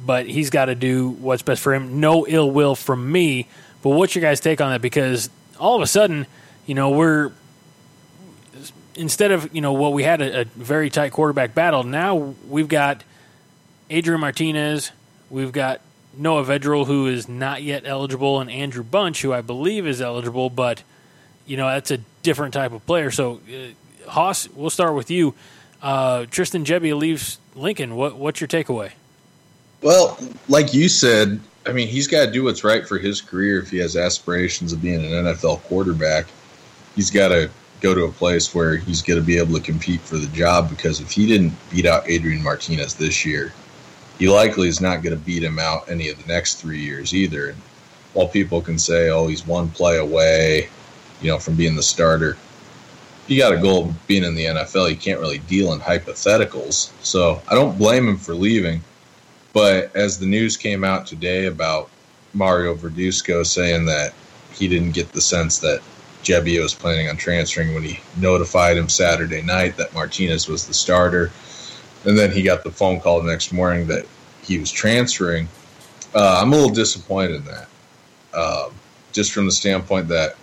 but 0.05 0.27
he's 0.27 0.49
got 0.49 0.65
to 0.65 0.75
do 0.75 1.09
what's 1.09 1.43
best 1.43 1.61
for 1.61 1.73
him. 1.73 1.99
No 1.99 2.25
ill 2.27 2.49
will 2.49 2.75
from 2.75 3.11
me. 3.11 3.47
But 3.81 3.91
what's 3.91 4.15
your 4.15 4.21
guys' 4.21 4.39
take 4.39 4.61
on 4.61 4.71
that? 4.71 4.81
Because 4.81 5.29
all 5.59 5.75
of 5.75 5.81
a 5.81 5.87
sudden, 5.87 6.25
you 6.65 6.73
know, 6.73 6.89
we're 6.89 7.31
instead 8.95 9.31
of 9.31 9.53
you 9.53 9.61
know 9.61 9.73
what 9.73 9.93
we 9.93 10.03
had 10.03 10.21
a, 10.21 10.41
a 10.41 10.43
very 10.45 10.89
tight 10.89 11.11
quarterback 11.11 11.53
battle. 11.53 11.83
Now 11.83 12.35
we've 12.47 12.67
got 12.67 13.03
Adrian 13.89 14.21
Martinez, 14.21 14.91
we've 15.29 15.51
got 15.51 15.81
Noah 16.17 16.43
Vedral, 16.43 16.87
who 16.87 17.07
is 17.07 17.27
not 17.27 17.61
yet 17.61 17.83
eligible, 17.85 18.39
and 18.39 18.49
Andrew 18.49 18.83
Bunch, 18.83 19.21
who 19.21 19.33
I 19.33 19.41
believe 19.41 19.85
is 19.85 20.01
eligible, 20.01 20.49
but 20.49 20.83
you 21.45 21.57
know 21.57 21.67
that's 21.67 21.91
a 21.91 21.99
different 22.23 22.53
type 22.53 22.71
of 22.71 22.85
player. 22.85 23.11
So, 23.11 23.41
uh, 23.49 24.09
Hoss, 24.09 24.49
we'll 24.49 24.69
start 24.69 24.95
with 24.95 25.11
you. 25.11 25.33
Uh, 25.81 26.25
Tristan 26.29 26.65
Gebbia 26.65 26.97
leaves 26.97 27.39
Lincoln. 27.55 27.95
What, 27.95 28.17
what's 28.17 28.41
your 28.41 28.47
takeaway? 28.47 28.91
Well, 29.81 30.17
like 30.47 30.73
you 30.73 30.89
said, 30.89 31.39
I 31.67 31.71
mean, 31.71 31.87
he's 31.87 32.07
got 32.07 32.25
to 32.25 32.31
do 32.31 32.43
what's 32.43 32.63
right 32.63 32.87
for 32.87 32.97
his 32.97 33.21
career 33.21 33.59
if 33.59 33.69
he 33.69 33.77
has 33.77 33.95
aspirations 33.95 34.73
of 34.73 34.81
being 34.81 35.03
an 35.03 35.11
NFL 35.11 35.61
quarterback. 35.63 36.25
He's 36.95 37.11
got 37.11 37.29
to 37.29 37.49
go 37.81 37.93
to 37.93 38.05
a 38.05 38.11
place 38.11 38.55
where 38.55 38.77
he's 38.77 39.01
going 39.01 39.19
to 39.19 39.25
be 39.25 39.37
able 39.37 39.53
to 39.53 39.61
compete 39.61 40.01
for 40.01 40.17
the 40.17 40.27
job 40.27 40.69
because 40.69 41.01
if 41.01 41.11
he 41.11 41.27
didn't 41.27 41.53
beat 41.69 41.85
out 41.85 42.09
Adrian 42.09 42.41
Martinez 42.41 42.95
this 42.95 43.25
year, 43.25 43.53
he 44.17 44.29
likely 44.29 44.67
is 44.67 44.81
not 44.81 45.03
going 45.03 45.15
to 45.15 45.23
beat 45.23 45.43
him 45.43 45.59
out 45.59 45.89
any 45.89 46.09
of 46.09 46.21
the 46.21 46.27
next 46.27 46.55
three 46.55 46.79
years 46.79 47.13
either. 47.13 47.49
And 47.49 47.61
while 48.13 48.27
people 48.27 48.61
can 48.61 48.79
say, 48.79 49.09
oh, 49.09 49.27
he's 49.27 49.45
one 49.45 49.69
play 49.69 49.97
away, 49.97 50.69
you 51.21 51.29
know, 51.29 51.39
from 51.39 51.55
being 51.55 51.75
the 51.75 51.83
starter. 51.83 52.37
You 53.27 53.39
got 53.39 53.53
a 53.53 53.57
goal 53.57 53.93
being 54.07 54.23
in 54.23 54.35
the 54.35 54.45
NFL. 54.45 54.89
You 54.89 54.97
can't 54.97 55.19
really 55.19 55.39
deal 55.39 55.73
in 55.73 55.79
hypotheticals. 55.79 56.91
So 57.03 57.41
I 57.47 57.55
don't 57.55 57.77
blame 57.77 58.07
him 58.07 58.17
for 58.17 58.35
leaving. 58.35 58.81
But 59.53 59.95
as 59.95 60.19
the 60.19 60.25
news 60.25 60.57
came 60.57 60.83
out 60.83 61.07
today 61.07 61.45
about 61.45 61.89
Mario 62.33 62.75
Verduzco 62.75 63.45
saying 63.45 63.85
that 63.85 64.13
he 64.53 64.67
didn't 64.67 64.91
get 64.91 65.11
the 65.11 65.21
sense 65.21 65.59
that 65.59 65.81
Gebbia 66.23 66.61
was 66.61 66.73
planning 66.73 67.07
on 67.07 67.17
transferring 67.17 67.73
when 67.73 67.83
he 67.83 67.99
notified 68.17 68.77
him 68.77 68.89
Saturday 68.89 69.41
night 69.41 69.77
that 69.77 69.93
Martinez 69.93 70.47
was 70.47 70.67
the 70.67 70.73
starter. 70.73 71.31
And 72.03 72.17
then 72.17 72.31
he 72.31 72.43
got 72.43 72.63
the 72.63 72.71
phone 72.71 72.99
call 72.99 73.21
the 73.21 73.31
next 73.31 73.53
morning 73.53 73.87
that 73.87 74.05
he 74.43 74.59
was 74.59 74.71
transferring. 74.71 75.47
Uh, 76.13 76.39
I'm 76.41 76.51
a 76.51 76.55
little 76.55 76.73
disappointed 76.73 77.35
in 77.35 77.45
that. 77.45 77.67
Uh, 78.33 78.69
just 79.11 79.31
from 79.31 79.45
the 79.45 79.51
standpoint 79.51 80.07
that 80.09 80.35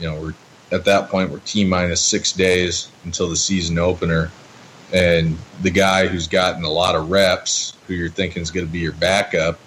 you 0.00 0.06
know, 0.08 0.20
we're 0.20 0.34
at 0.72 0.84
that 0.84 1.08
point 1.08 1.30
we're 1.30 1.40
T 1.40 1.64
minus 1.64 2.00
six 2.00 2.32
days 2.32 2.90
until 3.04 3.28
the 3.28 3.36
season 3.36 3.78
opener, 3.78 4.30
and 4.92 5.36
the 5.62 5.70
guy 5.70 6.06
who's 6.06 6.26
gotten 6.26 6.64
a 6.64 6.70
lot 6.70 6.94
of 6.94 7.10
reps, 7.10 7.74
who 7.86 7.94
you're 7.94 8.08
thinking 8.08 8.42
is 8.42 8.50
going 8.50 8.66
to 8.66 8.72
be 8.72 8.78
your 8.78 8.92
backup, 8.92 9.58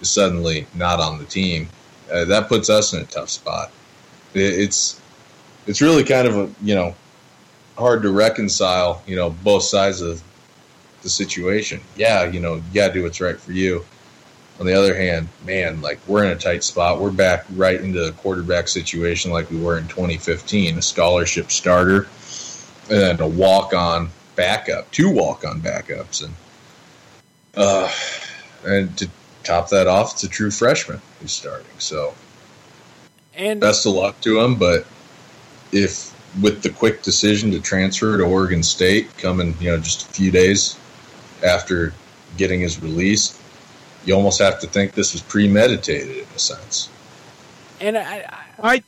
is 0.00 0.10
suddenly 0.10 0.66
not 0.74 1.00
on 1.00 1.18
the 1.18 1.24
team. 1.24 1.68
uh, 2.12 2.24
that 2.26 2.48
puts 2.48 2.70
us 2.70 2.92
in 2.92 3.00
a 3.00 3.04
tough 3.04 3.30
spot. 3.30 3.70
It, 4.34 4.40
it's 4.40 5.00
it's 5.66 5.80
really 5.80 6.04
kind 6.04 6.26
of 6.28 6.36
a 6.36 6.50
you 6.62 6.74
know 6.74 6.94
hard 7.76 8.02
to 8.02 8.12
reconcile 8.12 9.02
you 9.06 9.16
know 9.16 9.30
both 9.30 9.64
sides 9.64 10.00
of 10.00 10.22
the 11.02 11.08
situation. 11.08 11.80
Yeah, 11.96 12.24
you 12.24 12.40
know 12.40 12.56
you 12.56 12.62
got 12.72 12.88
to 12.88 12.94
do 12.94 13.02
what's 13.02 13.20
right 13.20 13.38
for 13.38 13.52
you. 13.52 13.84
On 14.60 14.66
the 14.66 14.74
other 14.74 14.94
hand, 14.94 15.28
man, 15.44 15.80
like 15.82 15.98
we're 16.06 16.24
in 16.24 16.30
a 16.30 16.36
tight 16.36 16.62
spot. 16.62 17.00
We're 17.00 17.10
back 17.10 17.44
right 17.56 17.80
into 17.80 18.04
the 18.04 18.12
quarterback 18.12 18.68
situation 18.68 19.32
like 19.32 19.50
we 19.50 19.60
were 19.60 19.78
in 19.78 19.88
2015, 19.88 20.78
a 20.78 20.82
scholarship 20.82 21.50
starter 21.50 22.06
and 22.90 23.00
then 23.00 23.20
a 23.20 23.26
walk 23.26 23.72
on 23.72 24.10
backup, 24.36 24.90
two 24.90 25.10
walk 25.10 25.44
on 25.44 25.60
backups, 25.60 26.24
and 26.24 26.34
uh, 27.56 27.90
and 28.64 28.96
to 28.98 29.08
top 29.42 29.68
that 29.70 29.86
off, 29.86 30.12
it's 30.12 30.24
a 30.24 30.28
true 30.28 30.50
freshman 30.50 31.00
who's 31.20 31.32
starting. 31.32 31.66
So, 31.78 32.14
and 33.34 33.60
best 33.60 33.86
of 33.86 33.92
luck 33.92 34.20
to 34.22 34.40
him. 34.40 34.56
But 34.56 34.86
if 35.72 36.12
with 36.40 36.62
the 36.62 36.70
quick 36.70 37.02
decision 37.02 37.50
to 37.52 37.60
transfer 37.60 38.18
to 38.18 38.24
Oregon 38.24 38.62
State 38.62 39.16
coming, 39.18 39.54
you 39.60 39.70
know, 39.70 39.78
just 39.78 40.10
a 40.10 40.12
few 40.12 40.30
days 40.30 40.78
after 41.44 41.94
getting 42.36 42.60
his 42.60 42.82
release, 42.82 43.40
you 44.04 44.14
almost 44.14 44.40
have 44.40 44.60
to 44.60 44.66
think 44.66 44.92
this 44.92 45.12
was 45.12 45.22
premeditated 45.22 46.16
in 46.16 46.24
a 46.34 46.38
sense. 46.38 46.88
And 47.80 47.96
I, 47.98 48.02
I, 48.62 48.74
I 48.74 48.82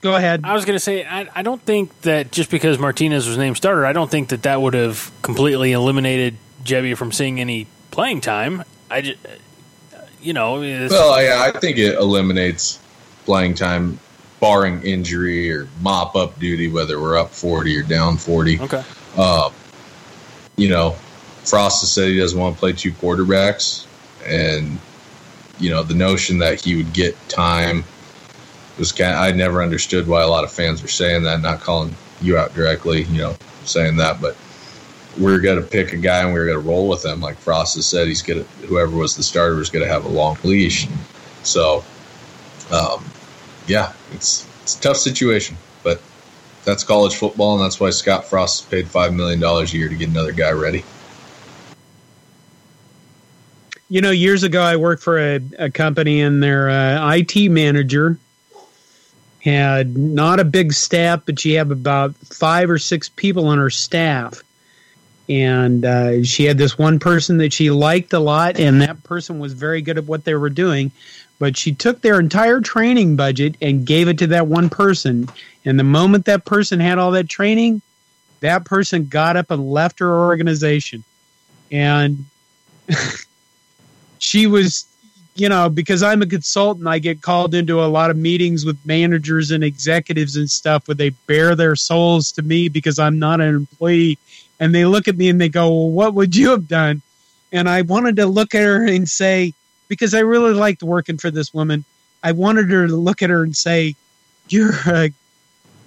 go 0.00 0.14
ahead. 0.16 0.42
I 0.44 0.54
was 0.54 0.64
going 0.64 0.76
to 0.76 0.80
say, 0.80 1.04
I, 1.04 1.28
I 1.34 1.42
don't 1.42 1.60
think 1.62 2.00
that 2.02 2.32
just 2.32 2.50
because 2.50 2.78
Martinez 2.78 3.26
was 3.28 3.36
named 3.38 3.56
starter, 3.56 3.84
I 3.86 3.92
don't 3.92 4.10
think 4.10 4.28
that 4.30 4.42
that 4.44 4.60
would 4.60 4.74
have 4.74 5.10
completely 5.22 5.72
eliminated 5.72 6.36
Gebbia 6.64 6.96
from 6.96 7.12
seeing 7.12 7.40
any 7.40 7.66
playing 7.90 8.20
time. 8.20 8.62
I 8.90 9.00
just, 9.02 9.18
you 10.20 10.32
know, 10.32 10.62
it's- 10.62 10.90
Well, 10.90 11.22
yeah, 11.22 11.42
I 11.42 11.58
think 11.58 11.78
it 11.78 11.94
eliminates 11.96 12.78
playing 13.24 13.54
time, 13.54 13.98
barring 14.40 14.82
injury 14.82 15.50
or 15.52 15.68
mop 15.80 16.14
up 16.16 16.38
duty, 16.38 16.68
whether 16.68 17.00
we're 17.00 17.18
up 17.18 17.30
40 17.30 17.76
or 17.76 17.82
down 17.82 18.16
40. 18.16 18.60
okay. 18.60 18.82
Uh, 19.16 19.50
you 20.56 20.68
know, 20.68 20.90
Frost 21.44 21.80
has 21.82 21.92
said 21.92 22.08
he 22.08 22.18
doesn't 22.18 22.38
want 22.38 22.54
to 22.56 22.60
play 22.60 22.72
two 22.72 22.92
quarterbacks. 22.92 23.85
And, 24.26 24.78
you 25.58 25.70
know, 25.70 25.82
the 25.82 25.94
notion 25.94 26.38
that 26.38 26.60
he 26.60 26.76
would 26.76 26.92
get 26.92 27.16
time 27.28 27.84
was 28.78 28.92
kind 28.92 29.12
of, 29.12 29.20
I 29.20 29.32
never 29.32 29.62
understood 29.62 30.06
why 30.06 30.22
a 30.22 30.28
lot 30.28 30.44
of 30.44 30.52
fans 30.52 30.82
were 30.82 30.88
saying 30.88 31.22
that, 31.24 31.40
not 31.40 31.60
calling 31.60 31.94
you 32.20 32.36
out 32.36 32.54
directly, 32.54 33.02
you 33.04 33.18
know, 33.18 33.36
saying 33.64 33.96
that. 33.96 34.20
But 34.20 34.36
we're 35.18 35.40
going 35.40 35.60
to 35.60 35.66
pick 35.66 35.92
a 35.92 35.96
guy 35.96 36.22
and 36.22 36.32
we're 36.32 36.46
going 36.46 36.60
to 36.60 36.68
roll 36.68 36.88
with 36.88 37.04
him. 37.04 37.20
Like 37.20 37.36
Frost 37.38 37.76
has 37.76 37.86
said, 37.86 38.08
he's 38.08 38.22
going 38.22 38.44
to, 38.44 38.66
whoever 38.66 38.96
was 38.96 39.16
the 39.16 39.22
starter 39.22 39.56
was 39.56 39.70
going 39.70 39.84
to 39.84 39.90
have 39.90 40.04
a 40.04 40.08
long 40.08 40.36
leash. 40.44 40.88
So, 41.42 41.84
um, 42.70 43.04
yeah, 43.66 43.92
it's, 44.12 44.46
it's 44.62 44.76
a 44.76 44.80
tough 44.80 44.96
situation, 44.96 45.56
but 45.82 46.00
that's 46.64 46.84
college 46.84 47.14
football, 47.14 47.54
and 47.54 47.64
that's 47.64 47.78
why 47.78 47.90
Scott 47.90 48.24
Frost 48.24 48.70
paid 48.70 48.86
$5 48.86 49.14
million 49.14 49.42
a 49.42 49.64
year 49.64 49.88
to 49.88 49.94
get 49.94 50.08
another 50.08 50.32
guy 50.32 50.50
ready. 50.50 50.84
You 53.88 54.00
know, 54.00 54.10
years 54.10 54.42
ago, 54.42 54.62
I 54.62 54.76
worked 54.76 55.02
for 55.02 55.18
a, 55.18 55.40
a 55.58 55.70
company, 55.70 56.20
and 56.20 56.42
their 56.42 56.68
uh, 56.68 57.14
IT 57.14 57.50
manager 57.50 58.18
had 59.40 59.96
not 59.96 60.40
a 60.40 60.44
big 60.44 60.72
staff, 60.72 61.22
but 61.24 61.38
she 61.38 61.52
had 61.52 61.70
about 61.70 62.16
five 62.16 62.68
or 62.68 62.78
six 62.78 63.08
people 63.08 63.46
on 63.46 63.58
her 63.58 63.70
staff. 63.70 64.42
And 65.28 65.84
uh, 65.84 66.24
she 66.24 66.44
had 66.44 66.58
this 66.58 66.76
one 66.76 66.98
person 66.98 67.38
that 67.38 67.52
she 67.52 67.70
liked 67.70 68.12
a 68.12 68.18
lot, 68.18 68.58
and 68.58 68.82
that 68.82 69.04
person 69.04 69.38
was 69.38 69.52
very 69.52 69.82
good 69.82 69.98
at 69.98 70.04
what 70.04 70.24
they 70.24 70.34
were 70.34 70.50
doing. 70.50 70.90
But 71.38 71.56
she 71.56 71.72
took 71.74 72.00
their 72.00 72.18
entire 72.18 72.60
training 72.60 73.14
budget 73.14 73.56
and 73.60 73.86
gave 73.86 74.08
it 74.08 74.18
to 74.18 74.28
that 74.28 74.48
one 74.48 74.68
person. 74.68 75.28
And 75.64 75.78
the 75.78 75.84
moment 75.84 76.24
that 76.24 76.44
person 76.44 76.80
had 76.80 76.98
all 76.98 77.12
that 77.12 77.28
training, 77.28 77.82
that 78.40 78.64
person 78.64 79.06
got 79.06 79.36
up 79.36 79.50
and 79.50 79.70
left 79.70 80.00
her 80.00 80.12
organization. 80.26 81.04
And 81.70 82.24
she 84.18 84.46
was 84.46 84.86
you 85.34 85.48
know 85.48 85.68
because 85.68 86.02
i'm 86.02 86.22
a 86.22 86.26
consultant 86.26 86.86
i 86.86 86.98
get 86.98 87.22
called 87.22 87.54
into 87.54 87.82
a 87.82 87.86
lot 87.86 88.10
of 88.10 88.16
meetings 88.16 88.64
with 88.64 88.78
managers 88.86 89.50
and 89.50 89.62
executives 89.62 90.36
and 90.36 90.50
stuff 90.50 90.88
where 90.88 90.94
they 90.94 91.10
bare 91.26 91.54
their 91.54 91.76
souls 91.76 92.32
to 92.32 92.42
me 92.42 92.68
because 92.68 92.98
i'm 92.98 93.18
not 93.18 93.40
an 93.40 93.54
employee. 93.54 94.18
And 94.58 94.74
they 94.74 94.86
look 94.86 95.06
at 95.06 95.18
me 95.18 95.28
and 95.28 95.38
they 95.38 95.50
go 95.50 95.68
well 95.68 95.90
what 95.90 96.14
would 96.14 96.34
you 96.34 96.50
have 96.50 96.66
done? 96.66 97.02
And 97.52 97.68
i 97.68 97.82
wanted 97.82 98.16
to 98.16 98.26
look 98.26 98.54
at 98.54 98.62
her 98.62 98.86
and 98.86 99.08
say 99.08 99.52
because 99.88 100.14
i 100.14 100.20
really 100.20 100.54
liked 100.54 100.82
working 100.82 101.18
for 101.18 101.30
this 101.30 101.52
woman 101.52 101.84
i 102.22 102.32
wanted 102.32 102.70
her 102.70 102.86
to 102.86 102.96
look 102.96 103.22
at 103.22 103.30
her 103.30 103.42
and 103.42 103.56
say 103.56 103.94
you're 104.48 104.72
a 104.86 105.10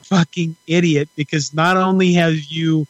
fucking 0.03 0.55
idiot 0.67 1.09
because 1.15 1.53
not 1.53 1.77
only 1.77 2.13
have 2.13 2.35
you 2.35 2.85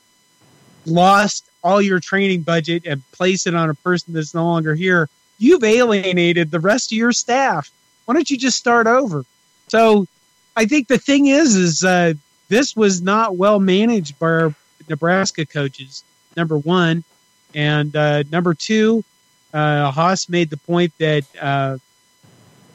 lost 0.85 1.49
all 1.63 1.81
your 1.81 1.99
training 1.99 2.41
budget 2.41 2.85
and 2.85 3.03
placed 3.11 3.47
it 3.47 3.55
on 3.55 3.69
a 3.69 3.73
person 3.73 4.13
that's 4.13 4.33
no 4.33 4.43
longer 4.43 4.75
here 4.75 5.09
you've 5.39 5.63
alienated 5.63 6.51
the 6.51 6.59
rest 6.59 6.91
of 6.91 6.97
your 6.97 7.11
staff. 7.11 7.71
Why 8.05 8.13
don't 8.13 8.29
you 8.29 8.37
just 8.37 8.57
start 8.57 8.85
over? 8.85 9.25
So 9.67 10.05
I 10.55 10.65
think 10.65 10.87
the 10.87 10.97
thing 10.97 11.27
is, 11.27 11.55
is 11.55 11.83
uh, 11.83 12.13
this 12.49 12.75
was 12.75 13.01
not 13.01 13.37
well 13.37 13.59
managed 13.59 14.19
by 14.19 14.27
our 14.27 14.55
Nebraska 14.89 15.45
coaches. 15.45 16.03
Number 16.35 16.57
one, 16.57 17.03
and 17.55 17.95
uh, 17.95 18.23
number 18.31 18.53
two, 18.53 19.03
uh, 19.53 19.91
Hoss 19.91 20.29
made 20.29 20.49
the 20.49 20.57
point 20.57 20.93
that 20.99 21.23
uh, 21.41 21.77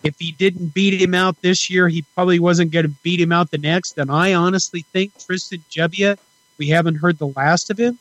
if 0.03 0.19
he 0.19 0.33
didn't 0.33 0.75
beat 0.75 1.01
him 1.01 1.15
out 1.15 1.41
this 1.41 1.71
year, 1.71 1.89
he 1.89 2.03
probably 2.15 2.39
wasn't 2.39 2.73
going 2.73 2.87
to 2.87 2.95
beat 3.03 3.21
him 3.21 3.33
out 3.33 3.51
the 3.51 3.59
next. 3.59 3.99
And 3.99 4.11
I 4.11 4.35
honestly 4.35 4.85
think 4.93 5.13
Tristan 5.19 5.65
Gebbia, 5.71 6.19
we 6.59 6.69
haven't 6.69 6.97
heard 6.97 7.19
the 7.19 7.29
last 7.29 7.71
of 7.71 7.79
him. 7.79 7.99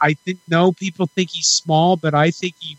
I 0.00 0.14
think 0.14 0.38
no, 0.48 0.72
people 0.72 1.06
think 1.06 1.30
he's 1.30 1.46
small, 1.46 1.96
but 1.96 2.14
I 2.14 2.30
think 2.30 2.54
he 2.58 2.76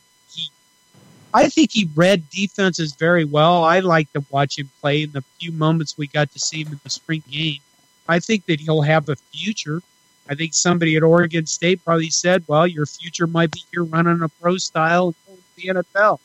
I 1.34 1.50
think 1.50 1.72
he 1.72 1.90
read 1.96 2.30
defenses 2.30 2.94
very 2.94 3.26
well. 3.26 3.64
I 3.64 3.80
like 3.80 4.12
to 4.14 4.24
watch 4.30 4.58
him 4.58 4.70
play 4.82 5.04
in 5.04 5.12
the 5.12 5.22
few 5.40 5.52
moments 5.52 5.98
we 5.98 6.08
got 6.08 6.32
to 6.32 6.40
see 6.40 6.64
him 6.64 6.74
in 6.74 6.80
the 6.84 6.90
spring 6.90 7.24
game. 7.30 7.60
I 8.08 8.20
think 8.20 8.46
that 8.46 8.60
he'll 8.60 8.82
have 8.82 9.10
a 9.10 9.16
future. 9.16 9.82
I 10.30 10.36
think 10.36 10.54
somebody 10.54 10.96
at 10.96 11.04
Oregon 11.04 11.46
State 11.46 11.84
probably 11.84 12.10
said, 12.10 12.44
well, 12.48 12.68
your 12.68 12.86
future 12.86 13.28
might 13.28 13.52
be 13.52 13.64
here 13.72 13.84
running 13.84 14.22
a 14.22 14.30
pro 14.30 14.58
style 14.58 15.14
in 15.28 15.38
the 15.56 15.82
NFL. 15.82 16.20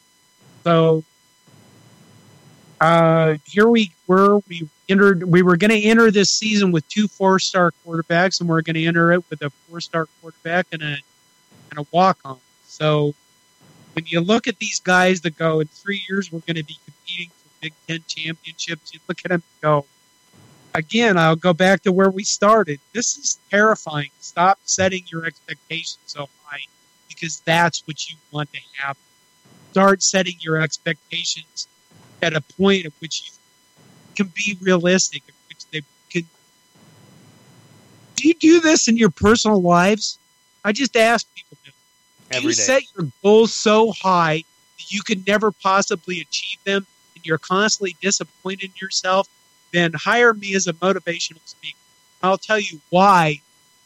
So 0.65 1.05
uh, 2.81 3.37
here 3.45 3.69
we 3.69 3.93
were. 4.07 4.41
We 4.49 4.69
entered. 4.89 5.25
We 5.25 5.43
were 5.43 5.57
going 5.57 5.71
to 5.71 5.81
enter 5.81 6.11
this 6.11 6.31
season 6.31 6.73
with 6.73 6.87
two 6.89 7.07
four-star 7.07 7.73
quarterbacks, 7.85 8.41
and 8.41 8.49
we're 8.49 8.63
going 8.63 8.75
to 8.75 8.85
enter 8.85 9.13
it 9.13 9.29
with 9.31 9.43
a 9.43 9.51
four-star 9.51 10.07
quarterback 10.21 10.67
and 10.73 10.83
a 10.83 10.97
and 11.71 11.79
a 11.79 11.87
walk-on. 11.93 12.39
So 12.67 13.15
when 13.95 14.07
you 14.07 14.21
look 14.21 14.47
at 14.47 14.59
these 14.59 14.81
guys 14.81 15.21
that 15.23 15.37
go 15.37 15.61
in 15.61 15.69
three 15.69 16.03
years, 16.09 16.33
we're 16.33 16.41
going 16.41 16.57
to 16.57 16.65
be 16.65 16.79
competing 16.85 17.31
for 17.31 17.49
Big 17.61 17.75
Ten 17.87 18.05
championships. 18.07 18.93
You 18.95 19.01
look 19.09 19.19
at 19.25 19.31
them 19.31 19.43
go, 19.61 19.87
again, 20.75 21.19
I'll 21.19 21.37
go 21.37 21.53
back 21.53 21.83
to 21.83 21.93
where 21.93 22.11
we 22.11 22.25
started. 22.25 22.81
This 22.93 23.17
is 23.19 23.39
terrifying. 23.51 24.11
Stop 24.21 24.59
setting 24.65 25.05
your 25.09 25.27
expectations 25.27 25.99
so 26.07 26.29
high 26.45 26.63
because 27.09 27.41
that's 27.41 27.87
what 27.87 28.09
you 28.09 28.17
want 28.31 28.53
to 28.53 28.61
happen. 28.79 29.03
Start 29.73 30.03
setting 30.03 30.37
your 30.41 30.61
expectations 30.61 31.67
at 32.23 32.35
a 32.35 32.41
point 32.41 32.87
at 32.87 32.93
which 33.01 33.23
you 33.27 33.33
can 34.15 34.33
be 34.35 34.57
realistic, 34.61 35.23
at 35.29 35.35
which 35.49 35.67
they 35.71 35.83
can. 36.11 36.27
Do 38.17 38.29
you 38.29 38.35
do 38.35 38.61
this 38.61 38.89
in 38.89 38.97
your 38.97 39.11
personal 39.11 39.61
lives? 39.61 40.19
I 40.65 40.73
just 40.73 40.97
ask 40.97 41.27
people 41.35 41.59
Every 42.33 42.51
you 42.51 42.55
day. 42.55 42.63
set 42.63 42.83
your 42.97 43.09
goals 43.23 43.53
so 43.53 43.93
high 43.93 44.45
that 44.79 44.93
you 44.93 45.03
can 45.03 45.23
never 45.27 45.51
possibly 45.51 46.21
achieve 46.21 46.59
them 46.65 46.87
and 47.15 47.27
you're 47.27 47.39
constantly 47.39 47.97
disappointed 48.01 48.65
in 48.65 48.73
yourself, 48.81 49.29
then 49.73 49.93
hire 49.93 50.35
me 50.35 50.55
as 50.55 50.67
a 50.67 50.73
motivational 50.75 51.41
speaker. 51.45 51.79
I'll 52.23 52.39
tell 52.39 52.59
you 52.59 52.81
why 52.91 53.41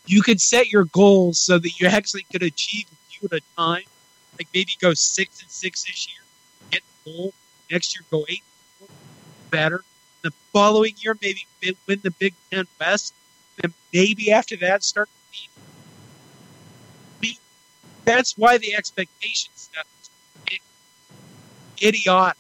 you 0.06 0.22
could 0.22 0.40
set 0.40 0.70
your 0.70 0.84
goals 0.84 1.38
so 1.38 1.58
that 1.58 1.80
you 1.80 1.86
actually 1.88 2.26
could 2.30 2.42
achieve 2.42 2.86
a 2.92 3.12
few 3.12 3.28
at 3.32 3.38
a 3.38 3.42
time. 3.56 3.84
Like 4.38 4.48
maybe 4.54 4.72
go 4.80 4.94
six 4.94 5.40
and 5.40 5.50
six 5.50 5.84
this 5.84 6.08
year, 6.08 6.22
get 6.70 6.82
the 7.04 7.10
goal. 7.10 7.34
Next 7.70 7.96
year, 7.96 8.04
go 8.10 8.24
eight, 8.28 8.44
better. 9.50 9.82
The 10.22 10.30
following 10.52 10.94
year, 10.98 11.16
maybe 11.20 11.46
win 11.88 12.00
the 12.02 12.12
Big 12.12 12.34
Ten 12.50 12.66
West. 12.78 13.12
Then 13.60 13.72
maybe 13.92 14.30
after 14.30 14.56
that, 14.58 14.84
start 14.84 15.08
competing. 15.08 15.50
That's 18.06 18.38
why 18.38 18.56
the 18.56 18.74
expectation 18.74 19.50
stuff 19.56 19.86
is 20.50 20.60
idiotic. 21.82 22.38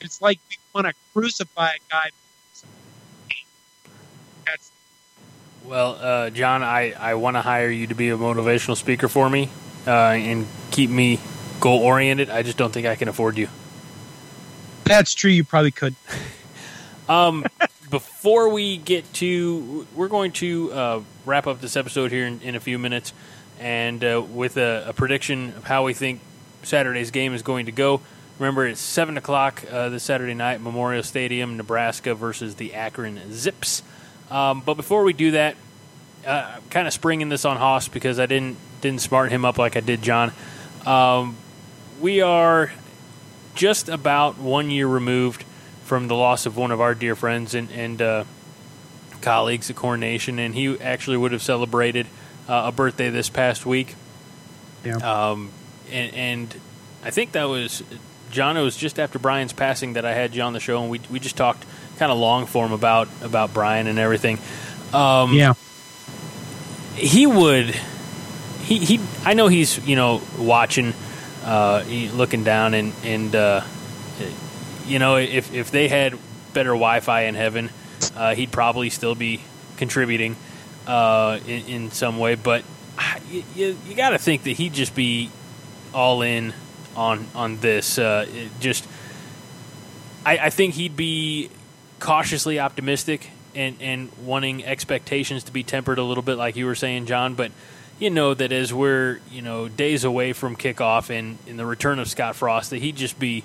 It's 0.00 0.20
like 0.20 0.40
we 0.50 0.56
want 0.74 0.88
to 0.88 0.94
crucify 1.14 1.68
a 1.68 1.78
guy. 1.90 2.10
That's 4.44 4.70
Well, 5.64 5.96
uh, 5.98 6.30
John, 6.30 6.62
I, 6.62 6.92
I 6.92 7.14
want 7.14 7.36
to 7.36 7.40
hire 7.40 7.70
you 7.70 7.86
to 7.86 7.94
be 7.94 8.10
a 8.10 8.18
motivational 8.18 8.76
speaker 8.76 9.08
for 9.08 9.30
me 9.30 9.48
uh, 9.86 9.90
and 9.90 10.46
keep 10.72 10.90
me 10.90 11.20
goal 11.60 11.80
oriented. 11.80 12.28
I 12.28 12.42
just 12.42 12.58
don't 12.58 12.72
think 12.72 12.86
I 12.86 12.96
can 12.96 13.08
afford 13.08 13.38
you. 13.38 13.48
That's 14.84 15.14
true. 15.14 15.30
You 15.30 15.44
probably 15.44 15.70
could. 15.70 15.94
Um, 17.06 17.44
before 17.90 18.48
we 18.48 18.78
get 18.78 19.12
to, 19.14 19.86
we're 19.94 20.08
going 20.08 20.32
to 20.32 20.72
uh, 20.72 21.00
wrap 21.26 21.46
up 21.46 21.60
this 21.60 21.76
episode 21.76 22.10
here 22.10 22.26
in, 22.26 22.40
in 22.40 22.54
a 22.54 22.60
few 22.60 22.78
minutes, 22.78 23.12
and 23.58 24.02
uh, 24.04 24.22
with 24.28 24.56
a, 24.56 24.86
a, 24.88 24.92
prediction 24.92 25.48
of 25.56 25.64
how 25.64 25.84
we 25.84 25.94
think 25.94 26.20
Saturday's 26.62 27.10
game 27.10 27.34
is 27.34 27.42
going 27.42 27.66
to 27.66 27.72
go. 27.72 28.00
Remember, 28.38 28.66
it's 28.66 28.80
seven 28.80 29.16
o'clock 29.16 29.64
uh, 29.70 29.90
this 29.90 30.02
Saturday 30.02 30.34
night, 30.34 30.60
Memorial 30.60 31.02
Stadium, 31.02 31.56
Nebraska 31.56 32.14
versus 32.14 32.56
the 32.56 32.74
Akron 32.74 33.20
Zips. 33.32 33.82
Um, 34.30 34.60
but 34.60 34.74
before 34.74 35.04
we 35.04 35.12
do 35.12 35.32
that, 35.32 35.56
uh, 36.26 36.54
I'm 36.56 36.62
kind 36.70 36.86
of 36.86 36.92
springing 36.92 37.28
this 37.28 37.44
on 37.44 37.56
Hoss 37.56 37.88
because 37.88 38.18
I 38.18 38.26
didn't 38.26 38.56
didn't 38.80 39.00
smart 39.00 39.30
him 39.30 39.44
up 39.44 39.58
like 39.58 39.76
I 39.76 39.80
did 39.80 40.02
John. 40.02 40.32
Um, 40.84 41.36
we 42.00 42.20
are 42.20 42.72
just 43.54 43.88
about 43.88 44.36
one 44.38 44.70
year 44.70 44.86
removed 44.86 45.44
from 45.84 46.08
the 46.08 46.14
loss 46.14 46.46
of 46.46 46.56
one 46.56 46.70
of 46.70 46.80
our 46.80 46.94
dear 46.94 47.14
friends 47.14 47.54
and, 47.54 47.70
and 47.70 48.02
uh, 48.02 48.24
colleagues 49.20 49.70
at 49.70 49.76
CornNation, 49.76 50.38
and 50.38 50.54
he 50.54 50.78
actually 50.80 51.16
would 51.16 51.32
have 51.32 51.42
celebrated 51.42 52.06
uh, 52.48 52.64
a 52.66 52.72
birthday 52.72 53.10
this 53.10 53.28
past 53.28 53.66
week. 53.66 53.94
Yeah. 54.84 54.96
Um, 54.96 55.50
and, 55.90 56.14
and 56.14 56.60
I 57.02 57.10
think 57.10 57.32
that 57.32 57.44
was 57.44 57.82
John. 58.30 58.56
It 58.56 58.62
was 58.62 58.76
just 58.76 58.98
after 58.98 59.18
Brian's 59.18 59.52
passing 59.52 59.94
that 59.94 60.04
I 60.04 60.12
had 60.12 60.34
you 60.34 60.42
on 60.42 60.52
the 60.52 60.60
show, 60.60 60.80
and 60.82 60.90
we 60.90 61.00
we 61.10 61.20
just 61.20 61.36
talked 61.36 61.64
kind 61.98 62.10
of 62.10 62.18
long 62.18 62.46
form 62.46 62.72
about 62.72 63.08
about 63.22 63.54
Brian 63.54 63.86
and 63.86 63.98
everything. 63.98 64.38
Um, 64.92 65.34
yeah. 65.34 65.54
He 66.96 67.26
would. 67.26 67.74
He, 68.62 68.78
he 68.78 69.00
I 69.24 69.34
know 69.34 69.48
he's 69.48 69.86
you 69.86 69.96
know 69.96 70.22
watching, 70.38 70.94
uh, 71.44 71.84
looking 72.14 72.44
down 72.44 72.74
and 72.74 72.92
and 73.04 73.34
uh, 73.34 73.62
you 74.86 74.98
know, 74.98 75.16
if 75.16 75.52
if 75.52 75.70
they 75.70 75.88
had 75.88 76.16
better 76.52 76.70
Wi-Fi 76.70 77.22
in 77.22 77.34
heaven, 77.34 77.70
uh, 78.16 78.34
he'd 78.34 78.52
probably 78.52 78.90
still 78.90 79.14
be 79.14 79.40
contributing 79.76 80.36
uh, 80.86 81.38
in, 81.46 81.66
in, 81.66 81.90
some 81.90 82.18
way. 82.18 82.34
But 82.34 82.64
you, 83.30 83.44
you, 83.54 83.78
you 83.88 83.94
got 83.94 84.10
to 84.10 84.18
think 84.18 84.44
that 84.44 84.52
he'd 84.52 84.72
just 84.72 84.94
be 84.94 85.30
all 85.92 86.22
in 86.22 86.54
on 86.96 87.26
on 87.34 87.58
this. 87.58 87.98
Uh, 87.98 88.26
just, 88.60 88.86
I, 90.24 90.38
I 90.38 90.50
think 90.50 90.74
he'd 90.74 90.96
be 90.96 91.50
cautiously 92.00 92.58
optimistic 92.58 93.30
and 93.54 93.76
and 93.80 94.10
wanting 94.24 94.64
expectations 94.64 95.44
to 95.44 95.52
be 95.52 95.62
tempered 95.62 95.98
a 95.98 96.04
little 96.04 96.22
bit, 96.22 96.36
like 96.36 96.56
you 96.56 96.66
were 96.66 96.74
saying, 96.74 97.06
John. 97.06 97.34
But 97.34 97.52
you 97.98 98.10
know 98.10 98.34
that 98.34 98.52
as 98.52 98.72
we're 98.72 99.20
you 99.30 99.42
know 99.42 99.68
days 99.68 100.04
away 100.04 100.32
from 100.32 100.56
kickoff 100.56 101.10
and 101.10 101.38
in 101.46 101.56
the 101.56 101.66
return 101.66 101.98
of 101.98 102.08
Scott 102.08 102.36
Frost, 102.36 102.70
that 102.70 102.78
he'd 102.80 102.96
just 102.96 103.18
be 103.18 103.44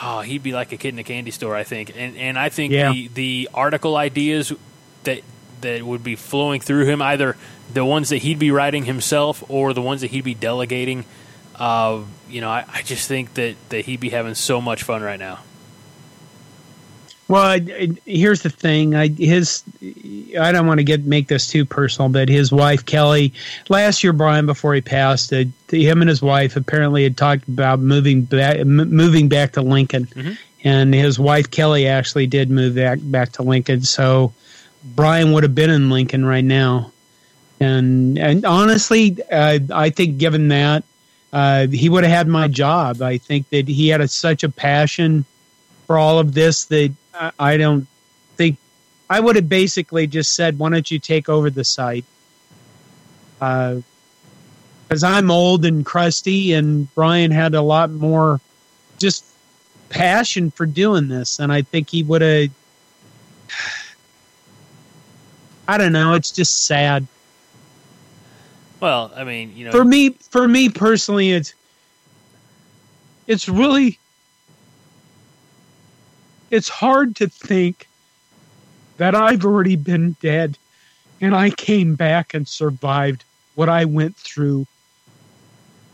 oh, 0.00 0.20
he'd 0.20 0.42
be 0.42 0.52
like 0.52 0.72
a 0.72 0.76
kid 0.76 0.94
in 0.94 0.98
a 0.98 1.04
candy 1.04 1.30
store, 1.30 1.54
I 1.54 1.64
think. 1.64 1.92
And 1.96 2.16
and 2.16 2.38
I 2.38 2.48
think 2.48 2.72
yeah. 2.72 2.92
the 2.92 3.08
the 3.08 3.48
article 3.54 3.96
ideas 3.96 4.52
that 5.04 5.22
that 5.62 5.82
would 5.82 6.04
be 6.04 6.16
flowing 6.16 6.60
through 6.60 6.86
him, 6.86 7.02
either 7.02 7.36
the 7.72 7.84
ones 7.84 8.10
that 8.10 8.18
he'd 8.18 8.38
be 8.38 8.50
writing 8.50 8.84
himself 8.84 9.42
or 9.48 9.72
the 9.72 9.82
ones 9.82 10.02
that 10.02 10.10
he'd 10.10 10.24
be 10.24 10.34
delegating. 10.34 11.04
Uh, 11.56 12.02
you 12.28 12.40
know, 12.40 12.50
I, 12.50 12.64
I 12.68 12.82
just 12.82 13.08
think 13.08 13.34
that, 13.34 13.56
that 13.70 13.84
he'd 13.84 14.00
be 14.00 14.10
having 14.10 14.34
so 14.34 14.60
much 14.60 14.82
fun 14.82 15.02
right 15.02 15.18
now. 15.18 15.40
Well, 17.32 17.42
I, 17.42 17.54
I, 17.54 17.88
here's 18.04 18.42
the 18.42 18.50
thing. 18.50 18.94
I 18.94 19.08
his 19.08 19.62
I 20.38 20.52
don't 20.52 20.66
want 20.66 20.80
to 20.80 20.84
get 20.84 21.04
make 21.06 21.28
this 21.28 21.46
too 21.48 21.64
personal, 21.64 22.10
but 22.10 22.28
his 22.28 22.52
wife 22.52 22.84
Kelly 22.84 23.32
last 23.70 24.04
year, 24.04 24.12
Brian, 24.12 24.44
before 24.44 24.74
he 24.74 24.82
passed, 24.82 25.32
uh, 25.32 25.44
him 25.70 26.02
and 26.02 26.10
his 26.10 26.20
wife 26.20 26.56
apparently 26.56 27.04
had 27.04 27.16
talked 27.16 27.48
about 27.48 27.80
moving 27.80 28.24
back 28.24 28.58
m- 28.58 28.90
moving 28.90 29.30
back 29.30 29.52
to 29.52 29.62
Lincoln, 29.62 30.06
mm-hmm. 30.06 30.32
and 30.64 30.92
his 30.92 31.18
wife 31.18 31.50
Kelly 31.50 31.86
actually 31.86 32.26
did 32.26 32.50
move 32.50 32.74
back 32.74 32.98
back 33.00 33.32
to 33.32 33.42
Lincoln. 33.42 33.80
So 33.80 34.34
Brian 34.84 35.32
would 35.32 35.42
have 35.42 35.54
been 35.54 35.70
in 35.70 35.90
Lincoln 35.90 36.24
right 36.24 36.44
now, 36.44 36.92
and 37.60 38.18
and 38.18 38.44
honestly, 38.44 39.16
uh, 39.30 39.58
I 39.72 39.90
think 39.90 40.18
given 40.18 40.48
that. 40.48 40.84
Uh, 41.34 41.66
he 41.68 41.88
would 41.88 42.04
have 42.04 42.12
had 42.12 42.28
my 42.28 42.46
job. 42.46 43.00
I 43.00 43.16
think 43.16 43.48
that 43.48 43.66
he 43.66 43.88
had 43.88 44.02
a, 44.02 44.08
such 44.08 44.44
a 44.44 44.50
passion 44.50 45.24
for 45.86 45.96
all 45.96 46.18
of 46.18 46.34
this 46.34 46.66
that 46.66 46.94
I 47.38 47.56
don't 47.56 47.86
think 48.36 48.58
I 49.08 49.20
would 49.20 49.36
have 49.36 49.48
basically 49.48 50.06
just 50.06 50.34
said, 50.34 50.58
"Why 50.58 50.70
don't 50.70 50.90
you 50.90 50.98
take 50.98 51.28
over 51.28 51.50
the 51.50 51.64
site?" 51.64 52.04
Because 53.38 53.84
uh, 55.04 55.06
I'm 55.06 55.30
old 55.30 55.64
and 55.64 55.84
crusty, 55.84 56.54
and 56.54 56.92
Brian 56.94 57.30
had 57.30 57.54
a 57.54 57.62
lot 57.62 57.90
more 57.90 58.40
just 58.98 59.24
passion 59.90 60.50
for 60.50 60.64
doing 60.64 61.08
this, 61.08 61.38
and 61.38 61.52
I 61.52 61.62
think 61.62 61.90
he 61.90 62.02
would 62.02 62.22
have. 62.22 62.48
I 65.72 65.78
don't 65.78 65.92
know. 65.92 66.12
It's 66.12 66.30
just 66.30 66.66
sad. 66.66 67.06
Well, 68.78 69.10
I 69.16 69.24
mean, 69.24 69.56
you 69.56 69.64
know, 69.64 69.70
for 69.70 69.86
me, 69.86 70.10
for 70.10 70.46
me 70.46 70.68
personally, 70.68 71.32
it's 71.32 71.54
it's 73.26 73.48
really 73.48 73.98
it's 76.50 76.68
hard 76.68 77.16
to 77.16 77.26
think 77.26 77.88
that 78.98 79.14
I've 79.14 79.46
already 79.46 79.76
been 79.76 80.14
dead 80.20 80.58
and 81.22 81.34
I 81.34 81.48
came 81.48 81.94
back 81.94 82.34
and 82.34 82.46
survived 82.46 83.24
what 83.54 83.70
I 83.70 83.86
went 83.86 84.14
through. 84.18 84.66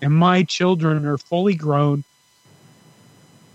And 0.03 0.13
my 0.13 0.43
children 0.43 1.07
are 1.07 1.19
fully 1.19 1.55
grown. 1.55 2.03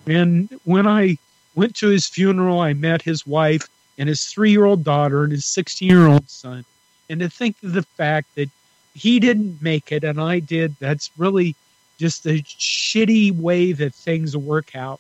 And 0.08 0.48
when 0.64 0.88
I 0.88 1.18
went 1.54 1.76
to 1.78 1.90
his 1.90 2.08
funeral, 2.08 2.62
I 2.62 2.72
met 2.72 3.02
his 3.02 3.28
wife 3.28 3.68
and 3.98 4.10
his 4.10 4.26
three 4.26 4.52
year 4.52 4.65
old 4.65 4.84
daughter 4.84 5.24
and 5.24 5.32
his 5.32 5.45
16 5.45 5.90
year 5.90 6.07
old 6.07 6.30
son. 6.30 6.65
And 7.10 7.20
to 7.20 7.30
think 7.30 7.56
of 7.64 7.74
the 7.74 7.84
fact 7.84 8.28
that 8.36 8.49
he 8.94 9.20
didn't 9.20 9.61
make 9.61 9.91
it 9.91 10.03
and 10.03 10.20
I 10.20 10.40
did, 10.40 10.76
that's 10.80 11.11
really 11.18 11.56
just 11.98 12.26
a 12.26 12.41
shitty 12.44 13.32
way 13.40 13.72
that 13.74 13.94
things 13.94 14.36
work 14.36 14.76
out. 14.76 14.99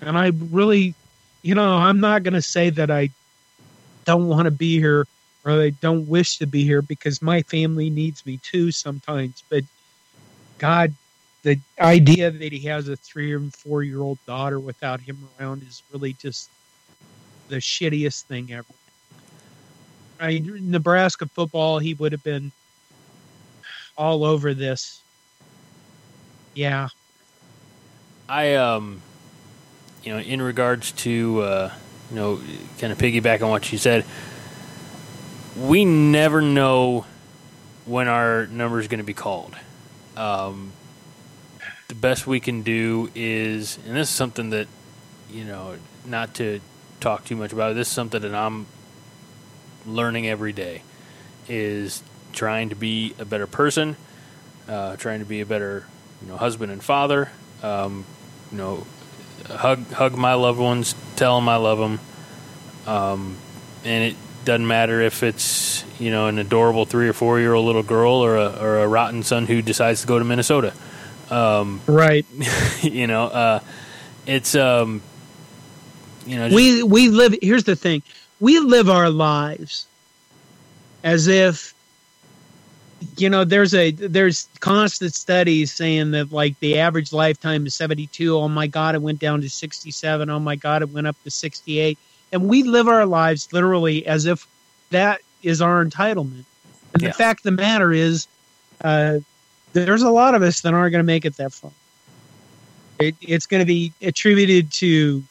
And 0.00 0.16
I 0.16 0.32
really, 0.50 0.94
you 1.42 1.54
know, 1.54 1.74
I'm 1.74 2.00
not 2.00 2.22
going 2.22 2.34
to 2.34 2.42
say 2.42 2.70
that 2.70 2.90
I 2.90 3.10
don't 4.04 4.28
want 4.28 4.46
to 4.46 4.50
be 4.50 4.78
here 4.78 5.06
or 5.44 5.52
I 5.52 5.70
don't 5.70 6.06
wish 6.08 6.38
to 6.38 6.46
be 6.46 6.64
here 6.64 6.82
because 6.82 7.22
my 7.22 7.42
family 7.42 7.90
needs 7.90 8.24
me 8.26 8.38
too 8.42 8.72
sometimes. 8.72 9.42
But 9.48 9.64
God, 10.58 10.94
the 11.42 11.58
idea 11.80 12.30
that 12.30 12.52
he 12.52 12.60
has 12.60 12.88
a 12.88 12.96
three 12.96 13.34
and 13.34 13.54
four 13.54 13.82
year 13.82 14.00
old 14.00 14.18
daughter 14.26 14.60
without 14.60 15.00
him 15.00 15.28
around 15.38 15.62
is 15.62 15.82
really 15.92 16.12
just 16.14 16.50
the 17.50 17.56
shittiest 17.56 18.22
thing 18.22 18.52
ever. 18.52 18.64
I, 20.18 20.40
Nebraska 20.44 21.26
football, 21.26 21.78
he 21.78 21.94
would 21.94 22.12
have 22.12 22.22
been 22.22 22.52
all 23.96 24.24
over 24.24 24.54
this. 24.54 25.02
Yeah. 26.54 26.88
I 28.28 28.54
um 28.54 29.02
you 30.02 30.12
know, 30.12 30.20
in 30.20 30.40
regards 30.40 30.92
to, 30.92 31.40
uh, 31.42 31.72
you 32.10 32.16
know, 32.16 32.40
kind 32.78 32.92
of 32.92 32.98
piggyback 32.98 33.42
on 33.42 33.50
what 33.50 33.70
you 33.70 33.78
said, 33.78 34.04
we 35.56 35.84
never 35.84 36.40
know 36.40 37.04
when 37.84 38.08
our 38.08 38.46
number 38.46 38.80
is 38.80 38.88
going 38.88 38.98
to 38.98 39.04
be 39.04 39.14
called. 39.14 39.54
Um, 40.16 40.72
the 41.88 41.94
best 41.94 42.26
we 42.26 42.40
can 42.40 42.62
do 42.62 43.10
is, 43.14 43.78
and 43.86 43.96
this 43.96 44.08
is 44.08 44.14
something 44.14 44.50
that, 44.50 44.68
you 45.30 45.44
know, 45.44 45.76
not 46.06 46.34
to 46.36 46.60
talk 47.00 47.24
too 47.24 47.36
much 47.36 47.52
about, 47.52 47.72
it. 47.72 47.74
this 47.74 47.88
is 47.88 47.94
something 47.94 48.22
that 48.22 48.34
I'm 48.34 48.66
learning 49.86 50.28
every 50.28 50.52
day, 50.52 50.82
is 51.48 52.02
trying 52.32 52.68
to 52.68 52.76
be 52.76 53.14
a 53.18 53.24
better 53.24 53.46
person, 53.46 53.96
uh, 54.68 54.96
trying 54.96 55.20
to 55.20 55.26
be 55.26 55.40
a 55.40 55.46
better, 55.46 55.86
you 56.22 56.28
know, 56.28 56.36
husband 56.36 56.70
and 56.70 56.82
father, 56.82 57.30
um, 57.62 58.04
you 58.52 58.58
know, 58.58 58.86
hug 59.48 59.90
hug 59.92 60.16
my 60.16 60.34
loved 60.34 60.58
ones, 60.58 60.94
tell 61.16 61.36
them 61.36 61.48
I 61.48 61.56
love 61.56 61.78
them, 61.78 62.00
um, 62.86 63.36
and 63.84 64.04
it 64.04 64.16
doesn't 64.44 64.66
matter 64.66 65.00
if 65.00 65.22
it's 65.22 65.84
you 65.98 66.10
know 66.10 66.26
an 66.26 66.38
adorable 66.38 66.84
three 66.84 67.08
or 67.08 67.12
four 67.12 67.40
year 67.40 67.52
old 67.52 67.66
little 67.66 67.82
girl 67.82 68.14
or 68.14 68.36
a 68.36 68.48
or 68.60 68.78
a 68.78 68.88
rotten 68.88 69.22
son 69.22 69.46
who 69.46 69.62
decides 69.62 70.02
to 70.02 70.06
go 70.06 70.18
to 70.18 70.24
Minnesota. 70.24 70.72
Um, 71.30 71.80
right. 71.86 72.26
you 72.82 73.06
know, 73.06 73.24
uh, 73.24 73.60
it's 74.26 74.54
um, 74.54 75.02
you 76.26 76.36
know, 76.36 76.54
we 76.54 76.82
we 76.82 77.08
live. 77.08 77.34
Here's 77.42 77.64
the 77.64 77.76
thing: 77.76 78.02
we 78.40 78.58
live 78.58 78.88
our 78.88 79.10
lives 79.10 79.86
as 81.02 81.28
if 81.28 81.74
you 83.16 83.30
know 83.30 83.44
there's 83.44 83.74
a 83.74 83.90
there's 83.92 84.48
constant 84.60 85.14
studies 85.14 85.72
saying 85.72 86.10
that 86.10 86.32
like 86.32 86.58
the 86.60 86.78
average 86.78 87.14
lifetime 87.14 87.66
is 87.66 87.74
72 87.74 88.36
oh 88.36 88.46
my 88.46 88.66
god 88.66 88.94
it 88.94 89.00
went 89.00 89.18
down 89.18 89.40
to 89.40 89.48
67 89.48 90.28
oh 90.28 90.38
my 90.38 90.54
god 90.54 90.82
it 90.82 90.90
went 90.90 91.06
up 91.06 91.16
to 91.24 91.30
68 91.30 91.96
and 92.32 92.48
we 92.48 92.62
live 92.62 92.88
our 92.88 93.06
lives 93.06 93.50
literally 93.52 94.06
as 94.06 94.26
if 94.26 94.46
that 94.90 95.20
is 95.42 95.60
our 95.60 95.84
entitlement. 95.84 96.44
And 96.92 97.02
yeah. 97.02 97.08
the 97.08 97.14
fact 97.14 97.40
of 97.40 97.44
the 97.44 97.62
matter 97.62 97.92
is 97.92 98.26
uh, 98.82 99.18
there's 99.72 100.02
a 100.02 100.10
lot 100.10 100.34
of 100.34 100.42
us 100.42 100.60
that 100.62 100.74
aren't 100.74 100.92
going 100.92 101.00
to 101.00 101.06
make 101.06 101.24
it 101.24 101.36
that 101.36 101.52
far. 101.52 101.72
It, 102.98 103.16
it's 103.20 103.46
going 103.46 103.60
to 103.60 103.66
be 103.66 103.92
attributed 104.02 104.72
to, 104.74 105.22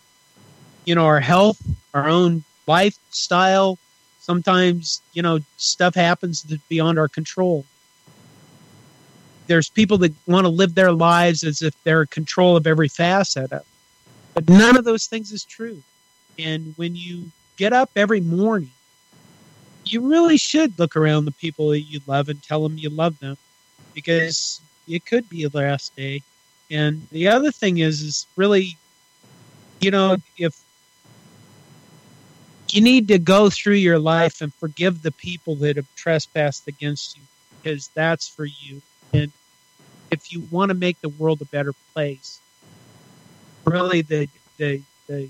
you 0.89 0.95
know, 0.95 1.05
our 1.05 1.19
health, 1.19 1.61
our 1.93 2.09
own 2.09 2.43
lifestyle. 2.65 3.77
Sometimes, 4.21 5.03
you 5.13 5.21
know, 5.21 5.37
stuff 5.55 5.93
happens 5.93 6.41
that's 6.41 6.63
beyond 6.63 6.97
our 6.97 7.07
control. 7.07 7.63
There's 9.45 9.69
people 9.69 9.99
that 9.99 10.15
want 10.25 10.45
to 10.45 10.49
live 10.49 10.73
their 10.73 10.91
lives 10.91 11.43
as 11.43 11.61
if 11.61 11.75
they're 11.83 12.01
in 12.01 12.07
control 12.07 12.57
of 12.57 12.65
every 12.65 12.87
facet 12.87 13.53
of 13.53 13.61
it. 13.61 13.67
But 14.33 14.49
none 14.49 14.77
of 14.77 14.83
those 14.83 15.05
things 15.05 15.31
is 15.31 15.43
true. 15.43 15.79
And 16.39 16.73
when 16.75 16.95
you 16.95 17.29
get 17.55 17.71
up 17.71 17.91
every 17.95 18.21
morning, 18.21 18.71
you 19.85 20.01
really 20.01 20.37
should 20.37 20.79
look 20.79 20.95
around 20.95 21.25
the 21.25 21.33
people 21.33 21.69
that 21.69 21.81
you 21.81 21.99
love 22.07 22.29
and 22.29 22.41
tell 22.41 22.63
them 22.63 22.79
you 22.79 22.89
love 22.89 23.19
them 23.19 23.37
because 23.93 24.59
it 24.87 25.05
could 25.05 25.29
be 25.29 25.45
the 25.45 25.55
last 25.55 25.95
day. 25.95 26.23
And 26.71 27.07
the 27.11 27.27
other 27.27 27.51
thing 27.51 27.77
is, 27.77 28.01
is 28.01 28.25
really, 28.35 28.75
you 29.81 29.91
know, 29.91 30.17
if 30.35 30.59
you 32.73 32.81
need 32.81 33.07
to 33.07 33.19
go 33.19 33.49
through 33.49 33.75
your 33.75 33.99
life 33.99 34.41
and 34.41 34.53
forgive 34.53 35.01
the 35.01 35.11
people 35.11 35.55
that 35.55 35.75
have 35.75 35.87
trespassed 35.95 36.67
against 36.67 37.17
you 37.17 37.23
because 37.61 37.89
that's 37.89 38.27
for 38.27 38.45
you. 38.45 38.81
And 39.13 39.31
if 40.11 40.31
you 40.31 40.41
want 40.51 40.69
to 40.69 40.75
make 40.75 40.99
the 41.01 41.09
world 41.09 41.41
a 41.41 41.45
better 41.45 41.73
place, 41.93 42.39
really 43.65 44.01
the, 44.01 44.27
the, 44.57 44.81
the 45.07 45.29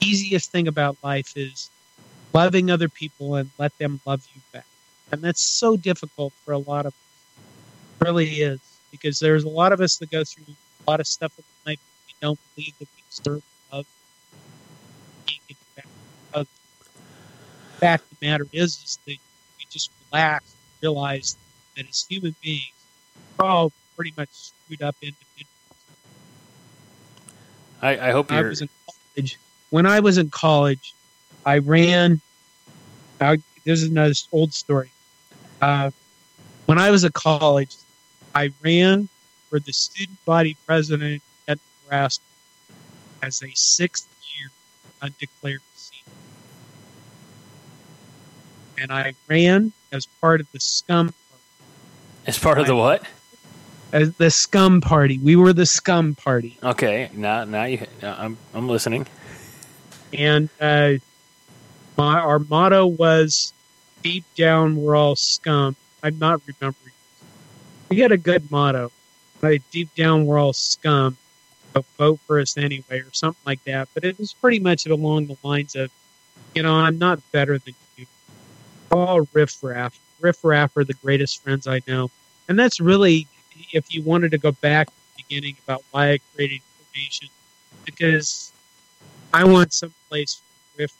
easiest 0.00 0.50
thing 0.50 0.68
about 0.68 0.96
life 1.02 1.32
is 1.36 1.70
loving 2.32 2.70
other 2.70 2.88
people 2.88 3.36
and 3.36 3.50
let 3.58 3.76
them 3.78 4.00
love 4.06 4.26
you 4.34 4.40
back. 4.52 4.66
And 5.10 5.22
that's 5.22 5.42
so 5.42 5.76
difficult 5.76 6.32
for 6.44 6.52
a 6.52 6.58
lot 6.58 6.86
of 6.86 6.92
us. 6.92 6.94
It 8.00 8.04
really 8.04 8.28
is. 8.28 8.60
Because 8.90 9.18
there's 9.18 9.44
a 9.44 9.48
lot 9.48 9.72
of 9.72 9.80
us 9.80 9.96
that 9.98 10.10
go 10.10 10.22
through 10.24 10.54
a 10.86 10.90
lot 10.90 11.00
of 11.00 11.06
stuff 11.06 11.32
in 11.38 11.44
life 11.66 11.78
we 12.06 12.14
don't 12.20 12.38
believe 12.54 12.78
that 12.78 12.88
we 12.94 13.02
deserve 13.10 13.42
love. 13.72 13.86
The 16.34 16.46
fact 17.82 18.04
of 18.12 18.18
the 18.20 18.26
matter 18.26 18.46
is, 18.52 18.76
is 18.84 18.98
that 19.06 19.16
we 19.58 19.66
just 19.68 19.90
relax 20.10 20.52
and 20.52 20.82
realize 20.82 21.36
that 21.76 21.88
as 21.88 22.06
human 22.08 22.34
beings, 22.40 22.72
we're 23.36 23.46
all 23.46 23.72
pretty 23.96 24.14
much 24.16 24.28
screwed 24.30 24.82
up 24.82 24.94
individuals. 25.02 25.48
I, 27.82 28.08
I 28.08 28.10
hope 28.12 28.30
I 28.30 28.38
you're. 28.38 28.48
was 28.50 28.62
in 28.62 28.68
college. 28.86 29.38
When 29.70 29.86
I 29.86 29.98
was 29.98 30.16
in 30.16 30.30
college, 30.30 30.94
I 31.44 31.58
ran. 31.58 32.20
I, 33.20 33.38
this 33.64 33.82
is 33.82 33.90
another 33.90 34.14
old 34.30 34.54
story. 34.54 34.92
Uh, 35.60 35.90
when 36.66 36.78
I 36.78 36.90
was 36.90 37.04
at 37.04 37.12
college, 37.12 37.74
I 38.34 38.52
ran 38.64 39.08
for 39.50 39.58
the 39.58 39.72
student 39.72 40.24
body 40.24 40.56
president 40.66 41.20
at 41.48 41.58
Nebraska 41.82 42.22
as 43.22 43.42
a 43.42 43.50
sixth 43.54 44.08
year 44.36 44.50
undeclared 45.00 45.60
And 48.78 48.90
I 48.92 49.14
ran 49.28 49.72
as 49.92 50.06
part 50.06 50.40
of 50.40 50.50
the 50.52 50.60
scum 50.60 51.12
As 52.26 52.38
part 52.38 52.58
of 52.58 52.66
the 52.66 52.76
what? 52.76 53.04
as 53.92 54.14
the 54.16 54.30
scum 54.30 54.80
party. 54.80 55.18
We 55.18 55.36
were 55.36 55.52
the 55.52 55.66
scum 55.66 56.14
party. 56.14 56.58
Okay, 56.62 57.10
now 57.12 57.44
now 57.44 57.64
you. 57.64 57.86
I'm 58.02 58.38
I'm 58.54 58.68
listening. 58.68 59.06
and 60.14 60.48
uh, 60.60 60.94
my 61.98 62.18
our 62.20 62.38
motto 62.38 62.86
was 62.86 63.52
deep 64.02 64.24
down 64.34 64.74
we're 64.76 64.96
all 64.96 65.14
scum 65.14 65.76
i'm 66.02 66.18
not 66.18 66.40
remembering 66.44 66.92
we 67.88 67.98
had 68.00 68.10
a 68.10 68.16
good 68.16 68.50
motto 68.50 68.90
like 69.42 69.62
deep 69.70 69.94
down 69.94 70.26
we're 70.26 70.38
all 70.40 70.52
scum 70.52 71.16
but 71.72 71.84
vote 71.98 72.18
for 72.26 72.40
us 72.40 72.56
anyway 72.58 72.98
or 72.98 73.12
something 73.12 73.40
like 73.46 73.62
that 73.62 73.88
but 73.94 74.02
it 74.04 74.18
was 74.18 74.32
pretty 74.32 74.58
much 74.58 74.86
along 74.86 75.26
the 75.28 75.36
lines 75.44 75.76
of 75.76 75.88
you 76.52 76.62
know 76.64 76.74
i'm 76.74 76.98
not 76.98 77.20
better 77.30 77.58
than 77.58 77.74
all 78.92 79.26
riffraff 79.32 79.98
riffraff 80.20 80.76
are 80.76 80.84
the 80.84 80.94
greatest 80.94 81.42
friends 81.42 81.66
i 81.66 81.80
know 81.88 82.10
and 82.48 82.58
that's 82.58 82.80
really 82.80 83.26
if 83.72 83.94
you 83.94 84.02
wanted 84.02 84.30
to 84.30 84.38
go 84.38 84.52
back 84.52 84.86
to 84.86 84.92
the 85.16 85.24
beginning 85.28 85.56
about 85.64 85.82
why 85.90 86.12
i 86.12 86.18
created 86.34 86.60
Nation, 86.94 87.28
because 87.84 88.52
I 89.32 89.44
want 89.44 89.72
some 89.72 89.94
place 90.08 90.40
for 90.74 90.82
riff 90.82 90.92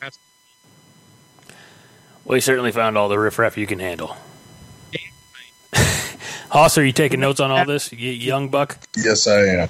raff. 0.00 0.16
Well, 2.24 2.36
you 2.36 2.40
certainly 2.40 2.72
found 2.72 2.96
all 2.96 3.08
the 3.08 3.18
riffraff 3.18 3.56
you 3.56 3.66
can 3.66 3.78
handle. 3.78 4.16
Hoss, 6.50 6.78
are 6.78 6.84
you 6.84 6.92
taking 6.92 7.20
notes 7.20 7.40
on 7.40 7.50
all 7.50 7.64
this, 7.64 7.90
y- 7.90 7.98
young 7.98 8.48
buck? 8.48 8.78
Yes, 8.96 9.26
I 9.26 9.68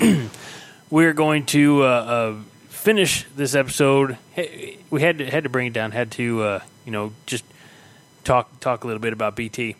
am. 0.00 0.30
We're 0.90 1.12
going 1.12 1.46
to 1.46 1.84
uh, 1.84 1.86
uh, 1.86 2.34
finish 2.80 3.26
this 3.36 3.54
episode. 3.54 4.16
We 4.90 5.02
had 5.02 5.18
to 5.18 5.30
had 5.30 5.44
to 5.44 5.50
bring 5.50 5.68
it 5.68 5.72
down. 5.72 5.92
Had 5.92 6.10
to 6.12 6.42
uh, 6.42 6.60
you 6.84 6.92
know 6.92 7.12
just 7.26 7.44
talk 8.24 8.58
talk 8.60 8.84
a 8.84 8.86
little 8.86 9.00
bit 9.00 9.12
about 9.12 9.36
BT. 9.36 9.76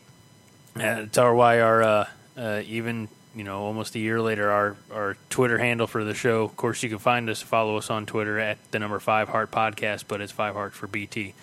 Uh, 0.77 1.07
tell 1.11 1.25
her 1.25 1.35
why 1.35 1.61
our 1.61 1.83
uh, 1.83 2.09
uh, 2.37 2.63
even 2.67 3.09
you 3.35 3.43
know 3.43 3.63
almost 3.63 3.95
a 3.95 3.99
year 3.99 4.21
later 4.21 4.51
our 4.51 4.77
our 4.93 5.17
Twitter 5.31 5.59
handle 5.59 5.87
for 5.87 6.05
the 6.05 6.15
show. 6.15 6.45
Of 6.45 6.57
course, 6.57 6.83
you 6.83 6.89
can 6.91 6.99
find 6.99 7.29
us 7.31 7.41
follow 7.41 7.77
us 7.79 7.91
on 7.91 8.07
Twitter 8.07 8.39
at 8.39 8.59
the 8.71 8.79
number 8.79 9.01
five 9.01 9.29
heart 9.29 9.51
podcast, 9.51 10.05
but 10.07 10.21
it's 10.21 10.33
five 10.33 10.55
heart 10.55 10.75
for 10.75 10.87
BT. 10.87 11.35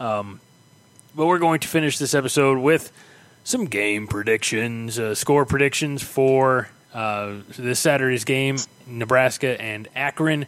Um, 0.00 0.40
but 1.14 1.26
we're 1.26 1.38
going 1.38 1.60
to 1.60 1.68
finish 1.68 1.98
this 1.98 2.14
episode 2.14 2.58
with 2.58 2.90
some 3.44 3.66
game 3.66 4.06
predictions, 4.06 4.98
uh, 4.98 5.14
score 5.14 5.44
predictions 5.44 6.02
for 6.02 6.70
uh, 6.94 7.34
this 7.58 7.80
Saturday's 7.80 8.24
game, 8.24 8.56
Nebraska 8.86 9.60
and 9.60 9.88
Akron. 9.94 10.46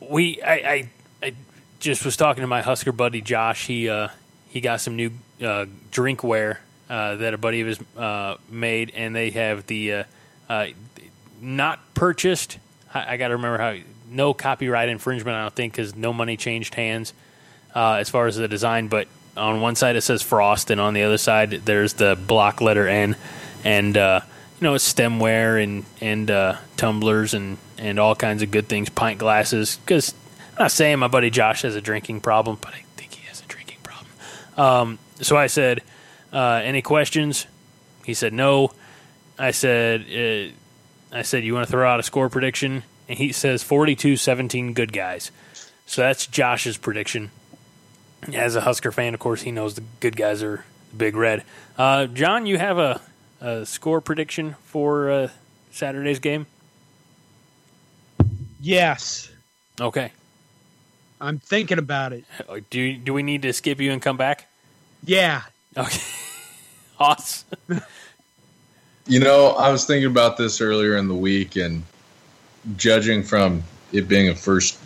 We, 0.00 0.42
I, 0.42 0.54
I, 0.54 0.88
I 1.22 1.34
just 1.80 2.04
was 2.04 2.16
talking 2.16 2.42
to 2.42 2.46
my 2.46 2.62
Husker 2.62 2.92
buddy 2.92 3.20
Josh. 3.20 3.66
He, 3.66 3.88
uh, 3.88 4.08
he 4.48 4.60
got 4.60 4.80
some 4.80 4.96
new 4.96 5.10
uh, 5.40 5.66
drinkware 5.90 6.58
uh, 6.88 7.16
that 7.16 7.34
a 7.34 7.38
buddy 7.38 7.60
of 7.60 7.66
his 7.66 7.80
uh, 7.96 8.36
made, 8.48 8.92
and 8.94 9.14
they 9.14 9.30
have 9.30 9.66
the 9.66 9.92
uh, 9.92 10.04
uh, 10.48 10.66
not 11.40 11.80
purchased. 11.94 12.58
I, 12.94 13.14
I 13.14 13.16
got 13.16 13.28
to 13.28 13.36
remember 13.36 13.58
how 13.58 13.76
no 14.08 14.34
copyright 14.34 14.88
infringement. 14.88 15.36
I 15.36 15.42
don't 15.42 15.54
think 15.54 15.72
because 15.72 15.96
no 15.96 16.12
money 16.12 16.36
changed 16.36 16.74
hands 16.74 17.12
as 17.74 18.08
far 18.08 18.26
as 18.26 18.36
the 18.36 18.48
design, 18.48 18.88
but 18.88 19.08
on 19.36 19.60
one 19.60 19.74
side 19.76 19.96
it 19.96 20.02
says 20.02 20.22
Frost, 20.22 20.70
and 20.70 20.80
on 20.80 20.94
the 20.94 21.02
other 21.02 21.18
side 21.18 21.50
there's 21.50 21.94
the 21.94 22.16
block 22.16 22.60
letter 22.60 22.88
N, 22.88 23.16
and 23.64 23.96
you 23.96 24.00
know 24.60 24.74
stemware 24.74 25.62
and 25.62 25.84
and 26.00 26.56
tumblers 26.76 27.34
and 27.34 27.58
and 27.78 27.98
all 27.98 28.14
kinds 28.14 28.42
of 28.42 28.50
good 28.50 28.68
things, 28.68 28.88
pint 28.88 29.18
glasses. 29.18 29.76
Because 29.76 30.14
I'm 30.56 30.64
not 30.64 30.72
saying 30.72 30.98
my 30.98 31.08
buddy 31.08 31.30
Josh 31.30 31.62
has 31.62 31.74
a 31.76 31.80
drinking 31.80 32.20
problem, 32.20 32.58
but 32.60 32.74
I 32.74 32.84
think 32.96 33.12
he 33.14 33.26
has 33.26 33.40
a 33.40 33.46
drinking 33.46 33.78
problem. 33.82 34.10
Um, 34.56 34.98
so 35.20 35.36
I 35.36 35.46
said, 35.46 35.82
uh, 36.32 36.60
"Any 36.64 36.82
questions?" 36.82 37.46
He 38.04 38.14
said, 38.14 38.32
"No." 38.32 38.72
I 39.38 39.50
said, 39.50 40.02
uh, 40.02 41.16
"I 41.16 41.22
said 41.22 41.44
you 41.44 41.54
want 41.54 41.66
to 41.66 41.70
throw 41.70 41.88
out 41.88 42.00
a 42.00 42.02
score 42.02 42.28
prediction?" 42.28 42.82
And 43.08 43.18
he 43.18 43.32
says 43.32 43.62
42-17 43.62 44.74
good 44.74 44.92
guys. 44.92 45.30
So 45.86 46.02
that's 46.02 46.26
Josh's 46.26 46.76
prediction. 46.76 47.30
As 48.32 48.56
a 48.56 48.62
Husker 48.62 48.90
fan, 48.90 49.14
of 49.14 49.20
course, 49.20 49.42
he 49.42 49.52
knows 49.52 49.74
the 49.74 49.84
good 50.00 50.16
guys 50.16 50.42
are 50.42 50.64
the 50.90 50.96
big 50.96 51.14
red. 51.14 51.44
Uh, 51.78 52.06
John, 52.06 52.46
you 52.46 52.58
have 52.58 52.78
a, 52.78 53.00
a 53.40 53.64
score 53.64 54.00
prediction 54.00 54.56
for 54.64 55.10
uh, 55.10 55.28
Saturday's 55.70 56.18
game? 56.18 56.46
Yes, 58.66 59.30
Okay. 59.80 60.10
I'm 61.20 61.38
thinking 61.38 61.78
about 61.78 62.12
it. 62.12 62.24
Uh, 62.48 62.58
do 62.68 62.94
do 62.94 63.14
we 63.14 63.22
need 63.22 63.42
to 63.42 63.52
skip 63.52 63.80
you 63.80 63.92
and 63.92 64.02
come 64.02 64.16
back? 64.16 64.48
Yeah, 65.04 65.42
Okay. 65.76 66.00
Hoss. 66.96 67.44
You 69.06 69.20
know, 69.20 69.50
I 69.50 69.70
was 69.70 69.84
thinking 69.84 70.10
about 70.10 70.36
this 70.36 70.60
earlier 70.60 70.96
in 70.96 71.06
the 71.06 71.14
week, 71.14 71.54
and 71.54 71.84
judging 72.76 73.22
from 73.22 73.62
it 73.92 74.08
being 74.08 74.30
a 74.30 74.34
first 74.34 74.78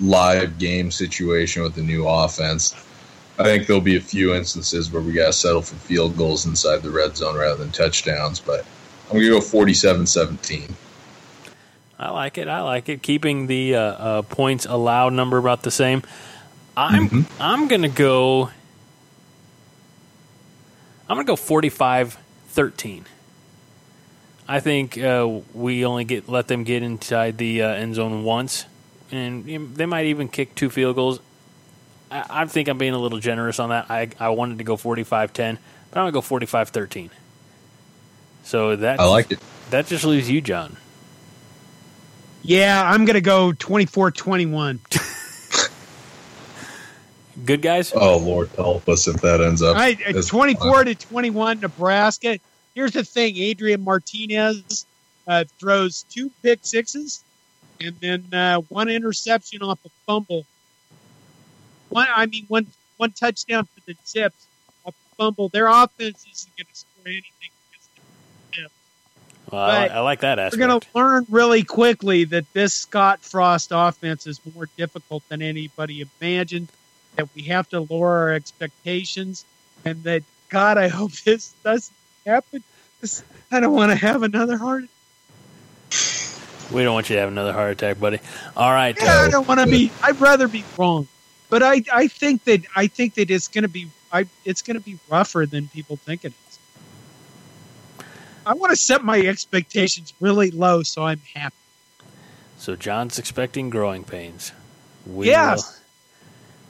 live 0.00 0.58
game 0.58 0.90
situation 0.90 1.62
with 1.62 1.76
the 1.76 1.82
new 1.82 2.08
offense, 2.08 2.74
I 3.38 3.44
think 3.44 3.68
there'll 3.68 3.80
be 3.80 3.96
a 3.96 4.00
few 4.00 4.34
instances 4.34 4.90
where 4.90 5.00
we 5.00 5.12
got 5.12 5.26
to 5.26 5.32
settle 5.32 5.62
for 5.62 5.76
field 5.76 6.16
goals 6.16 6.44
inside 6.44 6.82
the 6.82 6.90
red 6.90 7.16
zone 7.16 7.36
rather 7.36 7.56
than 7.56 7.70
touchdowns. 7.70 8.40
But 8.40 8.66
I'm 9.06 9.12
going 9.12 9.26
to 9.26 9.30
go 9.30 9.40
47 9.40 10.06
17. 10.06 10.74
I 11.98 12.10
like 12.10 12.38
it. 12.38 12.46
I 12.46 12.60
like 12.60 12.88
it. 12.88 13.02
Keeping 13.02 13.48
the 13.48 13.74
uh, 13.74 13.80
uh, 13.80 14.22
points 14.22 14.66
allowed 14.66 15.12
number 15.12 15.36
about 15.36 15.62
the 15.62 15.70
same. 15.70 16.02
I'm 16.76 17.26
I'm 17.40 17.66
gonna 17.66 17.88
go. 17.88 18.50
I'm 21.08 21.16
gonna 21.16 21.24
go 21.24 21.34
45-13. 21.34 23.04
I 24.46 24.60
think 24.60 24.96
uh, 24.96 25.40
we 25.52 25.84
only 25.84 26.04
get 26.04 26.28
let 26.28 26.46
them 26.46 26.62
get 26.62 26.82
inside 26.82 27.36
the 27.36 27.62
uh, 27.62 27.68
end 27.68 27.96
zone 27.96 28.22
once, 28.22 28.66
and 29.10 29.44
they 29.74 29.86
might 29.86 30.06
even 30.06 30.28
kick 30.28 30.54
two 30.54 30.70
field 30.70 30.94
goals. 30.94 31.18
I, 32.10 32.24
I 32.30 32.46
think 32.46 32.68
I'm 32.68 32.78
being 32.78 32.94
a 32.94 32.98
little 32.98 33.18
generous 33.18 33.58
on 33.58 33.70
that. 33.70 33.90
I 33.90 34.10
I 34.20 34.28
wanted 34.28 34.58
to 34.58 34.64
go 34.64 34.76
45-10, 34.76 35.58
but 35.90 35.98
I'm 35.98 36.12
gonna 36.12 36.12
go 36.12 36.20
45-13. 36.20 37.10
So 38.44 38.76
that 38.76 39.00
I 39.00 39.04
like 39.06 39.32
it. 39.32 39.40
that 39.70 39.86
just 39.86 40.04
leaves 40.04 40.30
you, 40.30 40.40
John. 40.40 40.76
Yeah, 42.48 42.82
I'm 42.82 43.04
going 43.04 43.12
to 43.12 43.20
go 43.20 43.52
24 43.52 44.10
21. 44.10 44.80
Good 47.44 47.60
guys. 47.60 47.92
Oh 47.94 48.16
Lord, 48.16 48.48
help 48.56 48.88
us 48.88 49.06
if 49.06 49.20
that 49.20 49.42
ends 49.42 49.60
up. 49.60 49.76
Right, 49.76 50.00
as- 50.00 50.28
24 50.28 50.84
to 50.84 50.94
21, 50.94 51.60
Nebraska. 51.60 52.38
Here's 52.74 52.92
the 52.92 53.04
thing 53.04 53.36
Adrian 53.36 53.84
Martinez 53.84 54.86
uh, 55.26 55.44
throws 55.60 56.04
two 56.04 56.30
pick 56.42 56.60
sixes 56.62 57.22
and 57.82 57.94
then 58.00 58.24
uh, 58.32 58.60
one 58.70 58.88
interception 58.88 59.60
off 59.62 59.78
a 59.84 59.90
fumble. 60.06 60.46
One, 61.90 62.08
I 62.10 62.24
mean, 62.24 62.46
one 62.48 62.66
one 62.96 63.12
touchdown 63.12 63.64
for 63.66 63.80
the 63.86 63.94
Zips 64.06 64.46
off 64.86 64.94
a 64.94 65.14
fumble. 65.16 65.50
Their 65.50 65.66
offense 65.66 66.24
isn't 66.32 66.56
going 66.56 66.66
to 66.66 66.74
score 66.74 67.08
anything. 67.08 67.50
Against 69.48 69.52
the 69.52 69.60
Zips. 69.60 69.90
Well, 69.90 69.96
I, 69.96 69.98
I 69.98 70.00
like 70.00 70.20
that 70.20 70.38
aspect. 70.38 70.60
We're 70.60 70.68
going 70.68 70.80
to 70.80 70.86
learn 70.94 71.26
really 71.28 71.62
quickly 71.64 72.24
that 72.24 72.52
this 72.52 72.74
Scott 72.74 73.22
Frost 73.22 73.70
offense 73.72 74.26
is 74.26 74.40
more 74.54 74.68
difficult 74.76 75.22
than 75.28 75.42
anybody 75.42 76.06
imagined. 76.20 76.68
That 77.16 77.28
we 77.34 77.42
have 77.42 77.68
to 77.70 77.80
lower 77.80 78.18
our 78.18 78.32
expectations, 78.32 79.44
and 79.84 80.02
that 80.04 80.22
God, 80.48 80.78
I 80.78 80.88
hope 80.88 81.12
this 81.24 81.52
doesn't 81.64 81.94
happen. 82.24 82.62
I 83.50 83.60
don't 83.60 83.74
want 83.74 83.90
to 83.90 83.96
have 83.96 84.22
another 84.22 84.56
heart. 84.56 84.84
we 86.72 86.82
don't 86.82 86.94
want 86.94 87.10
you 87.10 87.16
to 87.16 87.20
have 87.20 87.30
another 87.30 87.52
heart 87.52 87.72
attack, 87.72 87.98
buddy. 87.98 88.20
All 88.56 88.72
right. 88.72 88.96
Yeah, 89.00 89.20
uh, 89.20 89.26
I 89.26 89.30
don't 89.30 89.48
want 89.48 89.60
to 89.60 89.66
be. 89.66 89.90
I'd 90.02 90.20
rather 90.20 90.48
be 90.48 90.64
wrong, 90.76 91.08
but 91.48 91.62
I 91.62 91.82
I 91.92 92.08
think 92.08 92.44
that 92.44 92.64
I 92.76 92.86
think 92.86 93.14
that 93.14 93.30
it's 93.30 93.48
going 93.48 93.62
to 93.62 93.68
be 93.68 93.88
I 94.12 94.26
it's 94.44 94.62
going 94.62 94.76
to 94.76 94.82
be 94.82 94.98
rougher 95.08 95.46
than 95.46 95.68
people 95.68 95.96
think 95.96 96.24
it 96.24 96.32
is. 96.47 96.47
I 98.48 98.54
want 98.54 98.70
to 98.70 98.76
set 98.76 99.04
my 99.04 99.20
expectations 99.20 100.14
really 100.20 100.50
low, 100.50 100.82
so 100.82 101.02
I'm 101.04 101.20
happy. 101.34 101.54
so 102.56 102.74
John's 102.76 103.18
expecting 103.18 103.68
growing 103.70 104.04
pains. 104.04 104.52
We 105.06 105.26
Yes. 105.26 105.80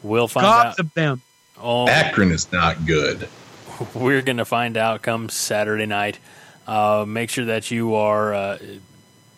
Will, 0.02 0.10
we'll 0.10 0.28
find 0.28 0.44
Gobs 0.44 0.66
out. 0.66 0.78
of 0.80 0.94
them. 0.94 1.22
Oh, 1.60 1.88
Akron 1.88 2.32
is 2.32 2.50
not 2.52 2.84
good. 2.86 3.28
we're 3.94 4.22
going 4.22 4.36
to 4.38 4.44
find 4.44 4.76
out 4.76 5.02
come 5.02 5.28
Saturday 5.28 5.86
night. 5.86 6.18
Uh, 6.66 7.04
make 7.06 7.30
sure 7.30 7.46
that 7.46 7.70
you 7.70 7.94
are 7.94 8.34
uh, 8.34 8.58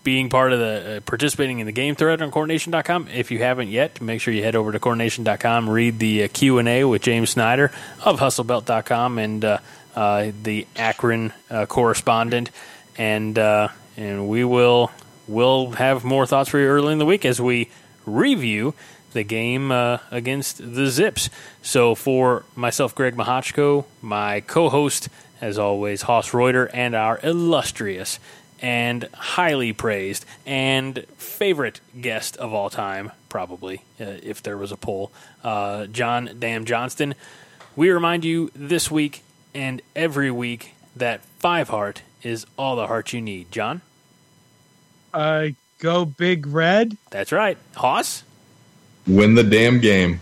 being 0.03 0.29
part 0.31 0.53
of 0.53 0.59
the 0.59 0.97
uh, 0.97 1.01
participating 1.01 1.61
in 1.61 1.67
the 1.67 1.73
game 1.73 1.95
thread 1.95 2.21
on 2.23 2.31
cornnation.com. 2.31 3.09
If 3.09 3.31
you 3.31 3.39
haven't 3.39 3.69
yet, 3.69 4.01
make 4.01 4.21
sure 4.21 4.33
you 4.35 4.43
head 4.43 4.57
over 4.57 4.73
to 4.73 4.81
cornnation.com, 4.81 5.69
read 5.69 5.99
the 5.99 6.25
uh, 6.25 6.29
Q&A 6.33 6.85
with 6.85 7.03
James 7.03 7.31
Snyder 7.31 7.71
of 8.05 8.19
hustlebelt.com 8.19 9.19
and 9.19 9.45
uh, 9.45 9.59
the 9.95 10.67
Akron 10.77 11.33
uh, 11.51 11.67
correspondent 11.67 12.51
and 12.97 13.39
uh, 13.39 13.69
and 13.97 14.29
we 14.29 14.45
will 14.45 14.91
will 15.27 15.73
have 15.73 16.05
more 16.05 16.27
thoughts 16.27 16.51
for 16.51 16.59
you 16.59 16.67
early 16.67 16.93
in 16.93 16.99
the 16.99 17.07
week 17.07 17.25
as 17.25 17.41
we 17.41 17.71
review 18.05 18.75
the 19.13 19.23
game 19.23 19.73
uh, 19.73 19.99
against 20.11 20.59
the 20.59 20.89
Zips. 20.89 21.31
So 21.63 21.95
for 21.95 22.45
myself, 22.55 22.95
Greg 22.95 23.17
Mahochko, 23.17 23.85
my 24.03 24.41
co-host, 24.41 25.09
as 25.41 25.59
always, 25.59 26.03
Hoss 26.03 26.33
Reuter, 26.33 26.67
and 26.73 26.95
our 26.95 27.19
illustrious 27.23 28.19
and 28.63 29.09
highly 29.15 29.73
praised 29.73 30.27
and 30.45 31.07
favorite 31.17 31.81
guest 31.99 32.37
of 32.37 32.53
all 32.53 32.69
time, 32.69 33.11
probably, 33.29 33.83
uh, 34.01 34.05
if 34.23 34.43
there 34.43 34.59
was 34.59 34.71
a 34.71 34.77
poll, 34.77 35.11
uh, 35.43 35.87
John 35.87 36.37
Damn 36.39 36.65
Johnston. 36.67 37.15
We 37.77 37.91
remind 37.91 38.25
you 38.25 38.51
this 38.55 38.91
week 38.91 39.23
and 39.55 39.83
every 39.97 40.31
week 40.31 40.75
that 40.97 41.25
five 41.39 41.69
heart 41.69 42.03
is 42.23 42.47
all 42.59 42.77
the 42.77 42.87
heart 42.87 43.13
you 43.13 43.21
need. 43.21 43.51
John, 43.51 43.81
Uh, 45.15 45.49
go 45.79 46.05
big 46.05 46.47
red. 46.47 46.97
that's 47.11 47.33
right. 47.33 47.59
Hoss. 47.77 48.23
Win 49.07 49.35
the 49.35 49.43
damn 49.45 49.81
game. 49.81 50.21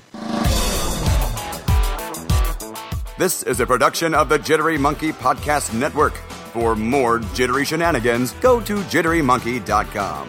This 3.18 3.42
is 3.42 3.58
a 3.58 3.66
production 3.66 4.14
of 4.14 4.28
the 4.28 4.38
Jittery 4.38 4.78
Monkey 4.78 5.10
Podcast 5.12 5.74
Network. 5.74 6.14
For 6.52 6.76
more 6.76 7.18
jittery 7.34 7.64
shenanigans, 7.64 8.32
go 8.34 8.60
to 8.60 8.76
jitterymonkey.com. 8.82 10.28